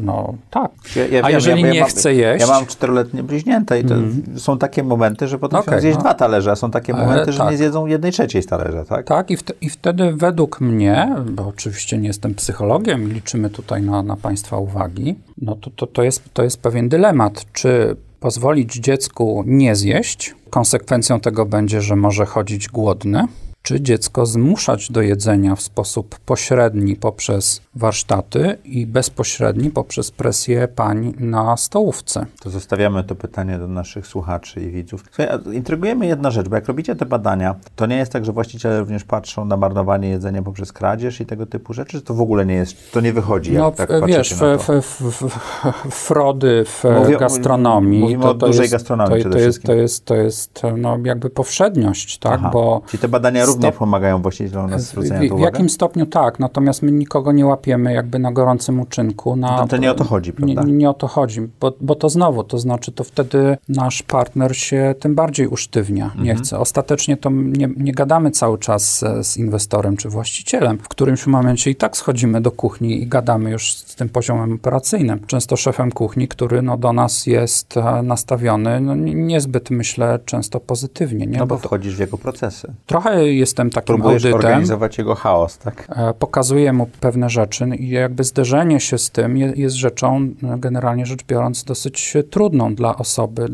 No 0.00 0.34
tak. 0.50 0.70
Ja, 0.96 1.06
ja 1.06 1.24
A 1.24 1.30
jeżeli 1.30 1.62
ja, 1.62 1.72
nie 1.72 1.80
mam, 1.80 1.88
chce 1.88 2.14
jeść... 2.14 2.46
Ja 2.46 2.52
mam 2.52 2.66
czteroletnie 2.66 3.22
bliźnięta 3.22 3.76
i 3.76 3.84
to 3.84 3.94
mm. 3.94 4.24
są 4.36 4.58
takie 4.58 4.82
momenty, 4.82 5.28
że 5.28 5.38
potrafią 5.38 5.66
okay, 5.66 5.80
zjeść 5.80 5.96
no. 5.96 6.00
dwa 6.00 6.14
talerze, 6.14 6.50
a 6.50 6.56
są 6.56 6.70
takie 6.70 6.92
e, 6.92 6.96
momenty, 6.96 7.32
że 7.32 7.38
tak. 7.38 7.50
nie 7.50 7.56
zjedzą 7.56 7.86
jednej 7.86 8.12
trzeciej 8.12 8.42
z 8.42 8.46
talerza, 8.46 8.84
tak? 8.84 9.06
Tak 9.06 9.30
i, 9.30 9.36
i 9.60 9.70
wtedy 9.70 10.12
według 10.12 10.60
mnie, 10.60 11.16
bo 11.30 11.46
oczywiście 11.46 11.98
nie 11.98 12.08
jestem 12.08 12.34
psychologiem 12.34 13.12
liczymy 13.12 13.50
tutaj 13.50 13.82
na, 13.82 14.02
na 14.02 14.16
Państwa 14.16 14.58
uwagi, 14.58 15.14
no 15.38 15.56
to, 15.56 15.70
to, 15.70 15.86
to, 15.86 16.02
jest, 16.02 16.22
to 16.32 16.42
jest 16.42 16.62
pewien 16.62 16.88
dylemat, 16.88 17.52
czy 17.52 17.96
pozwolić 18.20 18.74
dziecku 18.74 19.44
nie 19.46 19.76
zjeść, 19.76 20.34
konsekwencją 20.50 21.20
tego 21.20 21.46
będzie, 21.46 21.82
że 21.82 21.96
może 21.96 22.26
chodzić 22.26 22.68
głodny, 22.68 23.26
czy 23.66 23.80
dziecko 23.80 24.26
zmuszać 24.26 24.90
do 24.90 25.02
jedzenia 25.02 25.54
w 25.54 25.60
sposób 25.60 26.18
pośredni 26.18 26.96
poprzez 26.96 27.60
warsztaty 27.74 28.58
i 28.64 28.86
bezpośredni 28.86 29.70
poprzez 29.70 30.10
presję 30.10 30.68
pań 30.68 31.14
na 31.18 31.56
stołówce. 31.56 32.26
To 32.40 32.50
zostawiamy 32.50 33.04
to 33.04 33.14
pytanie 33.14 33.58
do 33.58 33.68
naszych 33.68 34.06
słuchaczy 34.06 34.60
i 34.60 34.70
widzów. 34.70 35.04
Słuchaj, 35.12 35.38
intrygujemy 35.52 36.06
jedna 36.06 36.30
rzecz, 36.30 36.48
bo 36.48 36.56
jak 36.56 36.66
robicie 36.66 36.96
te 36.96 37.06
badania, 37.06 37.54
to 37.76 37.86
nie 37.86 37.96
jest 37.96 38.12
tak, 38.12 38.24
że 38.24 38.32
właściciele 38.32 38.80
również 38.80 39.04
patrzą 39.04 39.44
na 39.44 39.56
marnowanie 39.56 40.08
jedzenia 40.08 40.42
poprzez 40.42 40.72
kradzież 40.72 41.20
i 41.20 41.26
tego 41.26 41.46
typu 41.46 41.72
rzeczy, 41.72 42.02
to 42.02 42.14
w 42.14 42.20
ogóle 42.20 42.46
nie 42.46 42.54
jest, 42.54 42.92
to 42.92 43.00
nie 43.00 43.12
wychodzi, 43.12 43.52
jak 43.52 43.62
no, 43.62 43.70
tak 43.70 44.06
wiesz, 44.06 44.34
w, 44.34 44.58
w, 44.82 45.12
w, 45.12 45.94
frody 45.94 46.64
w 46.66 46.84
Mówię, 46.98 47.16
gastronomii. 47.16 48.00
Mówimy 48.00 48.22
to, 48.22 48.30
o 48.30 48.34
to 48.34 48.46
dużej 48.46 48.62
jest, 48.62 48.72
gastronomii 48.72 49.22
to, 49.22 49.30
to 49.30 49.38
jest, 49.38 49.62
to 49.62 49.74
jest, 49.74 50.04
to 50.04 50.14
jest 50.14 50.62
no, 50.76 50.98
jakby 51.04 51.30
powszedniość, 51.30 52.18
tak? 52.18 52.32
Aha. 52.40 52.50
Bo 52.52 52.82
Czyli 52.86 53.00
te 53.00 53.08
badania 53.08 53.44
również 53.44 53.55
stop... 53.58 53.76
pomagają 53.76 54.22
właścicielom 54.22 54.70
na 54.70 54.78
zwrócenie 54.78 55.28
w, 55.28 55.36
w 55.36 55.38
jakim 55.38 55.68
stopniu 55.68 56.06
tak, 56.06 56.40
natomiast 56.40 56.82
my 56.82 56.92
nikogo 56.92 57.32
nie 57.32 57.46
łapiemy 57.46 57.92
jakby 57.92 58.18
na 58.18 58.32
gorącym 58.32 58.80
uczynku. 58.80 59.36
Na, 59.36 59.56
no 59.56 59.66
to 59.66 59.76
nie 59.76 59.90
o 59.90 59.94
to 59.94 60.04
chodzi, 60.04 60.32
prawda? 60.32 60.62
Nie, 60.62 60.72
nie 60.72 60.90
o 60.90 60.94
to 60.94 61.06
chodzi, 61.06 61.40
bo, 61.60 61.72
bo 61.80 61.94
to 61.94 62.08
znowu, 62.08 62.44
to 62.44 62.58
znaczy 62.58 62.92
to 62.92 63.04
wtedy 63.04 63.56
nasz 63.68 64.02
partner 64.02 64.56
się 64.56 64.94
tym 65.00 65.14
bardziej 65.14 65.46
usztywnia, 65.46 66.04
mhm. 66.04 66.24
nie 66.24 66.34
chce. 66.34 66.58
Ostatecznie 66.58 67.16
to 67.16 67.30
nie, 67.30 67.68
nie 67.76 67.92
gadamy 67.92 68.30
cały 68.30 68.58
czas 68.58 68.98
z, 68.98 69.26
z 69.26 69.36
inwestorem 69.36 69.96
czy 69.96 70.08
właścicielem. 70.08 70.78
W 70.78 70.88
którymś 70.88 71.26
momencie 71.26 71.70
i 71.70 71.74
tak 71.74 71.96
schodzimy 71.96 72.40
do 72.40 72.50
kuchni 72.50 73.02
i 73.02 73.06
gadamy 73.06 73.50
już 73.50 73.72
z 73.72 73.94
tym 73.94 74.08
poziomem 74.08 74.52
operacyjnym. 74.52 75.26
Często 75.26 75.56
szefem 75.56 75.92
kuchni, 75.92 76.28
który 76.28 76.62
no, 76.62 76.76
do 76.76 76.92
nas 76.92 77.26
jest 77.26 77.76
e, 77.76 78.02
nastawiony 78.02 78.80
no, 78.80 78.94
niezbyt, 78.94 79.70
myślę, 79.70 80.18
często 80.24 80.60
pozytywnie. 80.60 81.26
Nie? 81.26 81.38
No 81.38 81.46
bo, 81.46 81.54
bo 81.54 81.60
wchodzisz 81.60 81.96
w 81.96 82.00
jego 82.00 82.18
procesy. 82.18 82.72
Trochę 82.86 83.26
jest 83.26 83.45
jestem 83.46 83.70
takim 83.70 83.94
Próbujesz 83.94 84.24
audytem. 84.24 84.46
organizować 84.46 84.98
jego 84.98 85.14
chaos, 85.14 85.58
tak? 85.58 85.86
E, 85.88 86.14
pokazuję 86.14 86.72
mu 86.72 86.86
pewne 87.00 87.30
rzeczy 87.30 87.66
i 87.78 87.88
jakby 87.88 88.24
zderzenie 88.24 88.80
się 88.80 88.98
z 88.98 89.10
tym 89.10 89.36
je, 89.36 89.52
jest 89.56 89.76
rzeczą 89.76 90.16
e, 90.16 90.58
generalnie 90.58 91.06
rzecz 91.06 91.24
biorąc 91.24 91.64
dosyć 91.64 92.14
trudną 92.30 92.74
dla 92.74 92.96
osoby, 92.96 93.46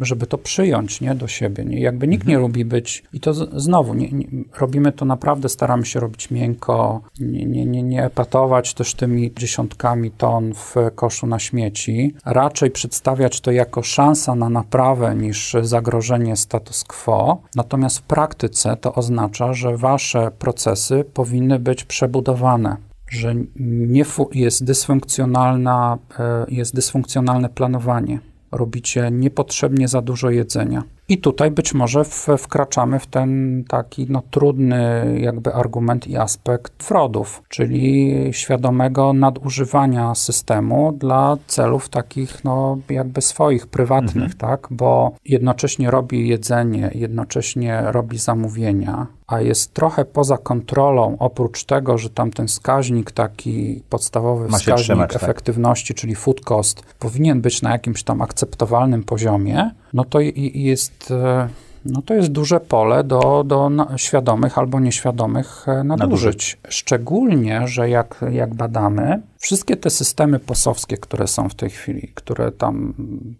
żeby, 0.00 0.26
to 0.26 0.38
przyjąć 0.38 1.00
nie, 1.00 1.14
do 1.14 1.28
siebie. 1.28 1.64
Nie? 1.64 1.80
Jakby 1.80 2.08
nikt 2.08 2.26
nie 2.26 2.38
lubi 2.38 2.64
być 2.64 3.04
i 3.12 3.20
to 3.20 3.34
znowu, 3.60 3.94
nie, 3.94 4.10
nie, 4.12 4.26
robimy 4.58 4.92
to 4.92 5.04
naprawdę, 5.04 5.48
staramy 5.48 5.86
się 5.86 6.00
robić 6.00 6.30
miękko, 6.30 7.00
nie, 7.20 7.46
nie, 7.46 7.66
nie, 7.66 7.82
nie 7.82 8.04
epatować 8.04 8.74
też 8.74 8.94
tymi 8.94 9.32
dziesiątkami 9.34 10.10
ton 10.10 10.54
w 10.54 10.74
koszu 10.94 11.26
na 11.26 11.38
śmieci, 11.38 12.14
raczej 12.24 12.70
przedstawiać 12.70 13.40
to 13.40 13.50
jako 13.50 13.82
szansa 13.82 14.34
na 14.34 14.48
naprawę 14.48 15.14
niż 15.14 15.56
zagrożenie 15.62 16.36
status 16.36 16.84
quo. 16.84 17.42
Natomiast 17.54 17.98
w 17.98 18.02
praktyce 18.02 18.76
to 18.76 18.94
oznacza, 18.94 19.09
że 19.54 19.76
wasze 19.76 20.30
procesy 20.38 21.04
powinny 21.14 21.58
być 21.58 21.84
przebudowane 21.84 22.76
że 23.10 23.34
nie 23.60 24.04
jest 24.32 24.64
dysfunkcjonalna, 24.64 25.98
e, 26.18 26.46
jest 26.48 26.74
dysfunkcjonalne 26.74 27.48
planowanie. 27.48 28.18
Robicie 28.52 29.10
niepotrzebnie 29.10 29.88
za 29.88 30.02
dużo 30.02 30.30
jedzenia. 30.30 30.82
I 31.10 31.18
tutaj 31.18 31.50
być 31.50 31.74
może 31.74 32.04
w, 32.04 32.26
wkraczamy 32.38 32.98
w 32.98 33.06
ten 33.06 33.64
taki 33.68 34.06
no, 34.08 34.22
trudny 34.30 35.16
jakby 35.20 35.54
argument 35.54 36.06
i 36.06 36.16
aspekt 36.16 36.82
fraudów, 36.82 37.42
czyli 37.48 38.14
świadomego 38.32 39.12
nadużywania 39.12 40.14
systemu 40.14 40.92
dla 40.92 41.36
celów 41.46 41.88
takich 41.88 42.44
no, 42.44 42.78
jakby 42.90 43.22
swoich, 43.22 43.66
prywatnych, 43.66 44.32
mhm. 44.32 44.32
tak? 44.32 44.68
Bo 44.70 45.12
jednocześnie 45.24 45.90
robi 45.90 46.28
jedzenie, 46.28 46.90
jednocześnie 46.94 47.82
robi 47.86 48.18
zamówienia, 48.18 49.06
a 49.26 49.40
jest 49.40 49.74
trochę 49.74 50.04
poza 50.04 50.38
kontrolą, 50.38 51.16
oprócz 51.18 51.64
tego, 51.64 51.98
że 51.98 52.10
tam 52.10 52.30
ten 52.30 52.46
wskaźnik 52.46 53.10
taki 53.10 53.82
podstawowy 53.90 54.48
wskaźnik 54.48 54.84
trzymać, 54.84 55.12
tak. 55.12 55.22
efektywności, 55.22 55.94
tak. 55.94 56.00
czyli 56.00 56.14
food 56.14 56.40
cost, 56.40 56.82
powinien 56.98 57.40
być 57.40 57.62
na 57.62 57.70
jakimś 57.70 58.02
tam 58.02 58.22
akceptowalnym 58.22 59.04
poziomie, 59.04 59.70
no 59.92 60.04
to 60.04 60.20
jest 60.54 60.99
e, 61.08 61.48
no 61.84 62.02
to 62.02 62.14
jest 62.14 62.28
duże 62.28 62.60
pole 62.60 63.04
do, 63.04 63.44
do 63.46 63.70
świadomych 63.96 64.58
albo 64.58 64.80
nieświadomych 64.80 65.68
e, 65.68 65.84
nadużyć. 65.84 66.58
Szczególnie, 66.68 67.68
że 67.68 67.88
jak, 67.88 68.24
jak 68.30 68.54
badamy, 68.54 69.22
wszystkie 69.38 69.76
te 69.76 69.90
systemy 69.90 70.38
posowskie, 70.38 70.96
które 70.96 71.26
są 71.26 71.48
w 71.48 71.54
tej 71.54 71.70
chwili, 71.70 72.12
które 72.14 72.52
tam 72.52 72.94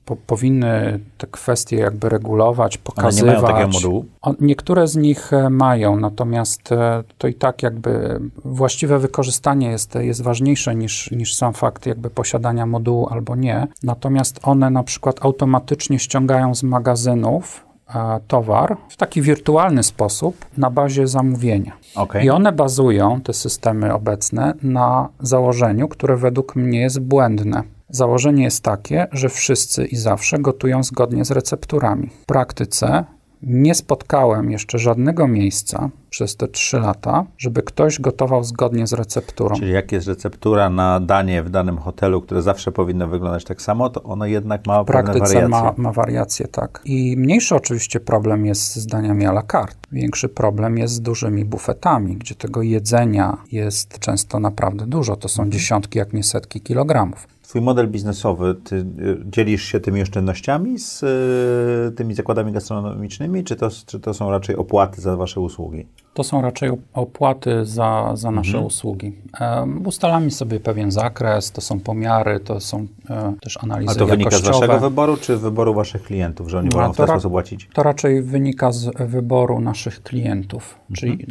po, 0.04 0.16
powinny 0.16 1.00
te 1.18 1.26
kwestie 1.26 1.76
jakby 1.76 2.08
regulować, 2.08 2.78
pokazywać. 2.78 3.36
Nie 3.36 3.42
mają 3.42 3.54
takiego 3.54 3.68
modułu? 3.68 4.04
niektóre 4.40 4.88
z 4.88 4.96
nich 4.96 5.32
e, 5.32 5.50
mają, 5.50 6.00
natomiast 6.00 6.72
e, 6.72 7.04
to 7.18 7.28
i 7.28 7.34
tak 7.34 7.62
jakby 7.62 8.20
właściwe 8.44 8.98
wykorzystanie 8.98 9.70
jest, 9.70 9.94
jest 9.94 10.22
ważniejsze 10.22 10.74
niż, 10.74 11.10
niż 11.10 11.34
sam 11.34 11.52
fakt 11.52 11.86
jakby 11.86 12.10
posiadania 12.10 12.66
modułu 12.66 13.08
albo 13.08 13.36
nie. 13.36 13.66
Natomiast 13.82 14.40
one 14.42 14.70
na 14.70 14.82
przykład 14.82 15.24
automatycznie 15.24 15.98
ściągają 15.98 16.54
z 16.54 16.62
magazynów 16.62 17.69
towar 18.28 18.76
w 18.88 18.96
taki 18.96 19.22
wirtualny 19.22 19.82
sposób 19.82 20.46
na 20.56 20.70
bazie 20.70 21.06
zamówienia. 21.06 21.72
Okay. 21.94 22.24
I 22.24 22.30
one 22.30 22.52
bazują, 22.52 23.20
te 23.20 23.32
systemy 23.32 23.94
obecne, 23.94 24.54
na 24.62 25.08
założeniu, 25.20 25.88
które 25.88 26.16
według 26.16 26.56
mnie 26.56 26.80
jest 26.80 27.00
błędne. 27.00 27.62
Założenie 27.88 28.44
jest 28.44 28.64
takie, 28.64 29.06
że 29.12 29.28
wszyscy 29.28 29.86
i 29.86 29.96
zawsze 29.96 30.38
gotują 30.38 30.82
zgodnie 30.82 31.24
z 31.24 31.30
recepturami. 31.30 32.06
W 32.22 32.26
praktyce 32.26 33.04
nie 33.42 33.74
spotkałem 33.74 34.50
jeszcze 34.50 34.78
żadnego 34.78 35.28
miejsca 35.28 35.90
przez 36.10 36.36
te 36.36 36.48
trzy 36.48 36.80
lata, 36.80 37.24
żeby 37.38 37.62
ktoś 37.62 38.00
gotował 38.00 38.44
zgodnie 38.44 38.86
z 38.86 38.92
recepturą. 38.92 39.56
Czyli 39.56 39.72
jak 39.72 39.92
jest 39.92 40.08
receptura 40.08 40.70
na 40.70 41.00
danie 41.00 41.42
w 41.42 41.50
danym 41.50 41.78
hotelu, 41.78 42.22
które 42.22 42.42
zawsze 42.42 42.72
powinno 42.72 43.08
wyglądać 43.08 43.44
tak 43.44 43.62
samo, 43.62 43.90
to 43.90 44.02
ono 44.02 44.26
jednak 44.26 44.66
ma 44.66 44.82
w 44.82 44.86
praktyce 44.86 45.18
wariacje. 45.18 45.48
Ma, 45.48 45.74
ma 45.76 45.92
wariacje, 45.92 46.48
tak. 46.48 46.80
I 46.84 47.16
mniejszy 47.16 47.54
oczywiście 47.54 48.00
problem 48.00 48.46
jest 48.46 48.76
z 48.76 48.86
daniami 48.86 49.26
à 49.26 49.30
la 49.30 49.42
carte. 49.42 49.80
Większy 49.92 50.28
problem 50.28 50.78
jest 50.78 50.94
z 50.94 51.00
dużymi 51.00 51.44
bufetami, 51.44 52.16
gdzie 52.16 52.34
tego 52.34 52.62
jedzenia 52.62 53.36
jest 53.52 53.98
często 53.98 54.40
naprawdę 54.40 54.86
dużo. 54.86 55.16
To 55.16 55.28
są 55.28 55.42
mhm. 55.42 55.52
dziesiątki, 55.52 55.98
jak 55.98 56.12
nie 56.12 56.22
setki 56.22 56.60
kilogramów. 56.60 57.26
Twój 57.51 57.62
model 57.62 57.89
biznesowy, 57.89 58.55
ty 58.55 58.77
y, 58.77 58.85
dzielisz 59.24 59.64
się 59.64 59.81
tymi 59.81 60.02
oszczędnościami 60.02 60.78
z 60.78 61.02
y, 61.02 61.97
tymi 61.97 62.14
zakładami 62.14 62.52
gastronomicznymi, 62.52 63.44
czy 63.44 63.56
to, 63.56 63.68
czy 63.86 64.01
to 64.01 64.14
są 64.14 64.31
raczej 64.31 64.56
opłaty 64.56 65.01
za 65.01 65.16
wasze 65.16 65.40
usługi? 65.40 65.86
To 66.14 66.24
są 66.24 66.43
raczej 66.43 66.70
opłaty 66.93 67.64
za, 67.64 68.12
za 68.14 68.31
nasze 68.31 68.48
mhm. 68.48 68.66
usługi. 68.66 69.12
Um, 69.40 69.86
ustalamy 69.86 70.31
sobie 70.31 70.60
pewien 70.60 70.90
zakres, 70.90 71.52
to 71.52 71.60
są 71.60 71.81
pomiary, 71.81 72.40
to 72.40 72.60
są 72.60 72.86
e, 73.10 73.35
też 73.40 73.59
analizy 73.62 73.93
A 73.93 73.98
to 73.98 74.06
wynika 74.06 74.36
z 74.36 74.43
waszego 74.43 74.78
wyboru, 74.78 75.16
czy 75.16 75.36
wyboru 75.36 75.74
waszych 75.74 76.02
klientów, 76.02 76.48
że 76.51 76.59
oni 76.59 76.68
no, 76.72 76.78
wolą 76.78 76.93
w 76.93 76.97
ten 76.97 77.06
sposób 77.06 77.32
płacić? 77.32 77.68
To 77.74 77.82
raczej 77.82 78.22
wynika 78.22 78.72
z 78.72 78.90
wyboru 78.98 79.60
naszych 79.60 80.02
klientów, 80.02 80.78
mhm. 80.81 80.94
czyli 80.94 81.27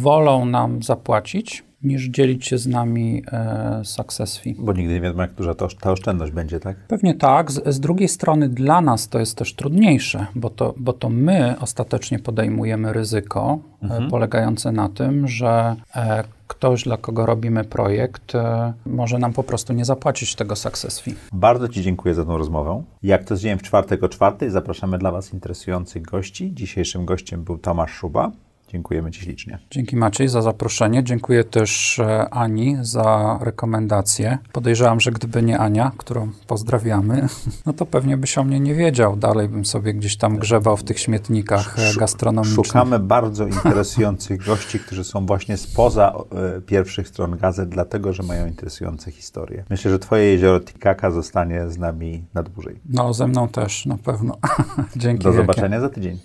wolą 0.00 0.44
nam 0.44 0.82
zapłacić, 0.82 1.64
niż 1.84 2.04
dzielić 2.04 2.46
się 2.46 2.58
z 2.58 2.66
nami 2.66 3.22
e, 3.32 3.80
success 3.84 4.38
fee. 4.38 4.56
Bo 4.58 4.72
nigdy 4.72 4.94
nie 4.94 5.00
wiadomo, 5.00 5.22
jak 5.22 5.32
duża 5.32 5.54
to, 5.54 5.68
ta 5.80 5.92
oszczędność 5.92 6.32
będzie, 6.32 6.60
tak? 6.60 6.76
Pewnie 6.76 7.14
tak. 7.14 7.52
Z, 7.52 7.74
z, 7.74 7.80
drugiej 7.80 8.08
strony 8.08 8.48
dla 8.48 8.80
nas 8.80 9.08
to 9.08 9.18
jest 9.18 9.36
też 9.36 9.54
trudniejsze, 9.54 10.26
bo 10.34 10.50
to, 10.50 10.74
bo 10.76 10.92
to 10.92 11.08
my 11.08 11.54
ostatecznie 11.60 12.18
podejmujemy 12.18 12.92
ryzyko 12.92 13.58
e, 13.82 13.84
mhm. 13.84 14.04
e, 14.04 14.10
polegające 14.10 14.72
na 14.72 14.88
tym, 14.88 15.28
że 15.28 15.76
e, 15.96 16.24
ktoś, 16.46 16.84
dla 16.84 16.96
kogo 16.96 17.26
robimy 17.26 17.64
projekt, 17.64 18.34
e, 18.34 18.72
może 18.86 19.18
nam 19.18 19.32
po 19.32 19.42
prostu 19.42 19.72
nie 19.72 19.84
zapłacić 19.84 20.34
tego 20.34 20.56
success 20.56 21.00
fee. 21.00 21.14
Bardzo 21.32 21.68
Ci 21.68 21.82
dziękuję 21.82 22.14
za 22.14 22.24
tą 22.24 22.38
rozmowę. 22.38 22.82
Jak 23.02 23.24
to 23.24 23.36
z 23.36 23.40
dzień 23.40 23.58
w 23.58 23.62
czwartek 23.62 24.04
o 24.04 24.08
czwartej, 24.08 24.50
zapraszamy 24.50 24.98
dla 24.98 25.10
Was 25.10 25.32
interesujących 25.32 26.02
gości. 26.02 26.54
Dzisiejszym 26.54 27.04
gościem 27.04 27.44
był 27.44 27.58
Tomasz 27.58 27.92
Szuba. 27.92 28.30
Dziękujemy 28.74 29.10
Ci 29.10 29.20
ślicznie. 29.20 29.58
Dzięki 29.70 29.96
Maciej 29.96 30.28
za 30.28 30.42
zaproszenie. 30.42 31.04
Dziękuję 31.04 31.44
też 31.44 31.98
e, 31.98 32.28
Ani 32.30 32.76
za 32.80 33.38
rekomendację. 33.42 34.38
Podejrzewam, 34.52 35.00
że 35.00 35.12
gdyby 35.12 35.42
nie 35.42 35.58
Ania, 35.58 35.92
którą 35.96 36.30
pozdrawiamy, 36.46 37.28
no 37.66 37.72
to 37.72 37.86
pewnie 37.86 38.16
byś 38.16 38.38
o 38.38 38.44
mnie 38.44 38.60
nie 38.60 38.74
wiedział. 38.74 39.16
Dalej 39.16 39.48
bym 39.48 39.64
sobie 39.64 39.94
gdzieś 39.94 40.16
tam 40.16 40.38
grzebał 40.38 40.76
w 40.76 40.84
tych 40.84 40.98
śmietnikach 40.98 41.76
e, 41.78 41.98
gastronomicznych. 41.98 42.66
Szukamy 42.66 42.98
bardzo 42.98 43.46
interesujących 43.64 44.44
gości, 44.44 44.78
którzy 44.78 45.04
są 45.04 45.26
właśnie 45.26 45.56
spoza 45.56 46.12
e, 46.56 46.60
pierwszych 46.60 47.08
stron 47.08 47.36
gazet, 47.36 47.68
dlatego 47.68 48.12
że 48.12 48.22
mają 48.22 48.46
interesujące 48.46 49.10
historie. 49.10 49.64
Myślę, 49.70 49.90
że 49.90 49.98
Twoje 49.98 50.24
jezioro 50.24 50.60
Tikaka 50.60 51.10
zostanie 51.10 51.70
z 51.70 51.78
nami 51.78 52.24
na 52.34 52.42
dłużej. 52.42 52.80
No, 52.88 53.14
ze 53.14 53.26
mną 53.26 53.48
też 53.48 53.86
na 53.86 53.98
pewno. 53.98 54.36
Dzięki. 54.96 55.24
Do 55.24 55.32
wielkie. 55.32 55.46
zobaczenia 55.46 55.80
za 55.80 55.88
tydzień. 55.88 56.18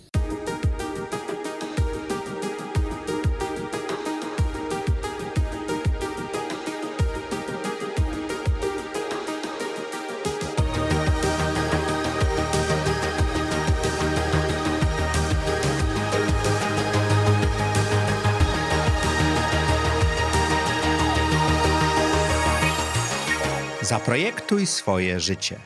Zaprojektuj 24.49 24.75
swoje 24.75 25.19
życie. 25.19 25.59